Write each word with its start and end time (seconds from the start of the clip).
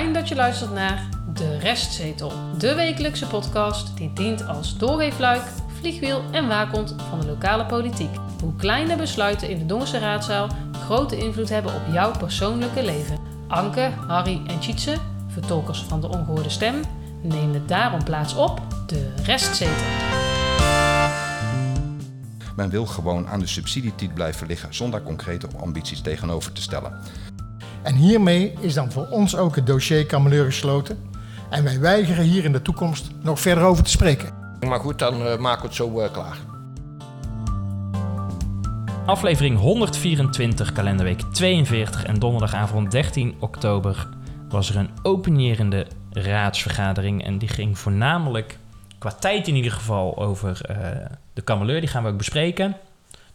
Fijn 0.00 0.12
dat 0.12 0.28
je 0.28 0.34
luistert 0.34 0.72
naar 0.72 1.08
De 1.34 1.58
Restzetel, 1.58 2.32
de 2.58 2.74
wekelijkse 2.74 3.26
podcast 3.26 3.96
die 3.96 4.12
dient 4.12 4.46
als 4.46 4.78
doorweefluik, 4.78 5.42
vliegwiel 5.78 6.22
en 6.30 6.48
waakhond 6.48 6.94
van 7.08 7.20
de 7.20 7.26
lokale 7.26 7.66
politiek. 7.66 8.16
Hoe 8.40 8.56
kleine 8.56 8.96
besluiten 8.96 9.48
in 9.48 9.58
de 9.58 9.66
Dongense 9.66 9.98
raadzaal 9.98 10.48
grote 10.72 11.16
invloed 11.16 11.48
hebben 11.48 11.74
op 11.74 11.82
jouw 11.92 12.10
persoonlijke 12.18 12.84
leven. 12.84 13.18
Anke, 13.48 13.90
Harry 14.06 14.42
en 14.46 14.60
Tjitse, 14.60 14.96
vertolkers 15.28 15.82
van 15.82 16.00
de 16.00 16.08
ongehoorde 16.08 16.50
stem, 16.50 16.74
nemen 17.22 17.66
daarom 17.66 18.04
plaats 18.04 18.34
op 18.34 18.60
De 18.86 19.14
Restzetel. 19.24 19.86
Men 22.56 22.70
wil 22.70 22.86
gewoon 22.86 23.28
aan 23.28 23.40
de 23.40 23.46
subsidietiet 23.46 24.14
blijven 24.14 24.46
liggen 24.46 24.74
zonder 24.74 25.02
concrete 25.02 25.48
ambities 25.58 26.00
tegenover 26.00 26.52
te 26.52 26.62
stellen. 26.62 26.92
En 27.82 27.94
hiermee 27.94 28.52
is 28.60 28.74
dan 28.74 28.92
voor 28.92 29.06
ons 29.06 29.36
ook 29.36 29.56
het 29.56 29.66
dossier 29.66 30.06
Kameleur 30.06 30.44
gesloten. 30.44 30.98
En 31.50 31.64
wij 31.64 31.80
weigeren 31.80 32.24
hier 32.24 32.44
in 32.44 32.52
de 32.52 32.62
toekomst 32.62 33.10
nog 33.22 33.40
verder 33.40 33.64
over 33.64 33.84
te 33.84 33.90
spreken. 33.90 34.32
Maar 34.66 34.80
goed, 34.80 34.98
dan 34.98 35.26
uh, 35.26 35.36
maken 35.36 35.60
we 35.60 35.66
het 35.66 35.76
zo 35.76 36.00
uh, 36.00 36.12
klaar. 36.12 36.36
Aflevering 39.06 39.58
124, 39.58 40.72
kalenderweek 40.72 41.20
42 41.20 42.04
en 42.04 42.18
donderdagavond 42.18 42.90
13 42.90 43.34
oktober 43.38 44.08
was 44.48 44.70
er 44.70 44.76
een 44.76 44.90
openierende 45.02 45.86
raadsvergadering. 46.10 47.24
En 47.24 47.38
die 47.38 47.48
ging 47.48 47.78
voornamelijk, 47.78 48.58
qua 48.98 49.12
tijd 49.12 49.48
in 49.48 49.54
ieder 49.54 49.72
geval, 49.72 50.18
over 50.18 50.60
uh, 50.70 50.76
de 51.32 51.42
kameleur. 51.42 51.80
Die 51.80 51.88
gaan 51.88 52.02
we 52.02 52.08
ook 52.08 52.16
bespreken. 52.16 52.76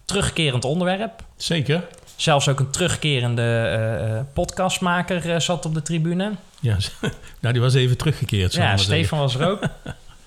Terugkerend 0.06 0.66
onderwerp. 0.66 1.24
Zeker. 1.36 1.88
Zelfs 2.16 2.48
ook 2.48 2.60
een 2.60 2.70
terugkerende 2.70 3.78
uh, 4.10 4.34
podcastmaker 4.34 5.26
uh, 5.26 5.40
zat 5.40 5.66
op 5.66 5.74
de 5.74 5.82
tribune. 5.82 6.32
Ja, 6.60 6.78
nou 7.42 7.54
die 7.54 7.62
was 7.62 7.74
even 7.74 7.98
teruggekeerd. 7.98 8.54
Ja, 8.54 8.78
Stefan 8.78 9.20
was 9.20 9.36
er 9.36 9.50
ook. 9.50 9.62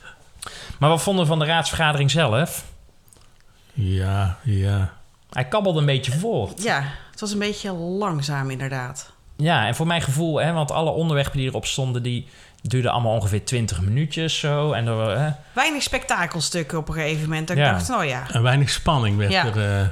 maar 0.78 0.88
wat 0.88 1.02
vonden 1.02 1.22
we 1.22 1.30
van 1.30 1.38
de 1.38 1.44
raadsvergadering 1.44 2.10
zelf? 2.10 2.64
Ja, 3.72 4.38
ja. 4.44 4.92
Hij 5.30 5.44
kabbelde 5.44 5.80
een 5.80 5.86
beetje 5.86 6.12
voort. 6.12 6.62
Ja, 6.62 6.84
het 7.10 7.20
was 7.20 7.32
een 7.32 7.38
beetje 7.38 7.72
langzaam 7.72 8.50
inderdaad. 8.50 9.12
Ja, 9.36 9.66
en 9.66 9.74
voor 9.74 9.86
mijn 9.86 10.02
gevoel, 10.02 10.40
hè, 10.40 10.52
want 10.52 10.70
alle 10.70 10.90
onderwerpen 10.90 11.38
die 11.38 11.48
erop 11.48 11.66
stonden, 11.66 12.02
die 12.02 12.28
duurden 12.62 12.92
allemaal 12.92 13.12
ongeveer 13.12 13.44
20 13.44 13.80
minuutjes 13.80 14.38
zo. 14.38 14.72
En 14.72 14.86
er, 14.86 15.18
hè. 15.18 15.30
Weinig 15.52 15.82
spektakelstukken 15.82 16.78
op 16.78 16.88
een 16.88 16.94
gegeven 16.94 17.22
moment. 17.22 17.48
Dat 17.48 17.56
ja. 17.56 17.66
ik 17.66 17.72
dacht, 17.72 17.88
nou 17.88 18.04
ja. 18.04 18.30
En 18.32 18.42
weinig 18.42 18.70
spanning 18.70 19.16
werd 19.16 19.32
ja. 19.32 19.46
er 19.46 19.80
uh, 19.80 19.86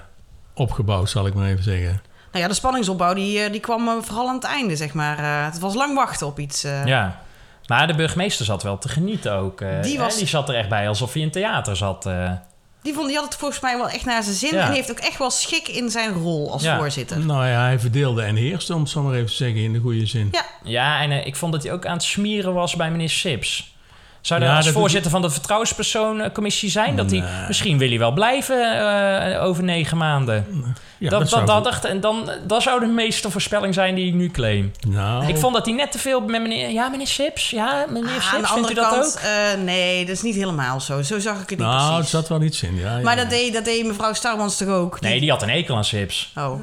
opgebouwd, 0.57 1.11
zal 1.11 1.27
ik 1.27 1.35
maar 1.35 1.49
even 1.49 1.65
zeggen. 1.65 2.03
Nou 2.33 2.45
ja, 2.45 2.49
de 2.49 2.55
spanningsopbouw 2.55 3.15
die, 3.15 3.51
die 3.51 3.61
kwam 3.61 4.03
vooral 4.03 4.29
aan 4.29 4.35
het 4.35 4.45
einde, 4.45 4.77
zeg 4.77 4.93
maar. 4.93 5.19
Uh, 5.19 5.45
het 5.45 5.59
was 5.59 5.75
lang 5.75 5.95
wachten 5.95 6.27
op 6.27 6.39
iets. 6.39 6.63
Ja, 6.63 7.21
maar 7.67 7.87
de 7.87 7.95
burgemeester 7.95 8.45
zat 8.45 8.63
wel 8.63 8.79
te 8.79 8.89
genieten 8.89 9.33
ook. 9.33 9.63
die, 9.83 9.99
was... 9.99 10.17
die 10.17 10.27
zat 10.27 10.49
er 10.49 10.55
echt 10.55 10.69
bij 10.69 10.89
alsof 10.89 11.13
hij 11.13 11.23
in 11.23 11.31
theater 11.31 11.77
zat. 11.77 12.09
Die, 12.87 12.95
vond, 12.95 13.07
die 13.07 13.17
had 13.17 13.25
het 13.25 13.37
volgens 13.37 13.61
mij 13.61 13.77
wel 13.77 13.89
echt 13.89 14.05
naar 14.05 14.23
zijn 14.23 14.37
zin. 14.37 14.55
Ja. 14.55 14.67
En 14.67 14.73
heeft 14.73 14.91
ook 14.91 14.99
echt 14.99 15.19
wel 15.19 15.31
schik 15.31 15.69
in 15.69 15.91
zijn 15.91 16.13
rol 16.13 16.53
als 16.53 16.63
ja. 16.63 16.79
voorzitter. 16.79 17.19
Nou 17.19 17.47
ja, 17.47 17.61
hij 17.61 17.79
verdeelde 17.79 18.23
en 18.23 18.37
heerste, 18.37 18.75
om 18.75 18.81
het 18.81 18.91
zo 18.91 19.03
maar 19.03 19.15
even 19.15 19.27
te 19.27 19.33
zeggen, 19.33 19.61
in 19.61 19.73
de 19.73 19.79
goede 19.79 20.07
zin. 20.07 20.29
Ja, 20.33 20.45
ja 20.65 21.01
en 21.01 21.11
uh, 21.11 21.27
ik 21.27 21.37
vond 21.37 21.53
dat 21.53 21.63
hij 21.63 21.73
ook 21.73 21.87
aan 21.87 21.93
het 21.93 22.03
smieren 22.03 22.55
was 22.55 22.77
bij 22.77 22.91
meneer 22.91 23.11
Sips. 23.11 23.76
Zou 24.27 24.43
ja, 24.43 24.57
als 24.57 24.69
voorzitter 24.69 25.11
van 25.11 25.23
de 25.23 25.31
vertrouwenspersonencommissie 25.31 26.71
zijn? 26.71 26.97
Dat 26.97 27.11
hij, 27.11 27.25
misschien 27.49 27.79
wil 27.79 27.89
hij 27.89 27.99
wel 27.99 28.13
blijven 28.13 28.77
uh, 28.77 29.45
over 29.45 29.65
negen 29.65 29.97
maanden. 29.97 30.47
Ja, 30.99 31.11
dat, 31.11 31.21
dat, 31.21 31.31
dat, 31.31 31.47
dat 31.47 31.65
dacht, 31.65 31.85
en 31.85 32.01
dan, 32.01 32.31
dat 32.47 32.63
zou 32.63 32.81
de 32.81 32.87
meeste 32.87 33.31
voorspelling 33.31 33.75
zijn 33.75 33.95
die 33.95 34.07
ik 34.07 34.15
nu 34.15 34.31
claim. 34.31 34.73
Nou. 34.89 35.27
Ik 35.27 35.37
vond 35.37 35.55
dat 35.55 35.67
hij 35.67 35.75
net 35.75 35.93
te 35.93 35.99
veel 35.99 36.21
met 36.21 36.43
meneer... 36.43 36.71
Ja, 36.71 36.89
meneer 36.89 37.07
Sips? 37.07 37.51
Ja, 37.51 37.85
meneer 37.89 38.17
ah, 38.17 38.33
Sips, 38.33 38.53
vindt 38.53 38.71
u 38.71 38.75
dat 38.75 38.89
kant, 38.89 39.17
ook? 39.17 39.23
Uh, 39.25 39.65
nee, 39.65 40.05
dat 40.05 40.15
is 40.15 40.23
niet 40.23 40.35
helemaal 40.35 40.81
zo. 40.81 41.03
Zo 41.03 41.19
zag 41.19 41.35
ik 41.35 41.51
het 41.51 41.59
niet 41.59 41.69
nou, 41.69 41.79
precies. 41.79 41.97
het 41.99 42.09
zat 42.09 42.29
wel 42.29 42.43
iets 42.43 42.63
in, 42.63 42.77
ja. 42.77 42.99
Maar 42.99 43.17
dat, 43.17 43.31
deed, 43.31 43.53
dat 43.53 43.65
deed 43.65 43.87
mevrouw 43.87 44.13
Starmans 44.13 44.57
toch 44.57 44.69
ook? 44.69 45.01
Nee, 45.01 45.21
die 45.21 45.31
had 45.31 45.43
een 45.43 45.49
ekel 45.49 45.77
aan 45.77 45.85
Sips. 45.85 46.33
Oh. 46.37 46.61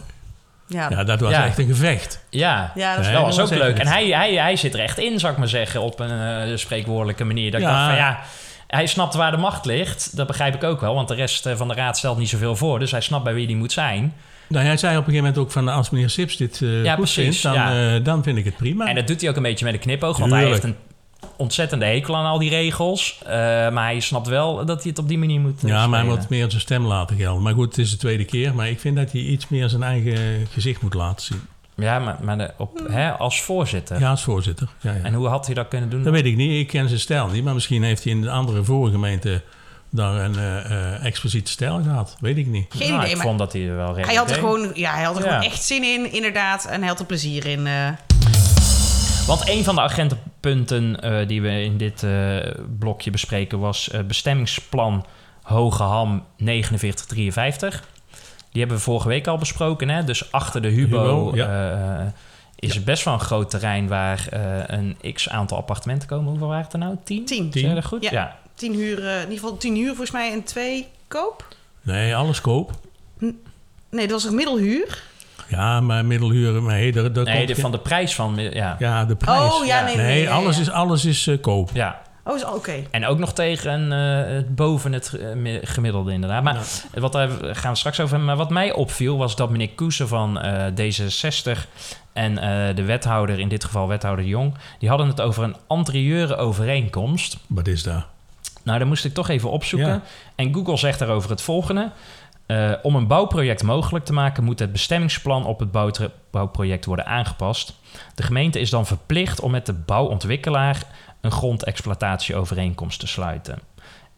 Ja, 0.73 0.89
ja 0.89 1.03
dat 1.03 1.19
was 1.19 1.31
ja. 1.31 1.45
echt 1.45 1.57
een 1.57 1.67
gevecht. 1.67 2.23
Ja, 2.29 2.71
ja 2.75 2.95
dat, 2.95 3.05
nee, 3.05 3.13
dat 3.13 3.23
was 3.23 3.39
ook 3.39 3.49
leuk. 3.49 3.79
En 3.79 3.87
hij, 3.87 4.07
hij, 4.07 4.33
hij 4.33 4.55
zit 4.55 4.73
er 4.73 4.79
echt 4.79 4.97
in, 4.97 5.19
zou 5.19 5.31
ik 5.33 5.39
maar 5.39 5.47
zeggen, 5.47 5.81
op 5.81 5.99
een 5.99 6.49
uh, 6.49 6.57
spreekwoordelijke 6.57 7.23
manier. 7.23 7.51
Dat 7.51 7.61
ik 7.61 7.67
dacht 7.67 7.85
van 7.85 7.95
ja, 7.95 8.19
hij 8.67 8.87
snapt 8.87 9.13
waar 9.13 9.31
de 9.31 9.37
macht 9.37 9.65
ligt. 9.65 10.17
Dat 10.17 10.27
begrijp 10.27 10.55
ik 10.55 10.63
ook 10.63 10.81
wel, 10.81 10.95
want 10.95 11.07
de 11.07 11.15
rest 11.15 11.49
van 11.55 11.67
de 11.67 11.73
raad 11.73 11.97
stelt 11.97 12.17
niet 12.17 12.29
zoveel 12.29 12.55
voor. 12.55 12.79
Dus 12.79 12.91
hij 12.91 13.01
snapt 13.01 13.23
bij 13.23 13.33
wie 13.33 13.47
die 13.47 13.55
moet 13.55 13.71
zijn. 13.71 14.13
Nou, 14.47 14.65
hij 14.65 14.77
zei 14.77 14.97
op 14.97 14.97
een 14.97 15.13
gegeven 15.13 15.25
moment 15.25 15.45
ook 15.45 15.51
van 15.51 15.67
als 15.67 15.89
meneer 15.89 16.09
Sips 16.09 16.37
dit 16.37 16.59
uh, 16.59 16.83
ja, 16.83 16.95
goed 16.95 17.03
precies, 17.03 17.41
vindt, 17.41 17.41
dan, 17.41 17.53
ja. 17.53 17.95
uh, 17.95 18.03
dan 18.03 18.23
vind 18.23 18.37
ik 18.37 18.45
het 18.45 18.55
prima. 18.55 18.87
En 18.87 18.95
dat 18.95 19.07
doet 19.07 19.21
hij 19.21 19.29
ook 19.29 19.35
een 19.35 19.43
beetje 19.43 19.65
met 19.65 19.73
een 19.73 19.79
knipoog, 19.79 20.17
want 20.17 20.31
hij 20.31 20.45
heeft 20.45 20.63
een 20.63 20.75
ontzettende 21.37 21.85
hekel 21.85 22.15
aan 22.15 22.25
al 22.25 22.39
die 22.39 22.49
regels. 22.49 23.19
Uh, 23.23 23.29
maar 23.69 23.83
hij 23.83 23.99
snapt 23.99 24.27
wel 24.27 24.65
dat 24.65 24.81
hij 24.81 24.89
het 24.89 24.99
op 24.99 25.07
die 25.07 25.17
manier 25.17 25.39
moet 25.39 25.53
Ja, 25.53 25.57
spelen. 25.57 25.89
maar 25.89 25.99
hij 25.99 26.09
moet 26.09 26.29
meer 26.29 26.49
zijn 26.49 26.61
stem 26.61 26.85
laten 26.85 27.17
gelden. 27.17 27.43
Maar 27.43 27.53
goed, 27.53 27.65
het 27.65 27.77
is 27.77 27.91
de 27.91 27.97
tweede 27.97 28.25
keer. 28.25 28.55
Maar 28.55 28.69
ik 28.69 28.79
vind 28.79 28.95
dat 28.95 29.11
hij 29.11 29.21
iets 29.21 29.47
meer 29.47 29.69
zijn 29.69 29.83
eigen 29.83 30.47
gezicht 30.51 30.81
moet 30.81 30.93
laten 30.93 31.25
zien. 31.25 31.41
Ja, 31.75 31.99
maar, 31.99 32.17
maar 32.21 32.37
de, 32.37 32.51
op, 32.57 32.87
hè, 32.87 33.11
als 33.11 33.41
voorzitter? 33.41 33.99
Ja, 33.99 34.09
als 34.09 34.23
voorzitter. 34.23 34.67
Ja, 34.81 34.91
ja. 34.91 35.03
En 35.03 35.13
hoe 35.13 35.27
had 35.27 35.45
hij 35.45 35.55
dat 35.55 35.67
kunnen 35.67 35.89
doen? 35.89 36.03
Dat 36.03 36.13
weet 36.13 36.25
ik 36.25 36.35
niet. 36.35 36.59
Ik 36.59 36.67
ken 36.67 36.87
zijn 36.87 36.99
stijl 36.99 37.27
niet. 37.27 37.43
Maar 37.43 37.53
misschien 37.53 37.83
heeft 37.83 38.03
hij 38.03 38.13
in 38.13 38.21
de 38.21 38.29
andere 38.29 38.63
voorgemeente 38.63 39.41
daar 39.89 40.15
een 40.15 40.35
uh, 40.37 40.71
uh, 40.71 41.05
expliciete 41.05 41.51
stijl 41.51 41.81
gehad. 41.83 42.15
Weet 42.19 42.37
ik 42.37 42.47
niet. 42.47 42.65
Geen 42.69 42.87
nou, 42.87 42.99
idee, 42.99 43.09
ik 43.09 43.17
maar 43.17 43.25
vond 43.25 43.39
dat 43.39 43.53
hij 43.53 43.67
er 43.67 43.75
wel 43.75 43.95
Hij 43.95 44.15
had 44.15 44.29
er 44.29 44.35
gewoon, 44.35 44.71
ja, 44.73 44.93
hij 44.93 45.03
had 45.03 45.17
er 45.17 45.23
ja. 45.23 45.27
gewoon 45.27 45.43
echt 45.51 45.63
zin 45.63 45.83
in, 45.83 46.11
inderdaad. 46.11 46.65
En 46.65 46.79
hij 46.79 46.87
had 46.87 46.99
er 46.99 47.05
plezier 47.05 47.45
in. 47.45 47.65
Uh... 47.65 47.87
Want 49.27 49.49
een 49.49 49.63
van 49.63 49.75
de 49.75 49.81
agentenpunten 49.81 50.97
uh, 51.03 51.27
die 51.27 51.41
we 51.41 51.63
in 51.63 51.77
dit 51.77 52.03
uh, 52.03 52.37
blokje 52.79 53.11
bespreken 53.11 53.59
was 53.59 53.89
uh, 53.93 54.01
bestemmingsplan 54.01 55.05
Hoge 55.41 55.83
Ham 55.83 56.25
4953. 56.37 57.87
Die 58.51 58.59
hebben 58.59 58.77
we 58.77 58.83
vorige 58.83 59.07
week 59.07 59.27
al 59.27 59.37
besproken. 59.37 59.89
Hè? 59.89 60.03
Dus 60.03 60.31
achter 60.31 60.61
de 60.61 60.67
Hubo, 60.67 61.25
Hubo 61.25 61.35
ja. 61.35 62.13
is 62.55 62.73
ja. 62.73 62.81
best 62.81 63.03
wel 63.03 63.13
een 63.13 63.19
groot 63.19 63.49
terrein 63.49 63.87
waar 63.87 64.27
een 64.67 64.97
x 65.13 65.29
aantal 65.29 65.57
appartementen 65.57 66.07
komen. 66.07 66.29
Hoeveel 66.29 66.47
waren 66.47 66.63
het 66.63 66.73
er 66.73 66.79
nou? 66.79 66.95
Tien? 67.03 67.25
Tien. 67.25 67.49
Tien. 67.49 67.75
Dat 67.75 67.85
goed? 67.85 68.03
Ja. 68.03 68.11
ja. 68.11 68.37
Tien 68.53 68.73
huur, 68.73 68.97
in 68.97 69.19
ieder 69.19 69.33
geval 69.33 69.57
tien 69.57 69.75
huur 69.75 69.87
volgens 69.87 70.11
mij 70.11 70.31
en 70.31 70.43
twee 70.43 70.87
koop. 71.07 71.47
Nee, 71.81 72.15
alles 72.15 72.41
koop. 72.41 72.71
N 73.19 73.41
nee, 73.89 74.07
dat 74.07 74.21
was 74.21 74.23
een 74.23 74.35
middelhuur. 74.35 75.03
Ja, 75.47 75.81
maar 75.81 76.05
middelhuur... 76.05 76.61
Nee, 76.61 76.91
dat, 76.91 77.15
dat 77.15 77.25
nee 77.25 77.45
de, 77.45 77.55
van 77.55 77.71
de 77.71 77.79
prijs 77.79 78.15
van... 78.15 78.35
Ja, 78.37 78.75
ja 78.79 79.05
de 79.05 79.15
prijs. 79.15 79.53
Oh, 79.53 79.65
ja, 79.65 79.83
nee, 79.83 79.95
nee, 79.95 80.05
nee, 80.05 80.15
nee 80.15 80.29
alles. 80.29 80.59
Is, 80.59 80.69
alles 80.69 81.05
is 81.05 81.27
uh, 81.27 81.41
koop. 81.41 81.69
Ja. 81.73 82.01
Oh, 82.23 82.35
oké. 82.35 82.49
Okay. 82.55 82.87
En 82.91 83.05
ook 83.05 83.17
nog 83.17 83.33
tegen 83.33 83.91
uh, 83.91 84.43
boven 84.55 84.93
het 84.93 85.13
uh, 85.35 85.59
gemiddelde 85.61 86.11
inderdaad. 86.11 86.43
Maar 86.43 86.55
ja. 86.93 86.99
wat 87.01 87.11
daar 87.11 87.29
gaan 87.41 87.71
we 87.71 87.77
straks 87.77 87.99
over 87.99 88.09
hebben. 88.09 88.25
Maar 88.25 88.37
wat 88.37 88.49
mij 88.49 88.71
opviel 88.71 89.17
was 89.17 89.35
dat 89.35 89.49
meneer 89.49 89.69
Koesen 89.69 90.07
van 90.07 90.41
D66... 90.71 91.59
en 92.13 92.35
de 92.75 92.83
wethouder, 92.83 93.39
in 93.39 93.49
dit 93.49 93.63
geval 93.63 93.87
wethouder 93.87 94.25
Jong... 94.25 94.53
die 94.79 94.89
hadden 94.89 95.07
het 95.07 95.21
over 95.21 95.43
een 95.43 95.55
anterieure 95.67 96.35
overeenkomst. 96.35 97.37
Wat 97.47 97.67
is 97.67 97.83
dat? 97.83 98.05
Nou, 98.63 98.77
daar 98.77 98.87
moest 98.87 99.05
ik 99.05 99.13
toch 99.13 99.29
even 99.29 99.49
opzoeken. 99.49 99.89
Ja. 99.89 100.01
En 100.35 100.53
Google 100.53 100.77
zegt 100.77 100.99
daarover 100.99 101.29
het 101.29 101.41
volgende... 101.41 101.91
Uh, 102.47 102.73
om 102.81 102.95
een 102.95 103.07
bouwproject 103.07 103.63
mogelijk 103.63 104.05
te 104.05 104.13
maken, 104.13 104.43
moet 104.43 104.59
het 104.59 104.71
bestemmingsplan 104.71 105.45
op 105.45 105.59
het 105.59 105.71
bouwproject 106.31 106.85
worden 106.85 107.05
aangepast. 107.05 107.75
De 108.15 108.23
gemeente 108.23 108.59
is 108.59 108.69
dan 108.69 108.85
verplicht 108.85 109.39
om 109.39 109.51
met 109.51 109.65
de 109.65 109.73
bouwontwikkelaar 109.73 110.83
een 111.21 111.31
grondexploitatieovereenkomst 111.31 112.99
te 112.99 113.07
sluiten. 113.07 113.59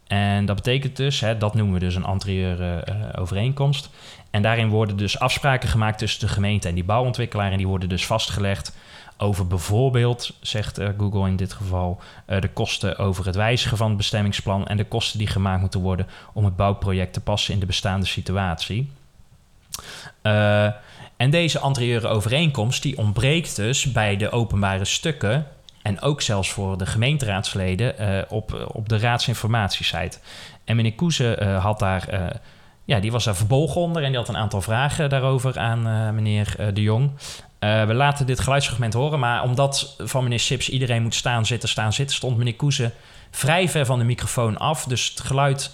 En 0.08 0.46
dat 0.46 0.56
betekent 0.56 0.96
dus, 0.96 1.20
hè, 1.20 1.38
dat 1.38 1.54
noemen 1.54 1.74
we 1.74 1.80
dus 1.80 1.96
een 1.96 2.06
anterieure 2.06 2.88
uh, 2.90 3.22
overeenkomst. 3.22 3.90
En 4.32 4.42
daarin 4.42 4.70
worden 4.70 4.98
dus 4.98 5.20
afspraken 5.20 5.70
gemaakt 5.70 5.98
tussen 5.98 6.20
de 6.20 6.34
gemeente 6.34 6.68
en 6.68 6.76
die 6.76 6.84
bouwontwikkelaar. 6.84 7.52
En 7.52 7.58
die 7.58 7.68
worden 7.68 7.90
dus 7.90 8.06
vastgelegd 8.06 8.76
over 9.18 9.48
bijvoorbeeld, 9.48 10.34
zegt 10.42 10.80
uh, 10.80 10.90
Google 10.98 11.28
in 11.28 11.36
dit 11.36 11.54
geval, 11.54 12.00
uh, 12.30 12.42
de 12.42 12.50
kosten 12.50 12.98
over 12.98 13.26
het 13.26 13.36
wijzigen 13.36 13.78
van 13.78 13.88
het 13.88 13.98
bestemmingsplan 13.98 14.68
en 14.68 14.78
de 14.78 14.86
kosten 14.86 15.20
die 15.20 15.28
gemaakt 15.28 15.62
moeten 15.62 15.80
worden 15.80 16.08
om 16.34 16.46
het 16.46 16.56
bouwproject 16.56 17.14
te 17.14 17.22
passen 17.22 17.54
in 17.54 17.60
de 17.60 17.66
bestaande 17.66 18.06
situatie. 18.06 18.92
Uh, 20.24 20.66
en 21.18 21.30
deze 21.30 21.60
anterieure 21.60 22.08
overeenkomst 22.08 22.82
die 22.82 22.98
ontbreekt 22.98 23.56
dus 23.56 23.92
bij 23.92 24.18
de 24.18 24.32
openbare 24.32 24.86
stukken 24.86 25.48
en 25.82 26.02
ook 26.02 26.22
zelfs 26.22 26.52
voor 26.52 26.78
de 26.78 26.86
gemeenteraadsleden 26.86 28.26
op, 28.30 28.70
op 28.74 28.90
de 28.90 28.98
raadsinformatiesite. 28.98 30.18
En 30.64 30.76
meneer 30.76 30.96
Koeze 30.96 31.58
had 31.62 31.80
daar 31.80 32.32
ja, 32.86 33.00
die 33.00 33.12
was 33.12 33.24
daar 33.24 33.36
verbolgen 33.36 33.82
onder 33.82 34.04
en 34.04 34.10
die 34.10 34.18
had 34.18 34.30
een 34.30 34.38
aantal 34.38 34.62
vragen 34.62 35.10
daarover 35.10 35.60
aan 35.60 36.16
meneer 36.16 36.56
De 36.74 36.82
Jong. 36.82 37.12
Uh, 37.66 37.86
we 37.86 37.94
laten 37.94 38.26
dit 38.26 38.40
geluidsfragment 38.40 38.94
horen, 38.94 39.20
maar 39.20 39.44
omdat 39.44 39.96
van 39.98 40.24
meneer 40.24 40.40
Sips 40.40 40.70
iedereen 40.70 41.02
moet 41.02 41.16
staan, 41.16 41.46
zitten, 41.46 41.70
staan, 41.70 41.94
zitten, 41.94 42.16
stond 42.16 42.38
meneer 42.38 42.56
Koeze 42.56 42.92
vrij 43.32 43.70
ver 43.70 43.86
van 43.86 44.00
de 44.00 44.06
microfoon 44.06 44.58
af. 44.58 44.84
Dus 44.84 45.10
het 45.10 45.20
geluid 45.20 45.72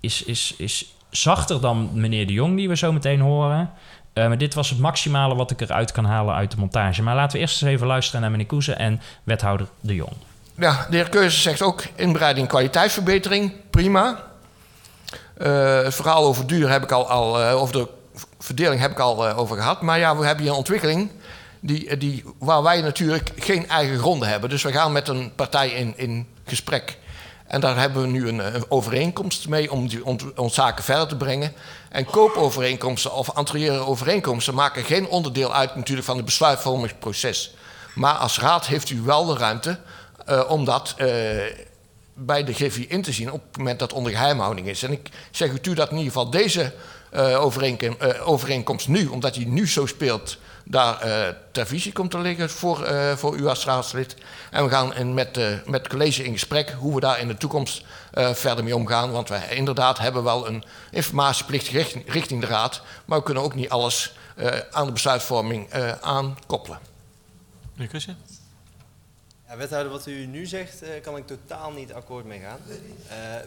is, 0.00 0.22
is, 0.22 0.54
is 0.58 0.94
zachter 1.10 1.60
dan 1.60 1.90
meneer 1.92 2.26
De 2.26 2.32
Jong, 2.32 2.56
die 2.56 2.68
we 2.68 2.76
zo 2.76 2.92
meteen 2.92 3.20
horen. 3.20 3.70
Eh, 4.12 4.26
maar 4.26 4.38
dit 4.38 4.54
was 4.54 4.70
het 4.70 4.78
maximale 4.78 5.34
wat 5.34 5.50
ik 5.50 5.60
eruit 5.60 5.92
kan 5.92 6.04
halen 6.04 6.34
uit 6.34 6.50
de 6.50 6.56
montage. 6.56 7.02
Maar 7.02 7.14
laten 7.14 7.36
we 7.36 7.42
eerst 7.42 7.62
eens 7.62 7.72
even 7.72 7.86
luisteren 7.86 8.20
naar 8.20 8.30
meneer 8.30 8.46
Koeze 8.46 8.72
en 8.72 9.00
wethouder 9.22 9.66
De 9.80 9.94
Jong. 9.94 10.12
Ja, 10.54 10.86
de 10.90 10.96
heer 10.96 11.08
Keuze 11.08 11.40
zegt 11.40 11.62
ook 11.62 11.82
inbreiding 11.94 12.48
kwaliteitsverbetering, 12.48 13.52
prima. 13.70 14.22
Eh, 15.36 15.82
het 15.82 15.94
verhaal 15.94 16.24
over 16.24 16.46
duur 16.46 16.70
heb 16.70 16.82
ik 16.82 16.92
al, 16.92 17.08
al 17.08 17.42
eh, 17.42 17.62
over 17.62 17.72
de 17.72 17.88
verdeling 18.38 18.80
heb 18.80 18.90
ik 18.90 18.98
al 18.98 19.28
eh, 19.28 19.38
over 19.38 19.56
gehad. 19.56 19.82
Maar 19.82 19.98
ja, 19.98 20.16
we 20.16 20.24
hebben 20.24 20.42
hier 20.42 20.52
een 20.52 20.58
ontwikkeling 20.58 21.10
die, 21.60 21.96
die, 21.96 22.24
waar 22.38 22.62
wij 22.62 22.80
natuurlijk 22.80 23.30
geen 23.36 23.68
eigen 23.68 23.98
gronden 23.98 24.28
hebben. 24.28 24.50
Dus 24.50 24.62
we 24.62 24.72
gaan 24.72 24.92
met 24.92 25.08
een 25.08 25.34
partij 25.34 25.68
in, 25.68 25.94
in 25.96 26.26
gesprek. 26.44 26.98
En 27.46 27.60
daar 27.60 27.78
hebben 27.78 28.02
we 28.02 28.08
nu 28.08 28.28
een, 28.28 28.54
een 28.54 28.64
overeenkomst 28.68 29.48
mee 29.48 29.72
om 29.72 29.88
die, 29.88 30.02
zaken 30.46 30.84
verder 30.84 31.06
te 31.06 31.16
brengen. 31.16 31.52
En 31.88 32.04
koopovereenkomsten 32.04 33.12
of 33.12 33.30
anterieure 33.30 33.78
overeenkomsten 33.78 34.54
maken 34.54 34.84
geen 34.84 35.06
onderdeel 35.06 35.54
uit 35.54 35.74
natuurlijk 35.74 36.06
van 36.06 36.16
het 36.16 36.24
besluitvormingsproces. 36.24 37.54
Maar 37.94 38.14
als 38.14 38.38
raad 38.38 38.66
heeft 38.66 38.90
u 38.90 39.00
wel 39.00 39.24
de 39.26 39.36
ruimte 39.36 39.78
uh, 40.28 40.42
om 40.48 40.64
dat 40.64 40.94
uh, 40.98 41.06
bij 42.14 42.44
de 42.44 42.54
GVI 42.54 42.86
in 42.88 43.02
te 43.02 43.12
zien 43.12 43.32
op 43.32 43.42
het 43.46 43.56
moment 43.56 43.78
dat 43.78 43.92
onder 43.92 44.12
geheimhouding 44.12 44.66
is. 44.66 44.82
En 44.82 44.92
ik 44.92 45.08
zeg 45.30 45.50
u 45.50 45.74
dat 45.74 45.90
in 45.90 45.96
ieder 45.96 46.12
geval 46.12 46.30
deze 46.30 46.72
overeenkom, 47.38 47.96
overeenkomst 48.24 48.88
nu, 48.88 49.06
omdat 49.06 49.34
die 49.34 49.46
nu 49.46 49.68
zo 49.68 49.86
speelt, 49.86 50.38
daar 50.70 50.98
ter 51.50 51.66
visie 51.66 51.92
komt 51.92 52.10
te 52.10 52.18
liggen 52.18 52.50
voor, 52.50 52.88
voor 53.16 53.36
u 53.36 53.46
als 53.46 53.64
raadslid. 53.64 54.16
En 54.50 54.64
we 54.64 54.70
gaan 54.70 54.94
in, 54.94 55.14
met, 55.14 55.36
met 55.66 55.80
het 55.80 55.88
college 55.88 56.24
in 56.24 56.32
gesprek 56.32 56.70
hoe 56.70 56.94
we 56.94 57.00
daar 57.00 57.20
in 57.20 57.28
de 57.28 57.36
toekomst 57.36 57.84
verder 58.12 58.64
mee 58.64 58.76
omgaan. 58.76 59.10
Want 59.10 59.28
wij 59.28 59.48
inderdaad 59.48 59.98
hebben 59.98 60.22
wel 60.22 60.46
een 60.46 60.64
informatieplicht 60.90 61.68
richting, 61.68 62.12
richting 62.12 62.40
de 62.40 62.46
raad, 62.46 62.82
maar 63.04 63.18
we 63.18 63.24
kunnen 63.24 63.42
ook 63.42 63.54
niet 63.54 63.70
alles 63.70 64.14
aan 64.70 64.86
de 64.86 64.92
besluitvorming 64.92 65.72
aankoppelen. 66.00 66.78
Meneer 67.72 67.88
Kussen? 67.88 68.16
Ja, 69.50 69.56
wethouder, 69.56 69.92
wat 69.92 70.06
u 70.06 70.26
nu 70.26 70.46
zegt, 70.46 70.82
uh, 70.82 70.88
kan 71.02 71.16
ik 71.16 71.26
totaal 71.26 71.70
niet 71.70 71.92
akkoord 71.92 72.24
mee 72.24 72.40
gaan. 72.40 72.58
Uh, 72.68 72.74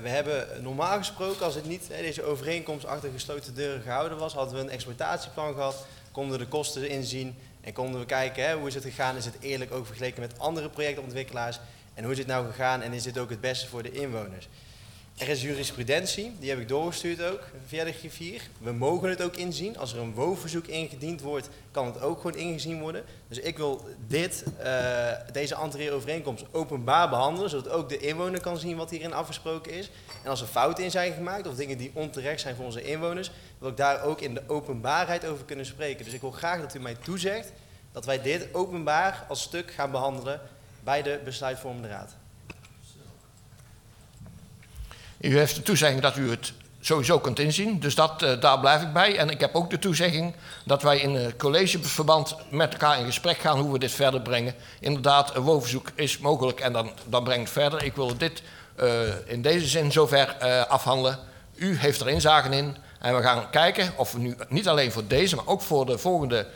we 0.01 0.09
hebben 0.09 0.47
normaal 0.61 0.97
gesproken, 0.97 1.45
als 1.45 1.55
het 1.55 1.65
niet 1.65 1.87
uh, 1.91 1.97
deze 1.97 2.23
overeenkomst 2.23 2.85
achter 2.85 3.09
gesloten 3.13 3.55
deuren 3.55 3.81
gehouden 3.81 4.17
was, 4.17 4.33
hadden 4.33 4.55
we 4.55 4.61
een 4.61 4.69
exploitatieplan 4.69 5.53
gehad, 5.53 5.85
konden 6.13 6.37
we 6.37 6.43
de 6.43 6.49
kosten 6.49 6.89
inzien 6.89 7.35
en 7.61 7.73
konden 7.73 7.99
we 7.99 8.05
kijken 8.05 8.43
hè, 8.43 8.55
hoe 8.55 8.67
is 8.67 8.73
het 8.73 8.83
gegaan, 8.83 9.15
is 9.15 9.25
het 9.25 9.37
eerlijk 9.39 9.71
ook 9.73 9.85
vergeleken 9.85 10.21
met 10.21 10.39
andere 10.39 10.69
projectontwikkelaars? 10.69 11.59
En 11.93 12.03
hoe 12.03 12.11
is 12.11 12.17
het 12.17 12.27
nou 12.27 12.45
gegaan? 12.45 12.81
En 12.81 12.93
is 12.93 13.03
dit 13.03 13.17
ook 13.17 13.29
het 13.29 13.41
beste 13.41 13.67
voor 13.67 13.83
de 13.83 13.91
inwoners. 13.91 14.47
Er 15.17 15.29
is 15.29 15.41
jurisprudentie, 15.41 16.35
die 16.39 16.49
heb 16.49 16.59
ik 16.59 16.67
doorgestuurd 16.67 17.21
ook 17.21 17.41
via 17.67 17.83
de 17.83 17.91
griffier. 17.91 18.41
We 18.57 18.71
mogen 18.71 19.09
het 19.09 19.21
ook 19.21 19.35
inzien. 19.35 19.77
Als 19.77 19.93
er 19.93 19.99
een 19.99 20.13
woonverzoek 20.13 20.67
ingediend 20.67 21.21
wordt, 21.21 21.49
kan 21.71 21.85
het 21.85 22.01
ook 22.01 22.21
gewoon 22.21 22.37
ingezien 22.37 22.79
worden. 22.79 23.03
Dus 23.27 23.39
ik 23.39 23.57
wil 23.57 23.85
dit, 24.07 24.43
uh, 24.63 25.11
deze 25.31 25.55
anterieure 25.55 25.95
overeenkomst 25.95 26.45
openbaar 26.51 27.09
behandelen, 27.09 27.49
zodat 27.49 27.71
ook 27.71 27.89
de 27.89 27.97
inwoner 27.97 28.41
kan 28.41 28.57
zien 28.57 28.77
wat 28.77 28.89
hierin 28.89 29.13
afgesproken 29.13 29.71
is. 29.71 29.89
En 30.23 30.29
als 30.29 30.41
er 30.41 30.47
fouten 30.47 30.83
in 30.83 30.91
zijn 30.91 31.13
gemaakt 31.13 31.47
of 31.47 31.55
dingen 31.55 31.77
die 31.77 31.91
onterecht 31.93 32.41
zijn 32.41 32.55
voor 32.55 32.65
onze 32.65 32.83
inwoners, 32.83 33.31
wil 33.57 33.69
ik 33.69 33.77
daar 33.77 34.03
ook 34.03 34.21
in 34.21 34.33
de 34.33 34.43
openbaarheid 34.47 35.25
over 35.25 35.45
kunnen 35.45 35.65
spreken. 35.65 36.05
Dus 36.05 36.13
ik 36.13 36.21
wil 36.21 36.31
graag 36.31 36.61
dat 36.61 36.75
u 36.75 36.79
mij 36.79 36.95
toezegt 36.95 37.51
dat 37.91 38.05
wij 38.05 38.21
dit 38.21 38.47
openbaar 38.53 39.25
als 39.27 39.41
stuk 39.41 39.71
gaan 39.71 39.91
behandelen 39.91 40.41
bij 40.83 41.01
de 41.01 41.19
besluitvormende 41.23 41.87
raad. 41.87 42.15
U 45.23 45.37
heeft 45.37 45.55
de 45.55 45.61
toezegging 45.61 46.01
dat 46.01 46.17
u 46.17 46.29
het 46.29 46.53
sowieso 46.79 47.19
kunt 47.19 47.39
inzien, 47.39 47.79
dus 47.79 47.95
dat, 47.95 48.23
uh, 48.23 48.41
daar 48.41 48.59
blijf 48.59 48.81
ik 48.81 48.93
bij. 48.93 49.17
En 49.17 49.29
ik 49.29 49.39
heb 49.39 49.55
ook 49.55 49.69
de 49.69 49.79
toezegging 49.79 50.35
dat 50.65 50.81
wij 50.81 50.99
in 50.99 51.15
uh, 51.15 51.27
collegeverband 51.37 52.35
met 52.49 52.71
elkaar 52.71 52.99
in 52.99 53.05
gesprek 53.05 53.37
gaan 53.37 53.59
hoe 53.59 53.71
we 53.71 53.79
dit 53.79 53.91
verder 53.91 54.21
brengen. 54.21 54.55
Inderdaad, 54.79 55.35
een 55.35 55.41
woonverzoek 55.41 55.91
is 55.95 56.17
mogelijk 56.17 56.59
en 56.59 56.73
dan, 56.73 56.91
dan 57.05 57.23
breng 57.23 57.39
ik 57.39 57.45
het 57.45 57.53
verder. 57.53 57.83
Ik 57.83 57.95
wil 57.95 58.17
dit 58.17 58.41
uh, 58.81 58.89
in 59.25 59.41
deze 59.41 59.67
zin 59.67 59.91
zover 59.91 60.35
afhandelen. 60.67 61.19
U 61.55 61.77
heeft 61.77 62.01
er 62.01 62.09
inzagen 62.09 62.53
in 62.53 62.77
en 62.99 63.15
we 63.15 63.21
gaan 63.21 63.49
kijken 63.49 63.93
of 63.97 64.11
we 64.11 64.19
nu 64.19 64.35
niet 64.49 64.67
alleen 64.67 64.91
voor 64.91 65.07
deze, 65.07 65.35
maar 65.35 65.47
ook 65.47 65.61
voor 65.61 65.85
de 65.85 65.97
volgende 65.97 66.47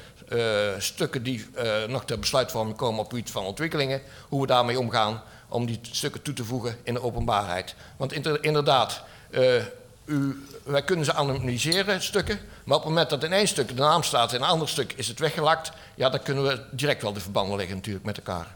stukken 0.78 1.24
die 1.24 1.48
nog 1.88 2.06
ter 2.06 2.20
besluitvorming 2.20 2.78
komen 2.78 3.00
op 3.04 3.14
iets 3.14 3.32
van 3.32 3.46
ontwikkelingen, 3.46 4.02
hoe 4.30 4.42
we 4.42 4.48
daarmee 4.48 4.80
omgaan 4.80 5.22
om 5.48 5.66
die 5.66 5.80
stukken 5.82 6.22
toe 6.22 6.34
te 6.34 6.46
voegen 6.46 6.78
in 6.84 6.94
de 6.94 7.02
openbaarheid. 7.02 7.76
Want 7.98 8.14
inderdaad, 8.42 9.04
uh, 9.30 9.64
u, 10.06 10.46
wij 10.64 10.84
kunnen 10.84 11.06
ze 11.06 11.14
anonymiseren, 11.14 12.02
stukken, 12.02 12.40
maar 12.64 12.78
op 12.78 12.84
het 12.84 12.92
moment 12.92 13.10
dat 13.10 13.24
in 13.24 13.34
één 13.34 13.48
stuk 13.48 13.68
de 13.68 13.74
naam 13.74 14.04
staat 14.04 14.30
en 14.30 14.36
in 14.38 14.44
een 14.44 14.50
ander 14.50 14.70
stuk 14.70 14.94
is 14.94 15.08
het 15.08 15.20
weggelakt, 15.20 15.72
ja, 15.96 16.10
dan 16.10 16.24
kunnen 16.24 16.44
we 16.44 16.64
direct 16.72 17.02
wel 17.02 17.14
de 17.14 17.20
verbanden 17.20 17.58
leggen 17.58 17.76
natuurlijk 17.76 18.06
met 18.06 18.18
elkaar. 18.18 18.56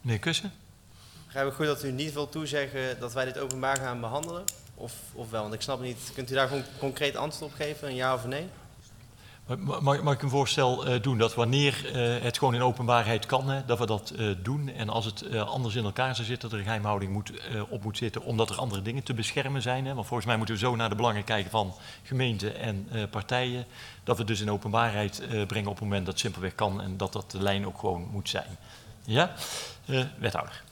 Meneer 0.00 0.18
Kussen? 0.18 0.52
Begrijp 1.24 1.48
ik 1.48 1.54
goed 1.54 1.66
dat 1.66 1.84
u 1.84 1.92
niet 1.92 2.12
wil 2.12 2.28
toezeggen 2.28 3.00
dat 3.00 3.12
wij 3.12 3.24
dit 3.24 3.38
openbaar 3.38 3.76
gaan 3.76 4.00
behandelen? 4.00 4.44
Of, 4.74 4.92
of 5.12 5.30
wel? 5.30 5.42
Want 5.42 5.54
ik 5.54 5.60
snap 5.60 5.80
niet, 5.80 5.98
kunt 6.14 6.30
u 6.30 6.34
daar 6.34 6.48
gewoon 6.48 6.64
concreet 6.78 7.16
antwoord 7.16 7.52
op 7.52 7.56
geven, 7.56 7.88
een 7.88 7.94
ja 7.94 8.14
of 8.14 8.22
een 8.22 8.28
nee? 8.28 8.48
Mag, 9.80 10.12
ik 10.12 10.22
een 10.22 10.28
voorstel 10.28 10.88
uh, 10.88 11.02
doen 11.02 11.18
dat 11.18 11.34
wanneer 11.34 11.90
uh, 11.94 12.22
het 12.22 12.38
gewoon 12.38 12.54
in 12.54 12.62
openbaarheid 12.62 13.26
kan, 13.26 13.48
hè, 13.48 13.64
dat 13.64 13.78
we 13.78 13.86
dat 13.86 14.12
uh, 14.16 14.34
doen. 14.42 14.68
En 14.68 14.88
als 14.88 15.04
het 15.04 15.36
anders 15.36 15.74
in 15.74 15.84
elkaar 15.84 16.14
zou 16.14 16.26
zitten, 16.26 16.48
dat 16.48 16.58
er 16.58 16.64
geheimhouding 16.64 17.12
moet, 17.12 17.32
op 17.68 17.84
moet 17.84 17.96
zitten, 17.96 18.22
omdat 18.22 18.50
er 18.50 18.56
andere 18.56 18.82
dingen 18.82 19.02
te 19.02 19.14
beschermen 19.14 19.62
zijn. 19.62 19.86
Hè. 19.86 19.94
Want 19.94 20.06
volgens 20.06 20.28
mij 20.28 20.36
moeten 20.36 20.54
we 20.54 20.60
zo 20.60 20.76
naar 20.76 20.88
de 20.88 20.94
belangen 20.94 21.24
kijken 21.24 21.50
van 21.50 21.74
gemeenten 22.02 22.56
en 22.56 22.88
partijen. 23.10 23.66
Dat 24.04 24.18
we 24.18 24.24
dus 24.24 24.40
in 24.40 24.50
openbaarheid 24.50 25.22
brengen 25.46 25.68
op 25.68 25.74
het 25.74 25.84
moment 25.84 26.04
dat 26.04 26.14
het 26.14 26.22
simpelweg 26.22 26.54
kan 26.54 26.80
en 26.80 26.96
dat 26.96 27.12
dat 27.12 27.30
de 27.30 27.42
lijn 27.42 27.66
ook 27.66 27.78
gewoon 27.78 28.08
moet 28.10 28.28
zijn. 28.28 28.58
Ja, 29.04 29.32
wethouder. 30.18 30.62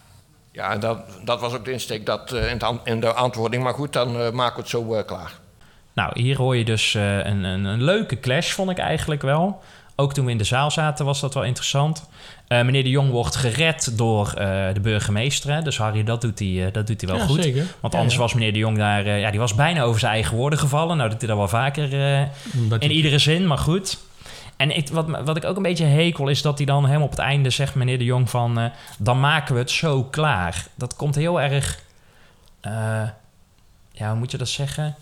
Ja, 0.50 0.76
dat, 0.76 0.98
dat 1.24 1.40
was 1.40 1.52
ook 1.52 1.64
de 1.64 1.72
insteek 1.72 2.06
dat, 2.06 2.32
in, 2.32 2.58
de, 2.58 2.78
in 2.84 3.00
de 3.00 3.12
antwoording. 3.12 3.62
Maar 3.62 3.74
goed, 3.74 3.92
dan 3.92 4.34
maken 4.34 4.54
we 4.54 4.60
het 4.60 4.68
zo 4.68 5.02
klaar. 5.02 5.40
Nou, 5.92 6.20
hier 6.20 6.36
hoor 6.36 6.56
je 6.56 6.64
dus 6.64 6.94
uh, 6.94 7.16
een, 7.16 7.44
een, 7.44 7.64
een, 7.64 7.82
leuke 7.82 8.20
clash, 8.20 8.50
vond 8.50 8.70
ik 8.70 8.78
eigenlijk 8.78 9.22
wel. 9.22 9.62
Ook 9.96 10.14
toen 10.14 10.24
we 10.24 10.30
in 10.30 10.38
de 10.38 10.44
zaal 10.44 10.70
zaten 10.70 11.04
was 11.04 11.20
dat 11.20 11.34
wel 11.34 11.44
interessant. 11.44 12.08
Uh, 12.48 12.62
meneer 12.62 12.82
de 12.82 12.90
Jong 12.90 13.10
wordt 13.10 13.36
gered 13.36 13.98
door 13.98 14.26
uh, 14.26 14.34
de 14.72 14.80
burgemeester. 14.80 15.52
Hè? 15.52 15.62
Dus 15.62 15.78
Harry, 15.78 16.04
dat 16.04 16.20
doet 16.20 16.38
hij, 16.38 16.70
dat 16.72 16.86
doet 16.86 17.00
hij 17.00 17.10
wel 17.10 17.18
ja, 17.18 17.26
goed. 17.26 17.42
Zeker. 17.42 17.66
Want 17.80 17.94
anders 17.94 18.14
ja. 18.14 18.20
was 18.20 18.34
meneer 18.34 18.52
de 18.52 18.58
Jong 18.58 18.78
daar... 18.78 19.08
ja, 19.18 19.30
die 19.30 19.40
was 19.40 19.54
bijna 19.54 19.82
over 19.82 20.00
zijn 20.00 20.12
eigen 20.12 20.36
woorden 20.36 20.58
gevallen. 20.58 20.96
Nou, 20.96 21.10
dat 21.10 21.20
doet 21.20 21.28
hij 21.28 21.28
dat 21.28 21.50
wel 21.50 21.60
vaker 21.60 21.92
in 22.78 22.90
iedere 22.90 23.18
zin, 23.18 23.46
maar 23.46 23.58
goed. 23.58 23.98
En 24.56 24.76
ik, 24.76 24.88
wat, 24.88 25.06
wat 25.24 25.36
ik 25.36 25.44
ook 25.44 25.56
een 25.56 25.62
beetje 25.62 25.84
hekel 25.84 26.28
is 26.28 26.42
dat 26.42 26.56
hij 26.56 26.66
dan 26.66 26.84
helemaal 26.84 27.06
op 27.06 27.10
het 27.10 27.18
einde 27.18 27.50
zegt... 27.50 27.74
meneer 27.74 27.98
de 27.98 28.04
Jong 28.04 28.30
van... 28.30 28.70
dan 28.98 29.20
maken 29.20 29.54
we 29.54 29.60
het 29.60 29.70
zo 29.70 30.04
klaar. 30.04 30.66
Dat 30.74 30.96
komt 30.96 31.14
heel 31.14 31.40
erg... 31.40 31.78
ja, 33.92 34.08
hoe 34.08 34.14
moet 34.14 34.30
je 34.30 34.38
dat 34.38 34.48
zeggen... 34.48 34.96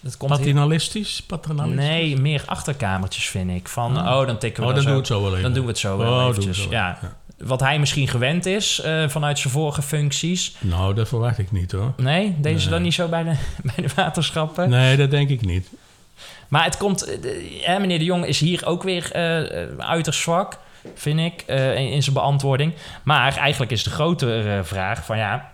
Dat 0.00 0.16
komt 0.16 0.30
Paternalistisch? 0.30 1.22
Paternalistisch? 1.26 1.84
Nee, 1.86 2.16
meer 2.16 2.42
achterkamertjes 2.46 3.28
vind 3.28 3.50
ik. 3.50 3.68
Van, 3.68 3.98
oh, 3.98 4.18
oh 4.18 4.26
dan 4.26 4.38
tikken 4.38 4.62
we 4.62 4.68
oh, 4.68 4.74
dan 4.74 4.82
zo. 4.82 4.88
doen 4.88 4.96
we 4.96 5.02
het 5.02 5.08
zo 5.08 5.22
wel 5.22 5.30
even. 5.30 5.42
Dan 5.42 5.52
doen 5.52 5.62
we 5.62 5.68
het 5.68 5.78
zo 5.78 5.96
wel 5.96 6.12
oh, 6.12 6.28
eventjes. 6.28 6.62
Zo 6.62 6.70
ja. 6.70 6.98
ja. 7.02 7.16
Wat 7.46 7.60
hij 7.60 7.78
misschien 7.78 8.08
gewend 8.08 8.46
is 8.46 8.82
uh, 8.84 9.08
vanuit 9.08 9.38
zijn 9.38 9.52
vorige 9.52 9.82
functies. 9.82 10.56
Nou, 10.58 10.94
dat 10.94 11.08
verwacht 11.08 11.38
ik 11.38 11.52
niet 11.52 11.72
hoor. 11.72 11.92
Nee? 11.96 12.36
Deze 12.38 12.58
nee. 12.58 12.68
dan 12.68 12.82
niet 12.82 12.94
zo 12.94 13.08
bij 13.08 13.22
de, 13.22 13.34
bij 13.74 13.86
de 13.86 13.94
waterschappen? 13.94 14.68
Nee, 14.70 14.96
dat 14.96 15.10
denk 15.10 15.28
ik 15.28 15.44
niet. 15.44 15.68
Maar 16.48 16.64
het 16.64 16.76
komt... 16.76 17.08
Uh, 17.08 17.78
meneer 17.78 17.98
de 17.98 18.04
Jong 18.04 18.26
is 18.26 18.40
hier 18.40 18.66
ook 18.66 18.82
weer 18.82 19.10
uh, 19.16 19.78
uiterst 19.78 20.20
zwak, 20.20 20.58
vind 20.94 21.20
ik, 21.20 21.42
in, 21.46 21.90
in 21.90 22.02
zijn 22.02 22.14
beantwoording. 22.14 22.72
Maar 23.02 23.36
eigenlijk 23.36 23.70
is 23.70 23.82
de 23.82 23.90
grotere 23.90 24.64
vraag 24.64 25.04
van 25.04 25.18
ja... 25.18 25.52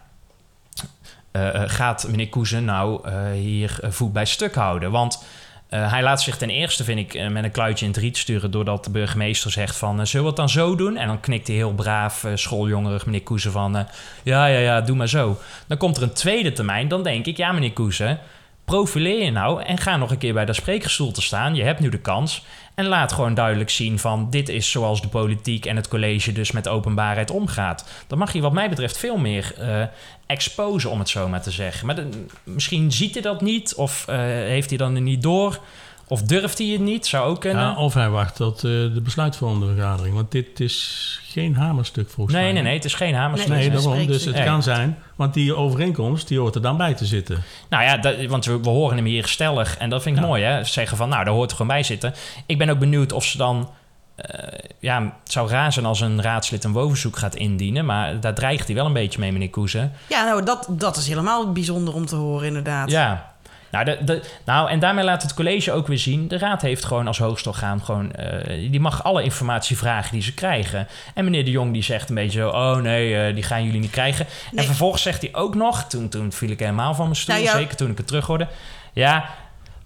Uh, 1.36 1.62
gaat 1.66 2.06
meneer 2.08 2.28
Koezen 2.28 2.64
nou 2.64 3.08
uh, 3.08 3.30
hier 3.32 3.78
voet 3.82 4.12
bij 4.12 4.24
stuk 4.24 4.54
houden? 4.54 4.90
Want 4.90 5.24
hij 5.68 6.02
laat 6.02 6.22
zich 6.22 6.36
ten 6.36 6.50
eerste, 6.50 6.84
vind 6.84 6.98
ik, 6.98 7.30
met 7.30 7.44
een 7.44 7.50
kluitje 7.50 7.84
in 7.84 7.90
het 7.90 8.00
riet 8.00 8.16
sturen... 8.16 8.50
doordat 8.50 8.84
de 8.84 8.90
burgemeester 8.90 9.50
zegt 9.50 9.76
van, 9.76 10.06
zullen 10.06 10.24
we 10.24 10.30
het 10.30 10.40
dan 10.40 10.48
zo 10.48 10.76
doen? 10.76 10.96
En 10.96 11.06
dan 11.06 11.20
knikt 11.20 11.46
hij 11.46 11.56
heel 11.56 11.72
braaf, 11.74 12.26
schooljongerig, 12.34 13.06
meneer 13.06 13.22
Koezen 13.22 13.52
van... 13.52 13.86
ja, 14.22 14.46
ja, 14.46 14.58
ja, 14.58 14.80
doe 14.80 14.96
maar 14.96 15.08
zo. 15.08 15.38
Dan 15.66 15.76
komt 15.76 15.96
er 15.96 16.02
een 16.02 16.12
tweede 16.12 16.52
termijn, 16.52 16.88
dan 16.88 17.02
denk 17.02 17.26
ik... 17.26 17.36
ja, 17.36 17.52
meneer 17.52 17.72
Koezen, 17.72 18.18
profileer 18.64 19.24
je 19.24 19.30
nou 19.30 19.62
en 19.62 19.78
ga 19.78 19.96
nog 19.96 20.10
een 20.10 20.18
keer 20.18 20.34
bij 20.34 20.44
dat 20.44 20.54
spreekgestoel 20.54 21.12
te 21.12 21.22
staan. 21.22 21.54
Je 21.54 21.62
hebt 21.62 21.80
nu 21.80 21.88
de 21.88 22.00
kans. 22.00 22.44
En 22.76 22.86
laat 22.86 23.12
gewoon 23.12 23.34
duidelijk 23.34 23.70
zien 23.70 23.98
van 23.98 24.30
dit 24.30 24.48
is 24.48 24.70
zoals 24.70 25.02
de 25.02 25.08
politiek 25.08 25.66
en 25.66 25.76
het 25.76 25.88
college 25.88 26.32
dus 26.32 26.52
met 26.52 26.68
openbaarheid 26.68 27.30
omgaat. 27.30 27.88
Dan 28.06 28.18
mag 28.18 28.32
je 28.32 28.40
wat 28.40 28.52
mij 28.52 28.68
betreft 28.68 28.98
veel 28.98 29.16
meer 29.16 29.54
uh, 29.60 29.82
exposen, 30.26 30.90
om 30.90 30.98
het 30.98 31.08
zo 31.08 31.28
maar 31.28 31.42
te 31.42 31.50
zeggen. 31.50 31.86
Maar 31.86 31.96
misschien 32.42 32.92
ziet 32.92 33.12
hij 33.12 33.22
dat 33.22 33.40
niet 33.40 33.74
of 33.74 34.06
uh, 34.08 34.16
heeft 34.16 34.68
hij 34.68 34.78
dan 34.78 34.94
er 34.94 35.00
niet 35.00 35.22
door. 35.22 35.60
Of 36.08 36.22
durft 36.22 36.58
hij 36.58 36.66
het 36.66 36.80
niet? 36.80 37.06
Zou 37.06 37.28
ook 37.28 37.40
kunnen. 37.40 37.62
Ja, 37.62 37.76
of 37.76 37.94
hij 37.94 38.08
wacht 38.10 38.36
tot 38.36 38.56
eh, 38.56 38.62
de 38.70 39.00
besluitvormende 39.04 39.74
vergadering. 39.74 40.14
Want 40.14 40.30
dit 40.32 40.60
is 40.60 41.20
geen 41.28 41.56
hamerstuk 41.56 42.10
volgens 42.10 42.36
nee, 42.36 42.44
mij. 42.44 42.52
nee, 42.52 42.62
nee. 42.62 42.74
Het 42.74 42.84
is 42.84 42.94
geen 42.94 43.14
hamerstuk. 43.14 43.48
Nee, 43.52 43.68
Nee, 43.68 43.78
daarom. 43.78 44.06
Dus 44.06 44.24
het 44.24 44.34
Nee. 44.34 44.44
kan 44.44 44.62
zijn. 44.62 44.98
Want 45.16 45.34
die 45.34 45.54
overeenkomst, 45.54 46.28
die 46.28 46.38
hoort 46.38 46.54
er 46.54 46.62
dan 46.62 46.76
bij 46.76 46.94
te 46.94 47.04
zitten. 47.06 47.42
Nou 47.70 47.84
ja, 47.84 47.96
dat, 47.96 48.24
want 48.24 48.44
we, 48.44 48.60
we 48.60 48.68
horen 48.68 48.96
hem 48.96 49.04
hier 49.06 49.26
stellig. 49.28 49.76
En 49.76 49.90
dat 49.90 50.02
vind 50.02 50.16
ik 50.16 50.22
Ja. 50.22 50.28
mooi, 50.28 50.42
hè. 50.42 50.64
Zeggen 50.64 50.96
van, 50.96 51.08
nou, 51.08 51.24
daar 51.24 51.34
hoort 51.34 51.50
er 51.50 51.56
gewoon 51.56 51.72
bij 51.72 51.82
zitten. 51.82 52.14
Ik 52.46 52.58
ben 52.58 52.68
ook 52.70 52.78
benieuwd 52.78 53.12
of 53.12 53.24
ze 53.24 53.36
dan... 53.36 53.70
eh, 54.16 54.58
ja, 54.80 55.02
het 55.22 55.32
zou 55.32 55.48
raar 55.50 55.72
zijn 55.72 55.86
als 55.86 56.00
een 56.00 56.22
raadslid 56.22 56.64
een 56.64 56.72
woonverzoek 56.72 57.16
gaat 57.16 57.34
indienen. 57.34 57.84
Maar 57.84 58.20
daar 58.20 58.34
dreigt 58.34 58.66
hij 58.66 58.74
wel 58.76 58.86
een 58.86 58.92
beetje 58.92 59.18
mee, 59.20 59.32
meneer 59.32 59.50
Koesen. 59.50 59.92
Ja, 60.08 60.24
nou, 60.24 60.44
dat, 60.44 60.66
dat 60.70 60.96
is 60.96 61.08
helemaal 61.08 61.52
bijzonder 61.52 61.94
om 61.94 62.06
te 62.06 62.16
horen, 62.16 62.46
inderdaad. 62.46 62.90
Ja. 62.90 63.34
Nou, 63.70 63.84
de, 63.84 63.98
de, 64.04 64.22
nou, 64.44 64.70
en 64.70 64.78
daarmee 64.78 65.04
laat 65.04 65.22
het 65.22 65.34
college 65.34 65.72
ook 65.72 65.86
weer 65.86 65.98
zien... 65.98 66.28
de 66.28 66.38
raad 66.38 66.62
heeft 66.62 66.84
gewoon 66.84 67.06
als 67.06 67.18
hoogst 67.18 67.46
orgaan 67.46 67.84
gewoon... 67.84 68.12
eh, 68.12 68.70
die 68.70 68.80
mag 68.80 69.04
alle 69.04 69.22
informatie 69.22 69.76
vragen 69.76 70.12
die 70.12 70.22
ze 70.22 70.34
krijgen. 70.34 70.88
En 71.14 71.24
meneer 71.24 71.44
de 71.44 71.50
Jong 71.50 71.72
die 71.72 71.82
zegt 71.82 72.08
een 72.08 72.14
beetje 72.14 72.38
zo... 72.40 72.48
oh 72.48 72.76
nee, 72.76 73.26
eh, 73.26 73.34
die 73.34 73.42
gaan 73.42 73.64
jullie 73.64 73.80
niet 73.80 73.90
krijgen. 73.90 74.26
En 74.54 74.64
vervolgens 74.64 75.02
zegt 75.02 75.20
hij 75.20 75.34
ook 75.34 75.54
nog... 75.54 75.84
toen, 75.84 76.08
toen 76.08 76.32
viel 76.32 76.50
ik 76.50 76.58
helemaal 76.58 76.94
van 76.94 77.04
mijn 77.04 77.16
stoel, 77.16 77.34
Nou 77.34 77.58
zeker 77.58 77.76
toen 77.76 77.90
ik 77.90 77.96
het 77.96 78.06
terug 78.06 78.26
hoorde... 78.26 78.48
ja, 78.92 79.28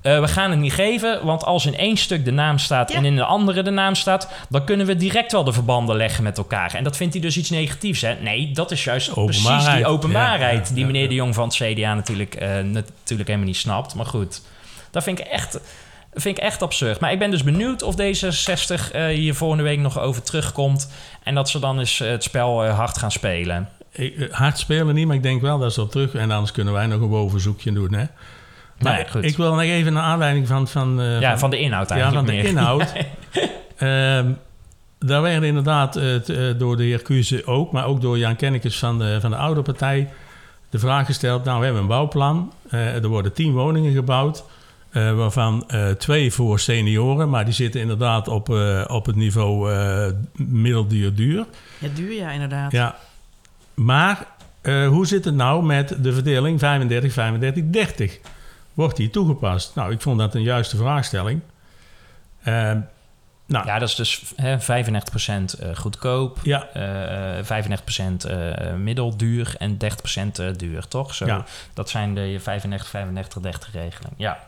eh, 0.02 0.20
we 0.20 0.28
gaan 0.28 0.50
het 0.50 0.60
niet 0.60 0.72
geven... 0.72 1.24
want 1.24 1.44
als 1.44 1.66
in 1.66 1.76
één 1.76 1.96
stuk 1.96 2.24
de 2.24 2.30
naam 2.30 2.58
staat... 2.58 2.90
Ja. 2.90 2.96
en 2.96 3.04
in 3.04 3.16
de 3.16 3.24
andere 3.24 3.62
de 3.62 3.70
naam 3.70 3.94
staat... 3.94 4.28
dan 4.48 4.64
kunnen 4.64 4.86
we 4.86 4.96
direct 4.96 5.32
wel 5.32 5.44
de 5.44 5.52
verbanden 5.52 5.96
leggen 5.96 6.24
met 6.24 6.38
elkaar. 6.38 6.74
En 6.74 6.84
dat 6.84 6.96
vindt 6.96 7.12
hij 7.12 7.22
dus 7.22 7.36
iets 7.36 7.50
negatiefs, 7.50 8.00
hè? 8.00 8.14
Nee, 8.14 8.52
dat 8.52 8.70
is 8.70 8.84
juist 8.84 9.12
precies 9.12 9.46
Openbaarheid. 9.46 9.76
die 9.76 9.86
openbaarheid... 9.86 10.62
Ja, 10.62 10.68
ja, 10.68 10.74
die 10.74 10.80
ja, 10.80 10.86
meneer 10.86 11.02
ja. 11.02 11.08
de 11.08 11.14
Jong 11.14 11.34
van 11.34 11.48
het 11.48 11.54
CDA 11.54 11.94
natuurlijk, 11.94 12.34
eh, 12.34 12.48
natuurlijk 12.48 13.28
helemaal 13.28 13.46
niet 13.46 13.56
snapt. 13.56 13.94
Maar 13.94 14.06
goed, 14.06 14.42
dat 14.90 15.02
vind 15.02 15.18
ik 15.18 15.26
echt, 15.26 15.60
vind 16.14 16.38
ik 16.38 16.42
echt 16.42 16.62
absurd. 16.62 17.00
Maar 17.00 17.12
ik 17.12 17.18
ben 17.18 17.30
dus 17.30 17.42
benieuwd 17.42 17.82
of 17.82 17.94
D66 17.94 18.92
eh, 18.92 19.06
hier 19.06 19.34
volgende 19.34 19.64
week 19.64 19.78
nog 19.78 19.98
over 19.98 20.22
terugkomt. 20.22 20.90
En 21.22 21.34
dat 21.34 21.48
ze 21.48 21.58
dan 21.58 21.78
eens 21.78 21.98
het 21.98 22.22
spel 22.22 22.66
hard 22.66 22.98
gaan 22.98 23.12
spelen. 23.12 23.68
Ik, 23.92 24.28
hard 24.30 24.58
spelen 24.58 24.94
niet, 24.94 25.06
maar 25.06 25.16
ik 25.16 25.22
denk 25.22 25.40
wel 25.40 25.58
dat 25.58 25.72
ze 25.72 25.80
op 25.80 25.90
terug... 25.90 26.14
en 26.14 26.30
anders 26.30 26.52
kunnen 26.52 26.72
wij 26.72 26.86
nog 26.86 27.00
een 27.00 27.08
bovenzoekje 27.08 27.72
doen, 27.72 27.94
hè. 27.94 28.04
Maar 28.82 28.94
Nee, 28.94 29.08
goed. 29.10 29.24
ik 29.24 29.36
wil 29.36 29.50
nog 29.50 29.60
even 29.62 29.92
naar 29.92 30.02
aanleiding 30.02 30.46
van... 30.46 30.68
van 30.68 31.00
eh, 31.00 31.20
ja, 31.20 31.38
van 31.38 31.50
de 31.50 31.58
inhoud 31.58 31.88
ja, 31.88 31.94
eigenlijk 31.94 32.26
van 32.26 32.36
de 32.36 32.42
meer. 32.42 32.50
inhoud. 32.50 32.92
Ehm, 33.76 34.26
daar 34.98 35.22
werden 35.22 35.48
inderdaad 35.48 35.96
eh, 35.96 36.14
t- 36.14 36.28
eh, 36.28 36.44
door 36.58 36.76
de 36.76 36.82
heer 36.82 37.02
Kuze 37.02 37.46
ook... 37.46 37.72
maar 37.72 37.84
ook 37.86 38.00
door 38.00 38.18
Jan 38.18 38.36
Kennekes 38.36 38.78
van 38.78 38.98
de, 38.98 39.18
van 39.20 39.30
de 39.30 39.36
oude 39.36 39.62
partij... 39.62 40.08
de 40.70 40.78
vraag 40.78 41.06
gesteld... 41.06 41.44
nou, 41.44 41.58
we 41.58 41.64
hebben 41.64 41.82
een 41.82 41.88
bouwplan. 41.88 42.52
Eh, 42.70 42.94
er 42.94 43.08
worden 43.08 43.32
tien 43.32 43.52
woningen 43.52 43.92
gebouwd... 43.92 44.44
eh, 44.90 45.12
waarvan 45.16 45.64
eh, 45.68 45.88
twee 45.90 46.32
voor 46.32 46.58
senioren... 46.60 47.28
maar 47.30 47.44
die 47.44 47.54
zitten 47.54 47.80
inderdaad 47.80 48.28
op, 48.28 48.48
eh, 48.54 48.84
op 48.86 49.06
het 49.06 49.16
niveau 49.16 49.72
eh 49.72 50.06
middelduur 50.36 51.14
duur... 51.14 51.44
Ja, 51.78 51.88
duur, 51.94 52.12
ja, 52.12 52.30
inderdaad. 52.30 52.72
Ja, 52.72 52.96
maar 53.74 54.26
eh, 54.60 54.88
hoe 54.88 55.06
zit 55.06 55.24
het 55.24 55.34
nou 55.34 55.64
met 55.64 55.96
de 56.02 56.12
verdeling 56.12 56.58
35, 56.58 57.12
35, 57.12 57.62
30? 57.70 58.18
Wordt 58.80 58.96
die 58.96 59.10
toegepast? 59.10 59.74
Nou, 59.74 59.92
ik 59.92 60.00
vond 60.00 60.18
dat 60.18 60.34
een 60.34 60.42
juiste 60.42 60.76
vraagstelling. 60.76 61.40
Ehm, 62.42 62.80
nou, 63.46 63.66
Ja, 63.66 63.78
dat 63.78 63.88
is 63.88 63.94
dus 63.94 64.22
hè, 64.36 64.60
35% 64.60 65.58
eh, 65.58 65.76
goedkoop, 65.76 66.38
ja, 66.42 66.68
eh 66.72 67.44
35% 67.44 68.24
eh, 68.24 68.74
middelduur 68.74 69.54
en 69.58 69.76
30% 69.76 70.38
eh, 70.40 70.46
duur, 70.56 70.88
toch? 70.88 71.14
Zo, 71.14 71.26
Ja. 71.26 71.44
Dat 71.74 71.88
zijn 71.88 72.14
de 72.14 72.40
35, 72.40 72.88
35, 72.88 73.42
30 73.42 73.72
regeling. 73.72 74.14
Ja. 74.16 74.38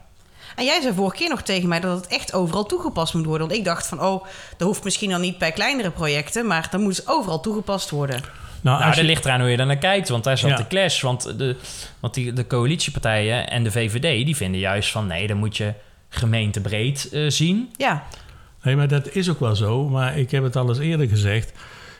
En 0.56 0.64
jij 0.64 0.80
zei 0.80 0.94
vorige 0.94 1.16
keer 1.16 1.28
nog 1.28 1.42
tegen 1.42 1.68
mij 1.68 1.80
dat 1.80 1.96
het 1.96 2.06
echt 2.06 2.32
overal 2.32 2.66
toegepast 2.66 3.14
moet 3.14 3.26
worden. 3.26 3.46
Want 3.46 3.58
ik 3.58 3.64
dacht 3.64 3.86
van, 3.86 4.02
oh, 4.02 4.24
dat 4.56 4.68
hoeft 4.68 4.84
misschien 4.84 5.10
dan 5.10 5.20
niet 5.20 5.38
bij 5.38 5.52
kleinere 5.52 5.90
projecten, 5.90 6.46
maar 6.46 6.68
dan 6.70 6.80
moet 6.80 6.96
het 6.96 7.08
overal 7.08 7.40
toegepast 7.40 7.90
worden. 7.90 8.20
Nou, 8.62 8.78
Nou, 8.78 8.90
dat 8.90 8.94
je- 9.00 9.04
ligt 9.06 9.24
eraan 9.24 9.40
hoe 9.40 9.48
je 9.50 9.56
er 9.56 9.66
naar 9.66 9.76
kijkt, 9.76 10.08
want 10.08 10.24
daar 10.24 10.38
zat 10.38 10.50
Ja. 10.50 10.56
de 10.56 10.66
clash. 10.66 11.02
Want, 11.02 11.38
de, 11.38 11.56
want 12.00 12.14
die, 12.14 12.32
de 12.32 12.46
coalitiepartijen 12.46 13.50
en 13.50 13.64
de 13.64 13.70
VVD, 13.70 14.24
die 14.26 14.36
vinden 14.36 14.60
juist 14.60 14.90
van... 14.90 15.06
nee, 15.06 15.26
dan 15.26 15.36
moet 15.36 15.56
je 15.56 15.72
gemeentebreed 16.08 17.08
eh, 17.12 17.24
zien. 17.28 17.70
Ja, 17.76 18.02
Nee, 18.62 18.76
maar 18.76 18.88
dat 18.88 19.14
is 19.14 19.30
ook 19.30 19.40
wel 19.40 19.56
zo. 19.56 19.88
Maar 19.88 20.18
ik 20.18 20.30
heb 20.30 20.42
het 20.42 20.56
al 20.56 20.68
eens 20.68 20.78
eerder 20.78 21.08
gezegd. 21.08 21.52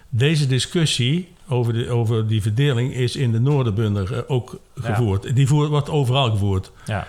Deze 0.09 0.47
discussie 0.47 1.29
over, 1.49 1.73
de, 1.73 1.91
over 1.91 2.27
die 2.29 2.43
verdeling 2.43 2.95
is 2.95 3.17
in 3.17 3.33
de 3.33 3.41
Noorderbunder 3.41 4.15
eh, 4.17 4.19
ook 4.27 4.59
Ja. 4.75 4.83
gevoerd. 4.83 5.35
Die 5.37 5.47
voert, 5.47 5.69
wordt 5.69 5.91
overal 5.91 6.31
gevoerd. 6.31 6.71
Ja, 6.85 7.07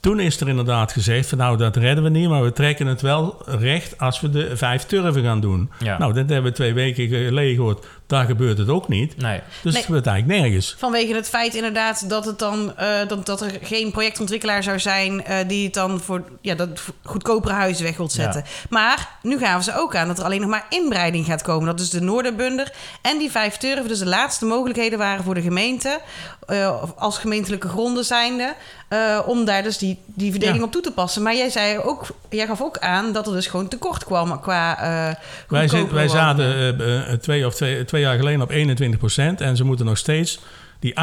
Toen 0.00 0.20
is 0.20 0.40
er 0.40 0.48
inderdaad 0.48 0.92
gezegd 0.92 1.28
van 1.28 1.38
nou, 1.38 1.56
dat 1.56 1.76
redden 1.76 2.04
we 2.04 2.10
niet, 2.10 2.28
maar 2.28 2.42
we 2.42 2.52
trekken 2.52 2.86
het 2.86 3.00
wel 3.00 3.42
recht 3.46 3.98
als 3.98 4.20
we 4.20 4.30
de 4.30 4.56
vijf 4.56 4.84
turven 4.84 5.22
gaan 5.22 5.40
doen. 5.40 5.70
Ja. 5.78 5.98
Nou, 5.98 6.12
dat 6.12 6.28
hebben 6.28 6.50
we 6.50 6.56
twee 6.56 6.74
weken 6.74 7.08
geleden 7.08 7.54
gehoord. 7.54 7.86
Daar 8.10 8.24
gebeurt 8.24 8.58
het 8.58 8.68
ook 8.68 8.88
niet. 8.88 9.16
nee. 9.16 9.40
Dus 9.62 9.62
Nee. 9.62 9.72
het 9.74 9.84
gebeurt 9.84 10.06
eigenlijk 10.06 10.40
nergens. 10.40 10.74
vanwege 10.78 11.14
het 11.14 11.28
feit 11.28 11.54
inderdaad 11.54 12.08
dat, 12.08 12.24
het 12.24 12.38
dan, 12.38 12.76
eh, 12.76 12.86
dat, 13.08 13.26
dat 13.26 13.40
er 13.40 13.50
geen 13.62 13.90
projectontwikkelaar 13.90 14.62
zou 14.62 14.78
zijn 14.78 15.24
eh, 15.24 15.36
die 15.48 15.64
het 15.64 15.74
dan 15.74 16.00
voor 16.00 16.22
ja, 16.40 16.54
dat 16.54 16.80
goedkopere 17.02 17.54
huizen 17.54 17.84
weg 17.84 17.96
wilt 17.96 18.12
zetten. 18.12 18.44
Maar 18.70 19.08
nu 19.22 19.38
gaven 19.38 19.64
ze 19.64 19.78
ook 19.78 19.96
aan 19.96 20.08
dat 20.08 20.18
er 20.18 20.24
alleen 20.24 20.40
nog 20.40 20.50
maar 20.50 20.66
inbreiding 20.68 21.26
gaat 21.26 21.42
komen. 21.42 21.66
Dat 21.66 21.80
is 21.80 21.90
de 21.90 22.00
Noorderbunder 22.00 22.72
en 23.02 23.18
die 23.18 23.30
vijf 23.30 23.56
turven, 23.56 23.88
dus 23.88 23.98
de 23.98 24.06
laatste 24.06 24.44
mogelijkheden 24.44 24.98
waren 24.98 25.24
voor 25.24 25.34
de 25.34 25.42
gemeente, 25.42 26.00
eh, 26.46 26.82
als 26.96 27.18
gemeentelijke 27.18 27.68
gronden 27.68 28.04
zijnde, 28.04 28.54
eh, 28.88 29.18
om 29.26 29.44
daar 29.44 29.62
dus 29.62 29.78
die, 29.78 29.98
die 30.06 30.30
verdeling 30.30 30.58
Ja. 30.58 30.64
op 30.64 30.72
toe 30.72 30.82
te 30.82 30.92
passen. 30.92 31.22
Maar 31.22 31.36
jij, 31.36 31.50
zei 31.50 31.78
ook, 31.78 32.06
jij 32.30 32.46
gaf 32.46 32.62
ook 32.62 32.78
aan 32.78 33.12
dat 33.12 33.26
er 33.26 33.32
dus 33.32 33.46
gewoon 33.46 33.68
tekort 33.68 34.04
kwam 34.04 34.40
qua 34.40 34.78
eh 34.82 35.14
Wij, 35.48 35.68
zit- 35.68 35.90
wij 35.90 36.08
zaten 36.08 37.18
twee 37.20 37.46
of 37.46 37.54
twee, 37.54 37.84
twee 37.84 37.99
jaar 38.00 38.16
geleden 38.18 38.42
op 38.42 38.50
21% 38.52 39.40
en 39.40 39.56
ze 39.56 39.64
moeten 39.64 39.86
nog 39.86 39.98
steeds 39.98 40.40
die 40.78 40.94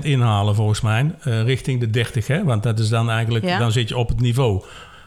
8% 0.00 0.02
inhalen 0.02 0.54
volgens 0.54 0.80
mij 0.80 1.14
eh, 1.22 1.42
richting 1.42 1.80
de 1.80 1.90
30. 1.90 2.26
Hè? 2.26 2.44
Want 2.44 2.62
dat 2.62 2.78
is 2.78 2.88
dan 2.88 3.10
eigenlijk, 3.10 3.44
Ja. 3.44 3.58
dan 3.58 3.72
zit 3.72 3.88
je 3.88 3.96
op 3.96 4.08
het 4.08 4.20
niveau. 4.20 4.64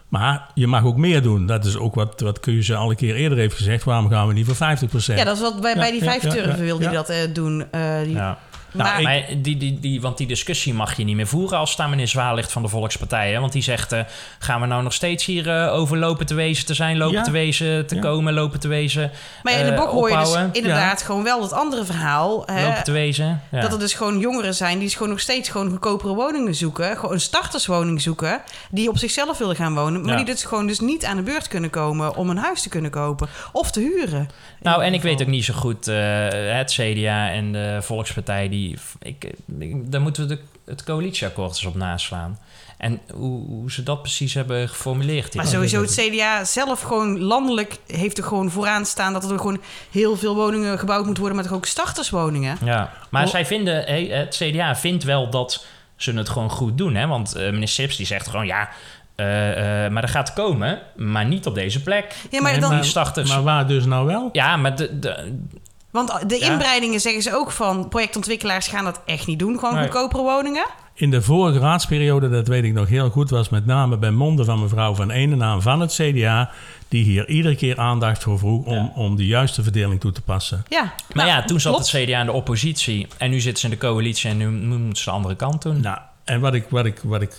Maar 0.09 0.49
je 0.53 0.67
mag 0.67 0.83
ook 0.83 0.97
meer 0.97 1.21
doen. 1.21 1.45
Dat 1.45 1.65
is 1.65 1.77
ook 1.77 1.95
wat, 1.95 2.21
wat 2.21 2.39
Keuze 2.39 2.75
al 2.75 2.89
een 2.89 2.95
keer 2.95 3.15
eerder 3.15 3.37
heeft 3.37 3.55
gezegd. 3.55 3.83
Waarom 3.83 4.09
gaan 4.09 4.27
we 4.27 4.33
niet 4.33 4.45
voor 4.45 4.55
50% 4.55 5.17
Ja, 5.17 5.23
dat 5.23 5.35
is 5.35 5.41
wat 5.41 5.61
bij, 5.61 5.73
Ja, 5.73 5.79
bij 5.79 5.91
die 5.91 6.03
ja, 6.03 6.09
vijf 6.09 6.23
ja, 6.23 6.29
turven 6.29 6.57
ja, 6.57 6.63
wilde 6.63 6.83
hij 6.83 6.93
ja. 6.93 6.99
dat 6.99 7.09
eh, 7.09 7.33
doen. 7.33 7.71
eh, 7.71 8.01
die, 8.03 8.13
Ja. 8.13 8.37
Nou, 8.77 9.01
maar, 9.03 9.23
die, 9.37 9.57
die, 9.57 9.79
die, 9.79 10.01
want 10.01 10.17
die 10.17 10.27
discussie 10.27 10.73
mag 10.73 10.97
je 10.97 11.03
niet 11.03 11.15
meer 11.15 11.27
voeren 11.27 11.57
als 11.57 11.75
daar 11.75 11.89
meneer 11.89 12.07
Zwaal 12.07 12.35
ligt 12.35 12.51
van 12.51 12.61
de 12.61 12.67
Volkspartij. 12.67 13.31
Hè? 13.33 13.39
Want 13.39 13.51
die 13.51 13.61
zegt, 13.63 13.91
eh, 13.91 13.99
gaan 14.39 14.61
we 14.61 14.67
nou 14.67 14.83
nog 14.83 14.93
steeds 14.93 15.25
hier 15.25 15.49
eh, 15.49 15.73
over 15.73 15.97
lopen 15.97 16.25
te 16.25 16.33
wezen 16.33 16.65
te 16.65 16.73
zijn, 16.73 16.97
lopen 16.97 17.15
Ja. 17.15 17.23
te 17.23 17.31
wezen 17.31 17.87
te 17.87 17.95
Ja. 17.95 18.01
komen, 18.01 18.33
lopen 18.33 18.59
te 18.59 18.67
wezen, 18.67 19.11
maar 19.43 19.53
ja, 19.53 19.59
in 19.59 19.65
de 19.65 19.71
eh, 19.71 19.77
bok 19.77 19.89
hoor 19.89 20.09
je 20.09 20.17
dus 20.17 20.35
inderdaad 20.51 21.01
gewoon 21.01 21.23
wel 21.23 21.39
dat 21.41 21.51
andere 21.53 21.85
verhaal. 21.85 22.43
hè, 22.45 22.65
lopen 22.67 22.83
te 22.83 22.91
wezen. 22.91 23.41
Ja. 23.51 23.61
Dat 23.61 23.73
er 23.73 23.79
dus 23.79 23.93
gewoon 23.93 24.19
jongeren 24.19 24.53
zijn 24.55 24.79
die 24.79 24.89
gewoon 24.89 25.09
nog 25.09 25.19
steeds 25.19 25.49
gewoon 25.49 25.69
goedkopere 25.69 26.13
woningen 26.13 26.55
zoeken. 26.55 26.97
Gewoon 26.97 27.13
een 27.13 27.19
starterswoning 27.21 28.01
zoeken. 28.01 28.41
Die 28.71 28.89
op 28.89 28.97
zichzelf 28.97 29.37
willen 29.37 29.55
gaan 29.55 29.73
wonen. 29.75 30.01
Maar 30.01 30.09
Ja. 30.09 30.15
die 30.15 30.25
dus 30.25 30.43
gewoon 30.43 30.67
dus 30.67 30.79
niet 30.79 31.05
aan 31.05 31.17
de 31.17 31.23
beurt 31.23 31.47
kunnen 31.47 31.69
komen 31.69 32.15
om 32.15 32.29
een 32.29 32.37
huis 32.37 32.61
te 32.61 32.69
kunnen 32.69 32.91
kopen. 32.91 33.27
Of 33.51 33.71
te 33.71 33.79
huren. 33.79 34.29
Nou, 34.61 34.83
en 34.83 34.93
ik 34.93 35.01
weet 35.01 35.21
ook 35.21 35.27
niet 35.27 35.45
zo 35.45 35.53
goed, 35.53 35.87
eh, 35.87 35.95
het 36.31 36.71
CDA 36.71 37.29
en 37.29 37.51
de 37.51 37.77
Volkspartij, 37.81 38.49
die, 38.49 38.64
ik, 38.99 39.33
ik- 39.59 39.91
daar 39.91 40.01
moeten 40.01 40.27
we 40.27 40.35
de, 40.35 40.41
het 40.65 40.83
coalitieakkoord 40.83 41.49
eens 41.49 41.65
op 41.65 41.75
naslaan. 41.75 42.39
En 42.77 42.99
hoe, 43.13 43.45
hoe 43.47 43.71
ze 43.71 43.83
dat 43.83 44.01
precies 44.01 44.33
hebben 44.33 44.69
geformuleerd. 44.69 45.33
Maar 45.33 45.47
sowieso 45.47 45.81
het 45.81 45.93
CDA 45.93 46.43
zelf 46.43 46.81
gewoon 46.81 47.19
landelijk 47.19 47.77
heeft 47.87 48.17
er 48.17 48.23
gewoon 48.23 48.51
vooraan 48.51 48.85
staan... 48.85 49.13
dat 49.13 49.31
er 49.31 49.37
gewoon 49.37 49.61
heel 49.91 50.15
veel 50.17 50.35
woningen 50.35 50.79
gebouwd 50.79 51.03
moeten 51.05 51.23
worden... 51.23 51.39
maar 51.41 51.49
toch 51.49 51.57
ook 51.57 51.65
starterswoningen. 51.65 52.57
Ja, 52.63 52.91
maar 53.09 53.27
zij 53.27 53.45
vinden, 53.45 53.83
hey, 53.83 54.03
het 54.05 54.35
CDA 54.35 54.75
vindt 54.75 55.03
wel 55.03 55.29
dat 55.29 55.65
ze 55.95 56.11
het 56.13 56.29
gewoon 56.29 56.49
goed 56.49 56.77
doen. 56.77 56.95
Hè? 56.95 57.07
Want 57.07 57.35
eh, 57.35 57.51
meneer 57.51 57.67
Sips 57.67 57.95
die 57.97 58.05
zegt 58.05 58.27
gewoon, 58.27 58.45
ja, 58.45 58.69
eh, 59.15 59.85
eh, 59.85 59.91
maar 59.91 60.01
dat 60.01 60.11
gaat 60.11 60.33
komen, 60.33 60.79
maar 60.95 61.25
niet 61.25 61.45
op 61.45 61.55
deze 61.55 61.81
plek. 61.81 62.15
Ja, 62.29 62.41
maar 62.41 62.51
Nee, 62.51 62.61
dan... 62.61 63.27
Maar 63.27 63.43
waar 63.43 63.67
dus 63.67 63.85
nou 63.85 64.05
wel? 64.05 64.29
ja, 64.31 64.57
maar 64.57 64.75
de, 64.75 64.99
de, 64.99 65.37
Want 65.95 66.29
de 66.29 66.37
Ja. 66.39 66.51
inbreidingen 66.51 66.99
zeggen 66.99 67.21
ze 67.21 67.35
ook 67.35 67.51
van... 67.51 67.87
projectontwikkelaars 67.89 68.67
gaan 68.67 68.83
dat 68.83 69.01
echt 69.05 69.27
niet 69.27 69.39
doen. 69.39 69.59
Gewoon 69.59 69.73
Nee. 69.75 69.83
goedkopere 69.83 70.21
woningen. 70.23 70.65
In 70.97 71.11
de 71.11 71.21
vorige 71.21 71.59
raadsperiode, 71.59 72.29
dat 72.29 72.47
weet 72.47 72.63
ik 72.63 72.73
nog 72.73 72.87
heel 72.87 73.09
goed, 73.09 73.29
was 73.29 73.49
met 73.49 73.65
name 73.65 73.97
bij 73.97 74.11
monden 74.11 74.45
van 74.45 74.61
mevrouw 74.61 74.93
Van 74.95 75.09
Ene 75.11 75.35
naam 75.35 75.61
van 75.61 75.79
het 75.79 75.93
CDA, 75.93 76.49
die 76.87 77.03
hier 77.03 77.27
iedere 77.29 77.55
keer 77.55 77.79
aandacht 77.79 78.23
voor 78.23 78.39
vroeg 78.39 78.65
om, 78.65 78.91
om 78.95 79.15
de 79.15 79.25
juiste 79.25 79.63
verdeling 79.63 79.99
toe 79.99 80.11
te 80.11 80.21
passen. 80.21 80.63
Ja. 80.69 80.81
maar 80.83 81.25
Nou, 81.25 81.27
ja, 81.29 81.43
toen 81.45 81.59
zat 81.59 81.73
klopt. 81.73 81.91
het 81.91 82.03
CDA 82.03 82.19
in 82.19 82.25
de 82.25 82.31
oppositie. 82.31 83.07
En 83.17 83.29
nu 83.29 83.39
zitten 83.39 83.59
ze 83.59 83.65
in 83.65 83.71
de 83.79 83.87
coalitie 83.87 84.29
en 84.29 84.37
nu 84.37 84.49
moeten 84.49 84.95
ze 84.97 85.03
de 85.05 85.11
andere 85.11 85.35
kant 85.35 85.61
doen. 85.61 85.79
Nou, 85.81 85.97
en 86.25 86.39
wat 86.39 86.53
ik, 86.53 86.65
wat 86.69 86.85
ik, 86.85 86.99
wat 87.03 87.21
ik, 87.21 87.31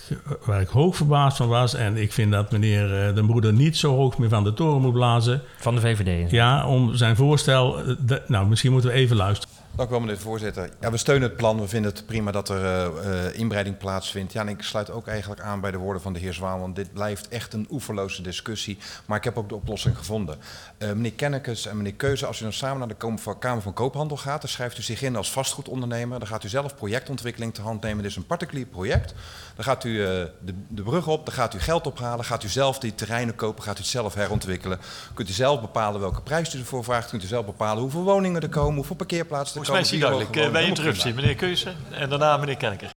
waar 0.45 0.61
ik 0.61 0.67
hoog 0.67 0.95
verbaasd 0.95 1.37
van 1.37 1.47
was, 1.47 1.73
en 1.73 1.97
ik 1.97 2.13
vind 2.13 2.31
dat 2.31 2.51
meneer 2.51 3.07
eh, 3.07 3.15
de 3.15 3.25
broeder 3.25 3.53
niet 3.53 3.77
zo 3.77 3.95
hoog 3.95 4.17
meer 4.17 4.29
van 4.29 4.43
de 4.43 4.53
toren 4.53 4.81
moet 4.81 4.93
blazen, 4.93 5.41
Van 5.57 5.75
de 5.75 5.81
VVD. 5.81 6.31
ja, 6.31 6.67
om 6.67 6.95
zijn 6.95 7.15
voorstel, 7.15 7.79
eh, 7.79 8.17
nou 8.27 8.47
misschien 8.47 8.71
moeten 8.71 8.89
we 8.89 8.95
even 8.95 9.15
luisteren. 9.15 9.55
Dank 9.77 9.89
u 9.89 9.91
wel, 9.91 10.01
meneer 10.01 10.15
de 10.15 10.21
voorzitter. 10.21 10.69
Ja, 10.79 10.91
we 10.91 10.97
steunen 10.97 11.27
het 11.27 11.37
plan. 11.37 11.59
We 11.59 11.67
vinden 11.67 11.91
het 11.91 12.05
prima 12.05 12.31
dat 12.31 12.49
er 12.49 12.63
uh, 12.63 13.05
uh, 13.05 13.39
inbreiding 13.39 13.77
plaatsvindt. 13.77 14.35
Ik 14.35 14.61
sluit 14.61 14.91
ook 14.91 15.07
eigenlijk 15.07 15.41
aan 15.41 15.61
bij 15.61 15.71
de 15.71 15.77
woorden 15.77 16.01
van 16.01 16.13
de 16.13 16.19
heer 16.19 16.33
Zwaan, 16.33 16.59
want 16.59 16.75
dit 16.75 16.93
blijft 16.93 17.27
echt 17.27 17.53
een 17.53 17.67
oeverloze 17.69 18.21
discussie. 18.21 18.77
Maar 19.05 19.17
ik 19.17 19.23
heb 19.23 19.37
ook 19.37 19.49
de 19.49 19.55
oplossing 19.55 19.97
gevonden. 19.97 20.37
Uh, 20.77 20.87
meneer 20.87 21.13
Kennekes 21.13 21.65
en 21.65 21.77
meneer 21.77 21.93
Keuze, 21.93 22.25
als 22.25 22.39
u 22.39 22.43
dan 22.43 22.53
samen 22.53 22.77
naar 22.77 22.87
de 22.87 23.35
Kamer 23.39 23.61
van 23.61 23.73
Koophandel 23.73 24.17
gaat, 24.17 24.41
dan 24.41 24.49
schrijft 24.49 24.77
u 24.77 24.81
zich 24.81 25.01
in 25.01 25.15
als 25.15 25.31
vastgoedondernemer. 25.31 26.19
Dan 26.19 26.27
gaat 26.27 26.43
u 26.43 26.49
zelf 26.49 26.75
projectontwikkeling 26.75 27.53
te 27.53 27.61
hand 27.61 27.81
nemen. 27.81 28.01
Dit 28.01 28.11
is 28.11 28.17
een 28.17 28.25
particulier 28.25 28.65
project. 28.65 29.13
Dan 29.55 29.63
gaat 29.63 29.83
u 29.83 29.95
de, 29.95 30.53
de 30.67 30.83
brug 30.83 31.07
op, 31.07 31.25
dan 31.25 31.33
gaat 31.33 31.53
u 31.53 31.59
geld 31.59 31.87
ophalen, 31.87 32.25
gaat 32.25 32.43
u 32.43 32.47
zelf 32.47 32.79
die 32.79 32.95
terreinen 32.95 33.35
kopen, 33.35 33.63
gaat 33.63 33.77
u 33.77 33.81
het 33.81 33.89
zelf 33.89 34.13
herontwikkelen. 34.13 34.79
Kunt 35.13 35.29
u 35.29 35.33
zelf 35.33 35.61
bepalen 35.61 35.99
welke 35.99 36.21
prijs 36.21 36.53
u 36.53 36.59
ervoor 36.59 36.83
vraagt. 36.83 37.09
Kunt 37.09 37.23
u 37.23 37.27
zelf 37.27 37.45
bepalen 37.45 37.81
hoeveel 37.81 38.03
woningen 38.03 38.41
er 38.41 38.49
komen, 38.49 38.75
hoeveel 38.75 38.95
parkeerplaatsen 38.95 39.59
er 39.59 39.65
Volgens 39.67 39.91
mij 39.91 39.99
is 39.99 40.05
duidelijk. 40.05 40.51
bij 40.51 40.65
interruptie, 40.65 41.13
meneer 41.13 41.35
Keuze 41.35 41.73
en 41.91 42.09
daarna 42.09 42.37
meneer 42.37 42.57
Kenneker. 42.57 42.89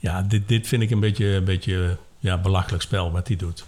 Ja, 0.00 0.22
dit, 0.22 0.48
dit 0.48 0.68
vind 0.68 0.82
ik 0.82 0.90
een 0.90 1.00
beetje, 1.00 1.26
een 1.26 1.44
beetje 1.44 1.98
ja, 2.18 2.38
belachelijk 2.38 2.82
spel 2.82 3.12
wat 3.12 3.28
hij 3.28 3.36
doet. 3.36 3.64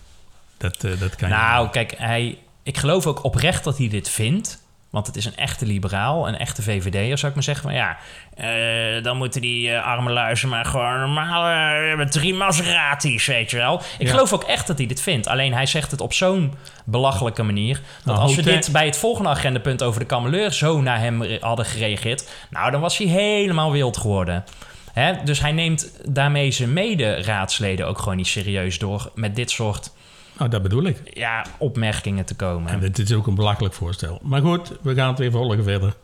Dat, 0.56 0.84
uh, 0.84 1.00
dat 1.00 1.16
kan 1.16 1.28
nou, 1.28 1.64
je... 1.64 1.70
kijk, 1.70 1.94
hij, 1.98 2.38
ik 2.62 2.76
geloof 2.76 3.06
ook 3.06 3.24
oprecht 3.24 3.64
dat 3.64 3.78
hij 3.78 3.88
dit 3.88 4.08
vindt. 4.08 4.65
Want 4.90 5.06
het 5.06 5.16
is 5.16 5.24
een 5.24 5.36
echte 5.36 5.66
liberaal, 5.66 6.28
een 6.28 6.38
echte 6.38 6.62
VVD'er, 6.62 7.18
zou 7.18 7.26
ik 7.26 7.34
maar 7.34 7.42
zeggen. 7.42 7.64
Van 7.64 7.74
ja, 7.74 7.96
uh, 8.40 9.02
dan 9.02 9.16
moeten 9.16 9.40
die 9.40 9.68
uh, 9.68 9.84
arme 9.84 10.12
luizen 10.12 10.48
maar 10.48 10.64
gewoon 10.64 10.98
normaal... 10.98 11.50
Uh, 11.50 11.96
met 11.96 12.12
drie 12.12 12.34
Maseratis, 12.34 13.26
weet 13.26 13.50
je 13.50 13.56
wel. 13.56 13.80
Ik 13.98 14.06
ja. 14.06 14.10
geloof 14.10 14.32
ook 14.32 14.44
echt 14.44 14.66
dat 14.66 14.78
hij 14.78 14.86
dit 14.86 15.00
vindt. 15.00 15.26
Alleen 15.26 15.52
hij 15.52 15.66
zegt 15.66 15.90
het 15.90 16.00
op 16.00 16.12
zo'n 16.12 16.54
belachelijke 16.84 17.42
manier... 17.42 17.74
dat 17.74 18.04
Nou, 18.04 18.18
als 18.18 18.34
we 18.34 18.42
dit 18.42 18.72
bij 18.72 18.86
het 18.86 18.98
volgende 18.98 19.28
agendapunt 19.30 19.82
over 19.82 20.00
de 20.00 20.06
kameleur... 20.06 20.52
zo 20.52 20.80
naar 20.80 20.98
hem 20.98 21.22
hadden 21.40 21.64
gereageerd... 21.64 22.28
nou, 22.50 22.70
dan 22.70 22.80
was 22.80 22.98
hij 22.98 23.06
helemaal 23.06 23.72
wild 23.72 23.96
geworden. 23.96 24.44
Hè? 24.92 25.12
Dus 25.24 25.40
hij 25.40 25.52
neemt 25.52 25.92
daarmee 26.04 26.50
zijn 26.50 26.72
mede-raadsleden 26.72 27.86
ook 27.86 27.98
gewoon 27.98 28.16
niet 28.16 28.26
serieus 28.26 28.78
door... 28.78 29.10
met 29.14 29.36
dit 29.36 29.50
soort 29.50 29.94
Nou, 30.38 30.50
dat 30.50 30.62
bedoel 30.62 30.84
ik. 30.84 31.00
ja, 31.14 31.46
opmerkingen 31.58 32.24
te 32.24 32.34
komen. 32.34 32.72
En 32.72 32.80
dit 32.80 32.98
is 32.98 33.12
ook 33.12 33.26
een 33.26 33.34
belachelijk 33.34 33.74
voorstel. 33.74 34.18
Maar 34.22 34.40
goed, 34.40 34.72
we 34.82 34.94
gaan 34.94 35.08
het 35.08 35.18
weer 35.18 35.30
volgen 35.30 35.64
verder. 35.64 35.94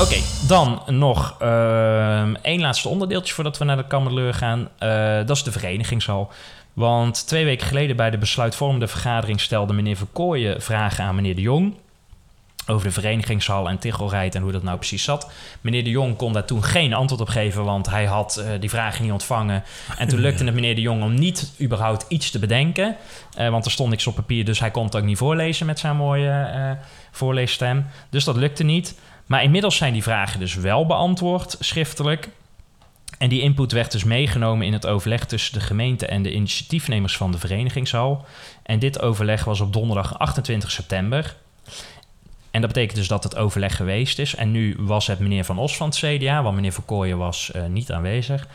Oké, 0.00 0.16
dan 0.46 0.82
nog 0.86 1.36
ehm, 1.40 2.34
één 2.42 2.60
laatste 2.60 2.88
onderdeeltje 2.88 3.34
voordat 3.34 3.58
we 3.58 3.64
naar 3.64 3.76
de 3.76 3.86
kamerleur 3.86 4.34
gaan. 4.34 4.68
Eh, 4.78 5.16
dat 5.26 5.36
is 5.36 5.42
de 5.42 5.52
verenigingshal. 5.52 6.32
Want 6.72 7.26
twee 7.26 7.44
weken 7.44 7.66
geleden 7.66 7.96
bij 7.96 8.10
de 8.10 8.18
besluitvormende 8.18 8.86
vergadering 8.86 9.40
stelde 9.40 9.72
meneer 9.72 9.96
Verkooyen 9.96 10.62
vragen 10.62 11.04
aan 11.04 11.14
meneer 11.14 11.34
de 11.34 11.40
Jong. 11.40 11.74
Over 12.66 12.86
de 12.86 12.92
verenigingshal 12.92 13.68
en 13.68 13.78
tichelrijd 13.78 14.34
en 14.34 14.42
hoe 14.42 14.52
dat 14.52 14.62
nou 14.62 14.76
precies 14.76 15.04
zat. 15.04 15.30
Meneer 15.60 15.84
de 15.84 15.90
Jong 15.90 16.16
kon 16.16 16.32
daar 16.32 16.44
toen 16.44 16.64
geen 16.64 16.92
antwoord 16.92 17.20
op 17.20 17.28
geven, 17.28 17.64
want 17.64 17.90
hij 17.90 18.04
had 18.04 18.36
eh, 18.36 18.60
die 18.60 18.70
vragen 18.70 19.02
niet 19.02 19.12
ontvangen. 19.12 19.62
En 19.98 20.08
toen 20.08 20.20
lukte 20.20 20.44
het 20.44 20.54
meneer 20.54 20.74
de 20.74 20.80
Jong 20.80 21.02
om 21.02 21.14
niet 21.14 21.52
überhaupt 21.60 22.04
iets 22.08 22.30
te 22.30 22.38
bedenken. 22.38 22.96
Eh, 23.36 23.48
want 23.48 23.64
er 23.64 23.70
stond 23.70 23.90
niks 23.90 24.06
op 24.06 24.14
papier, 24.14 24.44
dus 24.44 24.60
hij 24.60 24.70
kon 24.70 24.84
het 24.84 24.96
ook 24.96 25.02
niet 25.02 25.18
voorlezen 25.18 25.66
met 25.66 25.78
zijn 25.78 25.96
mooie 25.96 26.30
eh, 26.30 26.70
voorleesstem. 27.10 27.86
Dus 28.10 28.24
dat 28.24 28.36
lukte 28.36 28.64
niet. 28.64 28.94
Maar 29.26 29.42
inmiddels 29.42 29.76
zijn 29.76 29.92
die 29.92 30.02
vragen 30.02 30.40
dus 30.40 30.54
wel 30.54 30.86
beantwoord, 30.86 31.56
schriftelijk. 31.60 32.28
En 33.18 33.28
die 33.28 33.40
input 33.40 33.72
werd 33.72 33.92
dus 33.92 34.04
meegenomen 34.04 34.66
in 34.66 34.72
het 34.72 34.86
overleg 34.86 35.26
tussen 35.26 35.52
de 35.52 35.60
gemeente 35.60 36.06
en 36.06 36.22
de 36.22 36.32
initiatiefnemers 36.32 37.16
van 37.16 37.32
de 37.32 37.38
verenigingshal. 37.38 38.24
En 38.62 38.78
dit 38.78 39.00
overleg 39.00 39.44
was 39.44 39.60
op 39.60 39.72
donderdag 39.72 40.18
28 40.18 40.70
september. 40.70 41.36
En 42.52 42.60
dat 42.60 42.72
betekent 42.72 42.98
dus 42.98 43.08
dat 43.08 43.24
het 43.24 43.36
overleg 43.36 43.76
geweest 43.76 44.18
is. 44.18 44.34
En 44.34 44.50
nu 44.50 44.76
was 44.78 45.06
het 45.06 45.18
meneer 45.18 45.44
Van 45.44 45.58
Os 45.58 45.76
van 45.76 45.86
het 45.88 45.96
CDA, 45.96 46.42
want 46.42 46.54
meneer 46.54 46.72
Verkooyen 46.72 47.18
was 47.18 47.50
eh, 47.52 47.64
niet 47.66 47.92
aanwezig. 47.92 48.46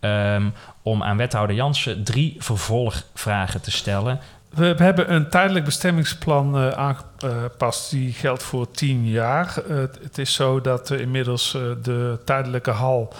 ehm, 0.00 0.48
om 0.82 1.02
aan 1.02 1.16
wethouder 1.16 1.56
Jansen 1.56 2.04
drie 2.04 2.36
vervolgvragen 2.38 3.60
te 3.60 3.70
stellen. 3.70 4.20
We, 4.50 4.74
hebben 4.76 5.12
een 5.14 5.28
tijdelijk 5.28 5.64
bestemmingsplan 5.64 6.56
eh, 6.56 6.68
aangepast. 6.68 7.90
Die 7.90 8.12
geldt 8.12 8.42
voor 8.42 8.70
tien 8.70 9.06
jaar. 9.08 9.62
Eh, 9.68 9.76
het- 9.76 10.18
is 10.18 10.34
zo 10.34 10.60
dat 10.60 10.90
inmiddels 10.90 11.50
de 11.82 12.18
tijdelijke 12.24 12.70
hal 12.70 13.12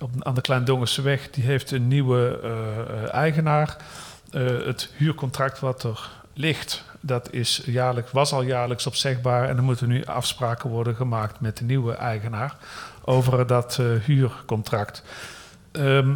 op, 0.00 0.10
aan 0.22 0.34
de 0.34 0.40
Kleindongerseweg... 0.40 1.30
die 1.30 1.44
heeft 1.44 1.70
een 1.70 1.88
nieuwe 1.88 2.40
eigenaar. 3.12 3.76
Het 4.64 4.90
huurcontract 4.96 5.60
wat 5.60 5.82
er 5.82 6.08
ligt, 6.34 6.84
dat 7.06 7.32
is 7.32 7.62
jaarlijks, 7.64 8.12
was 8.12 8.32
al 8.32 8.42
jaarlijks 8.42 8.86
opzegbaar... 8.86 9.48
en 9.48 9.56
er 9.56 9.62
moeten 9.62 9.88
nu 9.88 10.04
afspraken 10.04 10.70
worden 10.70 10.94
gemaakt 10.94 11.40
met 11.40 11.56
de 11.56 11.64
nieuwe 11.64 11.92
eigenaar... 11.92 12.56
over 13.04 13.46
dat 13.46 13.78
eh, 13.80 13.86
huurcontract. 14.04 15.02
Eh, 15.72 16.08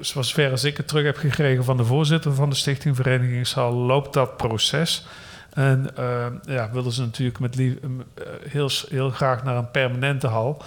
zoals 0.00 0.38
als 0.38 0.64
ik 0.64 0.76
het 0.76 0.88
terug 0.88 1.04
heb 1.04 1.16
gekregen 1.16 1.64
van 1.64 1.76
de 1.76 1.84
voorzitter 1.84 2.34
van 2.34 2.50
de 2.50 2.56
Stichting 2.56 2.96
Verenigingshal, 2.96 3.72
loopt 3.72 4.12
dat 4.12 4.36
proces. 4.36 5.06
En 5.50 5.96
eh, 5.96 6.26
ja, 6.44 6.70
willen 6.70 6.92
ze 6.92 7.00
natuurlijk 7.00 7.38
met 7.38 7.56
lief, 7.56 7.74
heel, 8.48 8.70
heel 8.88 9.10
graag 9.10 9.44
naar 9.44 9.56
een 9.56 9.70
permanente 9.70 10.26
hal. 10.26 10.62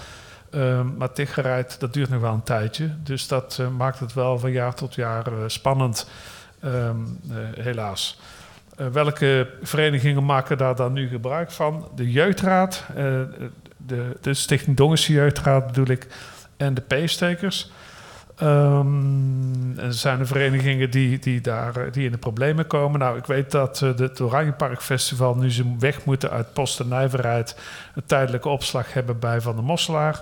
Ehm, 0.53 0.97
maar 0.97 1.11
tiggerheid, 1.11 1.79
dat 1.79 1.93
duurt 1.93 2.09
nog 2.09 2.21
wel 2.21 2.33
een 2.33 2.43
tijdje. 2.43 2.89
Dus 3.03 3.27
dat 3.27 3.61
maakt 3.77 3.99
het 3.99 4.13
wel 4.13 4.39
van 4.39 4.51
jaar 4.51 4.75
tot 4.75 4.95
jaar 4.95 5.25
spannend, 5.47 6.09
ehm, 6.59 6.97
eh, 7.29 7.63
helaas. 7.63 8.19
Eh, 8.77 8.87
welke 8.87 9.47
verenigingen 9.61 10.25
maken 10.25 10.57
daar 10.57 10.75
dan 10.75 10.93
nu 10.93 11.07
gebruik 11.07 11.51
van? 11.51 11.87
De 11.95 12.11
Jeugdraad, 12.11 12.83
eh, 12.95 12.95
de, 13.77 14.17
de 14.21 14.33
Stichting 14.33 14.77
Dongense 14.77 15.13
Jeugdraad 15.13 15.65
bedoel 15.67 15.89
ik, 15.89 16.07
en 16.57 16.73
de 16.73 16.81
P-stekers. 16.81 17.71
Ehm, 18.35 18.87
en 19.77 19.85
er 19.85 19.93
zijn 19.93 20.19
er 20.19 20.27
verenigingen 20.27 20.91
die, 20.91 21.19
die, 21.19 21.41
daar, 21.41 21.75
eh, 21.75 21.91
die 21.91 22.05
in 22.05 22.11
de 22.11 22.17
problemen 22.17 22.67
komen. 22.67 22.99
Nou, 22.99 23.17
ik 23.17 23.25
weet 23.25 23.51
dat 23.51 23.77
de- 23.77 23.93
het 23.97 24.21
Oranjepark 24.21 24.81
Festival 24.81 25.35
nu 25.35 25.51
ze 25.51 25.75
weg 25.79 26.05
moeten 26.05 26.29
uit 26.29 26.53
Post 26.53 26.79
en 26.79 26.87
Nijverheid... 26.87 27.59
een 27.95 28.05
tijdelijke 28.05 28.49
opslag 28.49 28.93
hebben 28.93 29.19
bij 29.19 29.41
Van 29.41 29.55
der 29.55 29.63
Mosselaar. 29.63 30.21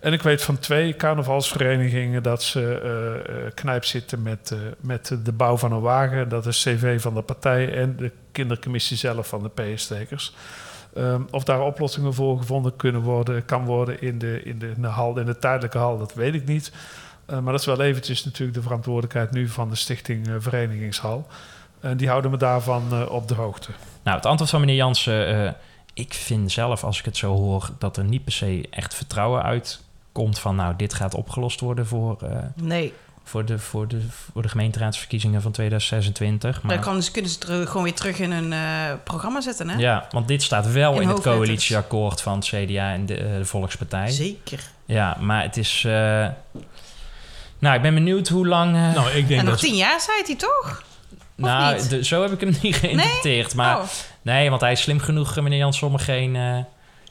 En 0.00 0.12
ik 0.12 0.22
weet 0.22 0.42
van 0.42 0.58
twee 0.58 0.96
carnavalsverenigingen 0.96 2.22
dat 2.22 2.42
ze 2.42 2.80
eh, 2.80 3.54
knijp 3.54 3.84
zitten 3.84 4.22
met, 4.22 4.50
eh, 4.50 4.58
met 4.80 5.16
de 5.24 5.32
bouw 5.32 5.56
van 5.56 5.72
een 5.72 5.80
wagen. 5.80 6.28
Dat 6.28 6.46
is 6.46 6.62
CV 6.62 7.00
van 7.00 7.14
de 7.14 7.22
partij 7.22 7.74
en 7.74 7.96
de 7.96 8.12
kindercommissie 8.32 8.96
zelf 8.96 9.28
van 9.28 9.42
de 9.42 9.62
PS-stekers. 9.62 10.34
Ehm, 10.94 11.22
of 11.30 11.44
daar 11.44 11.60
oplossingen 11.60 12.14
voor 12.14 12.38
gevonden 12.38 12.76
kunnen 12.76 13.00
worden, 13.00 13.44
kan 13.44 13.64
worden 13.64 14.00
in 14.00 14.18
de, 14.18 14.42
in 14.42 14.58
de, 14.58 14.86
hal, 14.86 15.18
in 15.18 15.26
de 15.26 15.38
tijdelijke 15.38 15.78
hal, 15.78 15.98
dat 15.98 16.14
weet 16.14 16.34
ik 16.34 16.46
niet. 16.46 16.72
Maar 17.26 17.52
dat 17.52 17.60
is 17.60 17.66
wel 17.66 17.80
eventjes 17.80 18.24
natuurlijk 18.24 18.54
de 18.54 18.62
verantwoordelijkheid 18.62 19.30
nu 19.30 19.48
van 19.48 19.68
de 19.70 19.76
Stichting 19.76 20.28
Verenigingshal. 20.38 21.26
En 21.80 21.96
die 21.96 22.08
houden 22.08 22.30
me 22.30 22.36
daarvan 22.36 23.08
op 23.08 23.28
de 23.28 23.34
hoogte. 23.34 23.70
Nou, 24.02 24.16
het 24.16 24.26
antwoord 24.26 24.50
van 24.50 24.60
meneer 24.60 24.76
Jansen. 24.76 25.56
ik 25.94 26.14
vind 26.14 26.52
zelf, 26.52 26.84
als 26.84 26.98
ik 26.98 27.04
het 27.04 27.16
zo 27.16 27.34
hoor, 27.34 27.70
dat 27.78 27.96
er 27.96 28.04
niet 28.04 28.24
per 28.24 28.32
se 28.32 28.66
echt 28.70 28.94
vertrouwen 28.94 29.42
uitkomt 30.14 30.38
van, 30.38 30.56
nou, 30.56 30.74
dit 30.76 30.94
gaat 30.94 31.14
opgelost 31.14 31.60
worden 31.60 31.86
voor, 31.86 32.16
eh, 32.22 32.36
Nee, 32.54 32.92
voor, 33.24 33.44
de, 33.44 33.58
voor, 33.58 33.88
de, 33.88 34.00
voor 34.32 34.42
de 34.42 34.48
gemeenteraadsverkiezingen 34.48 35.42
van 35.42 35.52
2026. 35.52 36.62
Maar, 36.62 36.74
dan 36.74 36.84
kan, 36.84 37.02
ze- 37.02 37.10
kunnen 37.10 37.30
ze 37.30 37.38
terug, 37.38 37.66
gewoon 37.68 37.82
weer 37.82 37.94
terug 37.94 38.18
in 38.18 38.32
hun 38.32 38.52
eh, 38.52 38.58
programma 39.04 39.40
zetten, 39.40 39.68
hè? 39.68 39.78
ja, 39.78 40.06
want 40.10 40.28
dit 40.28 40.42
staat 40.42 40.72
wel 40.72 40.94
In 40.94 41.02
in, 41.02 41.08
het 41.08 41.20
coalitieakkoord 41.20 42.20
van 42.22 42.34
het 42.38 42.44
CDA 42.44 42.92
en 42.92 43.06
de, 43.06 43.16
eh, 43.16 43.36
de 43.36 43.44
Volkspartij. 43.44 44.08
Zeker. 44.10 44.60
Ja, 44.84 45.16
maar 45.20 45.42
het 45.42 45.56
is. 45.56 45.82
eh, 45.86 46.26
nou, 47.58 47.76
ik 47.76 47.82
ben 47.82 47.94
benieuwd 47.94 48.28
hoe 48.28 48.46
lang. 48.46 48.74
eh, 48.76 48.94
Nou, 48.94 49.08
ik 49.10 49.28
denk 49.28 49.40
En 49.40 49.46
nog 49.46 49.54
dat... 49.54 49.62
tien 49.64 49.76
jaar, 49.76 50.00
zei 50.00 50.22
hij 50.24 50.36
toch? 50.36 50.82
nou, 51.34 51.74
niet? 51.74 51.90
de- 51.90 52.04
zo 52.04 52.22
heb 52.22 52.32
ik 52.32 52.40
hem 52.40 52.54
niet 52.62 52.76
geïnterpreteerd. 52.76 53.54
Maar 53.54 53.78
Oh. 53.78 53.84
nee, 54.22 54.48
want 54.50 54.60
hij 54.60 54.72
is 54.72 54.80
slim 54.80 54.98
genoeg, 54.98 55.40
meneer 55.40 55.58
Jans, 55.58 55.82
om 55.82 55.92
er 55.92 55.98
geen, 56.00 56.36
eh, 56.36 56.58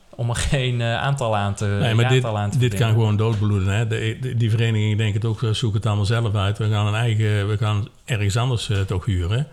om 0.10 0.30
er 0.30 0.36
geen 0.36 0.82
eh, 0.82 0.96
aantal 0.96 1.36
aan 1.36 1.54
te. 1.54 1.66
Nee, 1.66 1.94
maar 1.94 2.10
dit, 2.10 2.26
aan 2.26 2.50
te 2.52 2.58
dit 2.58 2.74
kan 2.74 2.90
gewoon 2.90 3.18
doodbloeden. 3.18 3.74
Hè? 3.74 3.88
De, 3.88 4.18
de- 4.22 4.36
die 4.38 4.50
verenigingen 4.50 4.98
denken 4.98 5.16
het 5.22 5.30
ook, 5.30 5.44
eh, 5.44 5.50
zoek 5.50 5.74
het 5.74 5.86
allemaal 5.86 6.06
zelf 6.06 6.36
uit. 6.36 6.58
We 6.58 6.70
gaan, 6.70 6.88
een 6.88 6.96
eigen, 6.96 7.48
we 7.50 7.58
gaan 7.58 7.88
ergens 8.06 8.38
anders 8.38 8.70
eh, 8.70 8.80
toch 8.80 9.06
huren. 9.06 9.48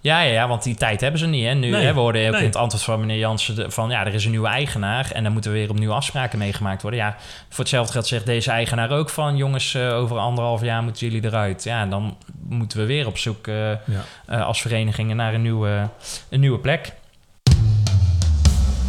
Ja, 0.00 0.20
ja, 0.20 0.32
ja, 0.32 0.48
want 0.48 0.62
die 0.62 0.74
tijd 0.74 1.00
hebben 1.00 1.20
ze 1.20 1.26
niet. 1.26 1.44
Hè? 1.44 1.54
Nu 1.54 1.70
Nee, 1.70 1.84
hè, 1.84 1.94
we 1.94 2.00
hoorden 2.00 2.24
ook 2.26 2.30
nee. 2.32 2.40
in 2.40 2.46
het 2.46 2.56
antwoord 2.56 2.84
van 2.84 3.00
meneer 3.00 3.18
Jansen 3.18 3.72
van 3.72 3.90
ja, 3.90 4.06
er 4.06 4.14
is 4.14 4.24
een 4.24 4.30
nieuwe 4.30 4.48
eigenaar 4.48 5.10
en 5.10 5.22
dan 5.22 5.32
moeten 5.32 5.52
weer 5.52 5.70
opnieuw 5.70 5.92
afspraken 5.92 6.38
meegemaakt 6.38 6.82
worden. 6.82 7.00
Ja, 7.00 7.16
voor 7.48 7.58
hetzelfde 7.58 7.92
geld 7.92 8.06
zegt 8.06 8.26
deze 8.26 8.50
eigenaar 8.50 8.90
ook 8.90 9.10
van 9.10 9.36
jongens, 9.36 9.76
over 9.76 10.18
anderhalf 10.18 10.62
jaar 10.62 10.82
moeten 10.82 11.06
jullie 11.08 11.24
eruit. 11.24 11.64
Ja, 11.64 11.86
dan 11.86 12.16
moeten 12.48 12.78
we 12.78 12.84
weer 12.86 13.06
op 13.06 13.18
zoek 13.18 13.46
Ja. 13.46 14.40
als 14.40 14.60
verenigingen 14.60 15.16
naar 15.16 15.34
een 15.34 15.42
nieuwe, 15.42 15.88
een 16.28 16.40
nieuwe 16.40 16.58
plek. 16.58 16.92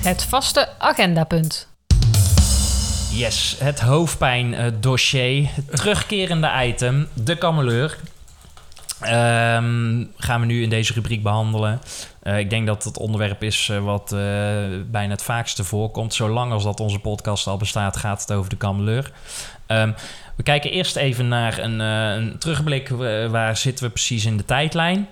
Het 0.06 0.24
vaste 0.24 0.70
agendapunt. 0.78 1.68
Yes, 3.12 3.56
het 3.60 3.80
hoofdpijn 3.80 4.54
eh, 4.54 4.66
dossier, 4.80 5.50
terugkerende 5.70 6.52
item, 6.64 7.08
de 7.14 7.38
kameleur. 7.38 7.98
Ehm, 9.00 10.04
gaan 10.18 10.40
we 10.40 10.46
nu 10.46 10.62
in 10.62 10.70
deze 10.70 10.94
rubriek 10.94 11.24
behandelen. 11.24 11.82
Eh, 12.22 12.40
ik 12.40 12.50
denk 12.50 12.68
dat 12.68 12.84
het 12.84 12.98
onderwerp 12.98 13.44
is 13.44 13.70
eh, 13.70 13.80
wat 13.80 14.10
bijna 14.92 15.12
het 15.12 15.24
vaakste 15.24 15.64
voorkomt. 15.64 16.14
Zolang 16.14 16.52
als 16.52 16.64
dat 16.64 16.80
onze 16.80 17.00
podcast 17.00 17.48
al 17.48 17.58
bestaat, 17.58 17.98
gaat 17.98 18.22
het 18.22 18.32
over 18.32 18.50
de 18.50 18.58
kameleur. 18.58 19.12
Ehm, 19.66 19.92
we 20.36 20.44
kijken 20.44 20.72
eerst 20.72 20.96
even 20.96 21.28
naar 21.28 21.60
een, 21.60 21.80
een 21.80 22.38
terugblik. 22.38 22.90
waar 23.30 23.58
zitten 23.58 23.86
we 23.86 23.92
precies 23.92 24.26
in 24.26 24.38
de 24.38 24.46
tijdlijn? 24.46 25.08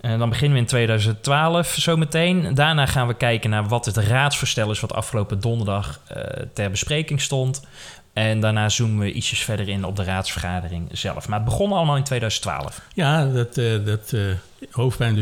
Eh, 0.00 0.18
dan 0.18 0.28
beginnen 0.28 0.56
we 0.56 0.62
in 0.62 0.68
2012 0.68 1.74
zometeen. 1.78 2.54
Daarna 2.54 2.86
gaan 2.86 3.06
we 3.06 3.14
kijken 3.14 3.50
naar 3.50 3.68
wat 3.68 3.84
het 3.84 3.96
raadsvoorstel 3.96 4.70
is... 4.70 4.80
wat 4.80 4.92
afgelopen 4.92 5.40
donderdag 5.40 6.00
eh, 6.06 6.22
ter 6.52 6.70
bespreking 6.70 7.20
stond. 7.20 7.66
En 8.12 8.40
daarna 8.40 8.68
zoomen 8.68 8.98
we 8.98 9.12
ietsjes 9.12 9.44
verder 9.44 9.68
in 9.68 9.84
op 9.84 9.96
de 9.96 10.04
raadsvergadering 10.04 10.88
zelf. 10.92 11.28
Maar 11.28 11.38
het 11.38 11.48
begon 11.48 11.72
allemaal 11.72 11.96
in 11.96 12.04
2012. 12.04 12.80
Ja, 12.94 13.24
dat, 13.24 13.56
eh, 13.56 13.84
dat 13.84 14.14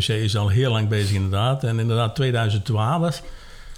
is 0.06 0.36
al 0.36 0.48
heel 0.48 0.72
lang 0.72 0.88
bezig 0.88 1.14
inderdaad. 1.14 1.64
En 1.64 1.78
inderdaad 1.78 2.14
2012. 2.14 3.22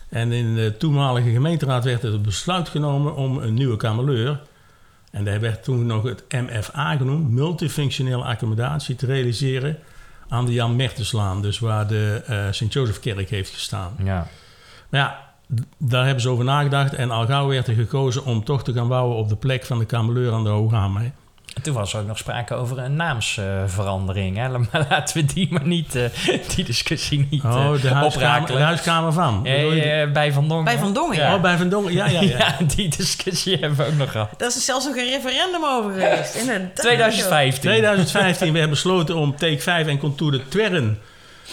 En 0.08 0.32
in 0.32 0.54
de 0.54 0.76
toenmalige 0.76 1.30
gemeenteraad 1.30 1.84
werd 1.84 2.02
het 2.02 2.22
besluit 2.22 2.68
genomen 2.68 3.14
om 3.14 3.38
een 3.38 3.54
nieuwe 3.54 3.76
kameleur... 3.76 4.40
en 5.10 5.24
daar 5.24 5.40
werd 5.40 5.64
toen 5.64 5.86
nog 5.86 6.02
het 6.02 6.24
MFA 6.28 6.96
genoemd... 6.96 7.30
multifunctionele 7.30 8.24
accommodatie 8.24 8.96
te 8.96 9.06
realiseren 9.06 9.78
aan 10.28 10.46
de 10.46 10.52
Jan 10.52 10.76
Mertenslaan. 10.76 11.42
Dus 11.42 11.58
waar 11.58 11.86
de 11.86 12.22
eh 12.26 12.46
Sint-Jozefkerk 12.50 13.30
heeft 13.30 13.50
gestaan. 13.50 13.94
Ja. 14.04 14.26
Maar 14.88 15.00
ja, 15.00 15.18
daar 15.78 16.04
hebben 16.04 16.22
ze 16.22 16.28
over 16.28 16.44
nagedacht. 16.44 16.94
En 16.94 17.10
al 17.10 17.26
gauw 17.26 17.48
werd 17.48 17.66
er 17.68 17.74
gekozen 17.74 18.24
om 18.24 18.44
toch 18.44 18.64
te 18.64 18.72
gaan 18.72 18.88
bouwen 18.88 19.16
op 19.16 19.28
de 19.28 19.36
plek 19.36 19.64
van 19.64 19.78
de 19.78 19.84
kameleur 19.84 20.32
aan 20.32 20.44
de 20.44 20.50
Hooghamer. 20.50 21.12
En 21.58 21.64
toen 21.64 21.74
was 21.74 21.92
er 21.94 22.00
ook 22.00 22.06
nog 22.06 22.18
sprake 22.18 22.54
over 22.54 22.78
een 22.78 22.96
naamsverandering. 22.96 24.36
hè. 24.36 24.48
Maar 24.48 24.86
laten 24.88 25.16
we 25.16 25.24
die 25.34 25.48
maar 25.50 25.66
niet, 25.66 25.94
eh, 25.94 26.04
die 26.54 26.64
discussie 26.64 27.26
niet 27.30 27.44
eh, 27.44 27.50
Oh, 27.50 27.82
de 27.82 27.88
huiskamer, 27.88 28.04
oprakelen. 28.06 28.56
de 28.60 28.66
huiskamer 28.66 29.12
van. 29.12 29.46
Eh, 29.46 29.54
Bedoel 29.56 29.72
je 29.72 29.80
die? 29.82 29.90
eh, 29.90 30.12
bij 30.12 30.32
Van 30.32 30.48
Dongen. 30.48 30.64
Bij 30.64 30.78
Van 30.78 30.92
Dongen, 30.92 31.16
ja. 31.16 31.34
Oh, 31.34 31.40
bij 31.42 31.56
Van 31.56 31.68
Dongen. 31.68 31.92
Ja, 31.92 32.06
ja, 32.08 32.20
ja. 32.20 32.36
Ja, 32.38 32.56
die 32.76 32.88
discussie 32.96 33.56
hebben 33.56 33.78
we 33.78 33.86
ook 33.86 33.94
nog 33.96 34.10
gehad. 34.10 34.28
Daar 34.36 34.48
is 34.48 34.64
zelfs 34.64 34.86
nog 34.86 34.96
een 34.96 35.04
referendum 35.10 35.64
over 35.64 35.90
geweest. 35.92 36.34
Inderdaad. 36.34 36.76
2015. 36.76 37.60
2015 37.60 38.46
we 38.52 38.58
hebben 38.58 38.70
besloten 38.70 39.16
om 39.16 39.36
Take 39.36 39.58
5 39.60 39.86
en 39.86 39.98
Contour 39.98 40.32
de 40.32 40.48
Twern... 40.48 40.98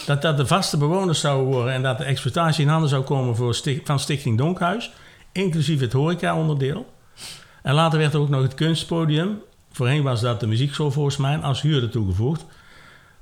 dat 0.06 0.22
dat 0.22 0.38
de 0.38 0.46
vaste 0.48 0.78
bewoners 0.78 1.20
zouden 1.20 1.46
worden... 1.54 1.74
en 1.74 1.84
dat 1.84 1.98
de 1.98 2.04
exploitatie 2.04 2.63
in 2.63 2.70
handen 2.70 2.89
zou 2.89 3.04
komen 3.04 3.36
voor 3.36 3.56
Sti- 3.56 3.82
van 3.84 4.00
Stichting 4.00 4.38
Donkhuis... 4.38 4.91
inclusief 5.32 5.80
het 5.80 5.94
horeca-onderdeel. 5.94 6.94
En 7.63 7.74
later 7.74 8.00
werd 8.00 8.13
er 8.13 8.20
ook 8.20 8.30
nog 8.30 8.41
het 8.41 8.54
kunstpodium. 8.54 9.41
Voorheen 9.76 10.04
was 10.04 10.22
dat 10.22 10.40
de 10.40 10.48
muziekschool 10.48 10.92
volgens 10.92 11.18
mij 11.18 11.38
als 11.38 11.62
huurder 11.62 11.90
toegevoegd. 11.90 12.46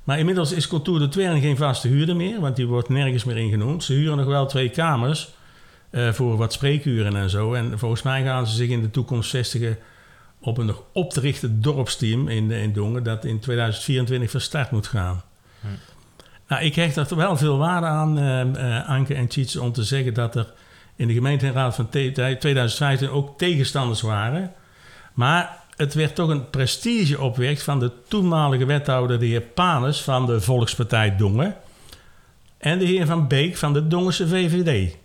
Maar 0.04 0.18
inmiddels 0.18 0.52
is 0.52 0.66
Contour 0.66 0.98
de 0.98 1.08
Twern 1.08 1.40
geen 1.40 1.56
vaste 1.56 1.88
huurder 1.88 2.16
meer... 2.16 2.40
want 2.40 2.56
die 2.56 2.66
wordt 2.66 2.88
nergens 2.88 3.24
meer 3.24 3.36
ingenoemd. 3.36 3.84
Ze 3.84 3.92
huren 3.92 4.16
nog 4.16 4.26
wel 4.26 4.46
twee 4.46 4.68
kamers... 4.68 5.28
eh, 5.90 6.12
voor 6.12 6.36
wat 6.36 6.52
spreekuren 6.52 7.16
en 7.16 7.30
zo. 7.30 7.54
En 7.54 7.78
volgens 7.78 8.02
mij 8.02 8.22
gaan 8.22 8.46
ze 8.46 8.54
zich 8.56 8.68
in 8.68 8.80
de 8.80 8.90
toekomst 8.90 9.30
vestigen 9.30 9.78
op 10.40 10.58
een 10.58 10.66
nog 10.66 10.82
op 10.92 11.10
te 11.12 11.20
richten 11.20 11.62
dorpsteam 11.62 12.28
in, 12.28 12.50
in 12.50 12.72
Dongen... 12.72 13.02
dat 13.02 13.24
in 13.24 13.40
2024 13.40 14.30
van 14.30 14.40
start 14.40 14.70
moet 14.70 14.86
gaan. 14.86 15.22
Nou, 16.48 16.62
ik 16.64 16.74
hecht 16.74 16.96
er 16.96 17.16
wel 17.16 17.36
veel 17.36 17.58
waarde 17.58 17.86
aan, 17.86 18.18
eh, 18.18 18.40
eh, 18.78 18.88
Anke 18.88 19.14
en 19.14 19.26
Tjitse, 19.28 19.62
om 19.62 19.72
te 19.72 19.84
zeggen 19.84 20.14
dat 20.14 20.36
er 20.36 20.52
in 20.96 21.08
de 21.08 21.14
gemeenteraad 21.14 21.74
van 21.74 21.88
te- 21.88 22.36
2015 22.38 23.10
ook 23.10 23.38
tegenstanders 23.38 24.00
waren. 24.00 24.52
Maar 25.14 25.62
het 25.76 25.94
werd 25.94 26.14
toch 26.14 26.28
een 26.28 26.50
prestige 26.50 27.20
opwekt 27.20 27.62
van 27.62 27.80
de 27.80 27.90
toenmalige 28.08 28.64
wethouder, 28.64 29.18
de 29.18 29.26
heer 29.26 29.40
Panes 29.40 30.02
van 30.02 30.26
de 30.26 30.40
Volkspartij 30.40 31.16
Dongen. 31.16 31.56
En 32.58 32.78
de 32.78 32.84
heer 32.84 33.06
Van 33.06 33.28
Beek 33.28 33.56
van 33.56 33.72
de 33.72 33.86
Dongense 33.86 34.28
VVD. 34.28 34.96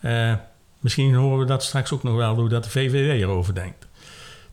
Eh, 0.00 0.32
misschien 0.80 1.14
horen 1.14 1.38
we 1.38 1.44
dat 1.44 1.62
straks 1.62 1.92
ook 1.92 2.02
nog 2.02 2.16
wel 2.16 2.34
hoe 2.34 2.48
dat 2.48 2.64
de 2.64 2.70
VVD 2.70 3.20
erover 3.20 3.54
denkt. 3.54 3.86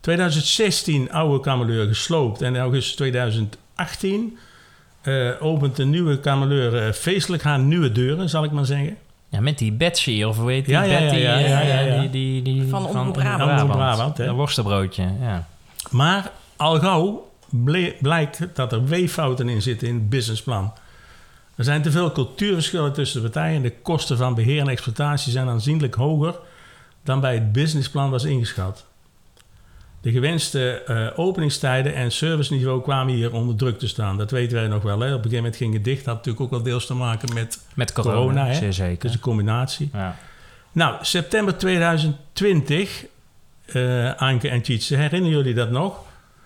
2016 0.00 1.12
oude 1.12 1.40
kameleur 1.40 1.86
gesloopt 1.86 2.42
en 2.42 2.54
in 2.54 2.60
augustus 2.60 2.94
2018 2.96 4.38
eh, 5.02 5.30
opent 5.40 5.76
de 5.76 5.84
nieuwe 5.84 6.20
kameleur 6.20 6.86
eh, 6.86 6.92
feestelijk 6.92 7.42
haar 7.42 7.58
nieuwe 7.58 7.92
deuren, 7.92 8.28
zal 8.28 8.44
ik 8.44 8.50
maar 8.50 8.66
zeggen. 8.66 8.96
Ja, 9.32 9.40
met 9.40 9.58
die 9.58 9.72
Betsy, 9.72 10.22
of 10.22 10.36
hoe 10.36 10.50
heet 10.50 10.64
die? 10.64 10.74
Ja, 10.74 10.80
Betty, 10.80 11.16
ja, 11.16 11.38
ja, 11.38 11.60
ja, 11.60 11.80
ja. 11.80 12.00
Die, 12.00 12.10
die, 12.10 12.42
die, 12.42 12.68
Van 12.68 12.86
Omroep 12.86 13.12
Brabant. 13.12 13.70
Brabant, 13.70 14.18
hè. 14.18 14.26
Dat 14.26 14.34
worstenbroodje, 14.34 15.08
ja. 15.20 15.46
Maar 15.90 16.30
al 16.56 16.78
gauw 16.78 17.30
blijkt 18.00 18.46
dat 18.54 18.72
er 18.72 18.84
weeffouten 18.84 19.48
in 19.48 19.62
zitten 19.62 19.88
in 19.88 19.94
het 19.94 20.08
businessplan. 20.08 20.72
Er 21.54 21.64
zijn 21.64 21.82
te 21.82 21.90
veel 21.90 22.12
cultuurverschillen 22.12 22.92
tussen 22.92 23.22
de 23.22 23.30
partijen. 23.30 23.62
De 23.62 23.72
kosten 23.82 24.16
van 24.16 24.34
beheer 24.34 24.60
en 24.60 24.68
exploitatie 24.68 25.32
zijn 25.32 25.48
aanzienlijk 25.48 25.94
hoger 25.94 26.38
dan 27.02 27.20
bij 27.20 27.34
het 27.34 27.52
businessplan 27.52 28.10
was 28.10 28.24
ingeschat. 28.24 28.84
De 30.02 30.10
gewenste 30.10 30.82
eh, 30.86 31.18
openingstijden 31.18 31.94
en 31.94 32.12
serviceniveau 32.12 32.82
kwamen 32.82 33.14
hier 33.14 33.32
onder 33.32 33.56
druk 33.56 33.78
te 33.78 33.88
staan. 33.88 34.18
Dat 34.18 34.30
weten 34.30 34.56
wij 34.58 34.66
nog 34.66 34.82
wel. 34.82 35.00
Hè. 35.00 35.06
Op 35.06 35.12
een 35.12 35.16
gegeven 35.16 35.36
moment 35.36 35.56
ging 35.56 35.74
het 35.74 35.84
dicht. 35.84 35.96
Dat 35.98 36.06
had 36.06 36.14
natuurlijk 36.16 36.44
ook 36.44 36.50
wel 36.50 36.62
deels 36.62 36.86
te 36.86 36.94
maken 36.94 37.34
met 37.34 37.58
Met 37.74 37.92
corona, 37.92 38.14
corona. 38.16 38.46
hè. 38.46 38.54
zeer 38.54 38.72
zeker. 38.72 38.98
Dus 39.00 39.12
een 39.14 39.20
combinatie. 39.20 39.90
Ja. 39.92 40.16
Nou, 40.72 40.96
september 41.00 41.56
2020, 41.58 43.04
eh, 43.66 44.14
Anke 44.14 44.48
en 44.48 44.62
Tjitse, 44.62 44.96
herinneren 44.96 45.36
jullie 45.38 45.54
dat 45.54 45.70
nog? 45.70 45.96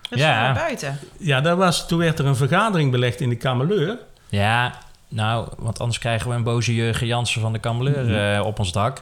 Dus 0.09 0.19
Ja. 0.19 0.53
buiten. 0.53 0.99
Ja, 1.19 1.41
dat 1.41 1.57
was, 1.57 1.87
toen 1.87 1.97
werd 1.99 2.19
er 2.19 2.25
een 2.25 2.35
vergadering 2.35 2.91
belegd 2.91 3.21
in 3.21 3.29
de 3.29 3.35
Kameleur. 3.35 3.97
ja, 4.29 4.73
nou, 5.09 5.47
want 5.57 5.79
anders 5.79 5.99
krijgen 5.99 6.29
we 6.29 6.35
een 6.35 6.43
boze 6.43 6.75
Jurgen 6.75 7.07
Jansen 7.07 7.41
van 7.41 7.53
de 7.53 7.59
Kameleur 7.59 8.33
eh, 8.35 8.45
op 8.45 8.59
ons 8.59 8.71
dak. 8.71 9.01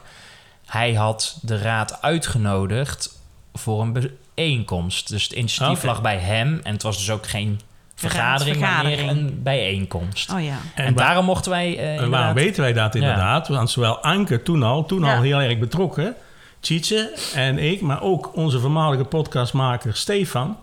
Hij 0.66 0.94
had 0.94 1.38
de 1.42 1.58
raad 1.58 2.02
uitgenodigd 2.02 3.18
voor 3.54 3.80
een 3.82 3.92
bijeenkomst. 4.36 5.08
Dus 5.08 5.22
het 5.22 5.32
initiatief 5.32 5.76
Oké. 5.78 5.86
lag 5.86 6.02
bij 6.02 6.18
hem. 6.18 6.60
En 6.62 6.72
het 6.72 6.82
was 6.82 6.96
dus 6.98 7.10
ook 7.10 7.26
geen 7.26 7.60
vergadering, 7.94 8.60
maar 8.60 8.84
meer 8.84 9.08
een 9.08 9.40
bijeenkomst. 9.42 10.32
Oh 10.32 10.44
ja. 10.44 10.56
En, 10.74 10.84
waar- 10.94 11.06
daarom 11.06 11.24
mochten 11.24 11.50
wij... 11.50 11.78
eh, 11.78 12.00
en 12.02 12.10
waarom 12.10 12.34
weten 12.34 12.62
wij 12.62 12.72
dat 12.72 12.94
Ja. 12.94 13.00
inderdaad? 13.00 13.48
Want 13.48 13.70
zowel 13.70 13.98
Anke 14.02 14.42
toen 14.42 14.62
al, 14.62 14.84
toen 14.86 15.04
Ja. 15.04 15.16
al 15.16 15.22
heel 15.22 15.40
erg 15.40 15.58
betrokken, 15.58 16.14
Tjitse 16.60 17.12
en 17.34 17.58
ik, 17.58 17.80
maar 17.80 18.02
ook 18.02 18.36
onze 18.36 18.60
voormalige 18.60 19.04
podcastmaker 19.04 19.96
Stefan, 19.96 20.56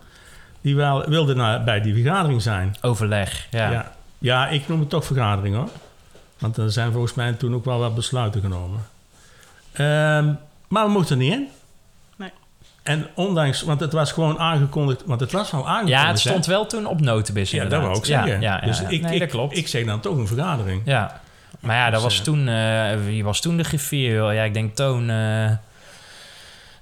die 0.60 0.76
wel, 0.76 1.04
wilde 1.08 1.34
naar, 1.34 1.64
bij 1.64 1.80
die 1.80 1.94
vergadering 1.94 2.42
zijn. 2.42 2.76
Overleg, 2.80 3.46
ja. 3.50 3.70
Ja. 3.70 3.92
ja, 4.18 4.48
ik 4.48 4.68
noem 4.68 4.80
het 4.80 4.88
toch 4.90 5.04
vergadering 5.04 5.56
hoor. 5.56 5.68
Want 6.38 6.56
er 6.56 6.70
zijn 6.72 6.92
volgens 6.92 7.14
mij 7.14 7.32
toen 7.32 7.54
ook 7.54 7.64
wel 7.64 7.78
wat 7.78 7.94
besluiten 7.94 8.40
genomen. 8.40 8.80
Ehm, 9.72 10.32
maar 10.68 10.84
we 10.86 10.90
mochten 10.90 11.18
er 11.18 11.24
niet 11.24 11.32
in. 11.32 11.48
En 12.84 13.06
ondanks, 13.14 13.62
want 13.62 13.80
het 13.80 13.92
was 13.92 14.12
gewoon 14.12 14.38
aangekondigd, 14.38 15.02
want 15.06 15.20
het 15.20 15.32
was 15.32 15.52
al 15.52 15.68
aangekondigd. 15.68 16.00
Ja, 16.00 16.06
het 16.08 16.22
hè? 16.22 16.28
stond 16.30 16.46
wel 16.46 16.66
toen 16.66 16.86
op 16.86 17.00
notenbis 17.00 17.50
Ja, 17.50 17.64
dat 17.64 17.82
wou 17.82 17.96
ik 17.96 18.04
zeggen. 18.04 18.40
Ja, 18.40 18.58
ja, 18.60 18.66
dus. 18.66 18.80
Ik, 18.80 19.02
nee, 19.02 19.14
ik, 19.14 19.20
dat 19.20 19.28
klopt. 19.28 19.56
ik 19.56 19.68
zeg 19.68 19.84
dan 19.84 20.00
toch 20.00 20.16
een 20.16 20.26
vergadering. 20.26 20.82
ja. 20.84 21.20
Maar 21.60 21.76
ja, 21.76 21.84
dat 21.84 21.92
Dus, 21.94 22.02
was 22.02 22.18
eh, 22.18 22.24
toen... 22.24 22.48
eh, 22.48 23.04
wie 23.04 23.24
was 23.24 23.40
toen 23.40 23.56
de 23.56 23.64
griffier? 23.64 24.32
Ja, 24.32 24.42
ik 24.42 24.54
denk 24.54 24.74
Toon... 24.74 25.10
eh, 25.10 25.50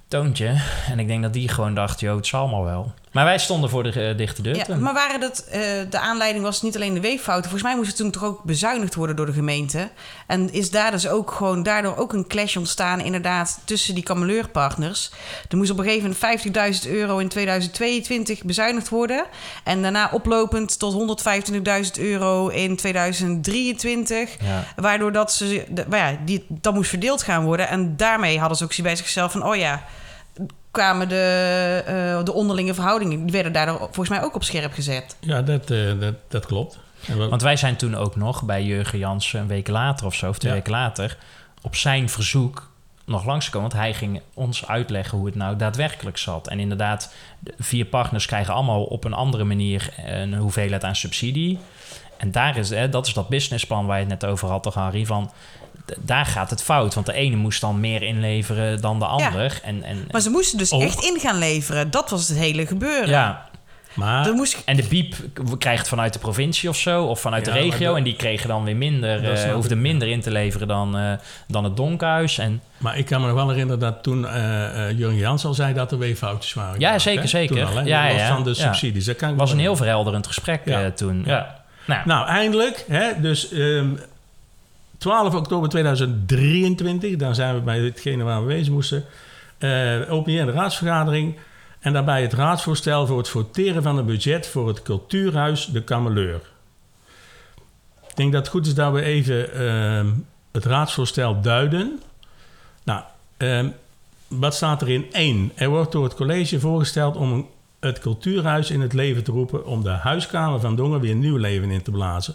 Toontje. 0.08 0.54
En 0.90 0.98
ik 0.98 1.06
denk 1.06 1.22
dat 1.22 1.32
die 1.32 1.48
gewoon 1.48 1.74
dacht, 1.74 2.00
joh, 2.00 2.16
het 2.16 2.26
zal 2.26 2.40
allemaal 2.40 2.64
wel. 2.64 2.92
Maar 3.12 3.24
wij 3.24 3.38
stonden 3.38 3.70
voor 3.70 3.82
de 3.82 4.08
eh, 4.08 4.16
dichte 4.16 4.42
deur 4.42 4.56
Ja, 4.56 4.76
maar 4.76 4.94
waren 4.94 5.20
dat, 5.20 5.44
eh, 5.50 5.60
de 5.90 5.98
aanleiding 5.98 6.44
was 6.44 6.62
niet 6.62 6.76
alleen 6.76 6.94
de 6.94 7.00
weeffouten. 7.00 7.50
Volgens 7.50 7.62
mij 7.62 7.76
moest 7.76 7.88
het 7.88 7.96
toen 7.96 8.10
toch 8.10 8.24
ook 8.24 8.42
bezuinigd 8.42 8.94
worden 8.94 9.16
door 9.16 9.26
de 9.26 9.32
gemeente. 9.32 9.90
En 10.26 10.52
is 10.52 10.70
daar 10.70 10.90
dus 10.90 11.08
ook 11.08 11.30
gewoon 11.30 11.62
daardoor 11.62 11.96
ook 11.96 12.12
een 12.12 12.26
clash 12.26 12.56
ontstaan, 12.56 13.00
inderdaad, 13.00 13.60
tussen 13.64 13.94
die 13.94 14.02
kameleurpartners. 14.02 15.10
Er 15.48 15.56
moest 15.56 15.70
op 15.70 15.78
een 15.78 15.84
gegeven 15.84 16.16
moment 16.20 16.84
50.000 16.84 16.90
euro 16.90 17.18
in 17.18 17.28
2022 17.28 18.42
bezuinigd 18.42 18.88
worden. 18.88 19.24
En 19.64 19.82
daarna 19.82 20.08
oplopend 20.12 20.78
tot 20.78 21.22
125.000 21.24 22.00
euro 22.00 22.48
in 22.48 22.76
2023. 22.76 24.30
Ja. 24.42 24.64
Waardoor 24.76 25.12
dat 25.12 25.32
ze, 25.32 25.64
de, 25.70 25.84
maar 25.88 25.98
ja, 25.98 26.18
die, 26.24 26.44
dat 26.48 26.74
moest 26.74 26.90
verdeeld 26.90 27.22
gaan 27.22 27.44
worden. 27.44 27.68
En 27.68 27.96
daarmee 27.96 28.38
hadden 28.38 28.58
ze 28.58 28.64
ook 28.64 28.82
bij 28.82 28.96
zichzelf 28.96 29.32
van, 29.32 29.44
oh 29.44 29.56
ja, 29.56 29.84
kwamen 30.72 31.08
de, 31.08 31.82
eh, 31.86 32.24
de 32.24 32.32
onderlinge 32.32 32.74
verhoudingen, 32.74 33.22
die 33.22 33.32
werden 33.32 33.52
daardoor 33.52 33.78
volgens 33.78 34.08
mij 34.08 34.22
ook 34.22 34.34
op 34.34 34.44
scherp 34.44 34.72
gezet. 34.72 35.16
Ja, 35.20 35.42
dat, 35.42 35.70
eh, 35.70 36.00
dat, 36.00 36.14
dat 36.28 36.46
klopt. 36.46 36.78
Wat- 37.16 37.28
Want 37.28 37.42
wij 37.42 37.56
zijn 37.56 37.76
toen 37.76 37.94
ook 37.94 38.16
nog 38.16 38.42
bij 38.42 38.62
Jurgen 38.64 38.98
Jansen 38.98 39.40
een 39.40 39.46
week 39.46 39.68
later 39.68 40.06
of 40.06 40.14
zo, 40.14 40.28
of 40.28 40.38
twee 40.38 40.52
Ja. 40.52 40.56
weken 40.58 40.72
later, 40.72 41.16
op 41.62 41.76
zijn 41.76 42.08
verzoek 42.08 42.70
nog 43.04 43.24
langsgekomen. 43.24 43.68
Want 43.70 43.82
hij 43.82 43.94
ging 43.94 44.20
ons 44.34 44.66
uitleggen 44.66 45.18
hoe 45.18 45.26
het 45.26 45.34
nou 45.36 45.56
daadwerkelijk 45.56 46.16
zat. 46.18 46.48
En 46.48 46.60
inderdaad, 46.60 47.14
de 47.40 47.54
vier 47.58 47.84
partners 47.84 48.26
krijgen 48.26 48.54
allemaal 48.54 48.82
op 48.84 49.04
een 49.04 49.12
andere 49.12 49.44
manier 49.44 49.94
een 50.06 50.34
hoeveelheid 50.34 50.84
aan 50.84 50.96
subsidie. 50.96 51.58
En 52.16 52.30
daar 52.32 52.56
is, 52.56 52.70
hè, 52.70 52.88
dat 52.88 53.06
is 53.06 53.12
dat 53.14 53.28
businessplan 53.28 53.86
waar 53.86 53.96
je 54.00 54.06
het 54.06 54.20
net 54.20 54.30
over 54.30 54.48
had, 54.48 54.62
toch, 54.62 54.74
Harry? 54.74 55.06
Van, 55.06 55.30
daar 56.00 56.26
gaat 56.26 56.50
het 56.50 56.62
fout. 56.62 56.94
Want 56.94 57.06
de 57.06 57.12
ene 57.12 57.36
moest 57.36 57.60
dan 57.60 57.80
meer 57.80 58.02
inleveren 58.02 58.80
dan 58.80 58.98
de 58.98 59.06
ander. 59.06 59.60
En, 59.64 59.82
en, 59.82 60.04
Maar 60.10 60.20
ze 60.20 60.30
moesten 60.30 60.58
dus 60.58 60.72
Ook. 60.72 60.82
echt 60.82 61.04
in 61.04 61.20
gaan 61.20 61.38
leveren. 61.38 61.90
Dat 61.90 62.10
was 62.10 62.28
het 62.28 62.38
hele 62.38 62.66
gebeuren. 62.66 63.08
ja, 63.08 63.50
Maar, 63.94 64.26
Er 64.26 64.32
moest, 64.34 64.62
En 64.64 64.76
de 64.76 64.82
biep 64.88 65.14
krijgt 65.58 65.88
vanuit 65.88 66.12
de 66.12 66.18
provincie 66.18 66.68
of 66.68 66.76
zo, 66.76 67.04
of 67.04 67.20
vanuit 67.20 67.46
Ja, 67.46 67.52
de 67.52 67.58
regio. 67.58 67.86
dat- 67.88 67.96
En 67.96 68.02
die 68.02 68.16
kregen 68.16 68.48
dan 68.48 68.64
weer 68.64 68.76
minder, 68.76 69.30
eh 69.30 69.36
snap 69.36 69.52
hoefden 69.54 69.80
minder 69.80 70.08
in 70.08 70.20
te 70.20 70.30
leveren 70.30 70.68
dan, 70.68 70.96
eh, 70.98 71.12
dan 71.48 71.64
het 71.64 71.76
Donkhuis. 71.76 72.38
En 72.38 72.60
maar 72.78 72.98
ik 72.98 73.06
kan 73.06 73.20
me 73.20 73.26
nog 73.26 73.36
wel 73.36 73.48
herinneren 73.48 73.80
dat 73.80 74.02
toen 74.02 74.26
eh 74.26 74.88
eh 74.88 74.98
Jurgen 74.98 75.18
Jans 75.18 75.44
al 75.44 75.54
zei 75.54 75.74
dat 75.74 75.92
er 75.92 75.98
weeffoutjes 75.98 76.54
waren. 76.54 76.80
Ja, 76.80 76.86
gemaakt, 76.86 77.02
zeker, 77.02 77.22
hè? 77.22 77.28
zeker. 77.28 77.64
Al? 77.66 77.84
Ja, 77.84 78.06
ja, 78.06 78.34
van 78.34 78.42
de 78.44 78.48
ja. 78.50 78.54
subsidies. 78.56 79.04
Dat 79.04 79.16
kan 79.16 79.36
was 79.36 79.52
een 79.52 79.58
heel 79.58 79.76
verhelderend 79.76 80.26
gesprek 80.26 80.60
Ja. 80.64 80.82
eh, 80.84 80.90
toen. 80.90 81.22
Ja. 81.26 81.60
Nou, 81.86 82.00
Nou, 82.04 82.26
eindelijk. 82.28 82.84
Hè, 82.88 83.20
dus 83.20 83.50
ehm 83.52 83.88
12 85.02 85.34
oktober 85.34 85.68
2023, 85.68 87.16
dan 87.16 87.34
zijn 87.34 87.54
we 87.54 87.60
bij 87.60 87.78
hetgene 87.78 88.24
waar 88.24 88.40
we 88.40 88.46
wezen 88.46 88.72
moesten. 88.72 89.04
je 89.58 90.42
de 90.46 90.52
raadsvergadering. 90.52 91.36
En 91.80 91.92
daarbij 91.92 92.22
het 92.22 92.32
raadsvoorstel 92.32 93.06
voor 93.06 93.18
het 93.18 93.28
voteren 93.28 93.82
van 93.82 93.98
een 93.98 94.06
budget 94.06 94.46
voor 94.46 94.68
het 94.68 94.82
cultuurhuis 94.82 95.66
De 95.66 95.82
Kameleur. 95.82 96.40
Ik 98.08 98.16
denk 98.16 98.32
dat 98.32 98.40
het 98.40 98.50
goed 98.50 98.66
is 98.66 98.74
dat 98.74 98.92
we 98.92 99.02
even 99.02 99.54
ehm, 99.54 100.06
het 100.52 100.64
raadsvoorstel 100.64 101.40
duiden. 101.40 102.00
Nou, 102.84 103.02
ehm, 103.36 103.68
wat 104.28 104.54
staat 104.54 104.82
er 104.82 104.88
in 104.88 105.06
1? 105.12 105.52
Er 105.54 105.68
wordt 105.68 105.92
door 105.92 106.04
het 106.04 106.14
college 106.14 106.60
voorgesteld 106.60 107.16
om 107.16 107.48
het 107.80 107.98
cultuurhuis 107.98 108.70
in 108.70 108.80
het 108.80 108.92
leven 108.92 109.24
te 109.24 109.32
roepen... 109.32 109.66
om 109.66 109.82
de 109.82 109.90
huiskamer 109.90 110.60
van 110.60 110.76
Dongen 110.76 111.00
weer 111.00 111.14
nieuw 111.14 111.36
leven 111.36 111.70
in 111.70 111.82
te 111.82 111.90
blazen. 111.90 112.34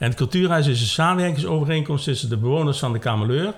En 0.00 0.08
het 0.08 0.16
cultuurhuis 0.16 0.66
is 0.66 0.80
een 0.80 0.86
samenwerkingsovereenkomst 0.86 2.04
tussen 2.04 2.28
de 2.28 2.36
bewoners 2.36 2.78
van 2.78 2.92
de 2.92 2.98
Kameleur... 2.98 3.54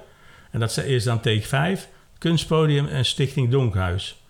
en 0.50 0.60
dat 0.60 0.76
is 0.76 1.04
dan 1.04 1.20
take 1.20 1.46
5, 1.46 1.88
Kunstpodium 2.18 2.86
en 2.86 3.04
Stichting 3.04 3.50
Donkhuis. 3.50 4.22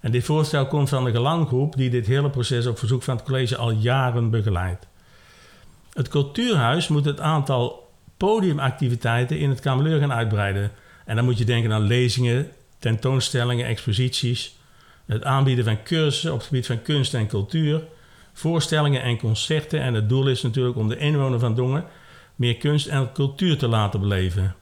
En 0.00 0.10
dit 0.10 0.24
voorstel 0.24 0.66
komt 0.66 0.88
van 0.88 1.04
de 1.04 1.10
gelanggroep... 1.10 1.76
die 1.76 1.90
dit 1.90 2.06
hele 2.06 2.30
proces 2.30 2.66
op 2.66 2.78
verzoek 2.78 3.02
van 3.02 3.16
het 3.16 3.24
college 3.24 3.56
al 3.56 3.70
jaren 3.70 4.30
begeleidt. 4.30 4.86
Het 5.92 6.08
cultuurhuis 6.08 6.88
moet 6.88 7.04
het 7.04 7.20
aantal 7.20 7.92
podiumactiviteiten 8.16 9.38
in 9.38 9.48
het 9.48 9.60
Kameleur 9.60 10.00
gaan 10.00 10.12
uitbreiden. 10.12 10.70
En 11.04 11.16
dan 11.16 11.24
moet 11.24 11.38
je 11.38 11.44
denken 11.44 11.72
aan 11.72 11.82
lezingen, 11.82 12.50
tentoonstellingen, 12.78 13.66
exposities... 13.66 14.56
het 15.06 15.24
aanbieden 15.24 15.64
van 15.64 15.82
cursussen 15.82 16.32
op 16.32 16.38
het 16.38 16.46
gebied 16.46 16.66
van 16.66 16.82
kunst 16.82 17.14
en 17.14 17.26
cultuur... 17.26 17.82
voorstellingen 18.34 19.02
en 19.02 19.18
concerten. 19.18 19.80
En 19.80 19.94
het 19.94 20.08
doel 20.08 20.28
is 20.28 20.42
natuurlijk 20.42 20.76
om 20.76 20.88
de 20.88 20.96
inwoner 20.96 21.38
van 21.38 21.54
Dongen... 21.54 21.84
meer 22.36 22.56
kunst 22.56 22.86
en 22.86 23.12
cultuur 23.12 23.58
te 23.58 23.68
laten 23.68 24.00
beleven. 24.00 24.54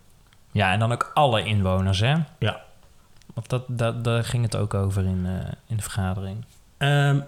ja, 0.52 0.72
en 0.72 0.78
dan 0.78 0.92
ook 0.92 1.10
alle 1.14 1.44
inwoners, 1.44 2.00
hè? 2.00 2.14
Ja. 2.38 2.60
Want 3.34 3.48
dat, 3.48 3.64
dat, 3.68 4.04
daar 4.04 4.24
ging 4.24 4.42
het 4.42 4.56
ook 4.56 4.74
over 4.74 5.04
in, 5.04 5.26
eh, 5.26 5.52
in 5.66 5.76
de 5.76 5.82
vergadering. 5.82 6.44
Ehm, 6.76 7.20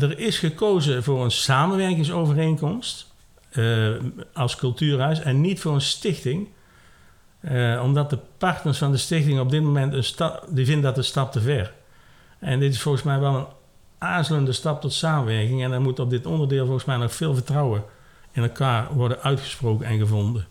er 0.00 0.18
is 0.18 0.38
gekozen 0.38 1.02
voor 1.02 1.24
een 1.24 1.30
samenwerkingsovereenkomst 1.30 3.06
eh, 3.50 3.88
als 4.32 4.56
cultuurhuis 4.56 5.20
en 5.20 5.40
niet 5.40 5.60
voor 5.60 5.74
een 5.74 5.80
stichting. 5.80 6.48
Eh, 7.40 7.80
omdat 7.84 8.10
de 8.10 8.18
partners 8.38 8.78
van 8.78 8.90
de 8.90 8.96
stichting 8.96 9.40
op 9.40 9.50
dit 9.50 9.62
moment 9.62 9.92
een 9.92 10.04
stap, 10.04 10.44
die 10.48 10.64
vinden 10.64 10.84
dat 10.84 10.96
een 10.96 11.04
stap 11.04 11.32
te 11.32 11.40
ver. 11.40 11.72
En 12.38 12.60
dit 12.60 12.72
is 12.72 12.80
volgens 12.80 13.04
mij 13.04 13.18
wel 13.18 13.34
een 13.34 13.46
aarzelende 13.98 14.52
stap 14.52 14.80
tot 14.80 14.92
samenwerking. 14.92 15.64
En 15.64 15.72
er 15.72 15.80
moet 15.80 15.98
op 15.98 16.10
dit 16.10 16.26
onderdeel 16.26 16.64
volgens 16.64 16.84
mij 16.84 16.96
nog 16.96 17.14
veel 17.14 17.34
vertrouwen 17.34 17.84
in 18.32 18.42
elkaar 18.42 18.86
worden 18.92 19.18
uitgesproken 19.22 19.86
en 19.86 19.98
gevonden. 19.98 20.46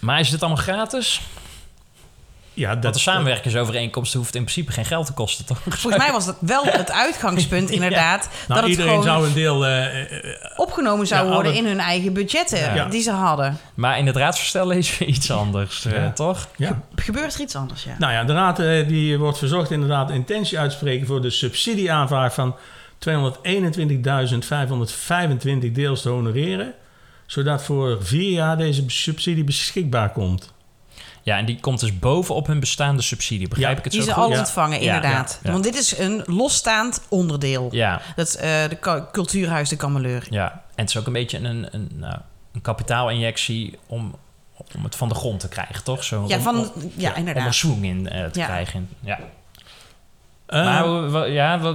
Maar 0.00 0.20
is 0.20 0.30
dit 0.30 0.42
allemaal 0.42 0.62
gratis? 0.62 1.20
Ja, 2.56 2.74
dat, 2.74 2.82
Want 2.82 2.94
de 2.94 3.00
samenwerkingsovereenkomst 3.00 4.14
hoeft 4.14 4.34
in 4.34 4.42
principe 4.42 4.72
geen 4.72 4.84
geld 4.84 5.06
te 5.06 5.12
kosten, 5.12 5.44
toch? 5.46 5.58
volgens 5.62 5.96
mij 5.96 6.12
was 6.12 6.26
dat 6.26 6.36
wel 6.40 6.64
het 6.64 6.90
uitgangspunt, 6.92 7.70
inderdaad. 7.78 8.28
Nou, 8.28 8.30
dat 8.46 8.56
het 8.58 8.68
iedereen 8.68 8.88
gewoon 8.90 9.04
zou 9.04 9.26
een 9.26 9.32
deel. 9.34 9.66
eh, 9.66 10.00
eh, 10.02 10.34
opgenomen 10.56 11.06
zou 11.06 11.26
Ja, 11.26 11.32
worden 11.32 11.54
in 11.54 11.66
hun 11.66 11.78
eigen 11.80 12.12
budgetten 12.12 12.74
Ja. 12.74 12.84
die 12.84 13.02
ze 13.02 13.10
hadden. 13.10 13.58
Maar 13.74 13.98
in 13.98 14.06
het 14.06 14.16
raadsvoorstel 14.16 14.66
lezen 14.66 14.98
we 14.98 15.04
iets 15.04 15.30
anders, 15.30 15.84
eh, 15.84 15.92
Ja. 15.92 16.10
toch? 16.12 16.48
ja. 16.56 16.80
Gebeurt 16.94 17.34
er 17.34 17.40
iets 17.40 17.56
anders, 17.56 17.84
ja. 17.84 17.94
Nou 17.98 18.12
ja, 18.12 18.24
de 18.24 18.32
raad 18.32 18.58
eh, 18.58 18.88
die 18.88 19.18
wordt 19.18 19.38
verzocht 19.38 19.70
inderdaad 19.70 20.10
intentie 20.10 20.58
uitspreken 20.58 21.06
voor 21.06 21.20
de 21.22 21.30
subsidieaanvraag 21.30 22.34
van 22.34 22.54
221.525 22.98 25.72
deels 25.72 26.02
te 26.02 26.08
honoreren. 26.08 26.74
Zodat 27.26 27.64
voor 27.64 28.04
vier 28.04 28.30
jaar 28.30 28.56
deze 28.56 28.84
subsidie 28.86 29.44
beschikbaar 29.44 30.10
komt. 30.12 30.52
Ja, 31.22 31.38
en 31.38 31.44
die 31.44 31.60
komt 31.60 31.80
dus 31.80 31.98
bovenop 31.98 32.46
hun 32.46 32.60
bestaande 32.60 33.02
subsidie. 33.02 33.48
Begrijp 33.48 33.70
Ja. 33.72 33.78
ik 33.78 33.84
het 33.84 33.92
Die 33.92 34.02
zo 34.02 34.08
ze 34.08 34.14
goed? 34.14 34.22
al 34.24 34.30
Ja. 34.30 34.38
ontvangen, 34.38 34.82
Ja, 34.82 34.94
inderdaad. 34.94 35.30
ja, 35.32 35.38
ja. 35.42 35.50
Want 35.52 35.64
dit 35.64 35.74
is 35.74 35.98
een 35.98 36.22
losstaand 36.26 37.02
onderdeel. 37.08 37.68
Ja, 37.70 38.00
Dat 38.16 38.26
is 38.26 38.36
eh, 38.36 38.68
de 38.68 39.06
cultuurhuis 39.12 39.68
De 39.68 39.76
Kameleur. 39.76 40.26
ja. 40.30 40.52
En 40.52 40.60
het 40.84 40.88
is 40.88 40.96
ook 40.96 41.06
een 41.06 41.12
beetje 41.12 41.38
een, 41.38 41.66
een, 41.70 41.90
nou, 41.94 42.16
een 42.52 42.60
kapitaalinjectie 42.60 43.78
om, 43.86 44.14
om 44.76 44.84
het 44.84 44.96
van 44.96 45.08
de 45.08 45.14
grond 45.14 45.40
te 45.40 45.48
krijgen, 45.48 45.84
toch? 45.84 46.04
Zo, 46.04 46.24
Ja, 46.28 46.36
om- 46.36 46.42
van, 46.42 46.56
om, 46.56 46.70
ja, 46.96 47.10
om 47.10 47.16
inderdaad. 47.16 47.46
een 47.46 47.54
swing 47.54 47.84
in 47.84 48.08
eh, 48.08 48.26
te 48.30 48.38
Ja. 48.38 48.44
krijgen. 48.46 48.88
Ja. 49.00 49.18
Eh, 50.46 51.10
maar 51.10 51.30
ja, 51.30 51.74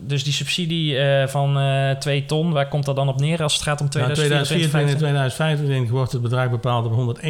dus 0.00 0.24
die 0.24 0.32
subsidie 0.32 0.98
eh, 0.98 1.28
van 1.28 1.58
eh 1.58 1.90
2 1.90 2.26
ton, 2.26 2.52
waar 2.52 2.68
komt 2.68 2.84
dat 2.84 2.96
dan 2.96 3.08
op 3.08 3.20
neer 3.20 3.42
als 3.42 3.52
het 3.52 3.62
gaat 3.62 3.80
om 3.80 3.88
nou, 3.90 4.12
2024? 4.12 4.70
2024 4.70 4.92
en 4.92 4.98
2025 4.98 5.90
wordt 5.90 6.12
het 6.12 6.22
bedrag 6.22 6.50
bepaald 6.50 6.86
op 6.86 7.20
171.525. 7.20 7.24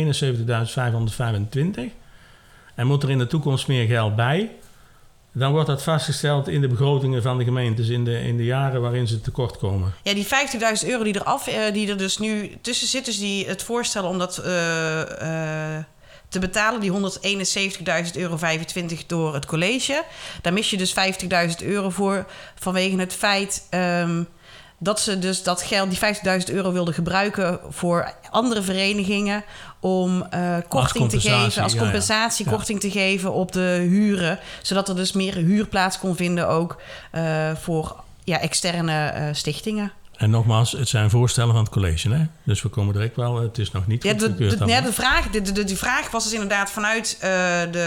En 2.75 2.87
moet 2.87 3.03
er 3.03 3.11
in 3.11 3.19
de 3.19 3.27
toekomst 3.27 3.69
meer 3.69 3.87
geld 3.87 4.17
bij? 4.17 4.51
Dan 5.33 5.53
wordt 5.53 5.67
dat 5.67 5.83
vastgesteld 5.83 6.49
in 6.49 6.61
de 6.61 6.69
begrotingen 6.69 7.23
van 7.23 7.39
de 7.39 7.45
gemeentes 7.45 7.89
in 7.89 8.05
de, 8.05 8.21
in 8.21 8.37
de 8.37 8.45
jaren 8.45 8.81
waarin 8.81 9.07
ze 9.07 9.21
tekort 9.21 9.59
komen. 9.59 9.93
Ja, 10.03 10.15
die 10.15 10.27
50.000 10.83 10.89
euro 10.89 11.05
die 11.05 11.15
er, 11.15 11.25
af, 11.25 11.47
eh, 11.47 11.73
die 11.73 11.89
er 11.89 11.99
dus 11.99 12.19
nu 12.19 12.51
tussen 12.61 12.87
zit, 12.87 13.05
dus 13.05 13.19
die 13.19 13.47
het 13.47 13.63
voorstellen 13.63 14.09
om 14.09 14.19
dat 14.19 14.39
eh, 14.39 15.77
eh, 15.77 15.85
te 16.31 16.39
betalen, 16.39 16.81
die 16.81 16.93
171.000 16.93 18.17
euro 18.17 18.37
25 18.37 19.07
door 19.07 19.35
het 19.35 19.47
college. 19.47 20.05
Daar 20.43 20.53
mis 20.53 20.71
je 20.71 20.77
dus 20.77 20.95
50.000 21.61 21.67
euro 21.67 21.91
voor 21.91 22.27
vanwege 22.55 22.97
het 22.97 23.13
feit 23.15 23.67
ehm, 23.71 24.23
dat 24.79 25.01
ze 25.01 25.19
dus 25.19 25.43
dat 25.43 25.63
geld, 25.63 25.91
die 25.91 26.41
50.000 26.49 26.55
euro 26.55 26.73
wilden 26.73 26.95
gebruiken 26.95 27.61
voor 27.69 28.15
andere 28.31 28.63
verenigingen 28.63 29.45
om 29.81 30.23
eh, 30.31 30.57
korting 30.69 31.11
te 31.11 31.21
geven, 31.21 31.63
als 31.63 31.73
ja. 31.73 31.79
compensatie 31.79 32.45
Ja. 32.45 32.51
korting 32.51 32.81
te 32.81 32.91
geven 32.91 33.33
op 33.33 33.53
de 33.53 33.87
huren, 33.89 34.39
zodat 34.63 34.89
er 34.89 34.97
dus 34.97 35.13
meer 35.13 35.35
huur 35.35 35.67
plaats 35.67 35.99
kon 35.99 36.17
vinden 36.17 36.49
ook 36.49 36.81
eh, 37.11 37.51
voor 37.55 37.97
ja, 38.25 38.41
externe 38.41 39.07
eh, 39.07 39.29
stichtingen. 39.33 39.93
En 40.21 40.31
nogmaals, 40.31 40.73
het 40.73 40.89
zijn 40.89 41.11
voorstellen 41.11 41.53
van 41.55 41.63
het 41.63 41.73
college. 41.73 42.11
Hè? 42.11 42.25
Dus 42.45 42.63
we 42.63 42.69
komen 42.69 42.93
direct 42.95 43.17
wel, 43.17 43.41
het 43.41 43.59
is 43.59 43.71
nog 43.71 43.87
niet 43.87 44.03
Ja, 44.03 44.13
de, 44.15 44.35
de, 44.35 44.63
ja, 44.67 44.81
de, 44.81 44.93
vraag, 44.93 45.31
de, 45.31 45.43
de, 45.53 45.65
die 45.65 45.77
vraag 45.77 46.11
was 46.11 46.25
dus 46.25 46.33
inderdaad 46.33 46.71
vanuit 46.71 47.17
eh, 47.21 47.31
de, 47.71 47.79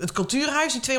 het 0.00 0.12
cultuurhuis, 0.12 0.80
die 0.80 0.98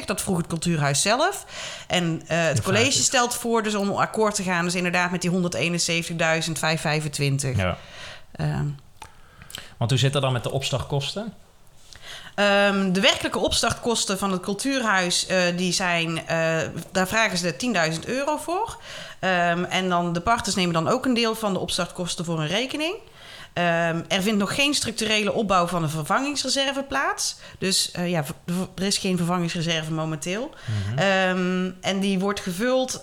221.525. 0.00 0.04
Dat 0.04 0.22
vroeg 0.22 0.36
het 0.36 0.46
cultuurhuis 0.46 1.02
zelf. 1.02 1.46
En 1.86 2.22
eh, 2.26 2.44
het 2.44 2.56
De 2.56 2.62
college 2.62 2.86
is- 2.86 3.04
stelt 3.04 3.34
voor 3.34 3.62
dus 3.62 3.74
om 3.74 3.90
akkoord 3.90 4.34
te 4.34 4.42
gaan, 4.42 4.64
dus 4.64 4.74
inderdaad 4.74 5.10
met 5.10 5.20
die 5.22 5.30
171.525. 5.30 5.34
Ja. 7.56 7.76
Ehm, 8.32 8.66
Want 9.76 9.90
hoe 9.90 9.98
zit 9.98 10.12
dat 10.12 10.22
dan 10.22 10.32
met 10.32 10.42
de 10.42 10.50
opstartkosten? 10.50 11.32
Ehm, 12.34 12.92
de 12.92 13.00
werkelijke 13.00 13.38
opstartkosten 13.38 14.18
van 14.18 14.32
het 14.32 14.40
cultuurhuis, 14.40 15.26
eh, 15.26 15.38
die 15.56 15.72
zijn, 15.72 16.26
eh, 16.26 16.58
daar 16.92 17.08
vragen 17.08 17.38
ze 17.38 17.56
10.000 17.56 18.06
euro 18.06 18.36
voor. 18.36 18.78
Ehm, 19.18 19.64
en 19.64 19.88
dan 19.88 20.12
de 20.12 20.20
partners 20.20 20.56
nemen 20.56 20.72
dan 20.72 20.88
ook 20.88 21.04
een 21.04 21.14
deel 21.14 21.34
van 21.34 21.52
de 21.52 21.58
opstartkosten 21.58 22.24
voor 22.24 22.40
een 22.40 22.46
rekening. 22.46 22.94
Ehm, 23.52 24.00
er 24.08 24.22
vindt 24.22 24.38
nog 24.38 24.54
geen 24.54 24.74
structurele 24.74 25.32
opbouw 25.32 25.66
van 25.66 25.82
een 25.82 25.88
vervangingsreserve 25.88 26.82
plaats. 26.82 27.36
Dus 27.58 27.90
eh, 27.90 28.10
ja, 28.10 28.24
er 28.74 28.82
is 28.82 28.98
geen 28.98 29.16
vervangingsreserve 29.16 29.92
momenteel. 29.92 30.50
Ehm, 30.96 31.70
en 31.80 32.00
die 32.00 32.18
wordt 32.18 32.40
gevuld 32.40 33.02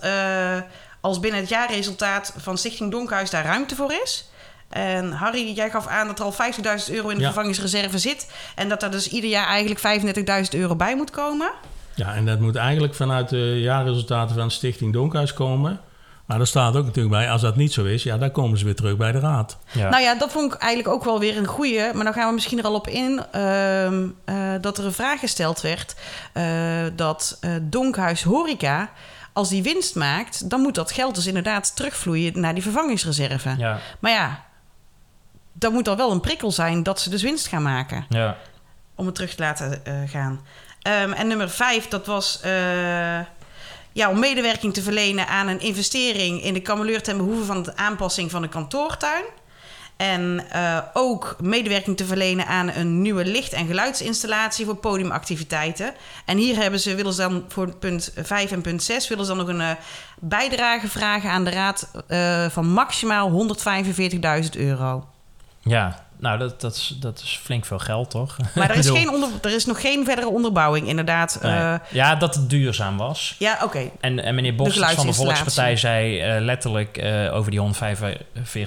als 1.00 1.20
binnen 1.20 1.40
het 1.40 1.48
jaarresultaat 1.48 2.32
van 2.36 2.58
Stichting 2.58 2.90
Donkhuis 2.90 3.30
daar 3.30 3.44
ruimte 3.44 3.74
voor 3.74 3.92
is. 4.02 4.29
En 4.70 5.12
Harry, 5.12 5.52
jij 5.54 5.70
gaf 5.70 5.86
aan 5.86 6.06
dat 6.06 6.18
er 6.18 6.24
al 6.24 6.32
50.000 6.32 6.94
euro 6.94 7.08
in 7.08 7.14
de 7.14 7.20
Ja. 7.20 7.26
vervangingsreserve 7.26 7.98
zit. 7.98 8.30
En 8.54 8.68
dat 8.68 8.80
daar 8.80 8.90
dus 8.90 9.08
ieder 9.08 9.30
jaar 9.30 9.46
eigenlijk 9.46 9.80
35.000 9.80 10.54
euro 10.58 10.76
bij 10.76 10.96
moet 10.96 11.10
komen. 11.10 11.50
Ja, 11.94 12.14
en 12.14 12.26
dat 12.26 12.40
moet 12.40 12.56
eigenlijk 12.56 12.94
vanuit 12.94 13.28
de 13.28 13.60
jaarresultaten 13.60 14.36
van 14.36 14.50
Stichting 14.50 14.92
Donkhuis 14.92 15.32
komen. 15.32 15.80
Maar 16.26 16.40
er 16.40 16.46
staat 16.46 16.76
ook 16.76 16.84
natuurlijk 16.84 17.14
bij, 17.14 17.30
als 17.30 17.40
dat 17.40 17.56
niet 17.56 17.72
zo 17.72 17.84
is, 17.84 18.02
ja, 18.02 18.18
dan 18.18 18.30
komen 18.30 18.58
ze 18.58 18.64
weer 18.64 18.74
terug 18.74 18.96
bij 18.96 19.12
de 19.12 19.18
raad. 19.20 19.58
Ja. 19.72 19.88
Nou 19.88 20.02
ja, 20.02 20.14
dat 20.14 20.32
vond 20.32 20.54
ik 20.54 20.60
eigenlijk 20.60 20.94
ook 20.94 21.04
wel 21.04 21.18
weer 21.18 21.36
een 21.36 21.46
goeie. 21.46 21.92
Maar 21.94 22.04
dan 22.04 22.12
gaan 22.12 22.28
we 22.28 22.34
misschien 22.34 22.58
er 22.58 22.64
al 22.64 22.74
op 22.74 22.88
in 22.88 23.20
ehm, 23.32 24.06
eh, 24.24 24.36
dat 24.60 24.78
er 24.78 24.84
een 24.84 24.92
vraag 24.92 25.20
gesteld 25.20 25.60
werd. 25.60 25.94
eh, 26.32 26.44
dat 26.96 27.36
eh, 27.40 27.50
Donkhuis 27.62 28.22
Horeca, 28.22 28.90
als 29.32 29.48
die 29.48 29.62
winst 29.62 29.94
maakt... 29.94 30.50
dan 30.50 30.60
moet 30.60 30.74
dat 30.74 30.92
geld 30.92 31.14
dus 31.14 31.26
inderdaad 31.26 31.76
terugvloeien 31.76 32.40
naar 32.40 32.54
die 32.54 32.62
vervangingsreserve. 32.62 33.54
ja, 33.58 33.78
Maar 33.98 34.12
ja, 34.12 34.42
dan 35.60 35.72
moet 35.72 35.86
er 35.86 35.96
wel 35.96 36.10
een 36.10 36.20
prikkel 36.20 36.50
zijn 36.52 36.82
dat 36.82 37.00
ze 37.00 37.10
dus 37.10 37.22
winst 37.22 37.46
gaan 37.46 37.62
maken. 37.62 38.06
ja. 38.08 38.36
om 38.94 39.06
het 39.06 39.14
terug 39.14 39.34
te 39.34 39.42
laten 39.42 39.84
eh, 39.84 39.94
gaan. 40.06 40.40
Ehm, 40.82 41.12
en 41.12 41.26
nummer 41.26 41.50
vijf, 41.50 41.88
dat 41.88 42.06
was... 42.06 42.40
eh, 42.40 43.20
ja, 43.92 44.10
om 44.10 44.18
medewerking 44.18 44.74
te 44.74 44.82
verlenen 44.82 45.26
aan 45.28 45.48
een 45.48 45.60
investering 45.60 46.42
in 46.42 46.54
de 46.54 46.60
kameleur 46.60 47.02
ten 47.02 47.16
behoeve 47.16 47.44
van 47.44 47.62
de 47.62 47.76
aanpassing 47.76 48.30
van 48.30 48.42
de 48.42 48.48
kantoortuin. 48.48 49.24
En 49.96 50.44
eh, 50.50 50.78
ook 50.92 51.36
medewerking 51.40 51.96
te 51.96 52.04
verlenen 52.04 52.46
aan 52.46 52.68
een 52.70 53.02
nieuwe 53.02 53.24
licht- 53.24 53.52
en 53.52 53.66
geluidsinstallatie 53.66 54.64
voor 54.64 54.76
podiumactiviteiten. 54.76 55.94
En 56.24 56.38
hier 56.38 56.56
hebben 56.56 56.80
ze, 56.80 56.94
willen 56.94 57.12
ze 57.12 57.20
dan 57.20 57.44
voor 57.48 57.74
punt 57.74 58.12
5 58.16 58.50
en 58.50 58.60
punt 58.60 58.82
6 58.82 59.08
willen 59.08 59.24
ze 59.24 59.34
dan 59.34 59.46
nog 59.46 59.56
een 59.56 59.76
bijdrage 60.18 60.88
vragen 60.88 61.30
aan 61.30 61.44
de 61.44 61.50
raad 61.50 61.90
van 62.52 62.68
maximaal 62.68 63.56
145.000 64.44 64.50
euro. 64.56 65.08
Ja, 65.62 66.04
nou, 66.16 66.38
dat, 66.38 66.60
dat, 66.60 66.74
is, 66.74 66.96
dat 67.00 67.18
is 67.24 67.40
flink 67.42 67.64
veel 67.66 67.78
geld, 67.78 68.10
toch? 68.10 68.36
Maar 68.54 68.70
er 68.70 68.76
is, 68.76 68.90
geen 68.90 69.10
onder, 69.10 69.28
er 69.42 69.54
is 69.54 69.64
nog 69.64 69.80
geen 69.80 70.04
verdere 70.04 70.28
onderbouwing, 70.28 70.88
inderdaad. 70.88 71.38
nee. 71.42 71.52
Eh, 71.52 71.74
ja, 71.90 72.14
dat 72.14 72.34
het 72.34 72.50
duurzaam 72.50 72.96
was. 72.96 73.34
ja, 73.38 73.58
oké. 73.62 73.90
En, 74.00 74.24
en 74.24 74.34
meneer 74.34 74.50
De 74.50 74.56
Bos 74.56 74.78
van 74.78 75.06
de. 75.06 75.12
Volkspartij 75.12 75.76
zei 75.76 76.20
eh, 76.20 76.40
letterlijk 76.40 76.96
eh, 76.96 77.34
over 77.34 77.50
die 77.50 77.60
145.000 77.60 77.68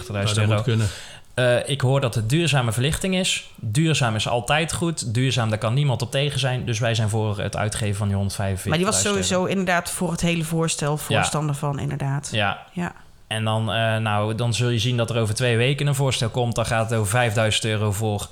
Nou, 0.07 0.25
dat 0.25 0.37
euro. 0.37 0.53
moet 0.53 0.61
kunnen. 0.61 0.87
Eh, 1.33 1.69
ik 1.69 1.81
hoor 1.81 2.01
dat 2.01 2.15
het 2.15 2.29
duurzame 2.29 2.71
verlichting 2.71 3.15
is. 3.15 3.49
Duurzaam 3.55 4.15
is 4.15 4.27
altijd 4.27 4.73
goed. 4.73 5.13
Duurzaam, 5.13 5.49
daar 5.49 5.57
kan 5.57 5.73
niemand 5.73 6.01
op 6.01 6.11
tegen 6.11 6.39
zijn. 6.39 6.65
Dus 6.65 6.79
wij 6.79 6.95
zijn 6.95 7.09
voor 7.09 7.39
het 7.39 7.55
uitgeven 7.55 7.95
van 7.95 8.07
die 8.07 8.17
145.000 8.17 8.67
Maar 8.69 8.77
die 8.77 8.85
was 8.85 8.97
euro. 8.97 9.09
sowieso 9.09 9.45
inderdaad 9.45 9.89
voor 9.89 10.11
het 10.11 10.21
hele 10.21 10.43
voorstel 10.43 10.97
voorstander 10.97 11.55
van, 11.55 11.79
inderdaad. 11.79 12.29
Ja, 12.31 12.59
Ja. 12.71 12.91
En 13.33 13.43
dan, 13.43 13.71
eh, 13.73 13.97
nou, 13.97 14.35
dan 14.35 14.53
zul 14.53 14.69
je 14.69 14.79
zien 14.79 14.97
dat 14.97 15.09
er 15.09 15.19
over 15.19 15.35
twee 15.35 15.57
weken 15.57 15.87
een 15.87 15.95
voorstel 15.95 16.29
komt. 16.29 16.55
Dan 16.55 16.65
gaat 16.65 16.89
het 16.89 16.99
over 16.99 17.11
5000 17.11 17.65
euro 17.65 17.91
voor, 17.91 18.27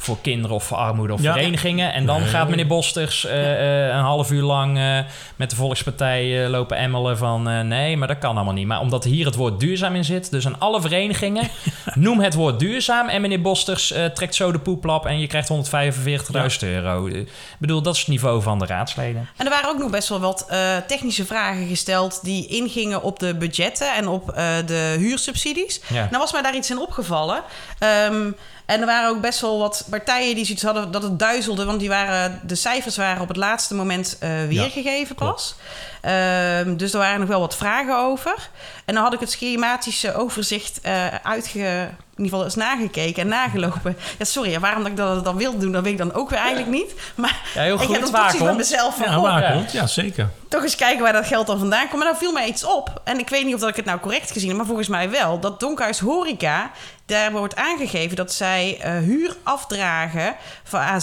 voor 0.00 0.20
kinderen 0.22 0.56
of 0.56 0.64
voor 0.64 0.76
armoede 0.76 1.12
of 1.12 1.22
Ja. 1.22 1.32
verenigingen. 1.32 1.92
En 1.92 2.06
dan 2.06 2.20
Nee. 2.20 2.28
gaat 2.28 2.48
meneer 2.48 2.66
Bosters 2.66 3.24
eh, 3.26 3.86
eh, 3.86 3.94
een 3.94 4.02
half 4.02 4.30
uur 4.30 4.42
lang 4.42 4.78
eh, 4.78 4.98
met 5.36 5.50
de 5.50 5.56
Volkspartij 5.56 6.48
lopen 6.48 6.76
emmelen 6.76 7.18
van... 7.18 7.68
nee, 7.68 7.96
maar 7.96 8.08
dat 8.08 8.18
kan 8.18 8.34
allemaal 8.36 8.54
niet. 8.54 8.66
Maar 8.66 8.80
omdat 8.80 9.04
hier 9.04 9.26
het 9.26 9.34
woord 9.34 9.60
duurzaam 9.60 9.94
in 9.94 10.04
zit, 10.04 10.30
dus 10.30 10.46
aan 10.46 10.58
alle 10.58 10.80
verenigingen... 10.80 11.48
noem 11.94 12.20
het 12.20 12.34
woord 12.34 12.58
duurzaam 12.58 13.08
en 13.08 13.20
meneer 13.20 13.40
Bosters 13.40 13.92
eh, 13.92 14.04
trekt 14.04 14.34
zo 14.34 14.52
de 14.52 14.58
poeplap... 14.58 15.06
en 15.06 15.18
je 15.20 15.26
krijgt 15.26 15.48
145.000 16.62 16.68
euro. 16.68 17.06
Ik 17.06 17.28
bedoel, 17.58 17.82
dat 17.82 17.94
is 17.94 18.00
het 18.00 18.08
niveau 18.08 18.42
van 18.42 18.58
de 18.58 18.66
raadsleden. 18.66 19.28
En 19.36 19.44
er 19.44 19.50
waren 19.52 19.68
ook 19.70 19.78
nog 19.78 19.90
best 19.90 20.08
wel 20.08 20.20
wat 20.20 20.46
eh, 20.48 20.76
technische 20.86 21.26
vragen 21.26 21.66
gesteld 21.66 22.24
die 22.24 22.46
ingingen 22.46 23.02
op 23.02 23.18
de 23.18 23.34
budgetten 23.34 23.94
en 23.94 24.08
op 24.08 24.30
eh, 24.30 24.44
de 24.66 24.94
huursubsidies. 24.98 25.80
Ja. 25.88 26.04
Nou 26.10 26.18
was 26.18 26.32
mij 26.32 26.42
daar 26.42 26.56
iets 26.56 26.70
in 26.70 26.78
opgevallen. 26.80 27.42
Ehm, 27.78 28.30
en 28.68 28.80
er 28.80 28.86
waren 28.86 29.08
ook 29.08 29.20
best 29.20 29.40
wel 29.40 29.58
wat 29.58 29.86
partijen 29.90 30.34
die 30.34 30.44
zoiets 30.44 30.62
hadden 30.62 30.90
dat 30.90 31.02
het 31.02 31.18
duizelde, 31.18 31.64
want 31.64 31.80
die 31.80 31.88
waren, 31.88 32.40
de 32.42 32.54
cijfers 32.54 32.96
waren 32.96 33.22
op 33.22 33.28
het 33.28 33.36
laatste 33.36 33.74
moment 33.74 34.16
eh, 34.20 34.30
weergegeven 34.48 35.14
pas. 35.14 35.54
Ehm, 36.00 36.76
dus 36.76 36.92
er 36.92 36.98
waren 36.98 37.20
nog 37.20 37.28
wel 37.28 37.40
wat 37.40 37.56
vragen 37.56 37.98
over. 37.98 38.48
En 38.84 38.94
dan 38.94 39.02
had 39.02 39.12
ik 39.12 39.20
het 39.20 39.30
schematische 39.30 40.14
overzicht 40.14 40.80
uh, 40.86 41.06
uitge 41.22 41.88
in 42.18 42.24
ieder 42.24 42.38
geval 42.38 42.44
eens 42.44 42.54
nagekeken 42.54 43.22
en 43.22 43.28
nagelopen. 43.28 43.96
Ja, 44.18 44.24
sorry, 44.24 44.60
waarom 44.60 44.82
dat 44.82 44.90
ik 44.90 44.96
dat 44.96 45.24
dan 45.24 45.36
wil 45.36 45.58
doen, 45.58 45.72
dat 45.72 45.82
weet 45.82 45.92
ik 45.92 45.98
dan 45.98 46.12
ook 46.12 46.30
weer 46.30 46.38
eigenlijk 46.38 46.70
niet. 46.70 46.94
Maar 47.14 47.40
ja, 47.54 47.62
heel 47.62 47.78
goed. 47.78 47.88
ik 47.88 47.94
heb 47.94 48.12
het 48.12 48.36
van 48.36 48.56
mezelf. 48.56 49.04
Ja. 49.04 49.62
Ja, 49.72 49.86
zeker. 49.86 50.28
Toch 50.48 50.62
eens 50.62 50.76
kijken 50.76 51.02
waar 51.02 51.12
dat 51.12 51.26
geld 51.26 51.46
dan 51.46 51.58
vandaan 51.58 51.88
komt. 51.88 52.02
Maar 52.02 52.12
dan 52.12 52.18
viel 52.18 52.32
mij 52.32 52.46
iets 52.46 52.64
op. 52.64 53.00
En 53.04 53.18
ik 53.18 53.28
weet 53.28 53.44
niet 53.44 53.54
of 53.54 53.60
dat 53.60 53.68
ik 53.68 53.76
het 53.76 53.84
nou 53.84 54.00
correct 54.00 54.30
gezien 54.30 54.48
heb, 54.48 54.56
maar 54.56 54.66
volgens 54.66 54.88
mij 54.88 55.10
wel. 55.10 55.40
Dat 55.40 55.60
Donkhuis 55.60 55.98
Horeca, 55.98 56.70
daar 57.06 57.32
wordt 57.32 57.56
aangegeven 57.56 58.16
dat 58.16 58.32
zij 58.32 58.78
eh, 58.80 58.98
huur 58.98 59.36
afdragen 59.42 60.36
van 60.64 60.80
ah, 60.80 61.00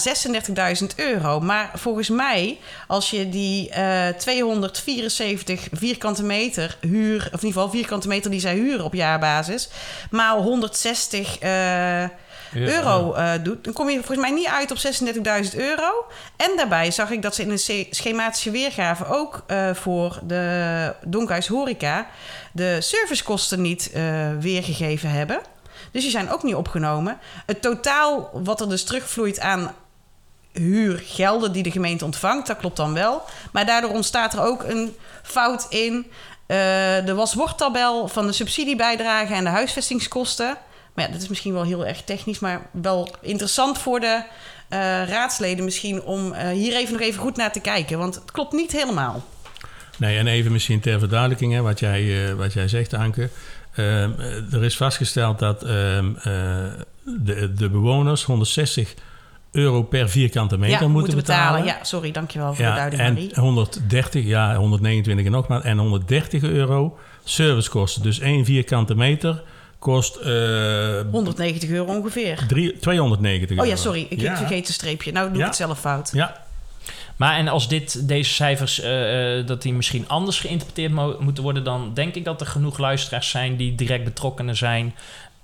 36.000 0.80 0.86
euro. 0.96 1.40
Maar 1.40 1.70
volgens 1.74 2.08
mij, 2.08 2.58
als 2.86 3.10
je 3.10 3.28
die 3.28 3.70
eh, 3.70 4.08
uh, 4.08 4.14
204 4.14 4.95
74 4.96 5.68
vierkante 5.72 6.22
meter 6.22 6.76
huur, 6.80 7.16
of 7.16 7.24
in 7.24 7.32
ieder 7.32 7.52
geval 7.52 7.70
vierkante 7.70 8.08
meter 8.08 8.30
die 8.30 8.40
zij 8.40 8.54
huren 8.54 8.84
op 8.84 8.94
jaarbasis, 8.94 9.68
maal 10.10 10.42
160 10.42 11.38
eh, 11.38 12.02
euro 12.54 13.12
eh, 13.12 13.32
doet, 13.42 13.64
dan 13.64 13.72
kom 13.72 13.88
je 13.88 13.96
volgens 13.96 14.18
mij 14.18 14.30
niet 14.30 14.46
uit 14.46 14.70
op 14.70 14.78
36.000 15.52 15.56
euro. 15.56 16.06
En 16.36 16.50
daarbij 16.56 16.90
zag 16.90 17.10
ik 17.10 17.22
dat 17.22 17.34
ze 17.34 17.42
in 17.42 17.50
een 17.50 17.86
schematische 17.90 18.50
weergave 18.50 19.06
ook 19.06 19.42
eh, 19.46 19.74
voor 19.74 20.20
de 20.22 20.94
Donkhuis 21.06 21.46
Horeca 21.46 22.06
de 22.52 22.80
servicekosten 22.80 23.60
niet 23.60 23.90
weergegeven 24.40 25.10
hebben. 25.10 25.40
Dus 25.90 26.02
die 26.02 26.10
zijn 26.10 26.30
ook 26.30 26.42
niet 26.42 26.54
opgenomen. 26.54 27.18
Het 27.46 27.62
totaal 27.62 28.30
wat 28.32 28.60
er 28.60 28.68
dus 28.68 28.84
terugvloeit 28.84 29.40
aan 29.40 29.74
huurgelden 30.58 31.52
die 31.52 31.62
de 31.62 31.70
gemeente 31.70 32.04
ontvangt, 32.04 32.46
dat 32.46 32.56
klopt 32.56 32.76
dan 32.76 32.94
wel. 32.94 33.22
Maar 33.52 33.66
daardoor 33.66 33.90
ontstaat 33.90 34.32
er 34.32 34.42
ook 34.42 34.62
een 34.62 34.96
fout 35.22 35.66
in 35.68 36.06
eh, 36.46 36.56
de 37.04 37.14
wasworttabel 37.14 38.08
van 38.08 38.26
de 38.26 38.32
subsidiebijdrage 38.32 39.34
en 39.34 39.44
de 39.44 39.50
huisvestingskosten. 39.50 40.56
Maar 40.94 41.06
ja, 41.06 41.12
dat 41.12 41.22
is 41.22 41.28
misschien 41.28 41.52
wel 41.52 41.64
heel 41.64 41.86
erg 41.86 42.02
technisch, 42.02 42.38
maar 42.38 42.66
wel 42.70 43.14
interessant 43.20 43.78
voor 43.78 44.00
de 44.00 44.22
eh, 44.68 44.78
raadsleden 45.08 45.64
misschien 45.64 46.02
om 46.02 46.32
eh, 46.32 46.48
hier 46.48 46.76
even 46.76 46.92
nog 46.92 47.02
even 47.02 47.20
goed 47.20 47.36
naar 47.36 47.52
te 47.52 47.60
kijken. 47.60 47.98
Want 47.98 48.14
het 48.14 48.30
klopt 48.30 48.52
niet 48.52 48.72
helemaal. 48.72 49.24
Nee, 49.98 50.18
en 50.18 50.26
even 50.26 50.52
misschien 50.52 50.80
ter 50.80 50.98
verduidelijking, 50.98 51.52
hè, 51.52 51.60
wat, 51.60 51.80
jij, 51.80 52.34
wat 52.34 52.52
jij 52.52 52.68
zegt, 52.68 52.94
Anke. 52.94 53.30
Ehm, 53.76 54.10
eh, 54.18 54.52
er 54.52 54.64
is 54.64 54.76
vastgesteld 54.76 55.38
dat 55.38 55.62
ehm, 55.62 56.14
eh, 56.16 56.24
de, 57.02 57.52
de 57.52 57.68
bewoners 57.68 58.22
160 58.22 58.94
euro 59.56 59.82
per 59.82 60.08
vierkante 60.08 60.58
meter 60.58 60.80
ja, 60.82 60.88
moeten, 60.88 61.14
betalen. 61.16 61.64
Ja, 61.64 61.78
sorry, 61.82 62.10
dankjewel 62.10 62.46
voor 62.54 62.56
de 62.56 62.62
Ja, 62.70 62.74
duiding, 62.76 63.02
en 63.02 63.12
Marie. 63.12 63.30
130, 63.34 64.24
ja, 64.24 64.56
129 64.56 65.26
en 65.26 65.32
nog 65.32 65.48
maar, 65.48 65.60
en 65.60 65.78
130 65.78 66.42
euro 66.42 66.98
servicekosten. 67.24 68.02
Dus 68.02 68.18
één 68.20 68.44
vierkante 68.44 68.94
meter 68.94 69.42
kost 69.78 70.16
eh, 70.16 70.30
190 71.10 71.68
euro 71.70 71.84
ongeveer. 71.96 72.44
drie- 72.48 72.78
290 72.78 73.58
Oh 73.58 73.64
ja, 73.64 73.70
euro. 73.70 73.82
sorry, 73.82 74.06
ik 74.10 74.20
Ja. 74.20 74.36
vergeet 74.36 74.68
een 74.68 74.74
streepje. 74.74 75.12
Nou 75.12 75.28
doe 75.30 75.38
ik 75.40 75.46
het 75.46 75.56
zelf 75.56 75.80
fout. 75.80 76.10
Ja, 76.12 76.44
Maar 77.16 77.36
en 77.36 77.48
als 77.48 77.68
dit, 77.68 78.08
deze 78.08 78.32
cijfers, 78.32 78.80
eh, 78.80 79.38
eh, 79.38 79.46
dat 79.46 79.62
die 79.62 79.72
misschien 79.74 80.08
anders 80.08 80.40
geïnterpreteerd 80.40 80.92
mo- 80.92 81.16
moeten 81.20 81.42
worden... 81.42 81.64
dan 81.64 81.90
denk 81.94 82.14
ik 82.14 82.24
dat 82.24 82.40
er 82.40 82.46
genoeg 82.46 82.78
luisteraars 82.78 83.30
zijn 83.30 83.56
die 83.56 83.74
direct 83.74 84.04
betrokkenen 84.04 84.56
zijn... 84.56 84.94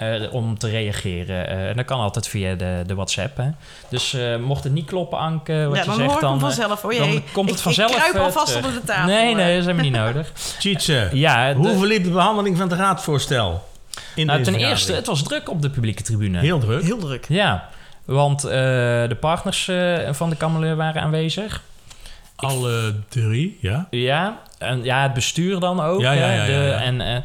eh, 0.03 0.35
om 0.35 0.59
te 0.59 0.69
reageren. 0.69 1.49
Eh, 1.49 1.69
en 1.69 1.77
dat 1.77 1.85
kan 1.85 2.01
altijd 2.01 2.29
via 2.29 2.55
de, 2.55 2.83
de 2.87 2.95
WhatsApp. 2.95 3.37
Hè. 3.37 3.49
Dus 3.89 4.15
eh, 4.15 4.37
mocht 4.37 4.65
het 4.65 4.73
niet 4.73 4.87
kloppen, 4.87 5.19
Anke, 5.19 5.67
wat 5.69 5.77
ja, 5.77 5.83
je 5.83 5.89
dan 5.89 5.97
zegt... 5.97 6.21
dan, 6.21 6.35
eh, 6.35 6.41
vanzelf. 6.41 6.85
Oh 6.85 6.99
dan 6.99 7.23
komt 7.33 7.49
het 7.49 7.59
ik, 7.59 7.65
vanzelf 7.65 7.91
Ik 7.91 7.97
kruip 7.97 8.17
alvast 8.17 8.57
onder 8.57 8.73
de 8.73 8.85
tafel. 8.85 9.07
Nee, 9.07 9.35
nee, 9.35 9.47
dat 9.49 9.59
is 9.59 9.65
helemaal 9.65 9.85
niet 9.85 10.15
nodig. 10.15 10.33
Tjitse, 10.59 11.09
Ja, 11.13 11.53
de- 11.53 11.59
hoe 11.59 11.79
verliep 11.79 12.05
de 12.05 12.11
behandeling 12.11 12.57
van 12.57 12.69
het 12.69 12.79
raadsvoorstel? 12.79 13.71
In 14.15 14.27
nou, 14.27 14.39
deze 14.39 14.51
ten 14.51 14.61
eerste, 14.61 14.93
het 14.93 15.07
was 15.07 15.23
druk 15.23 15.51
op 15.51 15.63
de 15.63 15.71
publieke 15.71 16.03
tribune. 16.03 16.39
Heel 16.39 16.59
druk. 16.59 16.83
Heel 16.83 16.99
druk. 16.99 17.27
Ja, 17.29 17.69
want 18.05 18.45
eh, 18.45 18.51
de 18.51 19.17
partners 19.21 19.69
eh, 19.69 20.13
van 20.13 20.31
de 20.31 20.37
Kamerleur 20.37 20.77
waren 20.77 21.03
aanwezig. 21.03 21.63
Alle 22.37 22.95
drie, 23.09 23.59
ja. 23.61 23.87
Ja, 23.91 24.41
en 24.59 24.85
ja, 24.85 25.03
het 25.03 25.15
bestuur 25.15 25.61
dan 25.61 25.81
ook. 25.81 26.01
Ja, 26.01 26.13
ja, 26.13 26.33
ja, 26.33 26.47
de. 26.47 26.71
En 26.71 27.01
eh, 27.01 27.17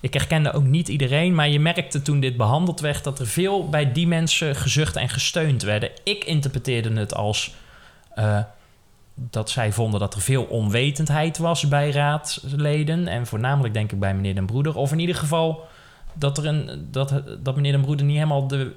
ik 0.00 0.14
herkende 0.14 0.52
ook 0.52 0.64
niet 0.64 0.88
iedereen, 0.88 1.34
maar 1.34 1.48
je 1.48 1.60
merkte 1.60 2.02
toen 2.02 2.20
dit 2.20 2.36
behandeld 2.36 2.80
werd 2.80 3.04
dat 3.04 3.18
er 3.18 3.26
veel 3.26 3.68
bij 3.68 3.92
die 3.92 4.06
mensen 4.06 4.56
gezucht 4.56 4.96
en 4.96 5.08
gesteund 5.08 5.62
werden. 5.62 5.90
Ik 6.04 6.24
interpreteerde 6.24 6.92
het 6.92 7.14
als 7.14 7.54
eh, 8.14 8.38
dat 9.14 9.50
zij 9.50 9.72
vonden 9.72 10.00
dat 10.00 10.14
er 10.14 10.20
veel 10.20 10.44
onwetendheid 10.44 11.38
was 11.38 11.68
bij 11.68 11.90
raadsleden. 11.90 13.08
En 13.08 13.26
voornamelijk 13.26 13.74
denk 13.74 13.92
ik 13.92 13.98
bij 13.98 14.14
meneer 14.14 14.34
Den 14.34 14.46
Broeder. 14.46 14.76
Of 14.76 14.92
in 14.92 14.98
ieder 14.98 15.16
geval 15.16 15.66
dat, 16.12 16.38
er 16.38 16.46
een, 16.46 16.88
dat, 16.90 17.22
dat 17.38 17.54
meneer 17.56 17.72
Den 17.72 17.80
Broeder 17.80 18.06
niet 18.06 18.16
helemaal 18.16 18.46
de, 18.46 18.72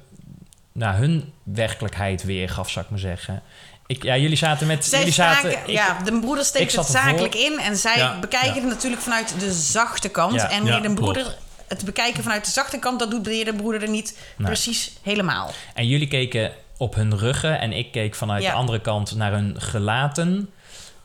nou, 0.72 0.96
hun 0.96 1.32
werkelijkheid 1.44 2.24
weergaf, 2.24 2.70
zou 2.70 2.86
ik 2.86 2.92
maar 2.92 3.00
zeggen. 3.00 3.42
Ik, 3.88 4.04
ja, 4.04 4.18
jullie 4.18 4.38
zaten 4.38 4.68
met... 4.68 4.86
Zij 4.86 5.00
jullie 5.00 5.14
zaten, 5.14 5.50
staken- 5.52 5.70
ik- 5.70 5.76
ja, 5.76 5.98
de 6.04 6.20
broeder 6.20 6.46
steekt 6.46 6.76
het 6.76 6.86
zakelijk 6.86 7.36
in 7.36 7.60
en 7.60 7.76
zij 7.78 7.98
Ja, 7.98 8.20
bekijken 8.20 8.48
ja. 8.56 8.62
het 8.62 8.70
natuurlijk 8.70 9.02
vanuit 9.02 9.36
de 9.40 9.52
zachte 9.54 10.10
kant. 10.10 10.34
Ja, 10.34 10.50
en 10.50 10.64
de 10.66 10.72
klopt. 10.80 10.96
broeder, 10.96 11.36
het 11.68 11.86
bekijken 11.86 12.24
vanuit 12.24 12.46
de 12.46 12.52
zachte 12.52 12.78
kant, 12.80 13.00
dat 13.00 13.12
doet 13.12 13.24
de 13.26 13.34
heer 13.34 13.46
de 13.46 13.54
broeder 13.54 13.82
er 13.82 13.90
niet 13.90 14.18
Nee. 14.38 14.48
precies 14.48 14.92
helemaal. 15.02 15.52
En 15.74 15.88
jullie 15.88 16.08
keken 16.08 16.52
op 16.78 16.96
hun 16.96 17.18
ruggen 17.18 17.60
en 17.60 17.72
ik 17.74 17.92
keek 17.92 18.16
vanuit 18.16 18.44
de 18.44 18.52
andere 18.52 18.82
kant 18.82 19.16
naar 19.16 19.32
hun 19.32 19.56
gelaten. 19.62 20.50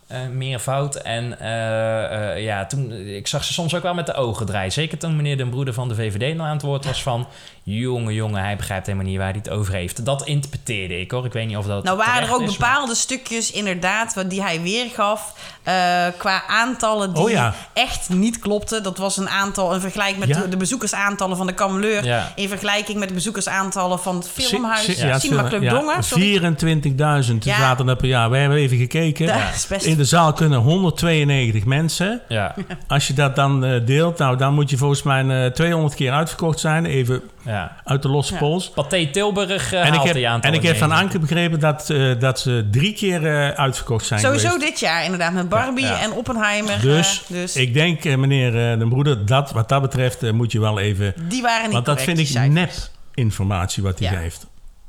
eh 0.06 0.26
meervoud. 0.26 0.94
En 0.96 1.40
eh, 1.40 2.30
eh, 2.34 2.42
ja, 2.44 2.66
toen, 2.66 2.92
ik 2.92 3.26
zag 3.26 3.44
ze 3.44 3.52
soms 3.52 3.74
ook 3.74 3.82
wel 3.82 3.94
met 3.94 4.06
de 4.06 4.14
ogen 4.14 4.46
draaien. 4.46 4.72
Zeker 4.72 4.98
toen 4.98 5.16
meneer 5.16 5.36
Den 5.36 5.50
Broeder 5.50 5.74
van 5.74 5.88
de 5.88 5.94
VVD 5.94 6.34
nou 6.36 6.48
aan 6.48 6.56
het 6.56 6.62
woord 6.62 6.84
was 6.84 7.02
van... 7.02 7.28
jongen, 7.76 8.14
jongen, 8.14 8.42
hij 8.42 8.56
begrijpt 8.56 8.86
helemaal 8.86 9.08
niet 9.08 9.16
waar 9.18 9.28
hij 9.30 9.38
het 9.44 9.50
over 9.50 9.74
heeft. 9.74 10.04
Dat 10.04 10.26
interpreteerde 10.26 11.00
ik 11.00 11.10
hoor. 11.10 11.24
Ik 11.24 11.32
weet 11.32 11.46
niet 11.46 11.56
of 11.56 11.66
dat 11.66 11.84
Nou 11.84 11.96
waren 11.96 12.28
er 12.28 12.34
ook 12.34 12.40
is, 12.42 12.58
maar- 12.58 12.68
bepaalde 12.70 12.94
stukjes 12.94 13.50
inderdaad 13.52 14.14
wat 14.14 14.30
die 14.30 14.42
hij 14.42 14.60
weergaf 14.62 15.34
eh, 15.62 15.74
qua 16.16 16.42
aantallen 16.46 17.14
die 17.14 17.22
Oh 17.22 17.30
ja. 17.30 17.54
echt 17.72 18.08
niet 18.08 18.38
klopten. 18.38 18.82
Dat 18.82 18.98
was 18.98 19.16
een 19.16 19.28
aantal, 19.28 19.74
een 19.74 19.80
vergelijk 19.80 20.16
met 20.18 20.28
Ja. 20.28 20.40
de, 20.40 20.48
de 20.48 20.56
bezoekersaantallen 20.56 21.36
van 21.36 21.46
de 21.46 21.52
Kameleur 21.54 22.04
Ja. 22.04 22.32
in 22.36 22.48
vergelijking 22.48 22.98
met 22.98 23.08
de 23.08 23.14
bezoekersaantallen 23.14 23.98
van 23.98 24.16
het 24.16 24.28
filmhuis 24.28 24.84
si- 24.84 25.06
ja, 25.06 25.18
Cinema 25.18 25.48
Club 25.48 25.68
Dongen. 25.70 26.02
Sorry. 26.04 26.24
24.000 26.24 27.44
Ja. 27.44 27.58
zaten 27.58 27.88
er 27.88 27.96
per 27.96 28.08
jaar. 28.08 28.30
Wij 28.30 28.40
hebben 28.40 28.58
even 28.58 28.76
gekeken. 28.76 29.26
Dat 29.26 29.36
is 29.54 29.66
best 29.66 29.84
In 29.86 29.96
de 29.96 30.04
zaal 30.04 30.32
kunnen 30.32 30.58
192 30.58 31.64
mensen. 31.64 32.20
Ja, 32.28 32.54
Als 32.86 33.06
je 33.06 33.12
dat 33.14 33.36
dan 33.36 33.64
eh, 33.64 33.86
deelt, 33.86 34.18
nou, 34.18 34.36
dan 34.36 34.54
moet 34.54 34.70
je 34.70 34.76
volgens 34.76 35.02
mij 35.02 35.44
eh, 35.44 35.50
200 35.52 35.94
keer 35.94 36.12
uitverkocht 36.12 36.60
zijn. 36.60 36.86
Even 36.86 37.22
ja. 37.48 37.76
uit 37.84 38.02
de 38.02 38.08
losse 38.08 38.32
Ja. 38.32 38.38
pols. 38.38 38.70
Pathé 38.70 39.06
Tilburg 39.06 39.72
uh, 39.72 39.80
En 39.80 39.86
ik, 39.86 39.92
haalt 39.92 40.04
heb, 40.04 40.14
die 40.14 40.28
aantal 40.28 40.50
en 40.50 40.56
ik 40.56 40.62
heb 40.62 40.76
van. 40.76 40.92
Anke 40.92 41.18
begrepen 41.18 41.60
dat, 41.60 41.90
eh, 41.90 42.18
dat 42.18 42.40
ze 42.40 42.68
drie 42.70 42.92
keer 42.92 43.26
eh, 43.26 43.48
uitverkocht 43.48 44.06
zijn 44.06 44.20
Sowieso 44.20 44.48
geweest. 44.48 44.66
dit 44.70 44.80
jaar 44.80 45.04
inderdaad, 45.04 45.32
met 45.32 45.48
Barbie 45.48 45.84
Ja, 45.84 45.90
ja. 45.90 46.00
en 46.00 46.12
Oppenheimer. 46.12 46.80
Dus, 46.80 47.22
dus 47.28 47.56
ik 47.56 47.74
denk, 47.74 48.04
meneer 48.04 48.72
eh, 48.72 48.78
de 48.78 48.88
broeder, 48.88 49.26
dat 49.26 49.50
wat 49.50 49.68
dat 49.68 49.82
betreft 49.82 50.32
moet 50.32 50.52
je 50.52 50.60
wel 50.60 50.78
even... 50.78 51.14
die 51.28 51.42
waren 51.42 51.62
niet 51.64 51.72
Want 51.72 51.86
dat 51.86 51.96
correct, 51.96 52.28
vind 52.28 52.44
ik 52.44 52.50
nep 52.52 52.70
informatie 53.14 53.82
wat 53.82 53.98
hij 53.98 54.10
Ja. 54.10 54.18
geeft. 54.20 54.46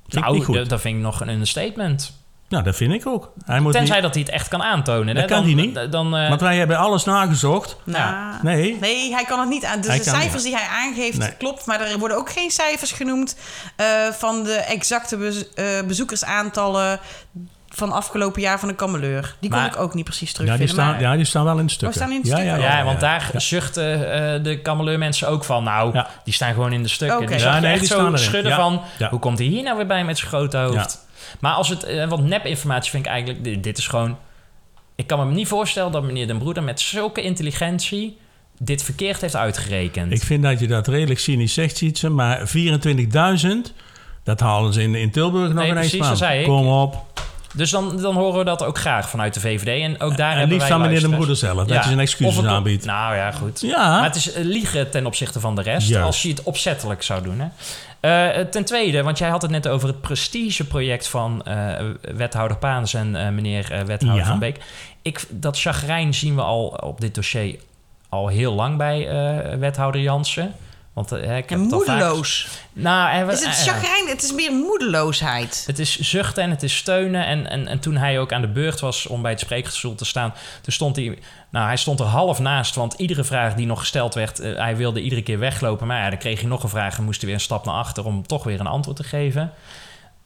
Vind 0.08 0.26
Nou, 0.26 0.68
dat 0.68 0.82
vind 0.82 0.96
ik 0.96 1.02
nog 1.02 1.22
een 1.22 1.30
understatement. 1.30 2.18
Nou, 2.50 2.64
dat 2.64 2.76
vind 2.76 2.94
ik 2.94 3.08
ook. 3.08 3.34
Hij 3.46 3.60
moet 3.60 3.74
Tenzij 3.74 3.94
niet- 3.96 4.04
dat 4.04 4.14
hij 4.14 4.24
het 4.24 4.32
echt 4.32 4.48
kan 4.48 4.64
aantonen. 4.64 5.16
Dat 5.16 5.24
hè? 5.24 5.30
kan 5.30 5.46
dan, 5.46 5.54
hij 5.58 5.66
niet. 5.66 5.92
Dan, 5.92 6.18
eh, 6.18 6.30
Want 6.30 6.42
wij 6.42 6.58
hebben 6.58 6.78
alles 6.78 7.04
nagezocht. 7.04 7.78
Nou, 7.84 8.34
Nee. 8.42 8.78
Nee, 8.82 9.12
hij 9.14 9.24
kan 9.26 9.40
het 9.40 9.50
niet 9.50 9.66
aan. 9.66 9.78
Dus 9.78 9.88
Hij 9.88 9.98
de 9.98 10.04
kan 10.04 10.14
cijfers 10.14 10.44
niet. 10.44 10.54
die 10.54 10.62
hij 10.62 10.78
aangeeft, 10.84 11.18
Nee. 11.18 11.32
klopt. 11.38 11.66
Maar 11.66 11.82
er 11.82 12.00
worden 12.00 12.18
ook 12.18 12.32
geen 12.32 12.52
cijfers 12.52 12.92
genoemd 12.92 13.36
eh, 13.76 13.86
van 14.12 14.44
de 14.44 14.54
exacte 14.54 15.18
bez- 15.18 15.54
eh, 15.54 15.66
bezoekersaantallen 15.88 17.00
van 17.70 17.92
afgelopen 17.92 18.42
jaar 18.42 18.60
van 18.60 18.68
de 18.70 18.76
kameleur. 18.76 19.36
Die 19.40 19.50
kon 19.50 19.60
Maar- 19.60 19.68
ik 19.68 19.78
ook 19.80 19.94
niet 19.94 20.04
precies 20.04 20.28
Ja 20.30 20.34
terugvinden. 20.34 20.66
die, 20.68 20.76
staan, 20.76 20.92
maar- 20.92 21.02
ja, 21.02 21.16
die 21.16 21.26
staan 21.26 21.44
wel 21.44 21.58
in 21.60 21.66
de 21.66 21.72
stukken. 21.72 21.98
staan 22.00 22.12
in 22.12 22.22
de 22.22 22.28
ja, 22.28 22.36
stukken? 22.36 22.60
ja, 22.62 22.84
want 22.84 23.02
ja. 23.02 23.08
daar 23.08 23.42
zuchten 23.42 24.14
eh, 24.14 24.44
de 24.44 24.60
kameleurmensen 24.62 25.28
ook 25.28 25.44
van. 25.44 25.64
Nou, 25.64 25.94
Ja. 25.94 26.08
die 26.24 26.34
staan 26.34 26.54
gewoon 26.54 26.74
in 26.74 26.84
de 26.84 26.90
stukken. 26.90 27.18
Oké. 27.18 27.28
Die 27.28 27.40
Ja, 27.40 27.60
nee, 27.60 27.72
echt 27.72 27.80
die 27.80 27.88
zo 27.90 27.94
staan 27.96 28.06
erin. 28.08 28.20
schudden 28.20 28.52
Ja. 28.52 28.58
van... 28.58 28.82
Ja. 28.98 29.10
Hoe 29.10 29.20
komt 29.20 29.38
hij 29.38 29.48
hier 29.48 29.64
nou 29.64 29.78
weer 29.78 29.88
bij 29.88 30.04
met 30.06 30.18
zijn 30.18 30.30
grote 30.30 30.58
hoofd? 30.58 31.08
Maar 31.40 31.54
als 31.54 31.70
het... 31.70 31.84
eh, 31.84 32.10
want 32.10 32.24
nep-informatie 32.24 32.92
vind 32.92 33.06
ik 33.06 33.12
eigenlijk... 33.12 33.64
Dit, 33.64 33.78
is 33.78 33.88
gewoon... 33.88 34.18
Ik 34.96 35.08
kan 35.08 35.28
me 35.28 35.34
niet 35.34 35.48
voorstellen 35.48 35.92
dat 35.92 36.04
meneer 36.04 36.28
Den 36.28 36.38
Broeder 36.38 36.64
met 36.64 36.80
zulke 36.80 37.22
intelligentie... 37.22 38.18
dit 38.58 38.84
verkeerd 38.84 39.22
heeft 39.22 39.36
uitgerekend. 39.36 40.12
Ik 40.12 40.24
vind 40.24 40.44
dat 40.44 40.60
je 40.60 40.68
dat 40.68 40.88
redelijk 40.88 41.20
cynisch 41.20 41.54
zegt, 41.54 41.78
Sietse. 41.78 42.10
Maar 42.10 42.52
24.000, 42.58 43.48
dat 44.24 44.40
halen 44.40 44.74
ze 44.74 44.82
in, 44.82 44.96
in 44.96 45.12
Tilburg 45.12 45.48
nog 45.48 45.64
Nee, 45.64 45.72
ineens 45.72 45.98
precies, 45.98 46.22
ik. 46.22 46.44
Kom 46.44 46.68
op. 46.68 47.06
Dus 47.54 47.70
dan, 47.72 48.02
dan 48.02 48.16
horen 48.16 48.40
we 48.40 48.46
dat 48.46 48.64
ook 48.64 48.78
graag 48.78 49.10
vanuit 49.10 49.34
de 49.34 49.40
VVD. 49.40 49.82
En 49.84 50.02
ook 50.02 50.18
daar 50.18 50.32
En 50.32 50.38
hebben 50.38 50.56
liefst 50.56 50.70
van 50.72 50.82
meneer 50.82 51.00
de 51.02 51.10
broeder 51.10 51.36
zelf, 51.36 51.58
dat 51.58 51.68
Ja. 51.68 51.74
hij 51.76 51.84
zijn 51.84 52.00
excuses 52.00 52.36
het- 52.36 52.46
aanbiedt. 52.46 52.86
Nou 52.86 53.16
ja, 53.16 53.32
goed. 53.32 53.62
Ja. 53.62 53.90
Maar 53.90 54.04
het 54.04 54.16
is 54.16 54.32
eh, 54.32 54.44
liegen 54.44 54.90
ten 54.92 55.06
opzichte 55.06 55.40
van 55.40 55.56
de 55.56 55.62
rest. 55.62 55.88
Juist. 55.90 56.06
Als 56.06 56.22
je 56.22 56.30
het 56.30 56.44
opzettelijk 56.44 57.04
zou 57.04 57.22
doen. 57.24 57.40
Hè. 57.40 57.48
Eh, 58.00 58.46
ten 58.46 58.66
tweede, 58.66 59.04
want 59.04 59.18
jij 59.18 59.30
had 59.30 59.42
het 59.42 59.52
net 59.52 59.68
over 59.68 59.88
het 59.88 60.02
prestigeproject 60.02 61.08
van 61.08 61.44
eh, 61.46 61.56
wethouder 62.16 62.58
Paans 62.58 62.94
en 62.94 63.16
eh, 63.16 63.30
meneer 63.30 63.72
eh, 63.72 63.82
wethouder 63.82 64.22
Ja. 64.24 64.26
Van 64.30 64.40
Beek. 64.40 64.58
Ik, 65.02 65.26
dat 65.30 65.60
chagrijn 65.60 66.14
zien 66.14 66.36
we 66.36 66.42
al 66.42 66.66
op 66.68 67.02
dit 67.02 67.16
dossier 67.16 67.56
al 68.10 68.28
heel 68.28 68.54
lang 68.54 68.78
bij 68.78 69.08
eh, 69.10 69.58
wethouder 69.58 70.02
Jansen. 70.02 70.54
Want 71.00 71.12
eh, 71.12 71.38
ik 71.38 71.50
heb 71.50 71.60
En 71.60 71.70
vaak- 71.70 71.72
moedeloos. 71.72 72.48
Nou, 72.74 73.32
Is 73.32 73.40
het 73.46 73.68
eh, 73.68 73.74
chagrijn? 73.74 74.08
Het 74.08 74.24
is 74.24 74.34
meer 74.34 74.52
moedeloosheid. 74.52 75.64
het 75.68 75.80
is 75.80 76.00
zuchten 76.00 76.44
en 76.44 76.50
het 76.50 76.64
is 76.64 76.78
steunen. 76.78 77.26
En, 77.26 77.50
en, 77.50 77.68
en 77.68 77.80
toen 77.80 77.96
hij 77.98 78.20
ook 78.20 78.34
aan 78.34 78.42
de 78.42 78.48
beurt 78.48 78.80
was 78.80 79.06
om 79.08 79.22
bij 79.22 79.32
het 79.32 79.40
spreekgestoel 79.40 79.96
te 79.96 80.06
staan, 80.06 80.34
toen 80.62 80.74
stond 80.74 80.96
hij, 80.96 81.20
nou, 81.52 81.66
hij 81.66 81.78
stond 81.78 82.00
er 82.00 82.06
half 82.06 82.40
naast. 82.40 82.76
Want 82.76 82.94
iedere 82.94 83.24
vraag 83.24 83.54
die 83.56 83.66
nog 83.66 83.80
gesteld 83.80 84.14
werd, 84.14 84.40
eh, 84.40 84.56
hij 84.58 84.76
wilde 84.76 85.02
iedere 85.02 85.22
keer 85.24 85.40
weglopen. 85.40 85.88
Maar 85.88 86.04
ja, 86.04 86.10
dan 86.10 86.20
kreeg 86.20 86.40
hij 86.40 86.50
nog 86.50 86.64
een 86.64 86.70
vraag 86.70 86.98
en 86.98 87.04
moest 87.04 87.18
hij 87.18 87.26
weer 87.26 87.38
een 87.38 87.44
stap 87.44 87.66
naar 87.66 87.76
achter 87.76 88.06
om 88.06 88.28
toch 88.28 88.44
weer 88.44 88.60
een 88.60 88.68
antwoord 88.68 88.98
te 88.98 89.04
geven. 89.04 89.52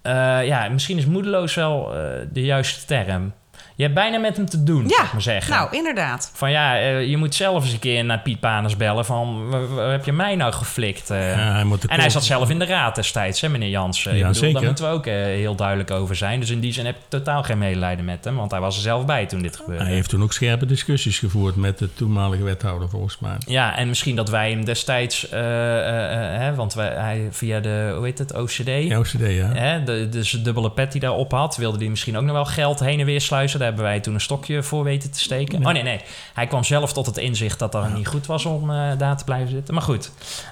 Eh, 0.02 0.46
ja, 0.46 0.70
misschien 0.70 0.98
is 0.98 1.06
moedeloos 1.06 1.54
wel 1.56 1.94
eh, 1.96 2.00
de 2.32 2.42
juiste 2.42 2.86
term. 2.86 3.34
Je 3.76 3.84
hebt 3.84 3.96
bijna 3.96 4.18
met 4.18 4.38
hem 4.38 4.46
te 4.50 4.64
doen, 4.64 4.88
Ja, 4.88 5.04
ik 5.04 5.12
maar 5.14 5.22
zeggen. 5.22 5.54
Nou, 5.54 5.68
inderdaad. 5.72 6.32
Van 6.34 6.52
ja, 6.52 6.80
eh, 6.80 7.06
je 7.06 7.18
moet 7.18 7.36
zelf 7.36 7.64
eens 7.64 7.74
een 7.74 7.80
keer 7.80 8.06
naar 8.06 8.20
Piet 8.20 8.40
Paners 8.40 8.78
bellen 8.78 9.06
van... 9.06 9.50
"Wa- 9.50 9.66
wa- 9.68 9.90
heb 9.90 10.06
je 10.06 10.12
mij 10.12 10.36
nou 10.36 10.54
geflikt? 10.54 11.10
eh?" 11.10 11.36
Ja, 11.36 11.52
hij 11.54 11.64
moet 11.64 11.86
en 11.88 12.00
hij 12.00 12.10
zat 12.10 12.24
zelf 12.24 12.50
in 12.50 12.60
de 12.60 12.66
raad 12.66 12.96
destijds, 12.96 13.42
hè, 13.42 13.50
meneer 13.50 13.70
Jansen. 13.70 14.12
Ik 14.12 14.18
Ja, 14.18 14.28
bedoel, 14.28 14.42
zeker. 14.42 14.54
Daar 14.60 14.64
moeten 14.70 14.86
we 14.86 14.92
ook 14.92 15.06
eh, 15.06 15.14
heel 15.14 15.56
duidelijk 15.56 15.92
over 15.92 16.16
zijn. 16.16 16.40
Dus 16.40 16.50
in 16.50 16.60
die 16.60 16.74
zin 16.74 16.86
heb 16.86 16.96
ik 16.96 17.02
totaal 17.08 17.44
geen 17.44 17.58
medelijden 17.58 18.06
met 18.06 18.24
hem. 18.26 18.36
Want 18.36 18.52
hij 18.52 18.60
was 18.60 18.76
er 18.76 18.82
zelf 18.82 19.06
bij 19.06 19.26
toen 19.26 19.42
dit 19.42 19.56
gebeurde. 19.56 19.84
Hij 19.84 19.94
heeft 19.94 20.10
toen 20.10 20.24
ook 20.24 20.34
scherpe 20.34 20.66
discussies 20.66 21.20
gevoerd 21.20 21.56
met 21.56 21.78
de 21.78 21.94
toenmalige 21.94 22.44
wethouder, 22.44 22.90
volgens 22.90 23.20
mij. 23.20 23.36
Ja, 23.48 23.78
en 23.78 23.88
misschien 23.88 24.16
dat 24.16 24.30
wij 24.30 24.50
hem 24.50 24.66
destijds... 24.66 25.30
eh, 25.30 25.40
eh, 25.40 26.34
eh, 26.34 26.40
hè, 26.42 26.56
want 26.56 26.74
wij, 26.74 26.94
hij 26.94 27.28
via 27.32 27.60
de, 27.60 27.94
hoe 27.96 28.06
heet 28.06 28.18
het, 28.18 28.34
OCD... 28.34 28.68
Ja, 28.68 29.00
OCD, 29.00 29.20
ja. 29.20 29.52
Hè, 29.54 29.84
de, 29.84 30.10
dus 30.10 30.32
de 30.32 30.42
dubbele 30.42 30.72
pet 30.72 30.92
die 30.92 31.02
daarop 31.02 31.32
had, 31.32 31.58
wilde 31.58 31.78
hij 31.78 31.88
misschien 31.88 32.18
ook 32.18 32.24
nog 32.24 32.34
wel 32.36 32.46
geld 32.46 32.80
heen 32.80 33.00
en 33.00 33.06
weer 33.06 33.22
sluizen. 33.22 33.62
Daar 33.64 33.72
hebben 33.72 33.92
wij 33.92 34.02
toen 34.02 34.14
een 34.14 34.22
stokje 34.22 34.64
voor 34.64 34.84
weten 34.84 35.12
te 35.12 35.20
steken. 35.20 35.60
Ja. 35.60 35.68
Oh 35.68 35.74
nee, 35.74 35.84
nee. 35.84 36.02
Hij 36.34 36.48
kwam 36.48 36.64
zelf 36.64 36.94
tot 36.94 37.06
het 37.06 37.18
inzicht 37.18 37.60
dat 37.60 37.72
dat 37.72 37.94
niet 37.94 38.08
goed 38.08 38.26
was 38.26 38.46
om 38.46 38.72
eh, 38.72 38.92
daar 38.98 39.18
te 39.18 39.24
blijven 39.24 39.50
zitten. 39.50 39.74
Maar 39.74 39.84
goed. 39.84 40.12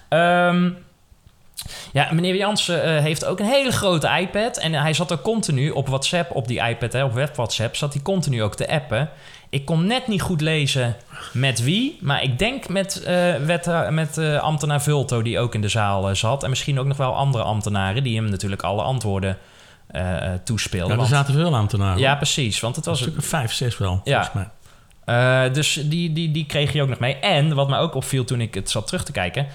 Ehm, 0.10 0.70
ja, 1.92 2.10
meneer 2.12 2.36
Jansen 2.36 2.84
eh, 2.84 3.04
heeft 3.04 3.26
ook 3.26 3.40
een 3.40 3.46
hele 3.46 3.72
grote 3.72 4.10
iPad. 4.20 4.58
En 4.58 4.74
hij 4.74 4.94
zat 4.94 5.12
ook 5.12 5.22
continu 5.22 5.70
op 5.70 5.88
WhatsApp, 5.88 6.36
op 6.36 6.48
die 6.48 6.62
iPad, 6.68 6.94
hè, 6.94 7.04
op 7.04 7.14
web 7.14 7.36
WhatsApp, 7.36 7.76
zat 7.76 7.94
hij 7.94 8.02
continu 8.02 8.44
ook 8.44 8.56
te 8.56 8.70
appen. 8.70 9.10
Ik 9.50 9.66
kon 9.66 9.88
net 9.88 10.08
niet 10.08 10.22
goed 10.22 10.42
lezen 10.42 10.96
met 11.34 11.64
wie, 11.64 11.98
maar 12.02 12.24
ik 12.24 12.40
denk 12.40 12.70
met, 12.70 13.04
wet, 13.46 13.90
met 13.90 14.18
ambtenaar 14.18 14.82
Vulto, 14.82 15.22
die 15.22 15.40
ook 15.40 15.54
in 15.54 15.62
de 15.62 15.68
zaal 15.68 16.16
zat. 16.16 16.44
En 16.44 16.50
misschien 16.50 16.80
ook 16.80 16.86
nog 16.86 16.98
wel 16.98 17.16
andere 17.16 17.44
ambtenaren 17.44 18.04
die 18.04 18.16
hem 18.16 18.30
natuurlijk 18.30 18.62
alle 18.62 18.82
antwoorden 18.82 19.38
eh, 19.92 20.34
eh, 20.34 20.40
toespeelden. 20.44 20.88
Ja, 20.88 20.92
er 20.94 20.98
Want- 21.00 21.10
zaten 21.10 21.34
veel 21.34 21.56
ambtenaren. 21.56 22.00
ja, 22.00 22.16
precies. 22.16 22.60
Want 22.60 22.76
het 22.76 22.86
een 22.86 22.92
was 22.92 23.02
stuk 23.02 23.18
of 23.18 23.26
vijf, 23.26 23.54
zes 23.54 23.78
wel, 23.78 24.02
Ja. 24.04 24.24
volgens 24.24 24.34
mij. 24.36 24.50
eh, 25.46 25.54
dus 25.54 25.74
die, 25.86 26.14
die, 26.14 26.32
die 26.32 26.46
kreeg 26.46 26.74
je 26.74 26.82
ook 26.82 26.90
nog 26.90 27.00
mee. 27.00 27.16
En 27.16 27.56
wat 27.56 27.70
me 27.70 27.78
ook 27.78 27.96
opviel 27.96 28.24
toen 28.24 28.42
ik 28.42 28.54
het 28.54 28.70
zat 28.70 28.88
terug 28.88 29.04
te 29.04 29.12
kijken. 29.12 29.48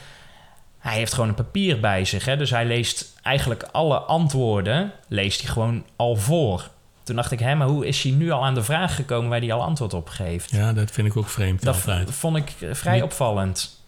Hij 0.78 0.94
heeft 0.96 1.12
gewoon 1.14 1.28
een 1.28 1.34
papier 1.34 1.80
bij 1.80 2.04
zich. 2.04 2.24
Hè? 2.24 2.36
Dus 2.36 2.50
hij 2.50 2.64
leest 2.66 3.12
eigenlijk 3.22 3.62
alle 3.72 3.98
antwoorden 3.98 4.92
leest 5.08 5.40
hij 5.42 5.50
gewoon 5.50 5.84
al 5.96 6.16
voor. 6.16 6.68
Toen 7.02 7.16
dacht 7.16 7.30
ik, 7.32 7.38
hè, 7.38 7.54
maar 7.54 7.66
hoe 7.66 7.86
is 7.86 8.02
hij 8.02 8.12
nu 8.12 8.30
al 8.30 8.44
aan 8.44 8.54
de 8.54 8.62
vraag 8.62 8.94
gekomen 8.94 9.30
waar 9.30 9.38
hij 9.40 9.52
al 9.52 9.62
antwoord 9.62 9.94
op 9.94 10.08
geeft? 10.08 10.50
Ja, 10.50 10.72
dat 10.72 10.90
vind 10.90 11.06
ik 11.06 11.16
ook 11.16 11.28
vreemd 11.28 11.62
Dat 11.64 11.74
altijd. 11.74 12.10
vond 12.14 12.36
ik 12.36 12.52
vrij 12.72 13.02
opvallend. 13.02 13.84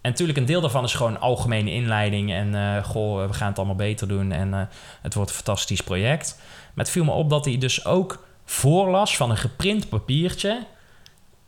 En 0.00 0.10
natuurlijk, 0.10 0.38
een 0.38 0.44
deel 0.44 0.60
daarvan 0.60 0.84
is 0.84 0.94
gewoon 0.94 1.20
algemene 1.20 1.72
inleiding. 1.72 2.32
En 2.32 2.54
eh, 2.54 2.84
goh, 2.84 3.26
we 3.26 3.32
gaan 3.32 3.48
het 3.48 3.56
allemaal 3.56 3.76
beter 3.76 4.08
doen. 4.08 4.32
En 4.32 4.54
eh, 4.54 4.60
het 5.02 5.14
wordt 5.14 5.30
een 5.30 5.36
fantastisch 5.36 5.80
project. 5.80 6.36
Maar 6.74 6.84
het 6.84 6.90
viel 6.90 7.04
me 7.04 7.10
op 7.10 7.30
dat 7.30 7.44
hij 7.44 7.58
dus 7.58 7.84
ook 7.84 8.26
voorlas 8.44 9.16
van 9.16 9.30
een 9.30 9.36
geprint 9.36 9.88
papiertje. 9.88 10.66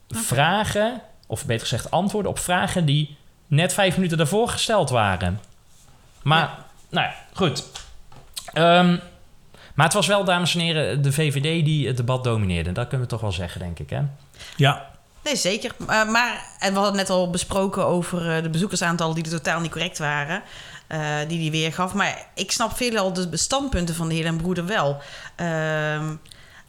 Vragen, 0.08 1.00
of 1.26 1.46
beter 1.46 1.66
gezegd 1.66 1.90
antwoorden 1.90 2.30
op 2.30 2.38
vragen 2.38 2.84
die 2.84 3.16
net 3.46 3.74
vijf 3.74 3.94
minuten 3.94 4.16
daarvoor 4.16 4.48
gesteld 4.48 4.90
waren. 4.90 5.40
Maar, 6.22 6.58
nou 6.90 7.06
ja, 7.06 7.14
goed. 7.32 7.64
Ehm, 8.52 8.96
maar 9.74 9.86
het 9.86 9.94
was 9.94 10.06
wel, 10.06 10.24
dames 10.24 10.54
en 10.54 10.60
heren, 10.60 11.02
de 11.02 11.12
VVD 11.12 11.64
die 11.64 11.86
het 11.86 11.96
debat 11.96 12.24
domineerde. 12.24 12.72
Dat 12.72 12.88
kunnen 12.88 13.06
we 13.06 13.12
toch 13.12 13.20
wel 13.20 13.32
zeggen, 13.32 13.60
denk 13.60 13.78
ik, 13.78 13.90
hè? 13.90 14.00
Ja, 14.56 14.90
Nee, 15.24 15.36
zeker. 15.36 15.74
Maar 15.86 16.46
en 16.58 16.72
we 16.72 16.78
hadden 16.78 16.96
net 16.96 17.10
al 17.10 17.30
besproken 17.30 17.86
over 17.86 18.36
uh, 18.36 18.42
de 18.42 18.50
bezoekersaantallen 18.50 19.14
die 19.14 19.28
totaal 19.28 19.60
niet 19.60 19.70
correct 19.70 19.98
waren. 19.98 20.42
Uh, 20.88 21.16
die 21.28 21.40
hij 21.40 21.50
weergaf. 21.50 21.94
Maar 21.94 22.26
ik 22.34 22.52
snap 22.52 22.76
veelal 22.76 23.12
de 23.12 23.36
standpunten 23.36 23.94
van 23.94 24.08
de 24.08 24.14
heer 24.14 24.26
en 24.26 24.36
broeder 24.36 24.66
wel. 24.66 25.00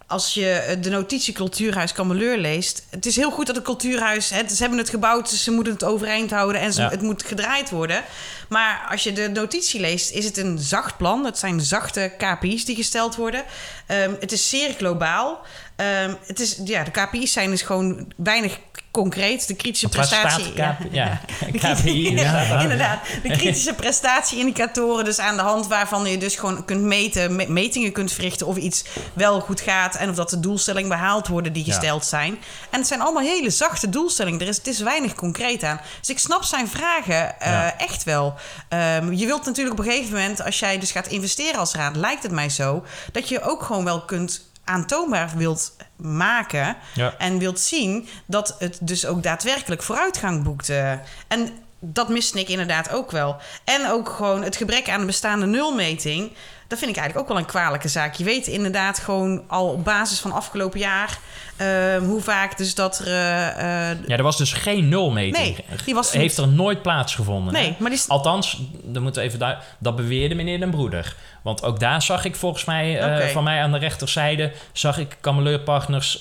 Als 0.07 0.33
je 0.33 0.77
de 0.81 0.89
notitie 0.89 1.33
Cultuurhuis 1.33 1.93
Kameleur 1.93 2.37
leest... 2.37 2.85
het 2.89 3.05
is 3.05 3.15
heel 3.15 3.31
goed 3.31 3.45
dat 3.45 3.55
het 3.55 3.65
cultuurhuis... 3.65 4.29
Hè, 4.29 4.47
ze 4.49 4.61
hebben 4.61 4.77
het 4.77 4.89
gebouwd, 4.89 5.29
ze 5.29 5.51
moeten 5.51 5.73
het 5.73 5.83
overeind 5.83 6.31
houden... 6.31 6.61
en 6.61 6.73
ze, 6.73 6.81
ja. 6.81 6.89
het 6.89 7.01
moet 7.01 7.23
gedraaid 7.23 7.69
worden. 7.69 8.03
Maar 8.49 8.87
als 8.89 9.03
je 9.03 9.13
de 9.13 9.29
notitie 9.29 9.79
leest, 9.79 10.11
is 10.11 10.25
het 10.25 10.37
een 10.37 10.59
zacht 10.59 10.97
plan. 10.97 11.25
Het 11.25 11.37
zijn 11.37 11.61
zachte 11.61 12.13
KPI's 12.17 12.65
die 12.65 12.75
gesteld 12.75 13.15
worden. 13.15 13.43
Um, 13.87 14.17
het 14.19 14.31
is 14.31 14.49
zeer 14.49 14.73
globaal. 14.73 15.41
Um, 15.75 16.17
het 16.25 16.39
is, 16.39 16.59
ja, 16.63 16.83
de 16.83 16.91
KPI's 16.91 17.31
zijn 17.31 17.49
dus 17.49 17.61
gewoon 17.61 18.13
weinig 18.15 18.59
concreet. 18.93 19.47
De 19.47 19.55
kritische 19.55 19.87
Want 19.89 20.07
prestatie... 20.07 20.51
Staat, 20.53 20.77
ja, 20.91 21.21
ja. 21.51 21.71
KPI, 21.75 22.15
ja, 22.15 22.59
inderdaad. 22.61 22.99
De 23.23 23.29
kritische 23.29 23.73
prestatieindicatoren, 23.73 25.05
dus 25.05 25.19
aan 25.19 25.35
de 25.35 25.41
hand 25.41 25.67
waarvan 25.67 26.05
je 26.05 26.17
dus 26.17 26.35
gewoon 26.35 26.65
kunt 26.65 26.81
meten, 26.81 27.53
metingen 27.53 27.91
kunt 27.91 28.11
verrichten 28.11 28.47
of 28.47 28.57
iets 28.57 28.83
wel 29.13 29.39
goed 29.39 29.61
gaat 29.61 29.95
en 29.95 30.09
of 30.09 30.15
dat 30.15 30.29
de 30.29 30.39
doelstellingen 30.39 30.89
behaald 30.89 31.27
worden 31.27 31.53
die 31.53 31.63
gesteld 31.63 32.05
zijn. 32.05 32.37
En 32.69 32.79
het 32.79 32.87
zijn 32.87 33.01
allemaal 33.01 33.23
hele 33.23 33.49
zachte 33.49 33.89
doelstellingen. 33.89 34.39
Er 34.39 34.47
is, 34.47 34.57
het 34.57 34.67
is 34.67 34.79
weinig 34.79 35.13
concreet 35.15 35.63
aan. 35.63 35.81
Dus 35.99 36.09
ik 36.09 36.19
snap 36.19 36.43
zijn 36.43 36.67
vragen 36.67 37.35
uh, 37.41 37.47
ja. 37.47 37.77
echt 37.77 38.03
wel. 38.03 38.33
Um, 38.69 39.13
je 39.13 39.25
wilt 39.25 39.45
natuurlijk 39.45 39.79
op 39.79 39.85
een 39.85 39.91
gegeven 39.91 40.11
moment, 40.11 40.43
als 40.43 40.59
jij 40.59 40.79
dus 40.79 40.91
gaat 40.91 41.07
investeren 41.07 41.59
als 41.59 41.73
raad, 41.73 41.95
lijkt 41.95 42.23
het 42.23 42.31
mij 42.31 42.49
zo, 42.49 42.83
dat 43.11 43.29
je 43.29 43.41
ook 43.41 43.63
gewoon 43.63 43.83
wel 43.83 44.01
kunt 44.01 44.51
aantoonbaar 44.63 45.31
wilt 45.35 45.75
maken 45.95 46.75
ja. 46.93 47.13
en 47.17 47.37
wilt 47.37 47.59
zien 47.59 48.07
dat 48.25 48.55
het 48.59 48.77
dus 48.81 49.05
ook 49.05 49.23
daadwerkelijk 49.23 49.83
vooruitgang 49.83 50.43
boekt. 50.43 50.69
Uh, 50.69 50.91
en 51.27 51.49
dat 51.79 52.09
miste 52.09 52.39
ik 52.39 52.49
inderdaad 52.49 52.91
ook 52.91 53.11
wel. 53.11 53.37
En 53.63 53.89
ook 53.89 54.09
gewoon 54.09 54.43
het 54.43 54.55
gebrek 54.55 54.89
aan 54.89 54.99
de 54.99 55.05
bestaande 55.05 55.45
nulmeting. 55.45 56.31
Dat 56.67 56.79
vind 56.79 56.91
ik 56.91 56.97
eigenlijk 56.97 57.17
ook 57.17 57.27
wel 57.27 57.43
een 57.43 57.51
kwalijke 57.51 57.87
zaak. 57.87 58.13
Je 58.13 58.23
weet 58.23 58.47
inderdaad 58.47 58.99
gewoon 58.99 59.43
al 59.47 59.69
op 59.69 59.83
basis 59.83 60.19
van 60.19 60.31
afgelopen 60.31 60.79
jaar 60.79 61.19
uh, 61.61 61.97
hoe 61.97 62.21
vaak 62.21 62.57
dus 62.57 62.75
dat 62.75 62.99
er... 62.99 63.07
Uh, 63.07 64.07
ja, 64.07 64.17
er 64.17 64.23
was 64.23 64.37
dus 64.37 64.53
geen 64.53 64.89
nulmeting. 64.89 65.35
Nee, 65.35 65.65
die 65.85 65.93
was 65.93 66.11
Heeft 66.11 66.37
er 66.37 66.47
nooit 66.47 66.81
plaatsgevonden. 66.81 67.53
Nee, 67.53 67.75
maar 67.79 67.89
die... 67.89 68.01
Althans, 68.07 68.61
dan 68.83 69.03
moeten 69.03 69.21
we 69.21 69.27
even 69.27 69.39
daar, 69.39 69.63
dat 69.79 69.95
beweerde 69.95 70.35
meneer 70.35 70.59
Den 70.59 70.71
Broeder. 70.71 71.15
Want 71.41 71.63
ook 71.63 71.79
daar 71.79 72.01
zag 72.01 72.25
ik 72.25 72.35
volgens 72.35 72.65
mij, 72.65 72.99
uh, 72.99 73.05
okay. 73.05 73.29
van 73.29 73.43
mij 73.43 73.61
aan 73.61 73.71
de 73.71 73.77
rechterzijde... 73.77 74.51
zag 74.71 74.97
ik 74.97 75.17
kameleurpartners 75.21 76.17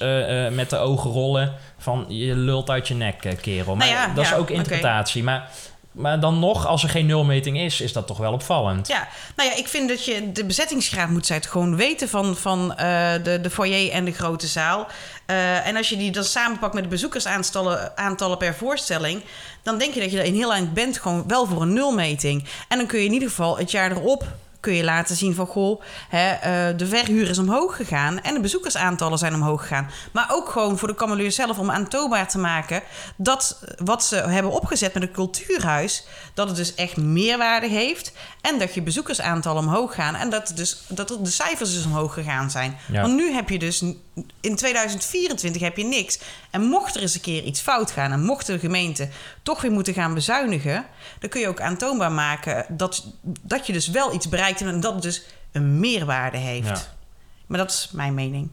met 0.50 0.70
de 0.70 0.76
ogen 0.76 1.10
rollen 1.10 1.54
van... 1.78 2.04
je 2.08 2.36
lult 2.36 2.70
uit 2.70 2.88
je 2.88 2.94
nek, 2.94 3.36
kerel. 3.40 3.76
Maar 3.76 3.86
nou 3.86 3.98
ja, 3.98 4.14
dat 4.14 4.24
ja, 4.24 4.30
is 4.30 4.38
ook 4.38 4.50
interpretatie. 4.50 5.22
Okay. 5.22 5.34
Maar 5.34 5.48
maar 5.92 6.20
dan 6.20 6.38
nog, 6.38 6.66
als 6.66 6.82
er 6.82 6.88
geen 6.88 7.06
nulmeting 7.06 7.58
is, 7.58 7.80
is 7.80 7.92
dat 7.92 8.06
toch 8.06 8.18
wel 8.18 8.32
opvallend. 8.32 8.88
Ja, 8.88 9.08
nou 9.36 9.48
ja, 9.48 9.56
ik 9.56 9.68
vind 9.68 9.88
dat 9.88 10.04
je 10.04 10.32
de 10.32 10.44
bezettingsgraad 10.44 11.08
moet 11.08 11.26
zijn 11.26 11.42
gewoon 11.42 11.76
weten 11.76 12.08
van, 12.08 12.36
van 12.36 12.74
uh, 12.80 13.12
de, 13.22 13.38
de 13.42 13.50
foyer 13.50 13.92
en 13.92 14.04
de 14.04 14.12
grote 14.12 14.46
zaal. 14.46 14.86
Uh, 15.26 15.66
en 15.66 15.76
als 15.76 15.88
je 15.88 15.96
die 15.96 16.10
dan 16.10 16.24
samenpakt 16.24 16.74
met 16.74 16.82
de 16.82 16.88
bezoekersaantallen 16.88 17.96
aantallen 17.96 18.38
per 18.38 18.54
voorstelling, 18.54 19.22
dan 19.62 19.78
denk 19.78 19.94
je 19.94 20.00
dat 20.00 20.10
je 20.10 20.18
er 20.18 20.24
in 20.24 20.34
heel 20.34 20.52
eind 20.52 20.74
bent 20.74 20.98
gewoon 20.98 21.24
wel 21.26 21.46
voor 21.46 21.62
een 21.62 21.72
nulmeting. 21.72 22.44
En 22.68 22.78
dan 22.78 22.86
kun 22.86 22.98
je 22.98 23.04
in 23.04 23.12
ieder 23.12 23.28
geval 23.28 23.58
het 23.58 23.70
jaar 23.70 23.90
erop 23.90 24.26
kun 24.62 24.74
je 24.74 24.84
laten 24.84 25.16
zien 25.16 25.34
van 25.34 25.46
goh, 25.46 25.82
hè, 26.08 26.32
uh, 26.34 26.78
de 26.78 26.86
verhuur 26.86 27.28
is 27.28 27.38
omhoog 27.38 27.76
gegaan 27.76 28.20
en 28.20 28.34
de 28.34 28.40
bezoekersaantallen 28.40 29.18
zijn 29.18 29.34
omhoog 29.34 29.60
gegaan. 29.60 29.90
Maar 30.12 30.28
ook 30.32 30.48
gewoon 30.48 30.78
voor 30.78 30.88
de 30.88 30.94
kameleur 30.94 31.32
zelf 31.32 31.58
om 31.58 31.70
aantoonbaar 31.70 32.28
te 32.28 32.38
maken 32.38 32.82
dat 33.16 33.64
wat 33.84 34.04
ze 34.04 34.16
hebben 34.16 34.52
opgezet 34.52 34.94
met 34.94 35.02
een 35.02 35.12
cultuurhuis, 35.12 36.06
dat 36.34 36.48
het 36.48 36.56
dus 36.56 36.74
echt 36.74 36.96
meerwaarde 36.96 37.68
heeft 37.68 38.12
en 38.40 38.58
dat 38.58 38.74
je 38.74 38.82
bezoekersaantallen 38.82 39.62
omhoog 39.62 39.94
gaan 39.94 40.14
en 40.14 40.30
dat, 40.30 40.52
dus, 40.54 40.82
dat 40.88 41.08
de 41.08 41.30
cijfers 41.30 41.74
dus 41.74 41.84
omhoog 41.84 42.14
gegaan 42.14 42.50
zijn. 42.50 42.76
Ja. 42.92 43.00
Want 43.02 43.14
nu 43.14 43.32
heb 43.32 43.48
je 43.48 43.58
dus 43.58 43.82
in 44.40 44.56
2024 44.56 45.62
heb 45.62 45.76
je 45.76 45.84
niks. 45.84 46.18
En 46.50 46.62
mocht 46.62 46.94
er 46.94 47.02
eens 47.02 47.14
een 47.14 47.20
keer 47.20 47.42
iets 47.42 47.60
fout 47.60 47.90
gaan 47.90 48.12
en 48.12 48.24
mocht 48.24 48.46
de 48.46 48.58
gemeente 48.58 49.08
toch 49.42 49.60
weer 49.60 49.72
moeten 49.72 49.94
gaan 49.94 50.14
bezuinigen, 50.14 50.86
dan 51.18 51.30
kun 51.30 51.40
je 51.40 51.48
ook 51.48 51.60
aantoonbaar 51.60 52.12
maken 52.12 52.66
dat, 52.68 53.06
dat 53.22 53.66
je 53.66 53.72
dus 53.72 53.88
wel 53.88 54.14
iets 54.14 54.28
bereikt 54.28 54.60
en 54.60 54.80
dat 54.80 54.92
het 54.92 55.02
dus 55.02 55.22
een 55.52 55.80
meerwaarde 55.80 56.38
heeft. 56.38 56.66
Ja. 56.66 56.94
Maar 57.46 57.58
dat 57.58 57.70
is 57.70 57.90
mijn 57.92 58.14
mening. 58.14 58.50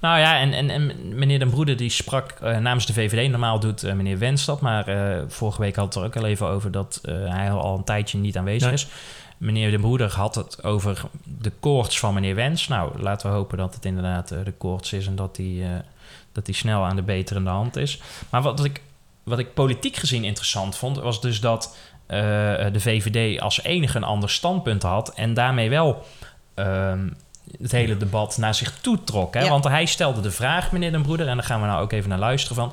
Nou 0.00 0.18
ja, 0.18 0.38
en, 0.38 0.52
en, 0.52 0.70
en 0.70 1.18
meneer 1.18 1.38
Den 1.38 1.50
Broeder 1.50 1.76
die 1.76 1.90
sprak 1.90 2.34
uh, 2.42 2.58
namens 2.58 2.86
de 2.86 2.92
VVD. 2.92 3.30
Normaal 3.30 3.60
doet 3.60 3.84
uh, 3.84 3.92
meneer 3.92 4.18
Wens 4.18 4.44
dat, 4.44 4.60
maar 4.60 4.88
uh, 4.88 5.22
vorige 5.28 5.60
week 5.60 5.76
had 5.76 5.84
het 5.84 5.94
er 5.94 6.04
ook 6.04 6.16
al 6.16 6.26
even 6.26 6.46
over 6.46 6.70
dat 6.70 7.00
hij 7.04 7.50
al 7.50 7.76
een 7.76 7.84
tijdje 7.84 8.18
niet 8.18 8.36
aanwezig 8.36 8.66
nee. 8.66 8.74
is. 8.74 8.86
Meneer 9.36 9.70
Den 9.70 9.80
Broeder 9.80 10.12
had 10.12 10.34
het 10.34 10.64
over 10.64 11.02
de 11.24 11.52
koorts 11.60 11.98
van 11.98 12.14
meneer 12.14 12.34
Wens. 12.34 12.68
Nou, 12.68 13.02
laten 13.02 13.30
we 13.30 13.36
hopen 13.36 13.58
dat 13.58 13.74
het 13.74 13.84
inderdaad 13.84 14.28
de 14.28 14.54
koorts 14.58 14.92
is 14.92 15.06
en 15.06 15.16
dat 15.16 15.36
die, 15.36 15.64
dat 16.32 16.46
die 16.46 16.54
snel 16.54 16.84
aan 16.84 16.96
de 16.96 17.02
beterende 17.02 17.50
hand 17.50 17.76
is. 17.76 18.00
Maar 18.30 18.42
wat 18.42 18.64
ik, 18.64 18.82
wat 19.22 19.38
ik 19.38 19.54
politiek 19.54 19.96
gezien 19.96 20.24
interessant 20.24 20.76
vond, 20.76 20.98
was 20.98 21.20
dus 21.20 21.40
dat 21.40 21.76
de 22.06 22.80
VVD 22.80 23.40
als 23.40 23.62
enige 23.62 23.96
een 23.96 24.04
ander 24.04 24.30
standpunt 24.30 24.82
had 24.82 25.14
en 25.14 25.34
daarmee 25.34 25.70
wel. 25.70 26.04
Ehm, 26.54 27.08
het 27.62 27.72
hele 27.72 27.96
debat 27.96 28.36
naar 28.38 28.54
zich 28.54 28.78
toe 28.80 29.04
trok. 29.04 29.34
Hè? 29.34 29.40
Ja. 29.40 29.48
Want 29.48 29.64
hij 29.64 29.84
stelde 29.84 30.20
de 30.20 30.30
vraag, 30.30 30.72
meneer 30.72 30.90
Den 30.90 31.02
Broeder, 31.02 31.28
en 31.28 31.36
daar 31.36 31.44
gaan 31.44 31.60
we 31.60 31.66
nou 31.66 31.82
ook 31.82 31.92
even 31.92 32.08
naar 32.08 32.18
luisteren 32.18 32.56
van. 32.56 32.72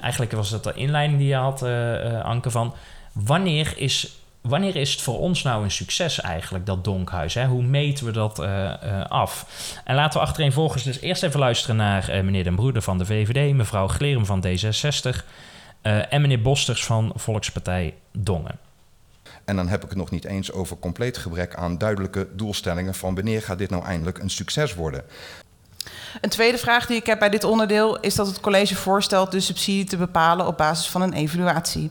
Eigenlijk 0.00 0.32
was 0.32 0.50
dat 0.50 0.64
de 0.64 0.72
inleiding 0.74 1.18
die 1.18 1.28
je 1.28 1.34
had, 1.34 1.62
uh, 1.62 2.24
Anke, 2.24 2.50
van 2.50 2.74
wanneer 3.12 3.72
is, 3.76 4.16
wanneer 4.40 4.76
is 4.76 4.92
het 4.92 5.00
voor 5.00 5.18
ons 5.18 5.42
nou 5.42 5.64
een 5.64 5.70
succes 5.70 6.20
eigenlijk, 6.20 6.66
dat 6.66 6.84
donkhuis? 6.84 7.34
Hè? 7.34 7.46
Hoe 7.46 7.62
meten 7.62 8.06
we 8.06 8.12
dat 8.12 8.40
uh, 8.40 8.72
af? 9.08 9.46
En 9.84 9.94
laten 9.94 10.20
we 10.20 10.26
achtereenvolgens 10.26 10.82
dus 10.82 11.00
eerst 11.00 11.22
even 11.22 11.40
luisteren 11.40 11.76
naar 11.76 12.24
meneer 12.24 12.44
Den 12.44 12.54
Broeder 12.54 12.82
van 12.82 12.98
de 12.98 13.06
VVD, 13.06 13.54
mevrouw 13.54 13.88
Glerum 13.88 14.26
van 14.26 14.44
D66 14.46 15.24
en 15.82 16.20
meneer 16.20 16.42
Bosters 16.42 16.84
van 16.84 17.12
Volkspartij 17.14 17.94
Dongen. 18.12 18.58
En 19.44 19.56
dan 19.56 19.68
heb 19.68 19.82
ik 19.82 19.88
het 19.88 19.98
nog 19.98 20.10
niet 20.10 20.24
eens 20.24 20.52
over 20.52 20.78
compleet 20.78 21.18
gebrek 21.18 21.54
aan 21.54 21.78
duidelijke 21.78 22.28
doelstellingen 22.32 22.94
van 22.94 23.14
wanneer 23.14 23.42
gaat 23.42 23.58
dit 23.58 23.70
nou 23.70 23.84
eindelijk 23.84 24.18
een 24.18 24.30
succes 24.30 24.74
worden. 24.74 25.04
Een 26.20 26.30
tweede 26.30 26.58
vraag 26.58 26.86
die 26.86 26.96
ik 26.96 27.06
heb 27.06 27.18
bij 27.18 27.28
dit 27.28 27.44
onderdeel 27.44 28.00
is 28.00 28.14
dat 28.14 28.26
het 28.26 28.40
college 28.40 28.74
voorstelt 28.74 29.32
de 29.32 29.40
subsidie 29.40 29.84
te 29.84 29.96
bepalen 29.96 30.46
op 30.46 30.56
basis 30.56 30.88
van 30.88 31.02
een 31.02 31.12
evaluatie. 31.12 31.90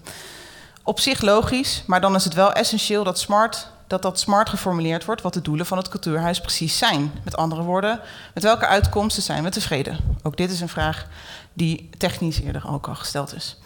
Op 0.84 1.00
zich 1.00 1.22
logisch, 1.22 1.84
maar 1.88 2.02
dan 2.02 2.16
is 2.16 2.24
het 2.24 2.34
wel 2.34 2.54
essentieel 2.54 3.04
dat 3.04 3.20
smart 3.20 3.70
dat 3.92 4.02
dat 4.02 4.20
smart 4.20 4.50
geformuleerd 4.50 5.06
wordt 5.06 5.22
wat 5.22 5.34
de 5.34 5.42
doelen 5.42 5.66
van 5.66 5.78
het 5.78 5.90
cultuurhuis 5.90 6.42
precies 6.42 6.78
zijn. 6.78 7.12
Met 7.24 7.38
andere 7.38 7.62
woorden, 7.62 8.00
met 8.34 8.44
welke 8.44 8.66
uitkomsten 8.68 9.24
zijn 9.24 9.44
we 9.44 9.50
tevreden? 9.50 9.98
Ook 10.24 10.38
dit 10.38 10.52
is 10.52 10.62
een 10.62 10.70
vraag 10.70 11.08
die 11.54 11.90
technisch 11.98 12.42
eerder 12.42 12.68
ook 12.68 12.88
al 12.88 12.96
gesteld 12.96 13.36
is. 13.36 13.58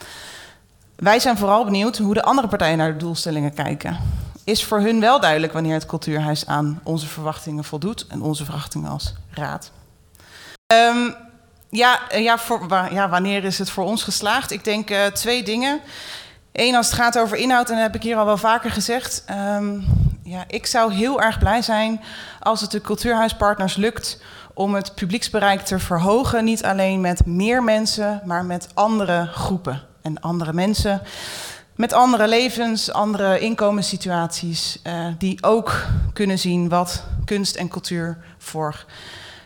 Wij 0.95 1.19
zijn 1.19 1.37
vooral 1.37 1.65
benieuwd 1.65 1.97
hoe 1.97 2.13
de 2.13 2.23
andere 2.23 2.47
partijen 2.47 2.77
naar 2.77 2.91
de 2.91 2.97
doelstellingen 2.97 3.53
kijken. 3.53 3.97
Is 4.43 4.63
voor 4.63 4.79
hun 4.79 4.99
wel 4.99 5.19
duidelijk 5.19 5.53
wanneer 5.53 5.73
het 5.73 5.85
cultuurhuis 5.85 6.47
aan 6.47 6.79
onze 6.83 7.07
verwachtingen 7.07 7.63
voldoet 7.63 8.07
en 8.07 8.21
onze 8.21 8.45
verwachtingen 8.45 8.91
als 8.91 9.13
raad? 9.29 9.71
Um, 10.73 11.15
ja, 11.69 11.99
ja, 12.09 12.37
voor, 12.37 12.67
ja, 12.91 13.09
wanneer 13.09 13.43
is 13.43 13.59
het 13.59 13.69
voor 13.69 13.85
ons 13.85 14.03
geslaagd? 14.03 14.51
Ik 14.51 14.63
denk 14.63 14.89
uh, 14.89 15.05
twee 15.05 15.43
dingen. 15.43 15.79
Eén, 16.51 16.75
als 16.75 16.85
het 16.85 16.95
gaat 16.95 17.17
over 17.17 17.37
inhoud, 17.37 17.69
en 17.69 17.75
dat 17.75 17.83
heb 17.83 17.95
ik 17.95 18.03
hier 18.03 18.17
al 18.17 18.25
wel 18.25 18.37
vaker 18.37 18.71
gezegd. 18.71 19.23
Um, 19.29 19.85
ja, 20.23 20.43
ik 20.47 20.65
zou 20.65 20.93
heel 20.93 21.21
erg 21.21 21.39
blij 21.39 21.61
zijn 21.61 22.01
als 22.39 22.61
het 22.61 22.71
de 22.71 22.81
cultuurhuispartners 22.81 23.75
lukt 23.75 24.21
om 24.53 24.75
het 24.75 24.95
publieksbereik 24.95 25.61
te 25.61 25.79
verhogen. 25.79 26.43
Niet 26.43 26.63
alleen 26.63 27.01
met 27.01 27.25
meer 27.25 27.63
mensen, 27.63 28.21
maar 28.25 28.45
met 28.45 28.67
andere 28.73 29.25
groepen 29.25 29.93
en 30.05 30.21
andere 30.21 30.53
mensen 30.53 31.01
met 31.75 31.93
andere 31.93 32.27
levens, 32.27 32.91
andere 32.91 33.39
inkomenssituaties, 33.39 34.79
uh, 34.83 35.07
die 35.17 35.43
ook 35.43 35.85
kunnen 36.13 36.39
zien 36.39 36.69
wat 36.69 37.03
kunst 37.25 37.55
en 37.55 37.67
cultuur 37.67 38.17
voor 38.37 38.85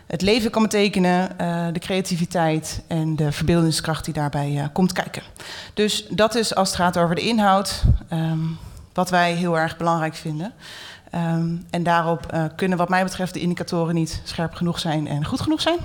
het 0.06 0.22
leven 0.22 0.50
kan 0.50 0.62
betekenen, 0.62 1.30
uh, 1.40 1.66
de 1.72 1.78
creativiteit 1.78 2.82
en 2.86 3.16
de 3.16 3.32
verbeeldingskracht 3.32 4.04
die 4.04 4.14
daarbij 4.14 4.50
uh, 4.50 4.64
komt 4.72 4.92
kijken. 4.92 5.22
Dus 5.74 6.06
dat 6.08 6.34
is 6.34 6.54
als 6.54 6.68
het 6.68 6.76
gaat 6.76 6.98
over 6.98 7.14
de 7.14 7.20
inhoud, 7.20 7.82
um, 8.12 8.58
wat 8.92 9.10
wij 9.10 9.34
heel 9.34 9.58
erg 9.58 9.76
belangrijk 9.76 10.14
vinden. 10.14 10.52
Um, 11.14 11.66
en 11.70 11.82
daarop 11.82 12.50
kunnen 12.56 12.78
wat 12.78 12.88
mij 12.88 13.04
betreft 13.04 13.34
de 13.34 13.40
indicatoren 13.40 13.94
niet 13.94 14.20
scherp 14.24 14.54
genoeg 14.54 14.78
zijn 14.78 15.08
en 15.08 15.24
goed 15.24 15.40
genoeg 15.40 15.60
zijn. 15.60 15.78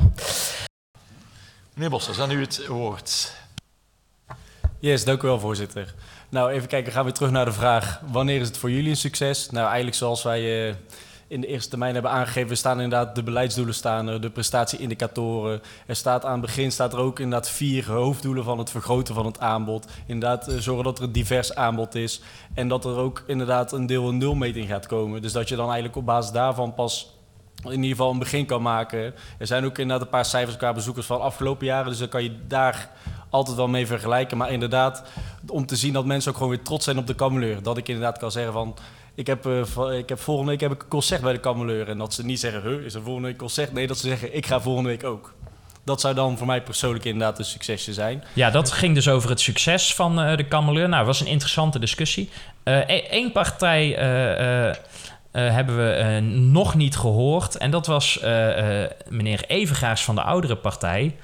Meneer 1.73 1.89
Bossers, 1.89 2.19
aan 2.19 2.31
u 2.31 2.41
het 2.41 2.67
woord. 2.67 3.33
Yes, 4.85 5.03
dank 5.03 5.23
u 5.23 5.27
wel, 5.27 5.39
voorzitter. 5.39 5.93
Nou, 6.29 6.51
even 6.51 6.67
kijken, 6.67 6.91
gaan 6.91 7.05
we 7.05 7.11
terug 7.11 7.31
naar 7.31 7.45
de 7.45 7.51
vraag: 7.51 8.01
wanneer 8.11 8.41
is 8.41 8.47
het 8.47 8.57
voor 8.57 8.71
jullie 8.71 8.89
een 8.89 8.95
succes? 8.95 9.49
Nou, 9.49 9.65
eigenlijk 9.65 9.95
zoals 9.95 10.23
wij 10.23 10.67
uh, 10.67 10.75
in 11.27 11.41
de 11.41 11.47
eerste 11.47 11.69
termijn 11.69 11.93
hebben 11.93 12.11
aangegeven, 12.11 12.57
staan 12.57 12.81
inderdaad 12.81 13.15
de 13.15 13.23
beleidsdoelen 13.23 13.73
staan 13.73 14.07
er, 14.07 14.21
de 14.21 14.29
prestatieindicatoren. 14.29 15.61
Er 15.85 15.95
staat 15.95 16.25
aan 16.25 16.31
het 16.31 16.41
begin 16.41 16.71
staat 16.71 16.93
er 16.93 16.99
ook 16.99 17.19
inderdaad 17.19 17.49
vier 17.49 17.91
hoofddoelen 17.91 18.43
van 18.43 18.57
het 18.57 18.69
vergroten 18.69 19.15
van 19.15 19.25
het 19.25 19.39
aanbod. 19.39 19.87
Inderdaad, 20.05 20.49
uh, 20.49 20.57
zorgen 20.57 20.83
dat 20.83 20.97
er 20.97 21.03
een 21.03 21.11
divers 21.11 21.55
aanbod 21.55 21.95
is 21.95 22.21
en 22.53 22.67
dat 22.67 22.85
er 22.85 22.97
ook 22.97 23.23
inderdaad 23.27 23.71
een 23.71 23.85
deel 23.85 24.09
een 24.09 24.17
nulmeting 24.17 24.67
gaat 24.67 24.85
komen. 24.85 25.21
Dus 25.21 25.31
dat 25.31 25.49
je 25.49 25.55
dan 25.55 25.65
eigenlijk 25.65 25.95
op 25.95 26.05
basis 26.05 26.31
daarvan 26.31 26.73
pas 26.73 27.15
in 27.63 27.71
ieder 27.71 27.89
geval 27.89 28.11
een 28.11 28.19
begin 28.19 28.45
kan 28.45 28.61
maken. 28.61 29.13
Er 29.37 29.47
zijn 29.47 29.65
ook 29.65 29.77
inderdaad 29.77 30.05
een 30.05 30.11
paar 30.11 30.25
cijfers 30.25 30.57
qua 30.57 30.73
bezoekers 30.73 31.05
van 31.05 31.21
afgelopen 31.21 31.65
jaren, 31.65 31.89
dus 31.89 31.99
dan 31.99 32.07
kan 32.07 32.23
je 32.23 32.47
daar 32.47 32.89
altijd 33.29 33.57
wel 33.57 33.67
mee 33.67 33.87
vergelijken. 33.87 34.37
Maar 34.37 34.51
inderdaad, 34.51 35.03
om 35.47 35.65
te 35.65 35.75
zien 35.75 35.93
dat 35.93 36.05
mensen 36.05 36.31
ook 36.31 36.37
gewoon 36.37 36.51
weer 36.51 36.63
trots 36.63 36.85
zijn 36.85 36.97
op 36.97 37.07
de 37.07 37.15
kameleur. 37.15 37.63
Dat 37.63 37.77
ik 37.77 37.87
inderdaad 37.87 38.17
kan 38.17 38.31
zeggen 38.31 38.53
van... 38.53 38.75
Ik 39.17 39.27
heb, 39.27 39.45
uh, 39.47 39.97
ik 39.97 40.09
heb 40.09 40.19
volgende 40.19 40.51
week 40.51 40.59
heb 40.61 40.71
ik 40.71 40.81
een 40.81 40.87
concert 40.87 41.21
bij 41.21 41.33
de 41.33 41.39
kameleur. 41.39 41.89
En 41.89 41.97
dat 41.97 42.13
ze 42.13 42.25
niet 42.25 42.39
zeggen, 42.39 42.61
huh, 42.61 42.85
is 42.85 42.93
er 42.93 43.01
volgende 43.01 43.27
week 43.27 43.37
concert? 43.37 43.73
Nee, 43.73 43.87
dat 43.87 43.97
ze 43.97 44.07
zeggen, 44.07 44.35
ik 44.35 44.45
ga 44.45 44.59
volgende 44.59 44.89
week 44.89 45.03
ook. 45.03 45.33
Dat 45.83 46.01
zou 46.01 46.13
dan 46.13 46.37
voor 46.37 46.47
mij 46.47 46.61
persoonlijk 46.61 47.05
inderdaad 47.05 47.39
een 47.39 47.45
succesje 47.45 47.93
zijn. 47.93 48.23
Ja, 48.33 48.49
dat 48.49 48.71
ging 48.71 48.95
dus 48.95 49.07
over 49.07 49.29
het 49.29 49.39
succes 49.39 49.93
van 49.93 50.19
uh, 50.19 50.37
de 50.37 50.47
kameleur. 50.47 50.89
Nou, 50.89 51.05
was 51.05 51.19
een 51.19 51.27
interessante 51.27 51.79
discussie. 51.79 52.29
Eén 52.63 53.25
uh, 53.25 53.33
partij 53.33 53.87
hebben 55.31 55.77
we 55.77 56.19
nog 56.29 56.75
niet 56.75 56.97
gehoord. 56.97 57.57
En 57.57 57.71
dat 57.71 57.87
was 57.87 58.19
meneer 59.09 59.43
Evengaars 59.47 60.03
van 60.03 60.15
de 60.15 60.21
oudere 60.21 60.55
partij. 60.55 61.15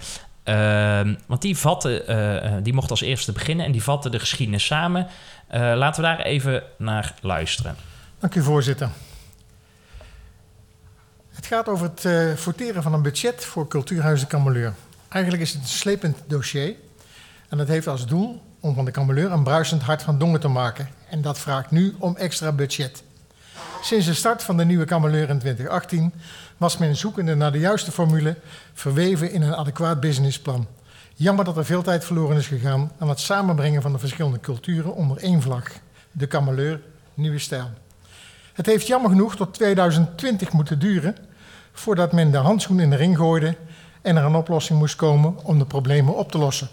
Uh, 0.45 1.15
want 1.27 1.41
die, 1.41 1.57
vatte, 1.57 2.05
uh, 2.07 2.63
die 2.63 2.73
mocht 2.73 2.89
als 2.89 3.01
eerste 3.01 3.31
beginnen 3.31 3.65
en 3.65 3.71
die 3.71 3.83
vatte 3.83 4.09
de 4.09 4.19
geschiedenis 4.19 4.65
samen. 4.65 5.07
Uh, 5.53 5.73
laten 5.75 6.01
we 6.01 6.07
daar 6.07 6.19
even 6.19 6.63
naar 6.77 7.13
luisteren. 7.21 7.75
Dank 8.19 8.35
u, 8.35 8.43
voorzitter. 8.43 8.89
Het 11.29 11.45
gaat 11.45 11.67
over 11.67 11.91
het 11.93 12.39
forteren 12.39 12.83
van 12.83 12.93
een 12.93 13.01
budget 13.01 13.45
voor 13.45 13.67
Cultuurhuizen 13.67 14.27
Kameleur. 14.27 14.73
Eigenlijk 15.09 15.43
is 15.43 15.53
het 15.53 15.61
een 15.61 15.67
slepend 15.67 16.17
dossier. 16.27 16.75
En 17.49 17.57
dat 17.57 17.67
heeft 17.67 17.87
als 17.87 18.07
doel 18.07 18.41
om 18.59 18.75
van 18.75 18.85
de 18.85 18.91
Kameleur 18.91 19.31
een 19.31 19.43
bruisend 19.43 19.81
hart 19.81 20.03
van 20.03 20.17
Dongen 20.17 20.39
te 20.39 20.47
maken. 20.47 20.89
En 21.09 21.21
dat 21.21 21.39
vraagt 21.39 21.71
nu 21.71 21.95
om 21.99 22.17
extra 22.17 22.51
budget. 22.51 23.03
Sinds 23.81 24.05
de 24.05 24.13
start 24.13 24.43
van 24.43 24.57
de 24.57 24.65
nieuwe 24.65 24.85
Kameleur 24.85 25.29
in 25.29 25.39
2018 25.39 26.13
was 26.61 26.77
men 26.77 26.95
zoekende 26.95 27.35
naar 27.35 27.51
de 27.51 27.59
juiste 27.59 27.91
formule, 27.91 28.35
verweven 28.73 29.31
in 29.31 29.41
een 29.41 29.55
adequaat 29.55 29.99
businessplan. 29.99 30.67
Jammer 31.15 31.45
dat 31.45 31.57
er 31.57 31.65
veel 31.65 31.81
tijd 31.81 32.05
verloren 32.05 32.37
is 32.37 32.47
gegaan 32.47 32.91
aan 32.97 33.09
het 33.09 33.19
samenbrengen 33.19 33.81
van 33.81 33.91
de 33.91 33.99
verschillende 33.99 34.39
culturen 34.39 34.95
onder 34.95 35.17
één 35.17 35.41
vlag. 35.41 35.63
De 36.11 36.27
Kameleur, 36.27 36.81
nieuwe 37.13 37.39
stijl. 37.39 37.69
Het 38.53 38.65
heeft 38.65 38.87
jammer 38.87 39.09
genoeg 39.09 39.35
tot 39.35 39.53
2020 39.53 40.51
moeten 40.51 40.79
duren 40.79 41.15
voordat 41.73 42.11
men 42.11 42.31
de 42.31 42.37
handschoen 42.37 42.79
in 42.79 42.89
de 42.89 42.95
ring 42.95 43.17
gooide 43.17 43.55
en 44.01 44.17
er 44.17 44.23
een 44.23 44.35
oplossing 44.35 44.79
moest 44.79 44.95
komen 44.95 45.43
om 45.43 45.59
de 45.59 45.65
problemen 45.65 46.15
op 46.15 46.31
te 46.31 46.37
lossen. 46.37 46.69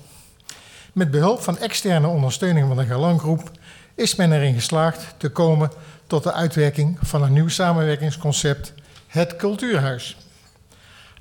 Met 0.93 1.11
behulp 1.11 1.43
van 1.43 1.59
externe 1.59 2.07
ondersteuning 2.07 2.67
van 2.67 2.77
de 2.77 2.87
Galangroep 2.87 3.51
is 3.95 4.15
men 4.15 4.33
erin 4.33 4.55
geslaagd 4.55 5.15
te 5.17 5.29
komen 5.29 5.71
tot 6.07 6.23
de 6.23 6.33
uitwerking 6.33 6.99
van 7.03 7.23
een 7.23 7.33
nieuw 7.33 7.49
samenwerkingsconcept, 7.49 8.73
het 9.09 9.37
Cultuurhuis. 9.37 10.17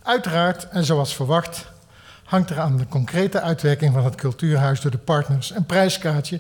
Uiteraard, 0.03 0.67
en 0.69 0.85
zoals 0.85 1.15
verwacht, 1.15 1.65
hangt 2.23 2.49
er 2.49 2.59
aan 2.59 2.77
de 2.77 2.87
concrete 2.87 3.41
uitwerking 3.41 3.93
van 3.93 4.05
het 4.05 4.15
Cultuurhuis 4.15 4.81
door 4.81 4.91
de 4.91 4.97
partners 4.97 5.55
een 5.55 5.65
prijskaartje 5.65 6.39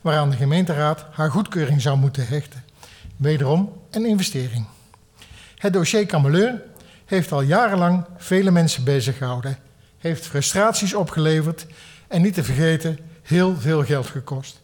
waaraan 0.00 0.30
de 0.30 0.36
gemeenteraad 0.36 1.04
haar 1.10 1.30
goedkeuring 1.30 1.80
zou 1.82 1.98
moeten 1.98 2.26
hechten. 2.26 2.64
Wederom 3.16 3.72
een 3.90 4.06
investering. 4.06 4.66
Het 5.56 5.72
dossier 5.72 6.06
Kameleur 6.06 6.62
heeft 7.04 7.32
al 7.32 7.42
jarenlang 7.42 8.04
vele 8.16 8.50
mensen 8.50 8.84
bezig 8.84 9.16
gehouden, 9.16 9.58
heeft 9.98 10.26
frustraties 10.26 10.94
opgeleverd 10.94 11.66
en 12.08 12.22
niet 12.22 12.34
te 12.34 12.44
vergeten 12.44 12.98
heel 13.22 13.56
veel 13.60 13.84
geld 13.84 14.06
gekost. 14.06 14.60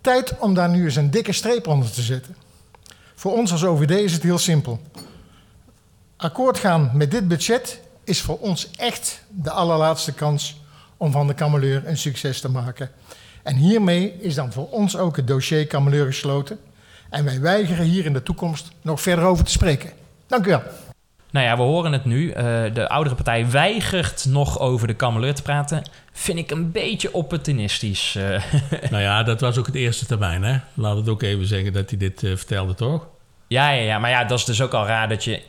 Tijd 0.00 0.38
om 0.38 0.54
daar 0.54 0.68
nu 0.68 0.84
eens 0.84 0.96
een 0.96 1.10
dikke 1.10 1.32
streep 1.32 1.66
onder 1.66 1.90
te 1.90 2.02
zetten. 2.02 2.36
Voor 3.14 3.32
ons 3.32 3.52
als 3.52 3.64
OVD 3.64 3.90
is 3.90 4.12
het 4.12 4.22
heel 4.22 4.38
simpel. 4.38 4.80
Akkoord 6.20 6.58
gaan 6.58 6.90
met 6.94 7.10
dit 7.10 7.28
budget 7.28 7.80
is 8.04 8.20
voor 8.20 8.38
ons 8.38 8.70
echt 8.70 9.22
de 9.28 9.50
allerlaatste 9.50 10.12
kans 10.12 10.60
om 10.96 11.12
van 11.12 11.26
de 11.26 11.34
kameleur 11.34 11.82
een 11.86 11.96
succes 11.96 12.40
te 12.40 12.50
maken. 12.50 12.90
En 13.42 13.56
hiermee 13.56 14.14
is 14.20 14.34
dan 14.34 14.52
voor 14.52 14.68
ons 14.70 14.96
ook 14.96 15.16
het 15.16 15.26
dossier 15.26 15.66
kameleur 15.66 16.06
gesloten. 16.06 16.58
En 17.10 17.24
wij 17.24 17.40
weigeren 17.40 17.84
hier 17.84 18.04
in 18.04 18.12
de 18.12 18.22
toekomst 18.22 18.68
nog 18.82 19.00
verder 19.00 19.24
over 19.24 19.44
te 19.44 19.50
spreken. 19.50 19.90
Dank 20.26 20.46
u 20.46 20.48
wel. 20.48 20.62
Nou 21.30 21.46
ja, 21.46 21.56
we 21.56 21.62
horen 21.62 21.92
het 21.92 22.04
nu. 22.04 22.30
Eh, 22.30 22.44
de 22.74 22.88
oudere 22.88 23.14
partij 23.14 23.50
weigert 23.50 24.24
nog 24.28 24.58
over 24.58 24.86
de 24.86 24.94
kameleur 24.94 25.34
te 25.34 25.42
praten. 25.42 25.82
Vind 26.12 26.38
ik 26.38 26.50
een 26.50 26.70
beetje 26.72 27.14
opportunistisch. 27.14 28.16
eh. 28.16 28.42
Nou 28.90 29.02
ja, 29.02 29.22
dat 29.22 29.40
was 29.40 29.58
ook 29.58 29.66
het 29.66 29.74
eerste 29.74 30.06
termijn, 30.06 30.42
hè? 30.42 30.58
Laat 30.74 30.96
het 30.96 31.08
ook 31.08 31.22
even 31.22 31.46
zeggen 31.46 31.72
dat 31.72 31.90
hij 31.90 31.98
dit 31.98 32.22
eh, 32.22 32.36
vertelde, 32.36 32.74
toch? 32.74 33.06
Ja, 33.50 33.70
ja, 33.70 33.82
ja, 33.82 33.98
maar 33.98 34.10
ja, 34.10 34.24
dat 34.24 34.38
is 34.38 34.44
dus 34.44 34.60
ook 34.62 34.74
al 34.74 34.86
raar 34.86 35.08
dat 35.08 35.24
je 35.24 35.42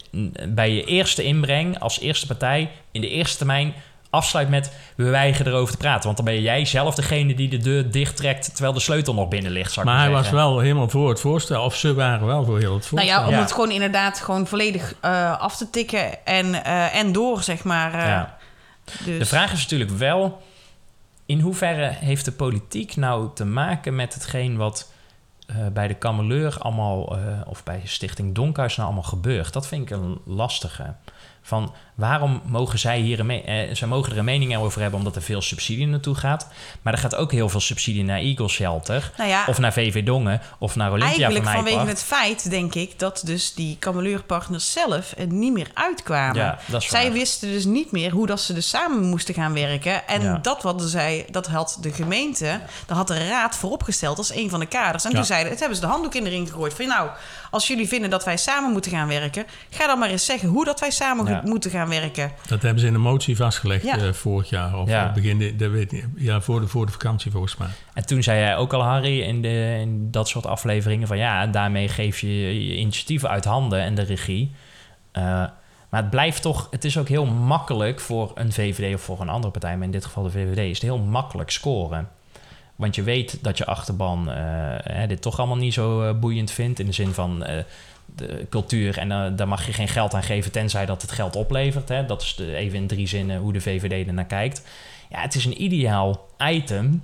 bij 0.50 0.72
je 0.74 0.84
eerste 0.84 1.24
inbreng 1.24 1.80
als 1.80 2.00
eerste 2.00 2.28
partij 2.28 2.72
in 2.92 3.02
de 3.02 3.10
eerste 3.10 3.38
termijn 3.38 3.74
afsluit 4.10 4.50
met 4.50 4.72
we 4.96 5.04
weigeren 5.10 5.52
erover 5.54 5.72
te 5.72 5.78
praten. 5.78 6.04
Want 6.04 6.16
dan 6.16 6.26
ben 6.26 6.42
jij 6.42 6.66
zelf 6.66 6.96
degene 6.96 7.34
die 7.36 7.50
de 7.50 7.58
deur 7.58 7.92
dichttrekt 7.92 8.50
terwijl 8.52 8.74
de 8.74 8.80
sleutel 8.80 9.14
nog 9.14 9.28
binnen 9.28 9.52
ligt. 9.52 9.72
Zou 9.72 9.86
ik 9.86 9.92
Maar 9.94 10.02
hij 10.02 10.12
was 10.12 10.30
wel 10.30 10.60
helemaal 10.60 10.90
voor 10.90 11.10
het 11.10 11.20
voorstel. 11.20 11.64
Of 11.64 11.76
ze 11.76 11.94
waren 11.94 12.28
wel 12.28 12.46
voor 12.46 12.60
heel 12.60 12.74
het 12.74 12.92
Nou 12.92 13.06
voorstel. 13.06 13.22
ja, 13.22 13.28
om 13.28 13.34
het 13.34 13.52
gewoon 13.52 13.72
inderdaad 13.72 14.20
gewoon 14.20 14.48
volledig 14.48 14.94
eh, 15.02 15.40
af 15.40 15.58
te 15.58 15.70
tikken 15.70 16.26
en, 16.26 16.64
eh, 16.64 16.96
en 16.96 17.12
door, 17.12 17.42
zeg 17.44 17.64
maar. 17.64 17.94
eh, 17.94 18.00
Ja. 18.06 18.38
dus. 19.06 19.20
De 19.20 19.26
vraag 19.26 19.52
is 19.52 19.62
natuurlijk 19.62 19.92
wel: 19.92 20.42
in 21.26 21.40
hoeverre 21.40 21.94
heeft 22.00 22.26
de 22.26 22.32
politiek 22.32 22.96
nou 22.96 23.30
te 23.36 23.46
maken 23.46 23.96
met 23.96 24.14
hetgeen 24.14 24.58
wat 24.58 24.91
eh, 25.52 25.68
bij 25.68 25.88
de 25.88 25.94
Kameleur 25.94 26.58
allemaal, 26.60 27.18
eh, 27.18 27.42
of 27.46 27.64
bij 27.64 27.82
Stichting 27.84 28.36
Donkhuis 28.36 28.76
nou 28.76 28.88
allemaal 28.88 29.10
gebeurt? 29.10 29.54
Dat 29.54 29.68
vind 29.68 29.82
ik 29.82 29.98
een 29.98 30.22
lastige. 30.26 30.94
Van 31.42 31.74
waarom 32.02 32.42
mogen 32.46 32.80
zij 32.80 33.00
hier 33.00 33.20
een, 33.20 33.30
eh, 33.30 33.76
zij 33.76 33.88
mogen 33.88 34.12
er 34.12 34.18
een 34.18 34.26
mening 34.26 34.58
over 34.58 34.82
hebben 34.82 35.00
omdat 35.00 35.16
er 35.16 35.22
veel 35.22 35.42
subsidie 35.42 35.88
naartoe 35.88 36.16
gaat. 36.16 36.48
Maar 36.82 36.94
er 36.94 37.00
gaat 37.00 37.16
ook 37.16 37.32
heel 37.32 37.50
veel 37.50 37.60
subsidie 37.60 38.04
naar 38.04 38.20
Eagle 38.20 38.48
Shelter. 38.48 39.12
Nou 39.18 39.30
ja, 39.30 39.44
of 39.48 39.58
naar 39.58 39.74
VV 39.74 40.04
Dongen. 40.04 40.42
Of 40.60 40.76
naar 40.76 40.92
Olympia 40.92 41.16
Eigenlijk 41.16 41.46
van 41.46 41.54
vanwege 41.54 41.88
het 41.88 42.04
feit, 42.04 42.50
denk 42.50 42.76
ik, 42.76 43.00
dat 43.00 43.22
dus 43.26 43.54
die 43.54 43.76
kameleurpartners 43.80 44.72
zelf 44.72 45.14
er 45.18 45.28
niet 45.28 45.54
meer 45.54 45.68
uitkwamen. 45.74 46.36
Ja, 46.36 46.60
dat 46.66 46.82
is 46.82 46.90
zij 46.90 47.04
waar. 47.04 47.12
wisten 47.12 47.52
dus 47.52 47.66
niet 47.66 47.92
meer 47.92 48.12
hoe 48.12 48.28
dat 48.28 48.42
ze 48.42 48.54
dus 48.54 48.70
samen 48.70 49.04
moesten 49.04 49.34
gaan 49.34 49.54
werken. 49.54 50.08
En 50.08 50.22
Ja. 50.22 50.40
dat, 50.42 50.62
hadden 50.62 50.88
zij, 50.88 51.26
dat 51.32 51.48
had 51.48 51.78
de 51.82 51.92
gemeente, 51.92 52.60
dat 52.86 52.98
had 52.98 53.08
de 53.08 53.28
raad 53.28 53.56
vooropgesteld 53.56 54.18
als 54.18 54.34
een 54.34 54.50
van 54.50 54.60
de 54.60 54.66
kaders. 54.66 55.06
En 55.06 55.12
toen 55.14 55.26
zeiden, 55.26 55.52
het 55.52 55.60
hebben 55.60 55.78
ze 55.78 55.84
de 55.84 55.90
handdoek 55.92 56.16
in 56.16 56.24
de 56.24 56.30
ring 56.30 56.50
gegooid. 56.50 56.74
Van 56.74 56.88
nou, 56.88 57.10
als 57.52 57.68
jullie 57.68 57.88
vinden 57.88 58.10
dat 58.10 58.24
wij 58.24 58.38
samen 58.38 58.72
moeten 58.72 58.92
gaan 58.92 59.08
werken, 59.08 59.46
ga 59.70 59.88
dan 59.88 60.00
maar 60.00 60.10
eens 60.10 60.26
zeggen 60.26 60.50
hoe 60.50 60.66
dat 60.66 60.80
wij 60.80 60.92
samen 60.92 61.42
moeten 61.44 61.72
gaan 61.72 61.80
werken. 61.80 61.90
Dat 62.48 62.62
hebben 62.62 62.80
ze 62.80 62.88
in 62.88 62.94
een 62.94 63.02
motie 63.02 63.36
vastgelegd 63.36 63.84
Ja. 63.84 63.98
eh, 63.98 64.12
vorig 64.14 64.50
jaar. 64.50 64.78
Of 64.80 64.90
Ja. 64.90 65.08
eh, 65.08 65.14
begin 65.14 65.38
de, 65.38 65.56
dat 65.56 65.72
weet 65.72 65.92
niet. 65.92 66.06
Ja, 66.16 66.42
voor 66.42 66.60
de, 66.60 66.68
voor 66.68 66.86
de 66.86 66.92
vakantie 66.92 67.32
volgens 67.32 67.58
mij. 67.58 67.68
En 67.94 68.06
toen 68.06 68.24
zei 68.24 68.40
jij 68.40 68.56
ook 68.58 68.74
al, 68.74 68.84
Harry, 68.84 69.22
in, 69.22 69.42
de, 69.42 69.78
in 69.82 70.12
dat 70.12 70.28
soort 70.28 70.46
afleveringen... 70.46 71.08
van 71.08 71.18
ja, 71.18 71.48
daarmee 71.48 71.88
geef 71.88 72.20
je 72.20 72.64
je 72.68 72.76
initiatieven 72.78 73.30
uit 73.30 73.46
handen 73.46 73.80
en 73.82 73.96
de 73.96 74.02
regie. 74.04 74.52
Eh, 75.12 75.24
maar 75.90 76.02
het 76.02 76.10
blijft 76.10 76.42
toch... 76.42 76.68
Het 76.70 76.86
is 76.86 76.98
ook 76.98 77.08
heel 77.08 77.26
makkelijk 77.26 78.00
voor 78.00 78.32
een 78.36 78.52
VVD 78.52 78.96
of 78.96 79.02
voor 79.02 79.22
een 79.22 79.30
andere 79.30 79.52
partij... 79.52 79.76
maar 79.76 79.86
in 79.86 79.92
dit 79.92 80.06
geval 80.06 80.24
de 80.24 80.32
VVD 80.32 80.58
is 80.58 80.74
het 80.74 80.82
heel 80.82 80.98
makkelijk 81.00 81.50
scoren. 81.50 82.08
Want 82.76 82.96
je 82.96 83.04
weet 83.04 83.44
dat 83.44 83.58
je 83.58 83.66
achterban 83.66 84.30
eh, 84.32 84.36
hè, 84.84 85.08
dit 85.08 85.22
toch 85.22 85.38
allemaal 85.40 85.58
niet 85.58 85.74
zo 85.74 86.14
boeiend 86.14 86.52
vindt... 86.52 86.80
in 86.80 86.86
de 86.86 86.92
zin 86.92 87.14
van 87.14 87.44
eh, 87.44 87.64
de 88.16 88.46
cultuur 88.50 88.98
en 88.98 89.12
eh, 89.12 89.32
daar 89.36 89.48
mag 89.48 89.66
je 89.66 89.74
geen 89.74 89.88
geld 89.88 90.14
aan 90.14 90.24
geven... 90.24 90.52
tenzij 90.52 90.86
dat 90.86 91.02
het 91.02 91.12
geld 91.12 91.36
oplevert. 91.36 91.90
Hè. 91.90 92.06
Dat 92.06 92.22
is 92.22 92.36
de, 92.36 92.56
even 92.56 92.78
in 92.78 92.88
drie 92.88 93.08
zinnen 93.08 93.40
hoe 93.40 93.54
de 93.54 93.62
VVD 93.62 94.08
er 94.08 94.14
naar 94.14 94.26
kijkt. 94.26 94.68
Ja, 95.10 95.22
het 95.22 95.36
is 95.36 95.46
een 95.46 95.62
ideaal 95.62 96.28
item 96.38 97.04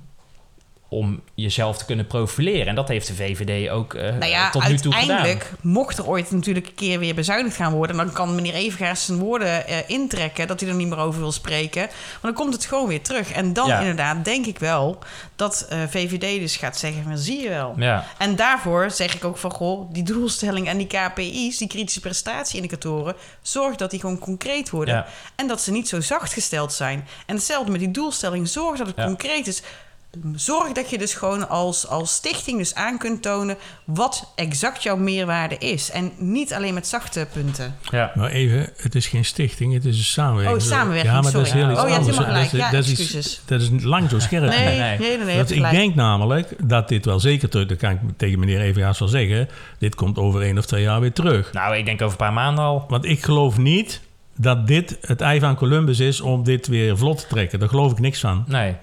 om 0.89 1.21
jezelf 1.33 1.77
te 1.77 1.85
kunnen 1.85 2.07
profileren. 2.07 2.67
En 2.67 2.75
dat 2.75 2.87
heeft 2.87 3.07
de 3.07 3.13
VVD 3.13 3.69
ook 3.69 3.93
eh, 3.93 4.15
Nou 4.15 4.31
ja, 4.31 4.49
tot 4.49 4.67
nu 4.67 4.77
toe 4.77 4.93
gedaan. 4.93 5.09
uiteindelijk 5.09 5.51
mocht 5.61 5.97
er 5.97 6.07
ooit 6.07 6.31
natuurlijk 6.31 6.67
een 6.67 6.73
keer 6.73 6.99
weer 6.99 7.15
bezuinigd 7.15 7.55
gaan 7.55 7.73
worden... 7.73 7.97
dan 7.97 8.11
kan 8.11 8.35
meneer 8.35 8.53
Evengaars 8.53 9.05
zijn 9.05 9.17
woorden 9.17 9.67
eh, 9.67 9.77
intrekken... 9.87 10.47
dat 10.47 10.59
hij 10.59 10.69
er 10.69 10.75
niet 10.75 10.87
meer 10.87 10.97
over 10.97 11.19
wil 11.19 11.31
spreken. 11.31 11.81
Maar 11.81 12.19
dan 12.21 12.33
komt 12.33 12.53
het 12.53 12.65
gewoon 12.65 12.87
weer 12.87 13.01
terug. 13.01 13.31
En 13.31 13.53
dan 13.53 13.67
Ja. 13.67 13.79
inderdaad 13.79 14.25
denk 14.25 14.45
ik 14.45 14.59
wel 14.59 14.99
dat 15.35 15.65
eh, 15.69 15.79
VVD 15.89 16.39
dus 16.39 16.55
gaat 16.55 16.77
zeggen... 16.77 17.03
van 17.03 17.17
zie 17.17 17.41
je 17.41 17.49
wel. 17.49 17.73
Ja. 17.77 18.05
En 18.17 18.35
daarvoor 18.35 18.91
zeg 18.91 19.15
ik 19.15 19.25
ook 19.25 19.37
van... 19.37 19.51
goh, 19.51 19.93
die 19.93 20.03
doelstelling 20.03 20.67
en 20.67 20.77
die 20.77 20.87
KPI's, 20.87 21.57
die 21.57 21.67
kritische 21.67 21.99
prestatieindicatoren... 21.99 23.15
zorg 23.41 23.75
dat 23.75 23.91
die 23.91 23.99
gewoon 23.99 24.19
concreet 24.19 24.69
worden. 24.69 25.05
En 25.35 25.47
dat 25.47 25.61
ze 25.61 25.71
niet 25.71 25.87
zo 25.87 26.01
zacht 26.01 26.33
gesteld 26.33 26.73
zijn. 26.73 27.07
En 27.25 27.35
hetzelfde 27.35 27.71
met 27.71 27.79
die 27.79 27.91
doelstelling. 27.91 28.47
Zorg 28.47 28.77
dat 28.77 28.87
het 28.87 29.05
concreet 29.05 29.47
is. 29.47 29.61
Zorg 30.35 30.71
dat 30.71 30.89
je 30.89 30.97
dus 30.97 31.13
gewoon 31.13 31.49
als, 31.49 31.87
als 31.87 32.13
stichting 32.13 32.57
dus 32.57 32.75
aan 32.75 32.97
kunt 32.97 33.21
tonen... 33.21 33.57
wat 33.85 34.31
exact 34.35 34.83
jouw 34.83 34.95
meerwaarde 34.95 35.57
is. 35.57 35.91
En 35.91 36.11
niet 36.17 36.53
alleen 36.53 36.73
met 36.73 36.87
zachte 36.87 37.27
punten. 37.33 37.75
Ja. 37.91 38.11
Maar 38.15 38.29
even, 38.29 38.69
het 38.77 38.95
is 38.95 39.07
geen 39.07 39.25
stichting, 39.25 39.73
het 39.73 39.85
is 39.85 39.97
een 39.97 40.03
samenwerking. 40.03 40.61
Oh, 40.61 40.67
samenwerking, 40.67 41.13
Ja, 41.13 41.21
maar 41.21 41.31
dat 41.31 41.41
is 41.41 41.47
sorry. 41.49 41.63
heel 41.63 41.71
iets 41.73 41.81
Oh, 41.83 41.85
anders. 41.97 42.17
helemaal 42.17 42.41
Dat 42.43 42.53
is- 42.53 42.59
Ja, 42.59 42.73
excuses. 42.73 43.41
Dat 43.45 43.61
is 43.61 43.69
lang 43.83 44.09
zo 44.09 44.19
scherp. 44.19 44.49
Nee, 44.49 44.65
nee, 44.65 44.77
nee. 44.77 44.97
nee, 44.97 45.17
nee, 45.17 45.31
je 45.31 45.37
Dat 45.37 45.49
ik 45.49 45.69
denk 45.69 45.95
namelijk 45.95 46.69
dat 46.69 46.87
dit 46.87 47.05
wel 47.05 47.19
zeker 47.19 47.49
terug... 47.49 47.67
Dat 47.67 47.77
kan 47.77 47.91
ik 47.91 47.99
tegen 48.17 48.39
meneer 48.39 48.59
Evengaas 48.61 48.99
wel 48.99 49.07
zeggen. 49.07 49.49
Dit 49.79 49.95
komt 49.95 50.17
over 50.17 50.41
één 50.41 50.57
of 50.57 50.65
twee 50.65 50.81
jaar 50.83 50.99
weer 50.99 51.13
terug. 51.13 51.53
Nou, 51.53 51.75
ik 51.75 51.85
denk 51.85 52.01
over 52.01 52.11
een 52.11 52.25
paar 52.25 52.33
maanden 52.33 52.63
al. 52.63 52.85
Want 52.87 53.05
ik 53.05 53.23
geloof 53.23 53.57
niet 53.57 54.01
dat 54.35 54.67
dit 54.67 54.97
het 55.01 55.21
ei 55.21 55.39
van 55.39 55.55
Columbus 55.55 55.99
is 55.99 56.21
om 56.21 56.43
dit 56.43 56.67
weer 56.67 56.97
vlot 56.97 57.17
te 57.19 57.25
trekken. 57.27 57.59
Daar 57.59 57.69
geloof 57.69 57.91
ik 57.91 57.99
niks 57.99 58.19
van. 58.19 58.43
Nee, 58.47 58.75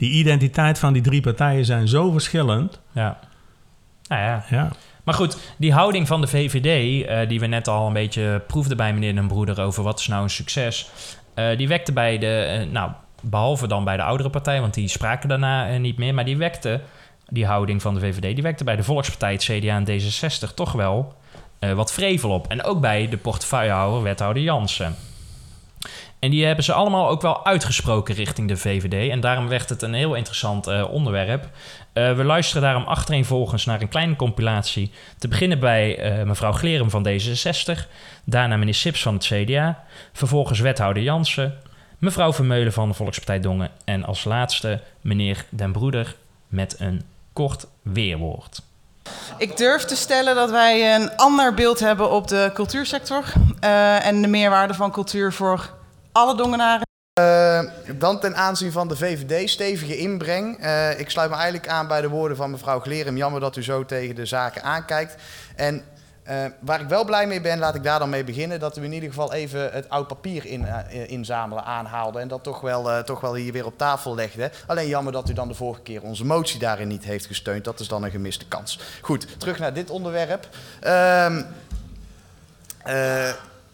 Die 0.00 0.10
identiteit 0.10 0.78
van 0.78 0.92
die 0.92 1.02
drie 1.02 1.20
partijen 1.20 1.64
zijn 1.64 1.88
zo 1.88 2.10
verschillend. 2.10 2.80
ja. 2.92 3.18
Nou 4.08 4.22
ja. 4.22 4.44
Ja. 4.50 4.68
Maar 5.04 5.14
goed, 5.14 5.54
die 5.56 5.72
houding 5.72 6.06
van 6.06 6.20
de 6.20 6.26
VVD, 6.26 7.06
eh, 7.06 7.28
die 7.28 7.40
we 7.40 7.46
net 7.46 7.68
al 7.68 7.86
een 7.86 7.92
beetje 7.92 8.42
proefden 8.46 8.76
bij 8.76 8.92
meneer 8.92 9.14
Den 9.14 9.28
Broeder 9.28 9.60
over 9.60 9.82
wat 9.82 9.98
is 9.98 10.06
nou 10.06 10.22
een 10.22 10.30
succes, 10.30 10.90
eh, 11.34 11.56
die 11.56 11.68
wekte 11.68 11.92
bij 11.92 12.18
de, 12.18 12.42
eh, 12.42 12.66
nou, 12.66 12.90
behalve 13.22 13.66
dan 13.66 13.84
bij 13.84 13.96
de 13.96 14.02
oudere 14.02 14.30
partij, 14.30 14.60
want 14.60 14.74
die 14.74 14.88
spraken 14.88 15.28
daarna 15.28 15.76
niet 15.76 15.98
meer, 15.98 16.14
maar 16.14 16.24
die 16.24 16.36
wekte, 16.36 16.80
die 17.28 17.46
houding 17.46 17.82
van 17.82 17.94
de 17.94 18.00
VVD, 18.00 18.34
die 18.34 18.42
wekte 18.42 18.64
bij 18.64 18.76
de 18.76 18.82
Volkspartij, 18.82 19.32
het 19.32 19.42
CDA 19.42 19.76
en 19.76 19.84
D66 19.84 20.54
toch 20.54 20.72
wel 20.72 21.14
wat 21.74 21.92
vrevel 21.92 22.30
op. 22.30 22.48
En 22.48 22.62
ook 22.62 22.80
bij 22.80 23.08
de 23.08 23.16
portefeuillehouder, 23.16 24.02
wethouder 24.02 24.42
Jansen. 24.42 24.94
En 26.20 26.30
die 26.30 26.46
hebben 26.46 26.64
ze 26.64 26.72
allemaal 26.72 27.08
ook 27.08 27.22
wel 27.22 27.44
uitgesproken 27.44 28.14
richting 28.14 28.48
de 28.48 28.56
VVD. 28.56 29.10
En 29.10 29.20
daarom 29.20 29.48
werd 29.48 29.68
het 29.68 29.82
een 29.82 29.94
heel 29.94 30.14
interessant 30.14 30.66
eh, 30.66 30.90
onderwerp. 30.90 31.48
Eh, 31.92 32.12
we 32.12 32.24
luisteren 32.24 32.62
daarom 32.62 32.84
achtereenvolgens 32.84 33.64
naar 33.64 33.80
een 33.80 33.88
kleine 33.88 34.16
compilatie. 34.16 34.90
Te 35.18 35.28
beginnen 35.28 35.60
bij 35.60 35.98
eh, 35.98 36.24
mevrouw 36.24 36.52
Glerum 36.52 36.90
van 36.90 37.08
D66. 37.08 37.88
Daarna 38.24 38.56
meneer 38.56 38.74
Sips 38.74 39.02
van 39.02 39.14
het 39.14 39.24
CDA. 39.24 39.84
Vervolgens 40.12 40.60
wethouder 40.60 41.02
Jansen. 41.02 41.58
Mevrouw 41.98 42.32
Vermeulen 42.32 42.72
van 42.72 42.88
de 42.88 42.94
Volkspartij 42.94 43.40
Dongen. 43.40 43.70
En 43.84 44.04
als 44.04 44.24
laatste 44.24 44.80
meneer 45.00 45.44
Den 45.48 45.72
Broeder 45.72 46.16
met 46.48 46.76
een 46.78 47.02
kort 47.32 47.66
weerwoord. 47.82 48.62
Ik 49.38 49.56
durf 49.56 49.84
te 49.84 49.96
stellen 49.96 50.34
dat 50.34 50.50
wij 50.50 50.94
een 50.94 51.16
ander 51.16 51.54
beeld 51.54 51.80
hebben 51.80 52.10
op 52.10 52.28
de 52.28 52.50
cultuursector 52.54 53.24
en 54.00 54.22
de 54.22 54.28
meerwaarde 54.28 54.74
van 54.74 54.90
cultuur 54.90 55.32
voor 55.32 55.78
alle 56.12 56.36
Dongenaren. 56.36 56.88
Uh, 57.20 57.60
dan 57.98 58.20
ten 58.20 58.36
aanzien 58.36 58.72
van 58.72 58.88
de 58.88 58.96
VVD, 58.96 59.50
stevige 59.50 59.96
inbreng. 59.96 60.64
Uh, 60.64 61.00
ik 61.00 61.10
sluit 61.10 61.30
me 61.30 61.36
eigenlijk 61.36 61.68
aan 61.68 61.88
bij 61.88 62.00
de 62.00 62.08
woorden 62.08 62.36
van 62.36 62.50
mevrouw 62.50 62.80
Glerum. 62.80 63.16
Jammer 63.16 63.40
dat 63.40 63.56
u 63.56 63.62
zo 63.62 63.84
tegen 63.84 64.14
de 64.14 64.26
zaken 64.26 64.62
aankijkt. 64.62 65.14
En 65.56 65.84
uh, 66.28 66.44
waar 66.60 66.80
ik 66.80 66.88
wel 66.88 67.04
blij 67.04 67.26
mee 67.26 67.40
ben, 67.40 67.58
laat 67.58 67.74
ik 67.74 67.82
daar 67.82 67.98
dan 67.98 68.10
mee 68.10 68.24
beginnen, 68.24 68.60
dat 68.60 68.76
u 68.76 68.82
in 68.82 68.92
ieder 68.92 69.08
geval 69.08 69.32
even 69.32 69.72
het 69.72 69.88
oud 69.88 70.06
papier 70.06 70.46
in, 70.46 70.66
inzamelen 70.90 71.64
aanhaalde 71.64 72.18
en 72.18 72.28
dat 72.28 72.42
toch 72.42 72.60
wel, 72.60 73.04
toch 73.04 73.20
wel 73.20 73.34
hier 73.34 73.52
weer 73.52 73.66
op 73.66 73.78
tafel 73.78 74.14
legde. 74.14 74.50
Alleen 74.66 74.88
jammer 74.88 75.12
dat 75.12 75.28
u 75.28 75.32
dan 75.32 75.48
de 75.48 75.54
vorige 75.54 75.82
keer 75.82 76.02
onze 76.02 76.24
motie 76.24 76.58
daarin 76.58 76.88
niet 76.88 77.04
heeft 77.04 77.26
gesteund. 77.26 77.64
Dat 77.64 77.80
is 77.80 77.88
dan 77.88 78.02
een 78.02 78.10
gemiste 78.10 78.48
kans. 78.48 78.80
Goed, 79.00 79.40
terug 79.40 79.58
naar 79.58 79.72
dit 79.72 79.90
onderwerp. 79.90 80.48
Ehm, 80.80 81.42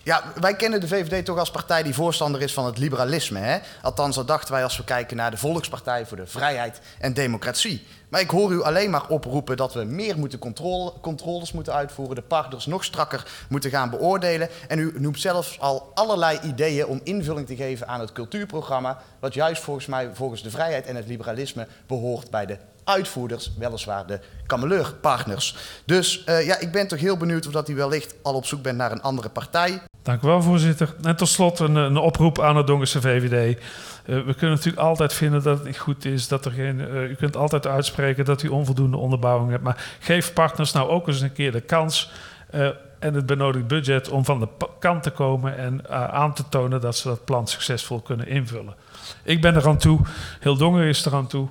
ja, 0.07 0.23
wij 0.41 0.57
kennen 0.57 0.81
de 0.81 0.89
VVD 0.89 1.25
toch 1.25 1.39
als 1.39 1.51
partij 1.51 1.83
die 1.83 1.95
voorstander 1.95 2.43
is 2.43 2.53
van 2.53 2.67
het 2.67 2.79
liberalisme. 2.79 3.39
Hè? 3.39 3.59
Althans, 3.83 4.17
dat 4.17 4.27
dachten 4.29 4.53
wij 4.53 4.63
als 4.63 4.77
we 4.77 4.85
kijken 4.85 5.17
naar 5.17 5.31
de 5.31 5.37
Volkspartij 5.37 6.07
voor 6.07 6.17
de 6.17 6.27
Vrijheid 6.27 6.81
en 6.99 7.15
Democratie. 7.15 7.87
Maar 8.09 8.21
ik 8.21 8.31
hoor 8.31 8.53
u 8.53 8.63
alleen 8.63 8.91
maar 8.91 9.09
oproepen 9.09 9.57
dat 9.57 9.75
we 9.75 9.85
meer 9.85 10.19
moeten 10.19 10.39
controle, 10.39 10.93
controles 11.01 11.53
moeten 11.53 11.73
uitvoeren, 11.73 12.15
de 12.15 12.23
partners 12.23 12.67
nog 12.67 12.85
strakker 12.85 13.47
moeten 13.49 13.71
gaan 13.71 13.91
beoordelen. 13.91 14.49
En 14.69 14.79
u 14.79 14.93
noemt 14.97 15.21
zelfs 15.21 15.61
al 15.61 15.91
allerlei 15.95 16.39
ideeën 16.43 16.87
om 16.87 17.01
invulling 17.03 17.47
te 17.47 17.57
geven 17.57 17.89
aan 17.89 18.01
het 18.01 18.13
cultuurprogramma, 18.13 19.03
wat 19.21 19.35
juist 19.35 19.63
volgens 19.63 19.87
mij 19.87 20.11
volgens 20.13 20.43
de 20.43 20.51
vrijheid 20.51 20.87
en 20.87 20.97
het 20.97 21.07
liberalisme 21.07 21.67
behoort 21.87 22.31
bij 22.31 22.47
de 22.47 22.59
uitvoerders, 22.85 23.53
weliswaar 23.59 24.07
de 24.07 24.21
kameleurpartners. 24.47 25.57
Dus 25.85 26.25
uh, 26.29 26.47
ja, 26.47 26.59
ik 26.59 26.73
ben 26.73 26.89
toch 26.89 27.01
heel 27.01 27.17
benieuwd 27.17 27.47
of 27.47 27.53
dat 27.53 27.69
u 27.69 27.75
wellicht 27.75 28.15
al 28.23 28.35
op 28.35 28.47
zoek 28.47 28.63
bent 28.63 28.77
naar 28.77 28.93
een 28.93 29.03
andere 29.03 29.29
partij. 29.29 29.83
Dank 30.07 30.23
u 30.23 30.27
wel, 30.27 30.43
voorzitter. 30.43 30.95
En 31.03 31.17
tot 31.17 31.29
slot 31.29 31.59
een, 31.59 31.75
een 31.75 31.97
oproep 31.97 32.41
aan 32.41 32.55
de 32.55 32.65
Dongense 32.65 33.01
VVD. 33.01 33.59
Uh, 33.59 34.25
we 34.25 34.35
kunnen 34.35 34.57
natuurlijk 34.57 34.83
altijd 34.83 35.13
vinden 35.13 35.43
dat 35.43 35.59
het 35.59 35.67
niet 35.67 35.79
goed 35.79 36.05
is, 36.05 36.29
dat 36.29 36.45
er 36.45 36.51
geen. 36.51 36.79
Uh, 36.79 37.11
u 37.11 37.15
kunt 37.15 37.37
altijd 37.37 37.67
uitspreken 37.67 38.25
dat 38.25 38.43
u 38.43 38.49
onvoldoende 38.49 38.97
onderbouwing 38.97 39.51
hebt. 39.51 39.63
Maar 39.63 39.97
geef 40.01 40.33
partners 40.33 40.73
nou 40.73 40.89
ook 40.89 41.09
eens 41.09 41.21
een 41.21 41.33
keer 41.33 41.53
de 41.53 41.61
kans 41.61 42.11
uh, 42.55 42.69
en 42.99 43.15
het 43.15 43.27
benodigd 43.27 43.67
budget 43.67 44.09
om 44.09 44.25
van 44.25 44.41
de 44.41 44.49
kant 44.79 45.03
te 45.03 45.11
komen 45.11 45.57
en 45.59 45.91
aan 46.13 46.35
te 46.35 46.49
tonen 46.49 46.81
dat 46.81 46.97
ze 46.97 47.09
dat 47.09 47.25
plan 47.25 47.47
succesvol 47.47 48.01
kunnen 48.01 48.27
invullen. 48.27 48.75
Ik 49.23 49.41
ben 49.41 49.55
er 49.55 49.67
aan 49.67 49.79
toe, 49.79 50.01
heel 50.41 50.57
Dongen 50.57 50.87
is 50.87 51.05
er 51.05 51.15
aan 51.15 51.27
toe. 51.27 51.49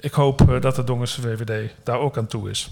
Ik 0.00 0.12
hoop 0.12 0.58
dat 0.60 0.76
de 0.76 0.84
Dongense 0.84 1.20
VVD 1.20 1.74
daar 1.82 1.98
ook 1.98 2.18
aan 2.18 2.26
toe 2.26 2.50
is. 2.50 2.70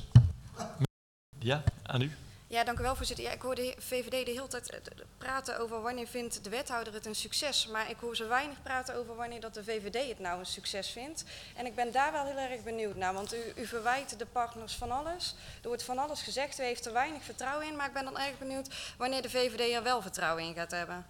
Ja, 1.39 1.63
aan 1.83 2.03
u. 2.03 2.11
Ja, 2.55 2.65
dank 2.65 2.79
u 2.79 2.83
wel, 2.83 2.97
voorzitter. 2.97 3.33
Ik 3.33 3.43
hoor 3.43 3.55
de 3.55 3.75
VVD 3.79 4.27
de 4.27 4.33
hele 4.33 4.47
tijd 4.47 4.71
eh, 4.71 4.79
praten 5.19 5.59
over 5.59 5.83
wanneer 5.83 6.07
vindt 6.07 6.45
de 6.45 6.51
wethouder 6.51 6.93
het 6.93 7.07
een 7.07 7.15
succes. 7.15 7.67
Maar 7.67 7.91
ik 7.91 7.97
hoor 8.01 8.17
ze 8.17 8.27
weinig 8.27 8.63
praten 8.63 8.97
over 8.97 9.15
wanneer 9.15 9.41
dat 9.41 9.55
de 9.55 9.65
VVD 9.65 10.09
het 10.09 10.19
nou 10.19 10.39
een 10.39 10.47
succes 10.47 10.89
vindt. 10.89 11.25
En 11.57 11.67
ik 11.67 11.75
ben 11.75 11.93
daar 11.93 12.13
wel 12.13 12.25
heel 12.25 12.37
erg 12.37 12.63
benieuwd 12.63 12.97
naar. 12.97 13.15
Want 13.15 13.35
u, 13.35 13.39
u 13.57 13.67
verwijt 13.67 14.19
de 14.19 14.27
partners 14.27 14.75
van 14.75 14.91
alles. 14.91 15.35
Er 15.63 15.69
wordt 15.69 15.83
van 15.83 15.99
alles 15.99 16.23
gezegd. 16.23 16.61
U 16.61 16.63
heeft 16.63 16.87
er 16.87 16.93
weinig 16.93 17.23
vertrouwen 17.23 17.67
in. 17.67 17.77
Maar 17.77 17.87
ik 17.87 17.93
ben 17.93 18.05
dan 18.05 18.19
erg 18.19 18.39
benieuwd 18.39 18.69
wanneer 18.97 19.23
de 19.23 19.31
VVD 19.31 19.75
er 19.75 19.83
wel 19.83 20.03
vertrouwen 20.03 20.45
in 20.45 20.55
gaat 20.55 20.71
hebben. 20.71 21.07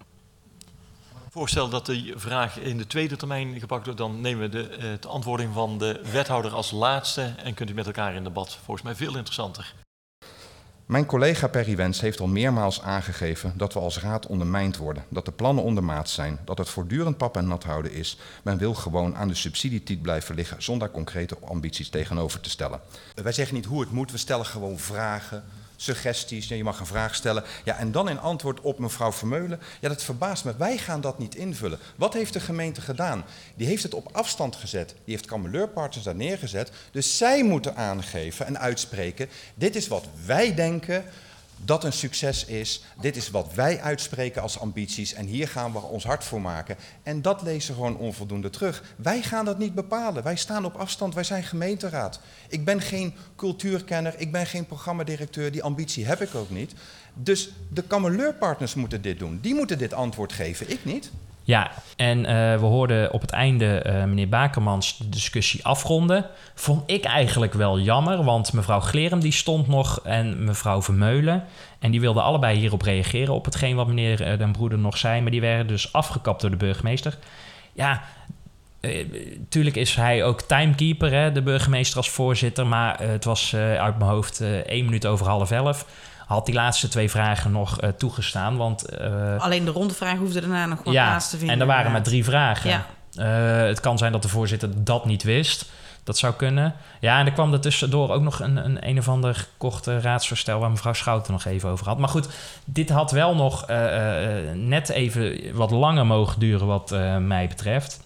Voorstel 1.31 1.69
dat 1.69 1.87
die 1.87 2.13
vraag 2.17 2.59
in 2.59 2.79
de 2.79 2.87
tweede 2.87 3.17
termijn 3.17 3.61
gepakt 3.61 3.85
wordt, 3.85 4.01
dan 4.01 4.21
nemen 4.21 4.43
we 4.43 4.49
de, 4.49 4.77
uh, 4.77 5.01
de 5.01 5.09
antwoording 5.09 5.55
van 5.55 5.79
de 5.79 6.01
wethouder 6.13 6.53
als 6.53 6.71
laatste 6.71 7.35
en 7.37 7.55
kunt 7.55 7.71
u 7.71 7.75
met 7.75 7.87
elkaar 7.87 8.15
in 8.15 8.25
debat. 8.25 8.55
Volgens 8.55 8.83
mij 8.83 8.95
veel 8.95 9.17
interessanter. 9.17 9.84
Mijn 10.87 11.07
collega 11.07 11.47
Perry 11.49 11.77
Wens 11.77 12.01
heeft 12.01 12.21
al 12.21 12.27
meermaals 12.27 12.83
aangegeven 12.83 13.53
dat 13.57 13.73
we 13.73 13.79
als 13.79 14.01
raad 14.01 14.27
ondermijnd 14.27 14.77
worden, 14.77 15.05
dat 15.09 15.25
de 15.25 15.33
plannen 15.33 15.65
ondermaat 15.65 16.09
zijn, 16.09 16.39
dat 16.45 16.59
het 16.59 16.69
voortdurend 16.69 17.17
pap 17.17 17.37
en 17.37 17.47
nat 17.47 17.65
houden 17.65 17.93
is. 17.93 18.19
Men 18.43 18.59
wil 18.59 18.75
gewoon 18.75 19.17
aan 19.17 19.29
de 19.29 19.35
subsidietiet 19.35 20.03
blijven 20.03 20.35
liggen 20.35 20.63
zonder 20.63 20.91
concrete 20.91 21.37
ambities 21.45 21.89
tegenover 21.89 22.41
te 22.41 22.51
stellen. 22.51 22.81
Wij 23.15 23.33
zeggen 23.33 23.55
niet 23.55 23.65
hoe 23.65 23.81
het 23.81 23.91
moet, 23.91 24.11
we 24.11 24.19
stellen 24.19 24.47
gewoon 24.47 24.79
vragen, 24.79 25.45
suggesties. 25.85 26.49
Je 26.49 26.65
mag 26.65 26.81
een 26.81 26.87
vraag 26.87 27.15
stellen. 27.15 27.45
Ja, 27.65 27.77
en 27.77 27.93
dan 27.93 28.09
in 28.09 28.21
antwoord 28.21 28.61
op 28.61 28.79
mevrouw 28.79 29.13
Vermeulen. 29.13 29.61
Ja, 29.81 29.89
dat 29.89 30.03
verbaast 30.03 30.45
me. 30.45 30.57
Wij 30.57 30.79
gaan 30.79 31.01
dat 31.01 31.19
niet 31.19 31.35
invullen. 31.35 31.79
Wat 31.97 32.15
heeft 32.15 32.33
de 32.33 32.41
gemeente 32.41 32.81
gedaan? 32.81 33.25
Die 33.55 33.67
heeft 33.67 33.83
het 33.83 33.95
op 33.95 34.09
afstand 34.13 34.57
gezet. 34.57 34.89
Die 34.89 35.15
heeft 35.15 35.27
kameleurpartners 35.27 36.05
daar 36.05 36.15
neergezet. 36.15 36.71
Dus 36.91 37.17
zij 37.17 37.45
moeten 37.45 37.77
aangeven 37.77 38.47
en 38.47 38.59
uitspreken. 38.59 39.29
Dit 39.55 39.77
is 39.77 39.89
wat 39.89 40.05
wij 40.27 40.55
denken 40.55 41.05
dat 41.57 41.85
een 41.85 41.93
succes 41.93 42.45
is. 42.45 42.83
Dit 43.01 43.17
is 43.17 43.31
wat 43.31 43.55
wij 43.55 43.81
uitspreken 43.81 44.43
als 44.43 44.59
ambities 44.59 45.15
en 45.15 45.27
hier 45.27 45.49
gaan 45.49 45.73
we 45.73 45.79
ons 45.79 46.05
hard 46.05 46.25
voor 46.25 46.41
maken. 46.41 46.77
En 47.03 47.23
dat 47.23 47.43
lezen 47.43 47.75
gewoon 47.75 47.97
onvoldoende 47.97 48.51
terug. 48.51 48.95
Wij 48.97 49.23
gaan 49.23 49.45
dat 49.45 49.59
niet 49.59 49.75
bepalen. 49.75 50.23
Wij 50.23 50.37
staan 50.37 50.65
op 50.65 50.75
afstand, 50.75 51.15
wij 51.15 51.25
zijn 51.25 51.43
gemeenteraad. 51.43 52.21
Ik 52.49 52.65
ben 52.65 52.81
geen 52.81 53.15
cultuurkenner, 53.37 54.15
ik 54.17 54.33
ben 54.33 54.47
geen 54.47 54.67
programmadirecteur, 54.67 55.53
die 55.53 55.63
ambitie 55.63 56.07
heb 56.07 56.21
ik 56.21 56.35
ook 56.35 56.51
niet. 56.51 56.73
Dus 57.15 57.51
de 57.73 57.83
kameleurpartners 57.83 58.75
moeten 58.75 59.03
dit 59.03 59.19
doen. 59.19 59.39
Die 59.43 59.55
moeten 59.55 59.79
dit 59.79 59.93
antwoord 59.93 60.33
geven, 60.33 60.71
ik 60.71 60.85
niet. 60.85 61.11
Ja, 61.47 61.71
en 61.97 62.19
uh, 62.19 62.25
we 62.55 62.67
hoorden 62.67 63.13
op 63.13 63.21
het 63.21 63.31
einde 63.31 63.85
uh, 63.87 64.05
meneer 64.05 64.29
Bakermans 64.29 64.99
de 64.99 65.09
discussie 65.09 65.65
afronden. 65.65 66.27
Vond 66.55 66.83
ik 66.91 67.05
eigenlijk 67.05 67.53
wel 67.53 67.81
jammer, 67.81 68.25
want 68.25 68.53
mevrouw 68.53 68.81
Glerem 68.81 69.21
die 69.21 69.33
stond 69.33 69.69
nog 69.69 70.01
en 70.05 70.45
mevrouw 70.45 70.83
Vermeulen. 70.83 71.45
En 71.79 71.91
die 71.91 72.01
wilden 72.01 72.23
allebei 72.23 72.59
hierop 72.59 72.83
reageren 72.83 73.35
op 73.35 73.45
hetgeen 73.45 73.77
wat 73.77 73.87
meneer 73.87 74.33
uh, 74.33 74.39
Den 74.39 74.53
Broeder 74.53 74.79
nog 74.79 74.99
zei. 74.99 75.21
Maar 75.21 75.31
die 75.31 75.41
werden 75.41 75.67
dus 75.67 75.93
afgekapt 75.93 76.41
door 76.41 76.51
de 76.51 76.57
burgemeester. 76.57 77.19
Ja, 77.73 78.03
tuurlijk 79.49 79.77
is 79.77 79.95
hij 79.95 80.25
ook 80.25 80.41
timekeeper, 80.43 81.13
hè, 81.13 81.33
de 81.33 81.43
burgemeester 81.43 81.97
als 81.97 82.11
voorzitter. 82.11 82.67
Maar 82.67 83.01
het 83.01 83.25
was 83.25 83.55
uit 83.57 83.99
mijn 83.99 84.11
hoofd 84.11 84.41
één 84.67 84.85
minuut 84.85 85.07
over 85.07 85.27
half 85.27 85.51
elf 85.51 85.87
had 86.27 86.47
die 86.47 86.55
laatste 86.55 86.89
twee 86.89 87.11
vragen 87.11 87.53
nog 87.53 87.83
uh, 87.83 87.91
toegestaan. 87.91 88.57
Want, 88.57 88.93
uh, 89.01 89.41
Alleen 89.41 89.65
de 89.65 89.71
rondevraag 89.71 90.19
hoefde 90.19 90.41
daarna 90.41 90.67
nog 90.67 90.83
wat 90.83 90.95
ja, 90.95 91.09
plaats 91.09 91.31
te 91.31 91.37
vinden. 91.37 91.55
En 91.55 91.61
er 91.61 91.67
waren 91.67 91.93
maar 91.93 92.03
drie 92.03 92.25
vragen. 92.25 92.71
Ja. 92.71 92.87
Uh, 93.19 93.67
het 93.67 93.81
kan 93.81 93.99
zijn 93.99 94.13
dat 94.13 94.23
de 94.23 94.29
voorzitter 94.29 94.85
dat 94.85 95.05
niet 95.05 95.23
wist. 95.23 95.67
Dat 96.05 96.19
zou 96.19 96.35
kunnen. 96.35 96.75
Ja, 97.01 97.19
en 97.19 97.27
er 97.27 97.33
kwam 97.33 97.53
er 97.53 97.61
tussendoor 97.61 98.11
ook 98.11 98.23
nog 98.23 98.41
een, 98.41 98.57
een, 98.57 98.89
een 98.89 98.99
of 98.99 99.09
ander 99.09 99.47
korte 99.57 100.01
raadsvoorstel... 100.01 100.59
waar 100.59 100.71
mevrouw 100.71 100.93
Schouten 100.93 101.33
nog 101.33 101.45
even 101.45 101.69
over 101.69 101.87
had. 101.87 101.99
Maar 101.99 102.09
goed, 102.09 102.29
dit 102.65 102.91
had 102.91 103.11
wel 103.11 103.35
nog 103.35 103.67
net 104.55 104.89
even 104.89 105.55
wat 105.57 105.71
langer 105.71 106.07
mogen 106.07 106.39
duren 106.39 106.67
wat 106.67 106.91
mij 107.21 107.49
betreft. 107.49 108.01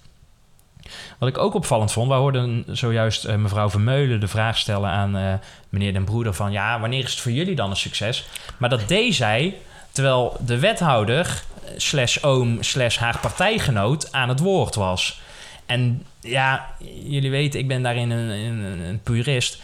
Wat 1.18 1.28
ik 1.28 1.38
ook 1.38 1.54
opvallend 1.54 1.92
vond, 1.92 2.08
we 2.08 2.14
hoorden 2.14 2.64
zojuist 2.66 3.26
uh, 3.26 3.34
mevrouw 3.34 3.70
Vermeulen 3.70 4.20
de 4.20 4.28
vraag 4.28 4.58
stellen 4.58 4.90
aan 4.90 5.16
uh, 5.16 5.32
meneer 5.68 5.92
Den 5.92 6.04
Broeder 6.04 6.34
van 6.34 6.52
ja, 6.52 6.80
wanneer 6.80 7.04
is 7.04 7.10
het 7.10 7.20
voor 7.20 7.32
jullie 7.32 7.54
dan 7.54 7.70
een 7.70 7.76
succes? 7.76 8.26
Maar 8.56 8.68
dat 8.68 8.88
deed 8.88 9.14
zij 9.14 9.54
terwijl 9.92 10.36
de 10.46 10.58
wethouder 10.58 11.42
eh, 11.64 11.70
slash 11.76 12.22
oom 12.22 12.62
slash 12.62 12.96
haar 12.96 13.18
partijgenoot 13.18 14.12
aan 14.12 14.28
het 14.28 14.40
woord 14.40 14.74
was. 14.74 15.20
En 15.66 16.06
ja, 16.20 16.66
jullie 17.04 17.30
weten, 17.30 17.60
ik 17.60 17.68
ben 17.68 17.82
daarin 17.82 18.10
een, 18.10 18.28
een, 18.28 18.80
een 18.80 19.00
purist. 19.02 19.62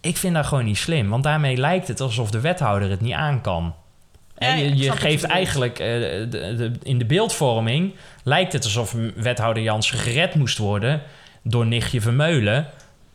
Ik 0.00 0.16
vind 0.16 0.34
dat 0.34 0.46
gewoon 0.46 0.64
niet 0.64 0.78
slim, 0.78 1.08
want 1.10 1.22
daarmee 1.22 1.56
lijkt 1.56 1.88
het 1.88 2.00
alsof 2.00 2.30
de 2.30 2.40
wethouder 2.40 2.90
het 2.90 3.00
niet 3.00 3.12
aan 3.12 3.40
kan. 3.40 3.74
En 4.34 4.58
je, 4.58 4.76
je 4.76 4.92
geeft 4.92 5.24
eigenlijk 5.24 5.78
uh, 5.78 5.86
de, 5.86 6.28
de, 6.30 6.72
in 6.82 6.98
de 6.98 7.04
beeldvorming 7.04 7.94
lijkt 8.24 8.52
het 8.52 8.64
alsof 8.64 8.94
wethouder 9.14 9.62
Jansen 9.62 9.98
gered 9.98 10.34
moest 10.34 10.58
worden 10.58 11.02
door 11.42 11.66
nichtje 11.66 12.00
Vermeulen. 12.00 12.66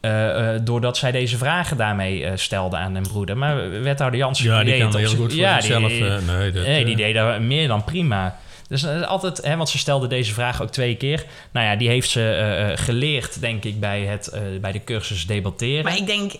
Uh, 0.01 0.11
uh, 0.11 0.59
doordat 0.61 0.97
zij 0.97 1.11
deze 1.11 1.37
vragen 1.37 1.77
daarmee 1.77 2.19
uh, 2.19 2.31
stelde 2.35 2.77
aan 2.77 2.93
hun 2.93 3.07
broeder. 3.07 3.37
Maar 3.37 3.81
wethouder 3.81 4.19
Jansen... 4.19 4.45
Ja, 4.45 4.63
die 4.63 4.77
kan 4.79 4.97
heel 4.97 5.09
goed 5.09 5.17
voor 5.17 5.33
ja, 5.33 5.61
zichzelf... 5.61 5.87
Die, 5.87 6.03
nee, 6.03 6.51
dat, 6.51 6.65
nee, 6.65 6.85
die 6.85 6.95
deed 6.95 7.15
dat 7.15 7.39
meer 7.39 7.67
dan 7.67 7.83
prima. 7.83 8.37
Dus 8.67 8.85
altijd, 8.85 9.37
hè, 9.37 9.55
want 9.55 9.69
ze 9.69 9.77
stelde 9.77 10.07
deze 10.07 10.33
vraag 10.33 10.61
ook 10.61 10.69
twee 10.69 10.95
keer. 10.95 11.25
Nou 11.51 11.65
ja, 11.65 11.75
die 11.75 11.87
heeft 11.87 12.09
ze 12.09 12.73
geleerd, 12.75 13.41
denk 13.41 13.63
ik, 13.63 13.79
bij, 13.79 14.01
het, 14.01 14.39
bij 14.61 14.71
de 14.71 14.83
cursus 14.83 15.27
debatteren. 15.27 15.83
Maar 15.83 15.97
ik 15.97 16.07
denk, 16.07 16.31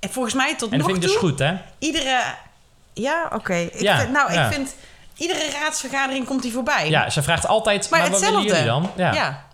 volgens 0.00 0.34
mij 0.34 0.56
tot 0.56 0.72
en 0.72 0.78
nog 0.78 0.86
toe... 0.86 0.94
En 0.94 1.00
dat 1.00 1.10
vind 1.10 1.20
ik 1.20 1.20
dus 1.20 1.30
goed, 1.30 1.38
hè? 1.38 1.54
Iedere... 1.78 2.20
Ja, 2.94 3.24
oké. 3.24 3.34
Okay. 3.34 3.70
Ja, 3.78 4.04
nou, 4.04 4.32
ja. 4.32 4.46
ik 4.46 4.52
vind 4.52 4.76
Iedere 5.16 5.50
raadsvergadering 5.60 6.26
komt 6.26 6.42
hij 6.42 6.52
voorbij. 6.52 6.90
Ja, 6.90 7.10
ze 7.10 7.22
vraagt 7.22 7.46
altijd, 7.46 7.90
maar, 7.90 8.00
maar 8.00 8.10
wat 8.10 8.20
willen 8.20 8.42
jullie 8.42 8.64
dan? 8.64 8.90
Ja. 8.96 9.12
ja. 9.12 9.46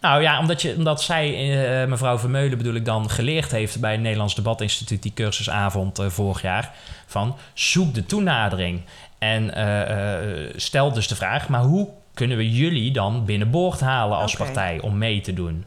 Nou 0.00 0.22
ja, 0.22 0.38
omdat, 0.38 0.62
je, 0.62 0.74
omdat 0.76 1.02
zij, 1.02 1.50
uh, 1.82 1.88
mevrouw 1.88 2.18
Vermeulen 2.18 2.58
bedoel 2.58 2.74
ik 2.74 2.84
dan, 2.84 3.10
geleerd 3.10 3.50
heeft 3.50 3.80
bij 3.80 3.92
het 3.92 4.00
Nederlands 4.00 4.34
Debatinstituut, 4.34 5.02
die 5.02 5.12
cursusavond 5.14 6.00
uh, 6.00 6.08
vorig 6.08 6.42
jaar, 6.42 6.72
van 7.06 7.36
zoek 7.54 7.94
de 7.94 8.06
toenadering. 8.06 8.82
En 9.18 9.58
uh, 9.58 10.50
stel 10.56 10.92
dus 10.92 11.08
de 11.08 11.16
vraag, 11.16 11.48
maar 11.48 11.62
hoe 11.62 11.88
kunnen 12.14 12.36
we 12.36 12.50
jullie 12.50 12.92
dan 12.92 13.24
binnenboord 13.24 13.80
halen 13.80 14.18
als 14.18 14.34
okay. 14.34 14.46
partij 14.46 14.80
om 14.80 14.98
mee 14.98 15.20
te 15.20 15.32
doen? 15.32 15.64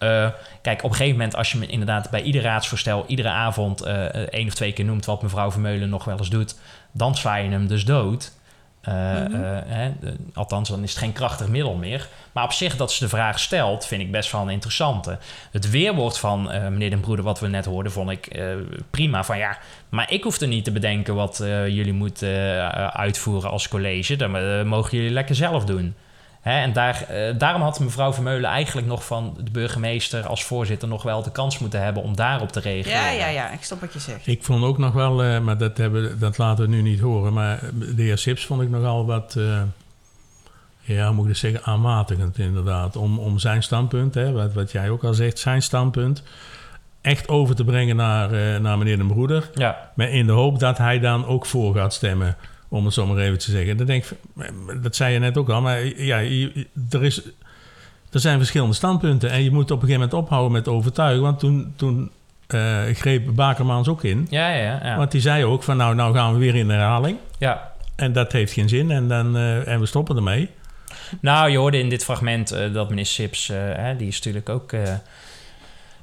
Eh, 0.00 0.28
kijk, 0.62 0.84
op 0.84 0.90
een 0.90 0.96
gegeven 0.96 1.16
moment, 1.16 1.36
als 1.36 1.52
je 1.52 1.58
me 1.58 1.66
inderdaad 1.66 2.10
bij 2.10 2.22
ieder 2.22 2.42
raadsvoorstel 2.42 3.04
iedere 3.06 3.28
avond 3.28 3.80
eh, 3.80 4.14
eh, 4.14 4.14
één 4.14 4.46
of 4.46 4.54
twee 4.54 4.72
keer 4.72 4.84
noemt 4.84 5.04
wat 5.04 5.22
mevrouw 5.22 5.50
Vermeulen 5.50 5.88
nog 5.88 6.04
wel 6.04 6.18
eens 6.18 6.30
doet, 6.30 6.54
dan 6.92 7.16
zwaai 7.16 7.44
je 7.44 7.50
hem 7.50 7.66
dus 7.66 7.84
dood. 7.84 8.32
Eh, 8.80 8.94
Mhm. 8.94 9.34
eh, 9.34 9.86
althans, 10.34 10.68
dan 10.68 10.82
is 10.82 10.90
het 10.90 10.98
geen 10.98 11.12
krachtig 11.12 11.48
middel 11.48 11.74
meer. 11.74 12.08
Maar 12.32 12.44
op 12.44 12.52
zich 12.52 12.76
dat 12.76 12.92
ze 12.92 13.04
de 13.04 13.08
vraag 13.10 13.38
stelt, 13.38 13.86
vind 13.86 14.02
ik 14.02 14.10
best 14.10 14.32
wel 14.32 14.40
een 14.40 14.48
interessante. 14.50 15.18
Het 15.50 15.70
weerwoord 15.70 16.18
van 16.18 16.50
eh, 16.50 16.62
meneer 16.68 16.90
Den 16.90 17.00
Broeder, 17.00 17.24
wat 17.24 17.40
we 17.40 17.48
net 17.48 17.64
hoorden, 17.64 17.92
vond 17.92 18.10
ik 18.10 18.40
prima. 18.90 19.24
Van 19.24 19.38
ja, 19.38 19.58
maar 19.88 20.12
ik 20.12 20.22
hoef 20.22 20.40
er 20.40 20.48
niet 20.48 20.64
te 20.64 20.72
bedenken 20.72 21.14
wat 21.14 21.36
jullie 21.66 21.92
moeten 21.92 22.32
uitvoeren 22.92 23.50
als 23.50 23.68
college. 23.68 24.16
Dat 24.16 24.64
mogen 24.64 24.96
jullie 24.96 25.12
lekker 25.12 25.34
zelf 25.34 25.64
doen. 25.64 25.94
Hè, 26.40 26.60
en 26.60 26.72
daar, 26.72 27.02
eh, 27.08 27.38
daarom 27.38 27.62
had 27.62 27.80
mevrouw 27.80 28.12
Vermeulen 28.12 28.50
eigenlijk 28.50 28.86
nog 28.86 29.06
van 29.06 29.36
de 29.40 29.50
burgemeester 29.50 30.26
als 30.26 30.44
voorzitter 30.44 30.88
nog 30.88 31.02
wel 31.02 31.22
de 31.22 31.32
kans 31.32 31.58
moeten 31.58 31.82
hebben 31.82 32.02
om 32.02 32.16
daarop 32.16 32.52
te 32.52 32.60
reageren. 32.60 32.98
Ja, 32.98 33.10
ja, 33.10 33.26
ja, 33.26 33.50
ik 33.50 33.62
snap 33.62 33.80
wat 33.80 33.92
je 33.92 33.98
zegt. 33.98 34.26
Ik 34.26 34.44
vond 34.44 34.64
ook 34.64 34.78
nog 34.78 34.92
wel, 34.92 35.22
eh, 35.22 35.38
maar 35.40 35.58
dat, 35.58 35.76
hebben, 35.76 36.18
dat 36.18 36.38
laten 36.38 36.64
we 36.64 36.70
nu 36.70 36.82
niet 36.82 37.00
horen, 37.00 37.32
maar 37.32 37.60
de 37.96 38.02
heer 38.02 38.18
Sips 38.18 38.46
vond 38.46 38.62
ik 38.62 38.70
nogal 38.70 39.06
wat, 39.06 39.34
eh, 39.36 39.62
ja, 40.80 41.12
moet 41.12 41.28
ik 41.28 41.36
zeggen, 41.36 41.62
aanmatigend 41.64 42.38
inderdaad. 42.38 42.96
Om, 42.96 43.18
om 43.18 43.38
zijn 43.38 43.62
standpunt, 43.62 44.14
hè, 44.14 44.32
wat, 44.32 44.52
wat 44.52 44.72
jij 44.72 44.90
ook 44.90 45.04
al 45.04 45.14
zegt, 45.14 45.38
zijn 45.38 45.62
standpunt, 45.62 46.22
echt 47.00 47.28
over 47.28 47.54
te 47.54 47.64
brengen 47.64 47.96
naar, 47.96 48.32
eh, 48.32 48.60
naar 48.60 48.78
meneer 48.78 48.98
de 48.98 49.06
Broeder. 49.06 49.50
Ja. 49.54 49.90
Maar 49.94 50.08
in 50.08 50.26
de 50.26 50.32
hoop 50.32 50.58
dat 50.58 50.78
hij 50.78 50.98
dan 50.98 51.26
ook 51.26 51.46
voor 51.46 51.74
gaat 51.74 51.94
stemmen, 51.94 52.36
om 52.70 52.84
het 52.84 52.94
zo 52.94 53.06
maar 53.06 53.18
even 53.18 53.38
te 53.38 53.50
zeggen. 53.50 53.76
Dan 53.76 53.86
denk 53.86 54.04
ik, 54.04 54.16
dat 54.82 54.96
zei 54.96 55.12
je 55.12 55.18
net 55.18 55.38
ook 55.38 55.48
al, 55.48 55.60
maar 55.60 55.84
ja, 56.02 56.18
er 56.90 57.04
is... 57.04 57.22
Er 58.10 58.20
zijn 58.20 58.38
verschillende 58.38 58.74
standpunten 58.74 59.30
en 59.30 59.42
je 59.42 59.50
moet 59.50 59.70
op 59.70 59.82
een 59.82 59.88
gegeven 59.88 60.00
moment 60.00 60.14
ophouden 60.14 60.52
met 60.52 60.68
overtuigen. 60.68 61.22
Want 61.22 61.38
toen, 61.38 61.72
toen 61.76 62.10
eh, 62.46 62.82
greep 62.92 63.34
Bakermans 63.34 63.88
ook 63.88 64.04
in. 64.04 64.26
Ja, 64.30 64.50
ja, 64.50 64.80
ja. 64.82 64.96
Want 64.96 65.10
die 65.10 65.20
zei 65.20 65.44
ook 65.44 65.62
van 65.62 65.76
nou, 65.76 65.94
nou 65.94 66.14
gaan 66.14 66.32
we 66.32 66.38
weer 66.38 66.54
in 66.54 66.70
herhaling. 66.70 67.18
Ja. 67.38 67.72
En 67.96 68.12
dat 68.12 68.32
heeft 68.32 68.52
geen 68.52 68.68
zin 68.68 68.90
en, 68.90 69.08
dan, 69.08 69.36
eh, 69.36 69.68
en 69.68 69.80
we 69.80 69.86
stoppen 69.86 70.16
ermee. 70.16 70.50
Nou, 71.20 71.50
je 71.50 71.58
hoorde 71.58 71.78
in 71.78 71.88
dit 71.88 72.04
fragment 72.04 72.50
eh, 72.50 72.72
dat 72.72 72.88
meneer 72.88 73.06
Sips, 73.06 73.46
hè, 73.52 73.96
die 73.96 74.08
is 74.08 74.16
natuurlijk 74.16 74.48
ook 74.48 74.72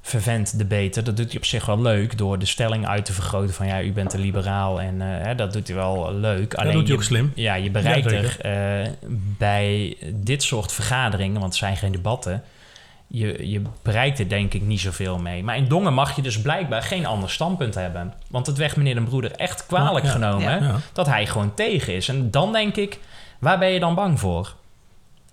vervent 0.08 0.58
debater. 0.58 1.04
Dat 1.04 1.18
doet 1.18 1.28
hij 1.28 1.38
op 1.38 1.46
zich 1.46 1.66
wel 1.66 1.82
leuk 1.82 2.18
door 2.18 2.40
de 2.40 2.46
stelling 2.46 2.88
uit 2.88 3.06
te 3.06 3.14
vergroten 3.14 3.54
van 3.54 3.68
ja, 3.68 3.82
u 3.82 3.92
bent 3.94 4.14
een 4.14 4.20
liberaal 4.20 4.82
en 4.82 5.02
eh, 5.02 5.08
hè, 5.26 5.36
dat 5.36 5.54
doet 5.54 5.68
hij 5.68 5.76
wel 5.76 6.14
leuk. 6.14 6.50
doet 6.50 6.60
hij 6.60 6.84
je, 6.86 6.94
ook 6.94 7.04
slim. 7.04 7.32
Ja, 7.36 7.54
je 7.54 7.72
bereikt 7.72 8.12
Ja, 8.12 8.18
er 8.18 8.40
eh, 8.42 8.92
bij 9.38 9.98
dit 10.14 10.44
soort 10.44 10.72
vergaderingen, 10.72 11.40
want 11.40 11.46
het 11.46 11.56
zijn 11.56 11.78
geen 11.78 11.92
debatten, 11.92 12.44
je, 13.08 13.50
je 13.50 13.62
bereikt 13.82 14.20
er 14.20 14.30
denk 14.30 14.54
ik 14.54 14.62
niet 14.62 14.80
zoveel 14.80 15.18
mee. 15.18 15.44
Maar 15.44 15.58
in 15.58 15.68
Dongen 15.68 15.94
mag 15.94 16.16
je 16.16 16.22
dus 16.22 16.42
blijkbaar 16.42 16.82
geen 16.82 17.06
ander 17.06 17.30
standpunt 17.30 17.76
hebben. 17.76 18.14
Want 18.30 18.48
het 18.48 18.58
werd 18.58 18.76
meneer 18.76 18.94
Den 18.94 19.04
Broeder 19.04 19.32
echt 19.32 19.66
kwalijk 19.66 20.06
Ja, 20.06 20.12
genomen. 20.12 20.64
Ja. 20.64 20.76
dat 20.94 21.06
hij 21.06 21.26
gewoon 21.26 21.54
tegen 21.54 21.96
is. 21.96 22.10
En 22.10 22.32
dan 22.32 22.52
denk 22.52 22.76
ik, 22.76 23.00
waar 23.40 23.60
ben 23.60 23.70
je 23.70 23.80
dan 23.80 23.96
bang 23.96 24.20
voor? 24.20 24.56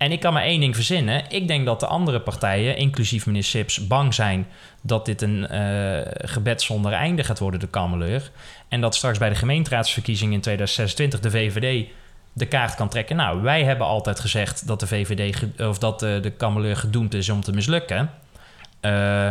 En 0.04 0.12
ik 0.12 0.20
kan 0.20 0.32
maar 0.32 0.42
één 0.42 0.60
ding 0.60 0.74
verzinnen. 0.74 1.24
Ik 1.28 1.48
denk 1.48 1.66
dat 1.66 1.80
de 1.80 1.86
andere 1.86 2.20
partijen, 2.20 2.76
inclusief 2.76 3.26
meneer 3.26 3.44
Sips, 3.44 3.86
bang 3.86 4.14
zijn 4.14 4.46
dat 4.80 5.06
dit 5.06 5.22
een 5.22 5.46
eh, 5.46 6.28
gebed 6.28 6.62
zonder 6.62 6.92
einde 6.92 7.24
gaat 7.24 7.38
worden, 7.38 7.60
de 7.60 7.68
kameleur. 7.68 8.30
En 8.68 8.80
dat 8.80 8.94
straks 8.94 9.18
bij 9.18 9.28
de 9.28 9.34
gemeenteraadsverkiezingen 9.34 10.34
in 10.34 10.40
2026 10.40 11.20
de 11.20 11.30
VVD 11.30 11.88
de 12.32 12.46
kaart 12.46 12.74
kan 12.74 12.88
trekken. 12.88 13.16
Nou, 13.16 13.42
wij 13.42 13.64
hebben 13.64 13.86
altijd 13.86 14.20
gezegd 14.20 14.66
dat 14.66 14.80
de 14.80 14.86
VVD 14.86 15.44
of 15.60 15.78
dat 15.78 16.00
de, 16.00 16.18
de 16.22 16.30
kameleur 16.30 16.76
gedoemd 16.76 17.14
is 17.14 17.28
om 17.28 17.40
te 17.40 17.52
mislukken. 17.52 18.10
Eh, 18.80 19.28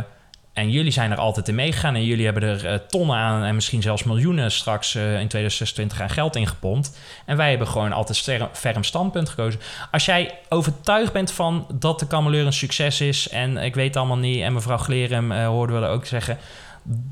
en 0.53 0.69
jullie 0.71 0.91
zijn 0.91 1.11
er 1.11 1.17
altijd 1.17 1.47
in 1.47 1.55
meegegaan 1.55 1.95
en 1.95 2.03
jullie 2.05 2.25
hebben 2.25 2.43
er 2.43 2.65
eh, 2.65 2.73
tonnen 2.87 3.15
aan 3.17 3.43
en 3.43 3.55
misschien 3.55 3.81
zelfs 3.81 4.03
miljoenen 4.03 4.51
straks 4.51 4.95
eh, 4.95 5.01
in 5.03 5.27
2026 5.27 6.01
aan 6.01 6.09
geld 6.09 6.35
ingepompt. 6.35 6.97
En 7.25 7.37
wij 7.37 7.49
hebben 7.49 7.67
gewoon 7.67 7.91
altijd 7.93 8.17
ster- 8.17 8.49
ferm 8.53 8.83
standpunt 8.83 9.29
gekozen. 9.29 9.59
Als 9.91 10.05
jij 10.05 10.31
overtuigd 10.49 11.13
bent 11.13 11.31
van 11.31 11.67
dat 11.73 11.99
de 11.99 12.07
kameleur 12.07 12.45
een 12.45 12.53
succes 12.53 13.01
is 13.01 13.29
en 13.29 13.57
ik 13.57 13.75
weet 13.75 13.87
het 13.87 13.97
allemaal 13.97 14.17
niet 14.17 14.41
en 14.41 14.53
mevrouw 14.53 14.77
Glerem 14.77 15.31
eh, 15.31 15.45
hoorden 15.47 15.81
we 15.81 15.87
ook 15.87 16.05
zeggen, 16.05 16.37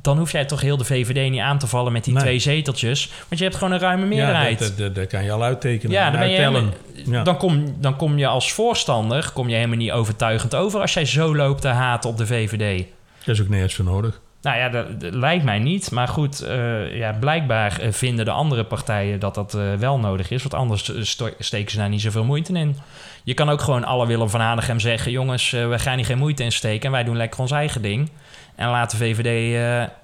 dan 0.01 0.17
hoef 0.17 0.31
jij 0.31 0.45
toch 0.45 0.61
heel 0.61 0.77
de 0.77 0.83
VVD 0.83 1.29
niet 1.31 1.39
aan 1.39 1.57
te 1.57 1.67
vallen 1.67 1.91
met 1.91 2.03
die 2.03 2.13
Nee. 2.13 2.23
twee 2.23 2.39
zeteltjes, 2.39 3.09
want 3.27 3.37
je 3.37 3.43
hebt 3.43 3.55
gewoon 3.57 3.73
een 3.73 3.79
ruime 3.79 4.05
meerderheid. 4.05 4.59
Ja, 4.59 4.65
dat, 4.65 4.77
dat, 4.77 4.95
dat 4.95 5.07
kan 5.07 5.23
je 5.23 5.31
al 5.31 5.43
uittekenen. 5.43 5.91
Ja, 5.95 6.09
dan, 6.09 6.19
ben 6.19 6.29
uittellen. 6.29 6.73
Ja. 7.05 7.23
dan, 7.23 7.37
kom, 7.37 7.75
dan 7.79 7.95
kom 7.95 8.17
je 8.17 8.27
als 8.27 8.51
voorstander 8.53 9.29
kom 9.33 9.49
je 9.49 9.55
helemaal 9.55 9.77
niet 9.77 9.91
overtuigend 9.91 10.55
over 10.55 10.81
als 10.81 10.93
jij 10.93 11.05
zo 11.05 11.35
loopt 11.35 11.61
te 11.61 11.67
haten 11.67 12.09
op 12.09 12.17
de 12.17 12.25
VVD. 12.25 12.85
Dat 13.25 13.35
is 13.35 13.41
ook 13.41 13.49
nergens 13.49 13.75
voor 13.75 13.85
nodig. 13.85 14.21
Nou 14.41 14.57
ja, 14.57 14.69
dat, 14.69 14.85
lijkt 14.99 15.43
mij 15.43 15.59
niet. 15.59 15.91
Maar 15.91 16.07
goed, 16.07 16.41
eh, 16.41 16.97
ja, 16.97 17.11
blijkbaar 17.11 17.79
eh, 17.79 17.91
vinden 17.91 18.25
de 18.25 18.31
andere 18.31 18.63
partijen 18.63 19.19
dat 19.19 19.35
dat 19.35 19.53
eh, 19.53 19.73
wel 19.73 19.99
nodig 19.99 20.31
is. 20.31 20.41
Want 20.41 20.53
anders 20.53 20.91
steken 21.39 21.71
ze 21.71 21.77
daar 21.77 21.89
niet 21.89 22.01
zoveel 22.01 22.23
moeite 22.23 22.53
in. 22.53 22.75
Je 23.23 23.33
kan 23.33 23.49
ook 23.49 23.61
gewoon 23.61 23.83
alle 23.83 24.07
Willem 24.07 24.29
van 24.29 24.39
Hanegem 24.39 24.79
zeggen... 24.79 25.11
jongens, 25.11 25.51
we 25.51 25.79
gaan 25.79 25.95
hier 25.95 26.05
geen 26.05 26.17
moeite 26.17 26.43
in 26.43 26.51
steken... 26.51 26.85
en 26.85 26.91
wij 26.91 27.03
doen 27.03 27.17
lekker 27.17 27.39
ons 27.39 27.51
eigen 27.51 27.81
ding. 27.81 28.09
En 28.55 28.69
laat 28.69 28.91
de 28.91 28.97
VVD... 28.97 29.57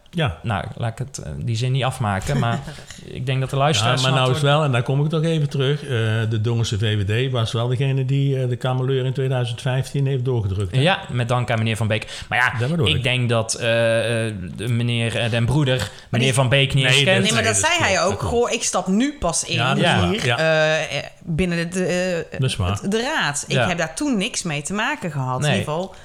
ja. 0.10 0.38
Nou, 0.44 0.66
laat 0.76 0.92
ik 0.92 0.98
het 0.98 1.18
eh, 1.18 1.32
die 1.38 1.56
zin 1.56 1.72
niet 1.72 1.84
afmaken. 1.84 2.40
Maar 2.40 2.60
ik 3.06 3.26
denk 3.26 3.40
dat 3.40 3.50
de 3.50 3.56
Ja, 3.56 3.62
luisteraars... 3.62 4.02
maar 4.02 4.12
nou 4.12 4.32
is 4.36 4.42
wel, 4.42 4.64
en 4.64 4.72
daar 4.72 4.84
kom 4.84 5.04
ik 5.04 5.10
toch 5.10 5.24
even 5.24 5.50
terug. 5.50 5.84
eh, 5.84 5.90
de 6.30 6.42
Dongense 6.42 6.78
VVD 6.78 7.32
was 7.32 7.52
wel 7.52 7.68
degene 7.68 8.06
die 8.06 8.42
eh, 8.42 8.50
de 8.50 8.56
kameleur 8.56 9.06
in 9.06 9.14
2015 9.14 10.06
heeft 10.08 10.26
doorgedrukt. 10.26 10.76
hè? 10.76 10.82
Ja, 10.82 11.00
met 11.12 11.28
dank 11.28 11.52
aan 11.52 11.58
meneer 11.58 11.78
Van 11.78 11.88
Beek. 11.88 12.24
Maar 12.30 12.38
ja, 12.60 12.68
ik, 12.86 12.88
ik. 12.88 13.04
denk 13.04 13.30
dat 13.30 13.54
eh, 13.54 14.28
eh, 14.28 14.34
de 14.56 14.68
meneer 14.68 15.30
Den 15.30 15.46
Broeder 15.46 15.90
meneer 16.10 16.34
Van 16.34 16.50
Beek 16.50 16.74
niet 16.74 16.86
eens 16.86 16.96
Nee, 16.96 17.04
kent. 17.06 17.24
Nee, 17.24 17.34
maar 17.34 17.44
dat 17.44 17.56
zei 17.58 17.74
hij 17.80 18.02
ook. 18.04 18.22
Goh, 18.22 18.52
ik 18.52 18.64
stap 18.64 18.88
nu 18.88 19.16
pas 19.20 19.44
in 19.44 19.56
Ja, 19.56 19.76
hier 20.10 20.26
Ja. 20.26 20.38
eh, 20.38 21.04
binnen 21.24 21.70
de, 21.72 21.86
eh, 21.86 22.40
het- 22.40 22.92
de 22.92 23.02
raad. 23.02 23.44
Ik 23.48 23.56
Ja. 23.56 23.68
heb 23.68 23.78
daar 23.78 23.96
toen 23.96 24.18
niks 24.18 24.44
mee 24.44 24.62
te 24.62 24.74
maken 24.74 25.12
gehad. 25.12 25.40
Nee. 25.42 25.52
In 25.52 25.58
ieder 25.58 25.74
geval, 25.74 25.96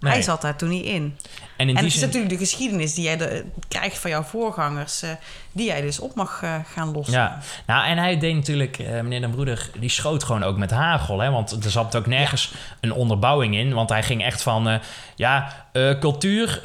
Nee. 0.00 0.12
hij 0.12 0.22
zat 0.22 0.40
daar 0.42 0.56
toen 0.56 0.68
niet 0.68 0.84
in. 0.84 1.16
En 1.56 1.68
in 1.68 1.76
en 1.76 1.76
het 1.76 1.84
is 1.84 1.98
zin- 1.98 2.06
natuurlijk 2.06 2.32
de 2.32 2.38
geschiedenis 2.38 2.94
die 2.94 3.04
jij 3.04 3.16
de- 3.16 3.44
krijgt 3.68 3.98
van 3.98 4.10
jouw 4.10 4.22
voorgangers... 4.22 5.02
eh, 5.02 5.10
die 5.52 5.66
jij 5.66 5.80
dus 5.80 5.98
op 5.98 6.14
mag 6.14 6.40
eh, 6.42 6.54
gaan 6.74 6.92
lossen. 6.92 7.14
Ja, 7.14 7.38
nou 7.66 7.86
en 7.86 7.98
hij 7.98 8.18
deed 8.18 8.34
natuurlijk, 8.34 8.78
eh, 8.78 8.86
meneer 9.00 9.20
Den 9.20 9.30
Broeder, 9.30 9.70
die 9.78 9.88
schoot 9.90 10.24
gewoon 10.24 10.42
ook 10.42 10.56
met 10.56 10.70
hagel. 10.70 11.20
Hè? 11.20 11.30
Want 11.30 11.64
er 11.64 11.70
zat 11.70 11.96
ook 11.96 12.06
nergens 12.06 12.52
een 12.80 12.92
onderbouwing 12.92 13.56
in. 13.56 13.72
Want 13.74 13.88
hij 13.88 14.02
ging 14.02 14.22
echt 14.24 14.42
van, 14.42 14.80
ja, 15.14 15.66
cultuur, 16.00 16.58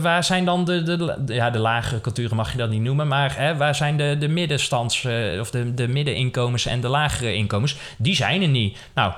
waar 0.00 0.24
zijn 0.24 0.44
dan 0.44 0.64
de, 0.64 0.82
de, 0.82 0.96
de- 0.96 1.34
ja, 1.34 1.50
de 1.50 1.58
lagere 1.58 2.00
culturen 2.00 2.36
mag 2.36 2.52
je 2.52 2.58
dat 2.58 2.70
niet 2.70 2.80
noemen. 2.82 3.08
Maar 3.08 3.36
hè, 3.36 3.56
waar 3.56 3.74
zijn 3.74 3.96
de, 3.96 4.16
de 4.18 4.28
middenstands, 4.28 5.06
of 5.40 5.50
de, 5.50 5.74
de 5.74 5.88
middeninkomens 5.88 6.66
en 6.66 6.80
de 6.80 6.88
lagere 6.88 7.34
inkomens? 7.34 7.76
Die 7.96 8.14
zijn 8.14 8.42
er 8.42 8.48
niet. 8.48 8.78
Nou... 8.94 9.12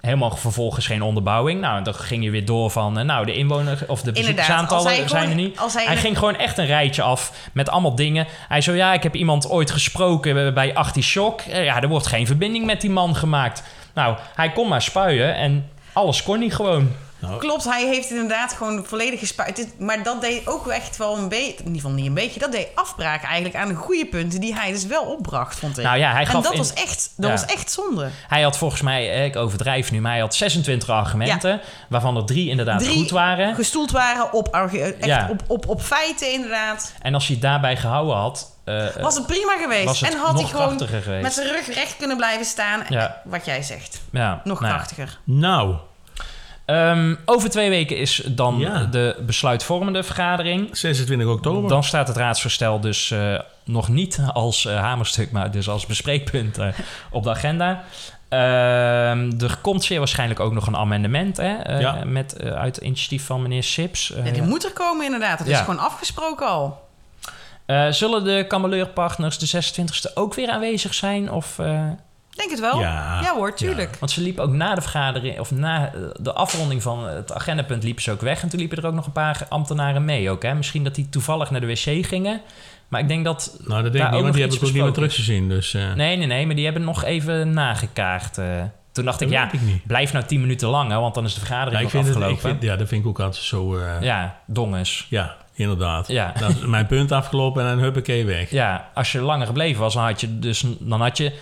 Helemaal 0.00 0.36
vervolgens 0.36 0.86
geen 0.86 1.02
onderbouwing. 1.02 1.60
Nou, 1.60 1.82
dan 1.84 1.94
ging 1.94 2.24
je 2.24 2.30
weer 2.30 2.44
door 2.44 2.70
van... 2.70 2.98
eh, 2.98 3.04
nou, 3.04 3.26
de 3.26 3.34
inwoner 3.34 3.78
of 3.86 4.02
de 4.02 4.12
bezoekersaantallen 4.12 4.84
hij 4.94 5.08
zijn 5.08 5.28
er 5.28 5.34
niet. 5.34 5.58
hij 5.72 5.84
hij 5.84 5.94
in- 5.94 6.00
ging 6.00 6.18
gewoon 6.18 6.36
echt 6.36 6.58
een 6.58 6.66
rijtje 6.66 7.02
af 7.02 7.32
met 7.52 7.68
allemaal 7.68 7.94
dingen. 7.94 8.26
Hij 8.48 8.60
zo, 8.60 8.72
ja, 8.72 8.92
ik 8.92 9.02
heb 9.02 9.14
iemand 9.14 9.48
ooit 9.48 9.70
gesproken 9.70 10.54
bij 10.54 10.74
Artichok. 10.74 11.40
Eh, 11.40 11.64
Ja, 11.64 11.82
er 11.82 11.88
wordt 11.88 12.06
geen 12.06 12.26
verbinding 12.26 12.66
met 12.66 12.80
die 12.80 12.90
man 12.90 13.16
gemaakt. 13.16 13.62
Nou, 13.94 14.16
hij 14.34 14.50
kon 14.50 14.68
maar 14.68 14.82
spuien 14.82 15.34
en 15.34 15.70
alles 15.92 16.22
kon 16.22 16.38
niet 16.38 16.54
gewoon. 16.54 16.92
Klopt, 17.38 17.64
hij 17.64 17.86
heeft 17.86 18.10
inderdaad 18.10 18.52
gewoon 18.52 18.84
volledig 18.86 19.18
gespuit. 19.20 19.68
Maar 19.78 20.02
dat 20.02 20.20
deed 20.20 20.46
ook 20.46 20.68
echt 20.68 20.96
wel 20.96 21.16
een 21.18 21.28
beetje, 21.28 21.50
in 21.58 21.58
ieder 21.58 21.74
geval 21.74 21.90
niet 21.90 22.06
een 22.06 22.14
beetje, 22.14 22.40
dat 22.40 22.52
deed 22.52 22.68
afbraak 22.74 23.22
eigenlijk 23.22 23.54
aan 23.56 23.68
de 23.68 23.74
goede 23.74 24.06
punten 24.06 24.40
die 24.40 24.54
hij 24.54 24.72
dus 24.72 24.86
wel 24.86 25.02
opbracht, 25.02 25.58
vond 25.58 25.78
ik. 25.78 25.84
Nou 25.84 25.98
ja, 25.98 26.10
hij 26.12 26.20
en 26.20 26.26
gaf 26.26 26.42
dat, 26.42 26.52
in- 26.52 26.58
was 26.58 26.72
echt, 26.74 27.12
dat 27.16 27.30
Ja. 27.30 27.36
was 27.36 27.44
echt 27.54 27.70
zonde. 27.72 28.08
Hij 28.28 28.42
had 28.42 28.56
volgens 28.58 28.80
mij, 28.82 29.10
eh, 29.12 29.24
ik 29.24 29.36
overdrijf 29.36 29.90
nu, 29.90 30.00
maar 30.00 30.12
hij 30.12 30.20
had 30.20 30.34
26 30.34 30.88
argumenten... 30.90 31.60
waarvan 31.88 32.16
er 32.16 32.24
drie 32.24 32.48
inderdaad 32.48 32.78
Drie 32.80 32.96
goed 32.98 33.10
waren. 33.10 33.54
gestoeld 33.54 33.90
waren 33.90 34.32
op, 34.32 34.48
argu- 34.48 34.78
echt 34.80 35.04
Ja. 35.04 35.28
op, 35.30 35.42
op, 35.46 35.68
op 35.68 35.82
feiten 35.82 36.32
inderdaad. 36.32 36.92
En 37.02 37.14
als 37.14 37.24
hij 37.26 37.34
het 37.34 37.44
daarbij 37.44 37.76
gehouden 37.76 38.16
had... 38.16 38.56
eh, 38.64 38.86
Was 39.00 39.14
het 39.14 39.26
prima 39.26 39.56
geweest. 39.62 40.00
het 40.00 40.12
en 40.14 40.18
had 40.18 40.38
hij 40.40 40.48
gewoon 40.48 40.78
geweest. 40.88 41.22
met 41.22 41.32
zijn 41.32 41.46
rug 41.48 41.74
recht 41.74 41.96
kunnen 41.96 42.16
blijven 42.16 42.44
staan. 42.46 42.82
Ja. 42.88 43.20
Wat 43.24 43.44
jij 43.44 43.62
zegt. 43.62 44.00
Ja, 44.12 44.40
Nog 44.44 44.60
nou 44.60 44.72
krachtiger. 44.72 45.18
Nou. 45.24 45.74
Ehm, 46.70 47.14
over 47.24 47.50
twee 47.50 47.68
weken 47.70 47.96
is 47.96 48.22
dan 48.26 48.58
Ja. 48.58 48.84
de 48.84 49.16
besluitvormende 49.26 50.02
vergadering. 50.02 50.76
26 50.76 51.26
oktober. 51.28 51.68
Dan 51.68 51.84
staat 51.84 52.08
het 52.08 52.16
raadsvoorstel 52.16 52.80
dus 52.80 53.10
eh, 53.10 53.38
nog 53.64 53.88
niet 53.88 54.20
als 54.32 54.66
eh, 54.66 54.76
hamerstuk, 54.80 55.30
maar 55.30 55.50
dus 55.50 55.68
als 55.68 55.86
bespreekpunt 55.86 56.58
eh, 56.58 56.66
op 57.10 57.22
de 57.22 57.30
agenda. 57.30 57.82
Ehm, 58.28 59.30
er 59.40 59.56
komt 59.60 59.84
zeer 59.84 59.98
waarschijnlijk 59.98 60.40
ook 60.40 60.52
nog 60.52 60.66
een 60.66 60.76
amendement 60.76 61.36
hè, 61.36 61.78
Ja. 61.78 62.04
met, 62.04 62.42
uit 62.42 62.74
het 62.76 62.84
initiatief 62.84 63.24
van 63.26 63.42
meneer 63.42 63.62
Sips. 63.62 64.12
Ja, 64.24 64.30
die 64.30 64.42
moet 64.42 64.64
er 64.64 64.72
komen 64.72 65.04
inderdaad. 65.04 65.38
Dat 65.38 65.46
ja. 65.46 65.52
is 65.58 65.60
gewoon 65.64 65.78
afgesproken 65.80 66.46
al. 66.48 66.88
eh, 67.66 67.86
zullen 67.90 68.24
de 68.24 68.44
kameleurpartners 68.48 69.38
de 69.38 69.46
26e 69.46 70.14
ook 70.14 70.34
weer 70.34 70.50
aanwezig 70.50 70.94
zijn? 70.94 71.30
Of, 71.32 71.58
eh, 71.58 71.66
Ja, 71.66 71.96
Denk 72.40 72.50
het 72.50 72.60
wel. 72.60 72.80
Ja, 72.80 73.20
Ja, 73.22 73.34
hoor, 73.34 73.54
tuurlijk. 73.54 73.96
Want 73.98 74.12
ze 74.12 74.20
liepen 74.20 74.44
ook 74.44 74.52
na 74.52 74.74
de 74.74 74.80
vergadering, 74.80 75.38
of 75.40 75.50
na 75.50 75.86
eh, 75.86 76.00
de 76.20 76.32
afronding 76.32 76.82
van 76.82 77.06
het 77.06 77.32
agendapunt, 77.32 77.82
liepen 77.84 78.02
ze 78.02 78.10
ook 78.10 78.20
weg. 78.20 78.42
En 78.42 78.48
toen 78.48 78.58
liepen 78.58 78.78
er 78.78 78.86
ook 78.86 78.94
nog 78.94 79.06
een 79.06 79.12
paar 79.12 79.46
ambtenaren 79.48 80.04
mee 80.04 80.30
ook. 80.30 80.42
Hè? 80.42 80.54
Misschien 80.54 80.84
dat 80.84 80.94
die 80.94 81.08
toevallig 81.08 81.50
naar 81.50 81.60
de 81.60 81.66
wc 81.66 82.06
gingen. 82.06 82.40
Maar 82.88 83.00
ik 83.00 83.08
denk 83.08 83.24
dat. 83.24 83.56
Nou, 83.64 83.82
dat 83.82 83.92
denk 83.92 84.04
daar 84.04 84.06
ik 84.06 84.10
niet, 84.12 84.12
want 84.12 84.24
nog 84.24 84.32
die 84.34 84.42
heb 84.42 84.50
iets 84.52 84.60
ik 84.60 84.66
ook 84.68 84.72
niet 84.74 84.82
meer 84.82 84.92
teruggezien. 84.92 85.48
Dus, 85.48 85.74
eh, 85.74 85.92
Nee, 85.94 86.16
nee, 86.16 86.26
nee, 86.26 86.46
maar 86.46 86.54
die 86.54 86.64
hebben 86.64 86.84
nog 86.84 87.04
even 87.04 87.52
nagekaart. 87.52 88.38
eh. 88.38 88.44
toen 88.92 89.04
dacht 89.04 89.18
Dat 89.18 89.28
ik, 89.28 89.34
ja, 89.34 89.52
ik 89.52 89.60
niet. 89.60 89.86
blijf 89.86 90.12
nou 90.12 90.24
tien 90.24 90.40
minuten 90.40 90.68
langer, 90.68 91.00
want 91.00 91.14
dan 91.14 91.24
is 91.24 91.34
de 91.34 91.40
vergadering 91.40 91.80
ja, 91.80 91.86
ik 91.86 91.92
nog 91.92 91.92
vind 91.92 92.06
het, 92.06 92.14
afgelopen. 92.24 92.50
ik 92.50 92.56
vind, 92.58 92.70
ja, 92.70 92.76
dat 92.76 92.88
vind 92.88 93.02
ik 93.02 93.08
ook 93.08 93.20
altijd 93.20 93.44
zo... 93.44 93.76
eh, 93.76 94.02
Ja, 94.02 94.38
donges. 94.46 95.06
Ja, 95.10 95.36
inderdaad. 95.54 96.08
Ja. 96.08 96.32
Dan 96.38 96.50
is 96.50 96.56
mijn 96.66 96.86
punt 96.86 97.12
afgelopen 97.12 97.62
en 97.62 97.68
dan 97.68 97.78
huppakee 97.78 98.24
weg. 98.24 98.50
Ja, 98.50 98.88
als 98.94 99.12
je 99.12 99.20
langer 99.20 99.46
gebleven 99.46 99.80
was, 99.80 99.94
dan 99.94 100.02
had 100.04 100.20
je, 100.20 100.38
dus, 100.38 100.64
dan 100.78 101.00
had 101.00 101.16
je 101.16 101.32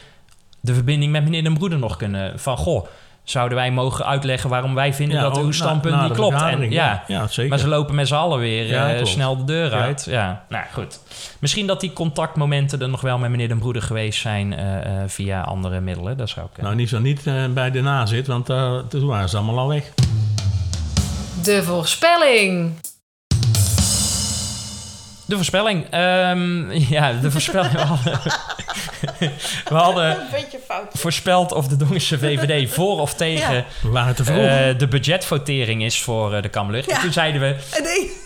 de 0.60 0.74
verbinding 0.74 1.12
met 1.12 1.24
meneer 1.24 1.42
Den 1.42 1.54
Broeder 1.54 1.78
nog 1.78 1.96
kunnen... 1.96 2.38
van, 2.40 2.56
goh, 2.56 2.86
zouden 3.24 3.58
wij 3.58 3.70
mogen 3.70 4.06
uitleggen 4.06 4.50
waarom 4.50 4.74
wij 4.74 4.94
vinden 4.94 5.16
Ja, 5.16 5.22
dat 5.22 5.36
uw 5.38 5.44
na- 5.44 5.52
standpunt 5.52 5.94
na 5.94 6.00
niet 6.00 6.08
de 6.10 6.14
klopt? 6.14 6.42
En, 6.42 6.60
ja, 6.60 6.68
ja. 6.70 7.02
Ja, 7.06 7.26
zeker. 7.26 7.50
Maar 7.50 7.58
ze 7.58 7.68
lopen 7.68 7.94
met 7.94 8.08
z'n 8.08 8.14
allen 8.14 8.38
weer 8.38 8.66
Ja, 8.66 8.94
eh, 8.94 9.04
snel 9.04 9.36
de 9.36 9.44
deur 9.44 9.70
Ja. 9.70 9.80
uit. 9.80 10.06
Ja, 10.10 10.44
nou 10.48 10.64
goed. 10.72 11.00
Misschien 11.38 11.66
dat 11.66 11.80
die 11.80 11.92
contactmomenten 11.92 12.80
er 12.80 12.88
nog 12.88 13.00
wel 13.00 13.18
met 13.18 13.30
meneer 13.30 13.48
Den 13.48 13.58
Broeder 13.58 13.82
geweest 13.82 14.20
zijn... 14.20 14.52
eh, 14.52 15.02
eh, 15.02 15.08
via 15.08 15.40
andere 15.40 15.80
middelen, 15.80 16.16
dat 16.16 16.28
zou 16.28 16.46
ik... 16.54 16.62
Nou, 16.62 16.74
niet 16.74 16.88
zo 16.88 16.98
niet 16.98 17.22
bij 17.54 17.70
de 17.70 17.80
nazit, 17.80 18.26
want 18.26 18.46
toen 18.88 19.06
waren 19.06 19.28
ze 19.28 19.36
allemaal 19.36 19.58
al 19.58 19.68
weg. 19.68 19.84
De 21.42 21.62
voorspelling. 21.62 22.72
De 25.28 25.34
voorspelling. 25.34 25.86
Ehm, 25.90 26.70
ja, 26.96 27.12
de 27.12 27.30
voorspelling. 27.30 27.72
We 27.72 27.78
hadden, 27.80 28.12
we 29.68 29.74
hadden 29.74 30.10
Een 30.10 30.16
beetje 30.32 30.58
fout. 30.66 30.86
voorspeld 30.92 31.52
of 31.52 31.68
de 31.68 31.76
Dongense 31.76 32.18
VVD 32.18 32.70
voor 32.74 33.00
of 33.00 33.14
tegen 33.14 33.64
Ja. 33.92 34.08
Eh, 34.70 34.78
de 34.78 34.86
budgetvotering 34.88 35.82
is 35.84 36.00
voor 36.02 36.34
eh, 36.34 36.42
de 36.42 36.48
Kamerlug. 36.48 36.86
Ja. 36.86 36.94
En 36.94 37.00
toen 37.00 37.12
zeiden 37.12 37.40
we, 37.40 37.56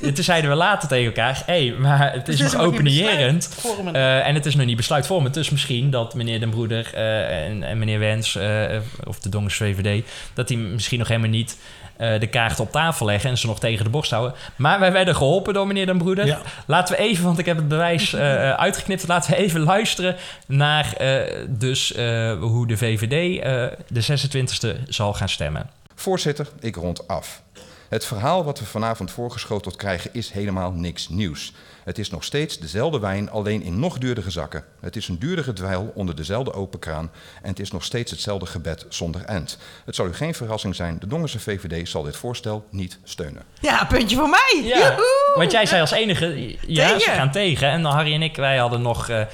Nee. 0.01 0.13
toen 0.13 0.25
zeiden 0.25 0.51
we 0.51 0.57
later 0.57 0.89
tegen 0.89 1.05
elkaar... 1.07 1.43
hé, 1.47 1.67
hey, 1.69 1.75
maar 1.79 2.13
het 2.13 2.29
is, 2.29 2.39
Het 2.39 2.47
is 2.49 2.53
nog 2.55 2.83
besluitvormend. 2.83 3.95
eh, 3.97 4.27
en 4.27 4.35
het 4.35 4.47
is 4.47 4.55
nog 4.55 4.67
niet 4.67 4.77
besluitvormend. 4.77 5.35
Dus 5.35 5.51
misschien 5.51 5.91
dat 5.91 6.15
meneer 6.15 6.41
Den 6.41 6.51
Broeder 6.51 6.91
eh, 6.95 7.47
en, 7.47 7.63
en 7.63 7.79
meneer 7.79 7.99
Wens... 7.99 8.37
eh, 8.37 8.65
of 9.05 9.19
de 9.21 9.29
Dongense 9.29 9.65
VVD... 9.65 10.05
dat 10.35 10.49
die 10.49 10.59
misschien 10.59 10.99
nog 10.99 11.09
helemaal 11.09 11.31
niet... 11.31 11.57
eh, 12.03 12.21
de 12.21 12.27
kaarten 12.27 12.65
op 12.65 12.73
tafel 12.73 13.07
leggen 13.07 13.31
en 13.31 13.39
ze 13.39 13.47
nog 13.47 13.61
tegen 13.61 13.85
de 13.85 13.91
borst 13.91 14.11
houden. 14.11 14.35
Maar 14.57 14.81
wij 14.81 14.93
werden 14.93 15.17
geholpen 15.17 15.55
door 15.55 15.67
meneer 15.67 15.87
Den 15.87 15.99
Broeder. 15.99 16.27
Ja. 16.27 16.41
Laten 16.67 16.97
we 16.97 17.03
even, 17.03 17.25
want 17.25 17.39
ik 17.39 17.47
heb 17.47 17.57
het 17.57 17.69
bewijs 17.69 18.13
eh, 18.15 18.51
eh, 18.51 18.59
uitgeknipt. 18.59 19.09
Laten 19.09 19.31
we 19.31 19.37
even 19.37 19.61
luisteren 19.61 20.17
naar 20.47 20.93
eh, 20.93 21.47
dus, 21.49 21.93
eh, 21.93 22.39
hoe 22.41 22.67
de 22.67 22.77
VVD 22.77 23.41
eh, 23.41 23.67
de 23.89 24.03
26e 24.03 24.89
zal 24.89 25.15
gaan 25.15 25.29
stemmen. 25.29 25.71
Voorzitter, 25.95 26.49
ik 26.61 26.77
rond 26.77 27.09
af. 27.09 27.43
Het 27.89 28.05
verhaal 28.05 28.45
wat 28.45 28.59
we 28.59 28.65
vanavond 28.65 29.11
voorgeschoteld 29.11 29.77
krijgen 29.77 30.11
is 30.13 30.31
helemaal 30.31 30.71
niks 30.71 31.09
nieuws. 31.09 31.53
Het 31.85 31.99
is 31.99 32.11
nog 32.11 32.25
steeds 32.25 32.59
dezelfde 32.59 32.99
wijn, 32.99 33.31
alleen 33.31 33.63
in 33.63 33.79
nog 33.79 33.99
duurdere 33.99 34.31
zakken. 34.31 34.65
Het 34.81 34.97
is 34.97 35.09
een 35.09 35.19
duurdere 35.19 35.53
dweil 35.53 35.93
onder 35.95 36.17
dezelfde 36.17 36.53
open 36.53 36.79
kraan. 36.79 37.11
En 37.43 37.49
het 37.49 37.61
is 37.61 37.71
nog 37.71 37.85
steeds 37.85 38.11
hetzelfde 38.11 38.47
gebed 38.47 38.87
zonder 38.89 39.25
end. 39.25 39.59
Het 39.85 39.95
zal 39.95 40.07
u 40.07 40.15
geen 40.15 40.35
verrassing 40.35 40.75
zijn, 40.75 40.99
de 40.99 41.07
Dongense 41.07 41.41
VVD 41.41 41.89
zal 41.89 42.03
dit 42.03 42.17
voorstel 42.17 42.67
niet 42.71 42.99
steunen. 43.05 43.43
Ja, 43.61 43.85
puntje 43.85 44.17
voor 44.17 44.29
mij. 44.29 44.61
Ja, 44.65 44.79
Joehoe. 44.79 45.33
want 45.35 45.51
jij 45.53 45.67
zei 45.67 45.81
als 45.81 45.91
enige, 45.91 46.57
ja, 46.67 46.99
ze 46.99 47.11
gaan 47.11 47.31
tegen. 47.31 47.69
En 47.71 47.83
dan 47.83 47.93
Harry 47.93 48.15
en 48.15 48.23
ik, 48.23 48.37
wij 48.37 48.57
hadden 48.57 48.83
nog... 48.83 49.09
eh, 49.09 49.17
Ja, 49.17 49.27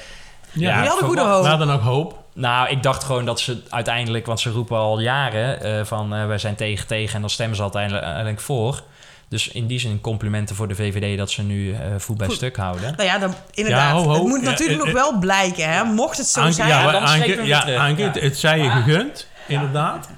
Jullie 0.52 0.88
hadden 0.88 1.06
goede 1.06 1.22
hoop. 1.22 1.42
We 1.42 1.48
hadden 1.48 1.70
ook 1.70 1.80
hoop. 1.80 2.26
Nou, 2.34 2.68
ik 2.68 2.82
dacht 2.82 3.04
gewoon 3.04 3.24
dat 3.24 3.40
ze 3.40 3.62
uiteindelijk, 3.68 4.26
want 4.26 4.40
ze 4.40 4.50
roepen 4.50 4.76
al 4.76 5.00
jaren 5.00 5.60
eh, 5.62 5.84
van 5.84 6.14
eh, 6.14 6.26
wij 6.26 6.38
zijn 6.38 6.54
tegen 6.54 6.86
tegen 6.86 7.14
en 7.14 7.20
dan 7.20 7.30
stemmen 7.30 7.56
ze 7.56 7.62
uiteindelijk, 7.62 8.04
uiteindelijk 8.04 8.42
voor. 8.44 8.82
Dus 9.28 9.48
in 9.48 9.66
die 9.66 9.78
zin 9.78 10.00
complimenten 10.00 10.56
voor 10.56 10.68
de 10.68 10.74
VVD 10.74 11.18
dat 11.18 11.30
ze 11.30 11.42
nu 11.42 11.72
eh 11.72 11.80
voet 11.98 12.16
bij 12.16 12.26
Goed. 12.26 12.36
stuk 12.36 12.56
houden. 12.56 12.92
Nou 12.96 13.08
ja, 13.08 13.18
dan, 13.18 13.34
inderdaad. 13.54 13.90
Ja, 13.90 14.02
ho, 14.02 14.02
ho. 14.02 14.12
Het 14.12 14.22
moet 14.22 14.40
Ja, 14.42 14.50
natuurlijk 14.50 14.78
eh, 14.80 14.84
nog 14.84 14.94
wel 14.94 15.18
blijken, 15.18 15.70
hè. 15.72 15.84
Mocht 15.84 16.16
het 16.16 16.26
zo 16.26 16.40
Anke, 16.40 16.52
zijn... 16.54 16.68
ja, 16.68 16.90
dan 16.90 17.02
Anke, 17.02 17.44
ja, 17.44 17.60
terug. 17.60 17.78
Anke, 17.78 18.00
Ja. 18.02 18.06
het, 18.08 18.20
het 18.20 18.38
zij 18.38 18.58
je 18.58 18.70
gegund, 18.70 19.26
inderdaad. 19.48 20.08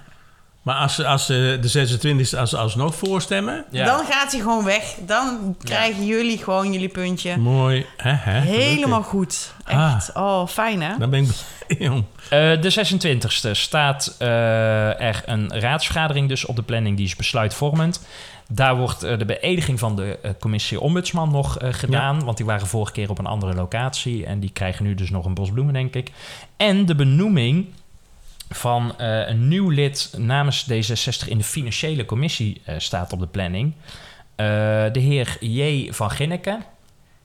Maar 0.62 0.74
als, 0.74 0.94
ze- 0.94 1.06
als 1.06 1.26
de 1.26 1.58
26e 2.34 2.38
als, 2.38 2.54
alsnog 2.54 2.94
voorstemmen, 2.94 3.64
Ja. 3.70 3.84
Dan 3.84 4.04
gaat 4.11 4.32
hij 4.32 4.40
gewoon 4.40 4.64
weg. 4.64 4.84
Dan 5.06 5.56
krijgen 5.64 6.06
jullie 6.06 6.38
gewoon 6.38 6.72
jullie 6.72 6.88
puntje. 6.88 7.36
mooi. 7.36 7.86
Hè, 7.96 8.12
hè, 8.12 8.40
Helemaal 8.40 9.02
goed. 9.02 9.52
Ah. 9.64 9.92
Echt. 9.96 10.12
Oh, 10.14 10.46
fijn 10.46 10.82
hè? 10.82 10.92
Dan 10.98 11.11
ben 11.11 11.20
ik 11.22 11.28
blij, 11.66 11.88
jong. 11.88 12.04
Eh, 12.30 12.61
de 12.62 12.70
26e 12.70 13.50
staat 13.50 14.14
eh, 14.18 15.00
er 15.00 15.22
een 15.26 15.61
raadsvergadering 15.61 16.28
dus 16.28 16.44
op 16.46 16.56
de 16.56 16.62
planning, 16.62 16.96
die 16.96 17.06
is 17.06 17.16
besluitvormend. 17.16 18.00
Daar 18.53 18.76
wordt 18.76 19.03
eh, 19.03 19.18
de 19.18 19.24
beëdiging 19.24 19.78
van 19.78 19.96
de 19.96 20.18
eh, 20.22 20.30
commissie 20.40 20.80
Ombudsman 20.80 21.30
nog 21.30 21.59
eh, 21.59 21.72
gedaan, 21.72 22.24
want 22.24 22.36
die 22.36 22.46
waren 22.46 22.66
vorige 22.66 22.92
keer 22.92 23.11
op 23.11 23.18
een 23.18 23.26
andere 23.26 23.55
locatie 23.55 24.26
en 24.26 24.40
die 24.40 24.51
krijgen 24.51 24.84
nu 24.84 24.94
dus 24.94 25.11
nog 25.11 25.24
een 25.24 25.34
bos 25.34 25.51
bloemen, 25.51 25.74
denk 25.74 25.94
ik. 25.94 26.11
En 26.57 26.86
de 26.86 26.94
benoeming 26.94 27.66
van 28.48 28.94
een 28.96 29.48
nieuw 29.48 29.68
lid 29.68 30.14
namens 30.16 30.66
D66 30.70 31.28
in 31.28 31.38
de 31.38 31.44
financiële 31.44 32.05
commissie 32.05 32.62
staat 32.76 33.12
op 33.12 33.20
de 33.20 33.26
planning. 33.26 33.74
De 34.36 34.90
heer 34.92 35.36
J. 35.40 35.92
van 35.92 36.11
Ginneken. 36.11 36.64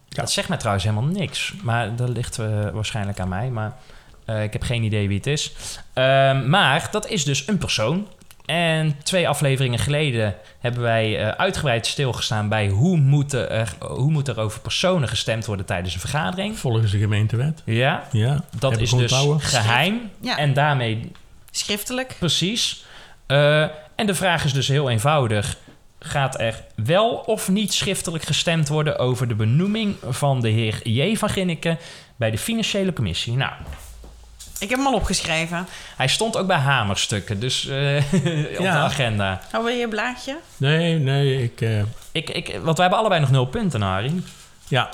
Dat 0.10 0.32
zegt 0.32 0.48
mij 0.50 0.58
trouwens 0.58 0.86
helemaal 0.86 1.10
niks, 1.10 1.54
maar 1.64 1.96
dat 1.96 2.10
ligt 2.10 2.36
waarschijnlijk 2.74 3.20
aan 3.20 3.30
mij. 3.30 3.50
Maar 3.50 3.78
ik 4.26 4.54
heb 4.54 4.64
geen 4.64 4.84
idee 4.84 5.08
wie 5.08 5.18
het 5.18 5.28
is. 5.28 5.54
Ehm, 5.94 6.50
maar 6.50 6.88
dat 6.92 7.08
is 7.08 7.24
dus 7.24 7.48
een 7.48 7.58
persoon. 7.58 8.08
En 8.46 8.96
twee 9.04 9.28
afleveringen 9.28 9.80
geleden 9.80 10.36
hebben 10.60 10.82
wij 10.82 11.20
eh, 11.20 11.28
uitgebreid 11.28 11.86
stilgestaan 11.88 12.50
bij 12.50 12.68
hoe 12.68 12.98
moet, 12.98 13.34
er, 13.34 13.74
hoe 13.80 14.12
moet 14.12 14.28
er 14.28 14.40
over 14.40 14.60
personen 14.60 15.08
gestemd 15.08 15.46
worden 15.46 15.66
tijdens 15.66 15.94
een 15.94 16.00
vergadering. 16.00 16.60
Volgens 16.60 16.92
de 16.92 16.98
gemeentewet. 16.98 17.62
Ja, 17.66 18.04
Ja, 18.12 18.44
dat 18.60 18.72
heb 18.72 18.82
is 18.82 18.90
dus 18.90 19.02
onthouden. 19.02 19.40
geheim. 19.42 20.10
Ja. 20.22 20.38
En 20.38 20.54
daarmee 20.54 21.12
Schriftelijk. 21.52 22.16
precies. 22.20 22.86
Eh, 23.28 23.62
en 23.96 24.06
de 24.06 24.16
vraag 24.16 24.44
is 24.46 24.54
dus 24.54 24.68
heel 24.68 24.90
eenvoudig. 24.90 25.58
Gaat 26.00 26.40
er 26.40 26.64
wel 26.76 27.10
of 27.16 27.50
niet 27.50 27.74
schriftelijk 27.74 28.24
gestemd 28.24 28.68
worden 28.68 28.98
over 28.98 29.28
de 29.28 29.36
benoeming 29.36 29.96
van 30.10 30.42
de 30.42 30.50
heer 30.50 30.80
J. 30.88 31.16
van 31.16 31.30
Ginneken 31.30 31.78
bij 32.16 32.32
de 32.32 32.38
financiële 32.38 32.94
commissie? 32.94 33.34
Nou, 33.36 33.52
Ik 34.60 34.70
heb 34.70 34.78
hem 34.80 34.88
al 34.88 34.94
opgeschreven. 34.94 35.68
hij 35.96 36.08
stond 36.08 36.38
ook 36.38 36.48
bij 36.48 36.58
hamerstukken, 36.58 37.40
dus 37.40 37.68
eh, 37.68 37.96
op 38.60 38.64
Ja. 38.66 38.72
de 38.72 38.78
agenda. 38.78 39.42
Hou 39.52 39.64
wil 39.64 39.74
je 39.74 39.84
een 39.84 39.90
blaadje? 39.90 40.38
Nee, 40.58 41.00
nee, 41.00 41.44
ik... 41.44 41.62
eh, 41.62 41.80
Ik, 42.12 42.30
ik, 42.30 42.48
want 42.48 42.64
wij 42.78 42.86
hebben 42.88 42.98
allebei 43.00 43.22
nog 43.22 43.32
nul 43.32 43.46
punten, 43.46 43.82
Harry. 43.82 44.14
ja, 44.68 44.90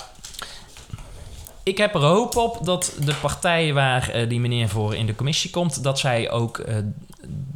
Ik 1.62 1.78
heb 1.78 1.94
er 1.94 2.00
hoop 2.00 2.36
op 2.36 2.64
dat 2.64 2.96
de 3.04 3.14
partij 3.14 3.72
waar 3.72 4.08
eh, 4.10 4.28
die 4.28 4.40
meneer 4.40 4.68
voor 4.68 4.94
in 4.94 5.06
de 5.06 5.14
commissie 5.14 5.50
komt, 5.50 5.82
dat 5.82 5.98
zij 5.98 6.30
ook 6.30 6.58
eh, 6.58 6.76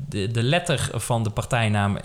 de, 0.08 0.30
de 0.30 0.42
letter 0.42 0.88
van 0.94 1.22
de 1.22 1.30
partijnaam 1.30 1.98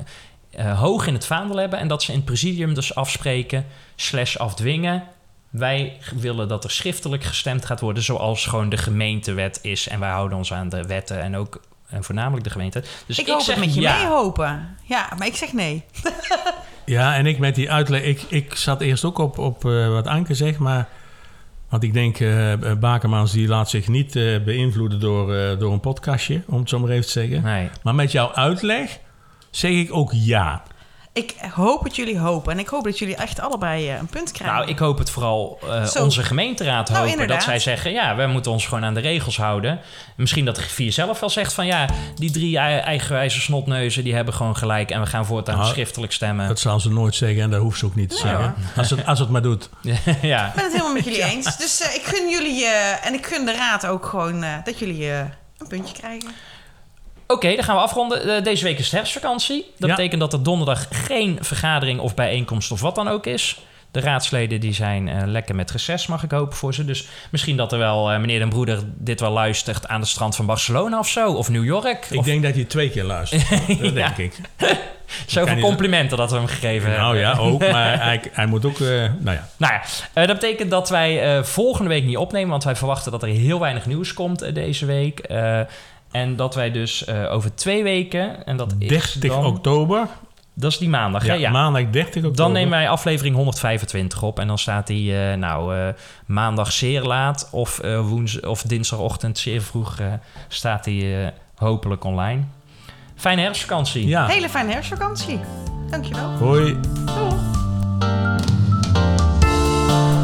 eh, 0.51 0.79
hoog 0.79 1.07
in 1.07 1.13
het 1.13 1.25
vaandel 1.25 1.57
hebben 1.57 1.79
en 1.79 1.87
dat 1.87 2.03
ze 2.03 2.11
in 2.11 2.17
het 2.17 2.25
presidium 2.25 2.73
dus 2.73 2.95
afspreken, 2.95 3.65
slash 3.95 4.35
afdwingen. 4.37 5.03
Wij 5.51 5.97
willen 6.15 6.47
dat 6.47 6.63
er 6.63 6.71
schriftelijk 6.71 7.23
gestemd 7.23 7.65
gaat 7.65 7.79
worden, 7.79 8.03
zoals 8.03 8.45
gewoon 8.45 8.69
de 8.69 8.77
gemeentewet 8.77 9.59
is. 9.61 9.87
En 9.87 9.99
wij 9.99 10.09
houden 10.09 10.37
ons 10.37 10.53
aan 10.53 10.69
de 10.69 10.83
wetten 10.83 11.21
en 11.21 11.35
ook 11.35 11.61
en 11.91 12.03
voornamelijk 12.03 12.43
de 12.43 12.49
gemeente. 12.49 12.83
Dus 13.05 13.19
ik, 13.19 13.27
hoop 13.27 13.41
zeg 13.41 13.55
het 13.55 13.65
met 13.65 13.73
je 13.75 13.81
ja. 13.81 13.97
mee 13.97 14.05
hopen. 14.05 14.77
Ja, 14.83 15.09
maar 15.17 15.27
ik 15.27 15.35
zeg 15.35 15.53
nee. 15.53 15.83
ja, 16.85 17.15
en 17.15 17.25
ik 17.25 17.39
met 17.39 17.55
die 17.55 17.71
uitleg... 17.71 18.01
Ik, 18.01 18.21
ik 18.27 18.55
zat 18.55 18.81
eerst 18.81 19.05
ook 19.05 19.17
op, 19.17 19.37
op 19.37 19.65
eh, 19.65 19.89
wat 19.89 20.07
Anke 20.07 20.33
zegt, 20.33 20.59
maar... 20.59 20.87
Want 21.69 21.83
ik 21.83 21.93
denk, 21.93 22.19
eh 22.19 22.53
Bakermans 22.79 23.31
die 23.31 23.47
laat 23.47 23.69
zich 23.69 23.87
niet 23.87 24.15
eh, 24.15 24.43
beïnvloeden 24.43 24.99
door, 24.99 25.35
eh, 25.35 25.59
door 25.59 25.73
een 25.73 25.79
podcastje, 25.79 26.41
om 26.47 26.59
het 26.59 26.69
zo 26.69 26.79
maar 26.79 26.89
even 26.89 27.05
te 27.05 27.11
zeggen. 27.11 27.41
Nee. 27.41 27.69
Maar 27.83 27.95
met 27.95 28.11
jouw 28.11 28.33
uitleg 28.33 28.99
zeg 29.49 29.71
ik 29.71 29.93
ook 29.93 30.11
ja. 30.13 30.63
Ik 31.13 31.35
hoop 31.55 31.83
het 31.83 31.95
jullie 31.95 32.17
hopen. 32.19 32.51
En 32.51 32.59
ik 32.59 32.67
hoop 32.67 32.83
dat 32.83 32.99
jullie 32.99 33.15
echt 33.15 33.39
allebei 33.39 33.89
eh, 33.89 33.97
een 33.97 34.05
punt 34.05 34.31
krijgen. 34.31 34.57
Nou, 34.57 34.69
ik 34.69 34.79
hoop 34.79 34.97
het 34.97 35.09
vooral 35.09 35.59
eh, 35.69 35.85
Zo. 35.85 36.03
onze 36.03 36.23
gemeenteraad 36.23 36.89
Nou, 36.89 37.09
hopen. 37.09 37.27
Dat 37.27 37.43
zij 37.43 37.59
zeggen, 37.59 37.91
ja, 37.91 38.15
we 38.15 38.27
moeten 38.27 38.51
ons 38.51 38.65
gewoon 38.65 38.85
aan 38.85 38.93
de 38.93 38.99
regels 38.99 39.37
houden. 39.37 39.79
Misschien 40.15 40.45
dat 40.45 40.55
de 40.55 40.61
griffier 40.61 40.91
zelf 40.91 41.19
wel 41.19 41.29
zegt 41.29 41.53
van... 41.53 41.65
ja, 41.65 41.85
die 42.15 42.31
drie 42.31 42.57
ei- 42.57 42.79
eigenwijze 42.79 43.41
snotneuzen... 43.41 44.03
die 44.03 44.15
hebben 44.15 44.33
gewoon 44.33 44.55
gelijk 44.57 44.91
en 44.91 44.99
we 45.01 45.05
gaan 45.07 45.25
voortaan 45.25 45.57
Nou, 45.57 45.69
schriftelijk 45.69 46.11
stemmen. 46.13 46.47
Dat 46.47 46.59
zal 46.59 46.79
ze 46.79 46.89
nooit 46.89 47.15
zeggen 47.15 47.41
en 47.41 47.49
dat 47.49 47.61
hoeft 47.61 47.79
ze 47.79 47.85
ook 47.85 47.95
niet 47.95 48.09
te 48.09 48.23
Nee, 48.23 48.33
zeggen. 48.33 48.55
Als 48.77 48.89
het, 48.89 49.05
als 49.05 49.19
het 49.19 49.29
maar 49.29 49.41
doet. 49.41 49.69
ja. 50.21 50.47
Ik 50.47 50.53
ben 50.53 50.63
het 50.63 50.71
helemaal 50.73 50.93
met 50.93 51.03
jullie 51.03 51.23
eens. 51.23 51.57
Dus 51.57 51.81
eh, 51.81 51.95
ik 51.95 52.01
gun 52.03 52.29
jullie 52.29 52.65
en 53.03 53.13
ik 53.13 53.25
gun 53.25 53.45
de 53.45 53.53
raad 53.53 53.85
ook 53.85 54.05
gewoon 54.05 54.45
dat 54.63 54.79
jullie 54.79 55.09
een 55.11 55.67
puntje 55.67 55.93
krijgen. 55.93 56.29
Oké, 57.31 57.55
dan 57.55 57.63
gaan 57.63 57.75
we 57.75 57.81
afronden. 57.81 58.35
Eh, 58.37 58.43
deze 58.43 58.63
week 58.63 58.79
is 58.79 58.91
herfstvakantie. 58.91 59.65
Dat 59.77 59.89
Ja. 59.89 59.95
betekent 59.95 60.21
dat 60.21 60.33
er 60.33 60.43
donderdag 60.43 60.87
geen 60.91 61.37
vergadering 61.41 61.99
of 61.99 62.13
bijeenkomst 62.15 62.71
of 62.71 62.81
wat 62.81 62.95
dan 62.95 63.07
ook 63.07 63.25
is. 63.25 63.59
De 63.91 63.99
raadsleden 63.99 64.59
die 64.59 64.73
zijn 64.73 65.07
eh, 65.07 65.21
lekker 65.25 65.55
met 65.55 65.71
reces, 65.71 66.07
mag 66.07 66.23
ik 66.23 66.31
hopen 66.31 66.57
voor 66.57 66.73
ze. 66.73 66.85
Dus 66.85 67.07
misschien 67.29 67.57
dat 67.57 67.71
er 67.71 67.77
wel, 67.77 68.11
eh, 68.11 68.19
meneer 68.19 68.39
Den 68.39 68.49
Broeder, 68.49 68.79
dit 68.85 69.19
wel 69.19 69.31
luistert 69.31 69.87
aan 69.87 70.01
de 70.01 70.07
strand 70.07 70.35
van 70.35 70.45
Barcelona 70.45 70.99
of 70.99 71.07
zo. 71.07 71.33
Of 71.33 71.49
New 71.49 71.65
York. 71.65 72.05
Ik 72.09 72.17
of... 72.19 72.25
denk 72.25 72.43
dat 72.43 72.53
hij 72.55 72.63
twee 72.63 72.89
keer 72.89 73.03
luistert. 73.03 73.49
Dat 73.81 73.93
denk 73.93 74.17
ik. 74.27 74.33
Zoveel 75.25 75.59
complimenten 75.59 76.17
dat 76.17 76.31
we 76.31 76.37
hem 76.37 76.47
gegeven 76.47 76.89
Nou 76.89 77.17
hebben. 77.17 77.43
ja, 77.43 77.49
ook. 77.51 77.59
Maar 77.71 78.03
hij, 78.03 78.21
hij 78.31 78.45
moet 78.45 78.65
ook... 78.65 78.79
nou 78.79 79.07
ja. 79.23 79.47
Nou 79.57 79.73
ja, 80.13 80.25
dat 80.25 80.39
betekent 80.39 80.71
dat 80.71 80.89
wij 80.89 81.43
volgende 81.43 81.89
week 81.89 82.03
niet 82.03 82.17
opnemen, 82.17 82.49
want 82.49 82.63
wij 82.63 82.75
verwachten 82.75 83.11
dat 83.11 83.23
er 83.23 83.29
heel 83.29 83.59
weinig 83.59 83.85
nieuws 83.85 84.13
komt 84.13 84.55
deze 84.55 84.85
week. 84.85 85.21
En 86.11 86.35
dat 86.35 86.55
wij 86.55 86.71
dus 86.71 87.05
eh, 87.05 87.31
over 87.33 87.55
twee 87.55 87.83
weken, 87.83 88.45
en 88.45 88.57
dat 88.57 88.73
is 88.79 88.87
30 88.87 89.31
dan, 89.31 89.45
oktober. 89.45 90.07
Dat 90.53 90.71
is 90.71 90.77
die 90.77 90.89
maandag, 90.89 91.25
Ja, 91.25 91.33
hè? 91.33 91.39
Ja. 91.39 91.51
maandag 91.51 91.81
30 91.89 92.15
oktober. 92.15 92.35
Dan 92.37 92.51
nemen 92.51 92.69
wij 92.69 92.89
aflevering 92.89 93.35
125 93.35 94.21
op 94.23 94.39
en 94.39 94.47
dan 94.47 94.57
staat 94.57 94.87
die 94.87 95.17
eh, 95.17 95.37
nou, 95.37 95.75
eh, 95.77 95.87
maandag 96.25 96.71
zeer 96.71 97.01
laat 97.03 97.47
of, 97.51 97.79
eh, 97.79 98.07
woens 98.07 98.39
of 98.39 98.61
dinsdagochtend 98.61 99.37
zeer 99.37 99.61
vroeg 99.61 99.99
eh, 99.99 100.05
staat 100.47 100.83
die 100.83 101.15
eh, 101.15 101.27
hopelijk 101.55 102.03
online. 102.03 102.41
Fijne 103.15 103.41
herfstvakantie. 103.41 104.07
Ja. 104.07 104.25
Hele 104.27 104.49
fijne 104.49 104.71
herfstvakantie. 104.71 105.39
Dankjewel. 105.89 106.29
Hoi. 106.29 106.79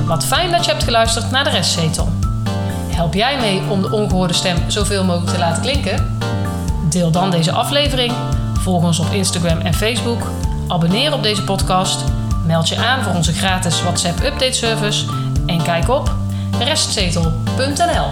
Wat 0.05 0.25
fijn 0.25 0.51
dat 0.51 0.65
je 0.65 0.71
hebt 0.71 0.83
geluisterd 0.83 1.31
naar 1.31 1.43
de 1.43 1.49
restzetel. 1.49 2.09
Help 2.97 3.13
jij 3.13 3.39
mee 3.39 3.61
om 3.69 3.81
de 3.81 3.91
ongehoorde 3.91 4.33
stem 4.33 4.57
zoveel 4.67 5.03
mogelijk 5.03 5.31
te 5.31 5.39
laten 5.39 5.61
klinken? 5.61 6.17
Deel 6.89 7.11
dan 7.11 7.31
deze 7.31 7.51
aflevering, 7.51 8.13
volg 8.59 8.83
ons 8.83 8.99
op 8.99 9.11
Instagram 9.11 9.59
en 9.59 9.73
Facebook, 9.73 10.31
abonneer 10.67 11.13
op 11.13 11.23
deze 11.23 11.43
podcast, 11.43 12.03
meld 12.45 12.69
je 12.69 12.77
aan 12.77 13.03
voor 13.03 13.13
onze 13.13 13.33
gratis 13.33 13.81
WhatsApp 13.81 14.23
update 14.23 14.53
service 14.53 15.05
en 15.45 15.63
kijk 15.63 15.89
op 15.89 16.11
restzetel.nl. 16.59 18.07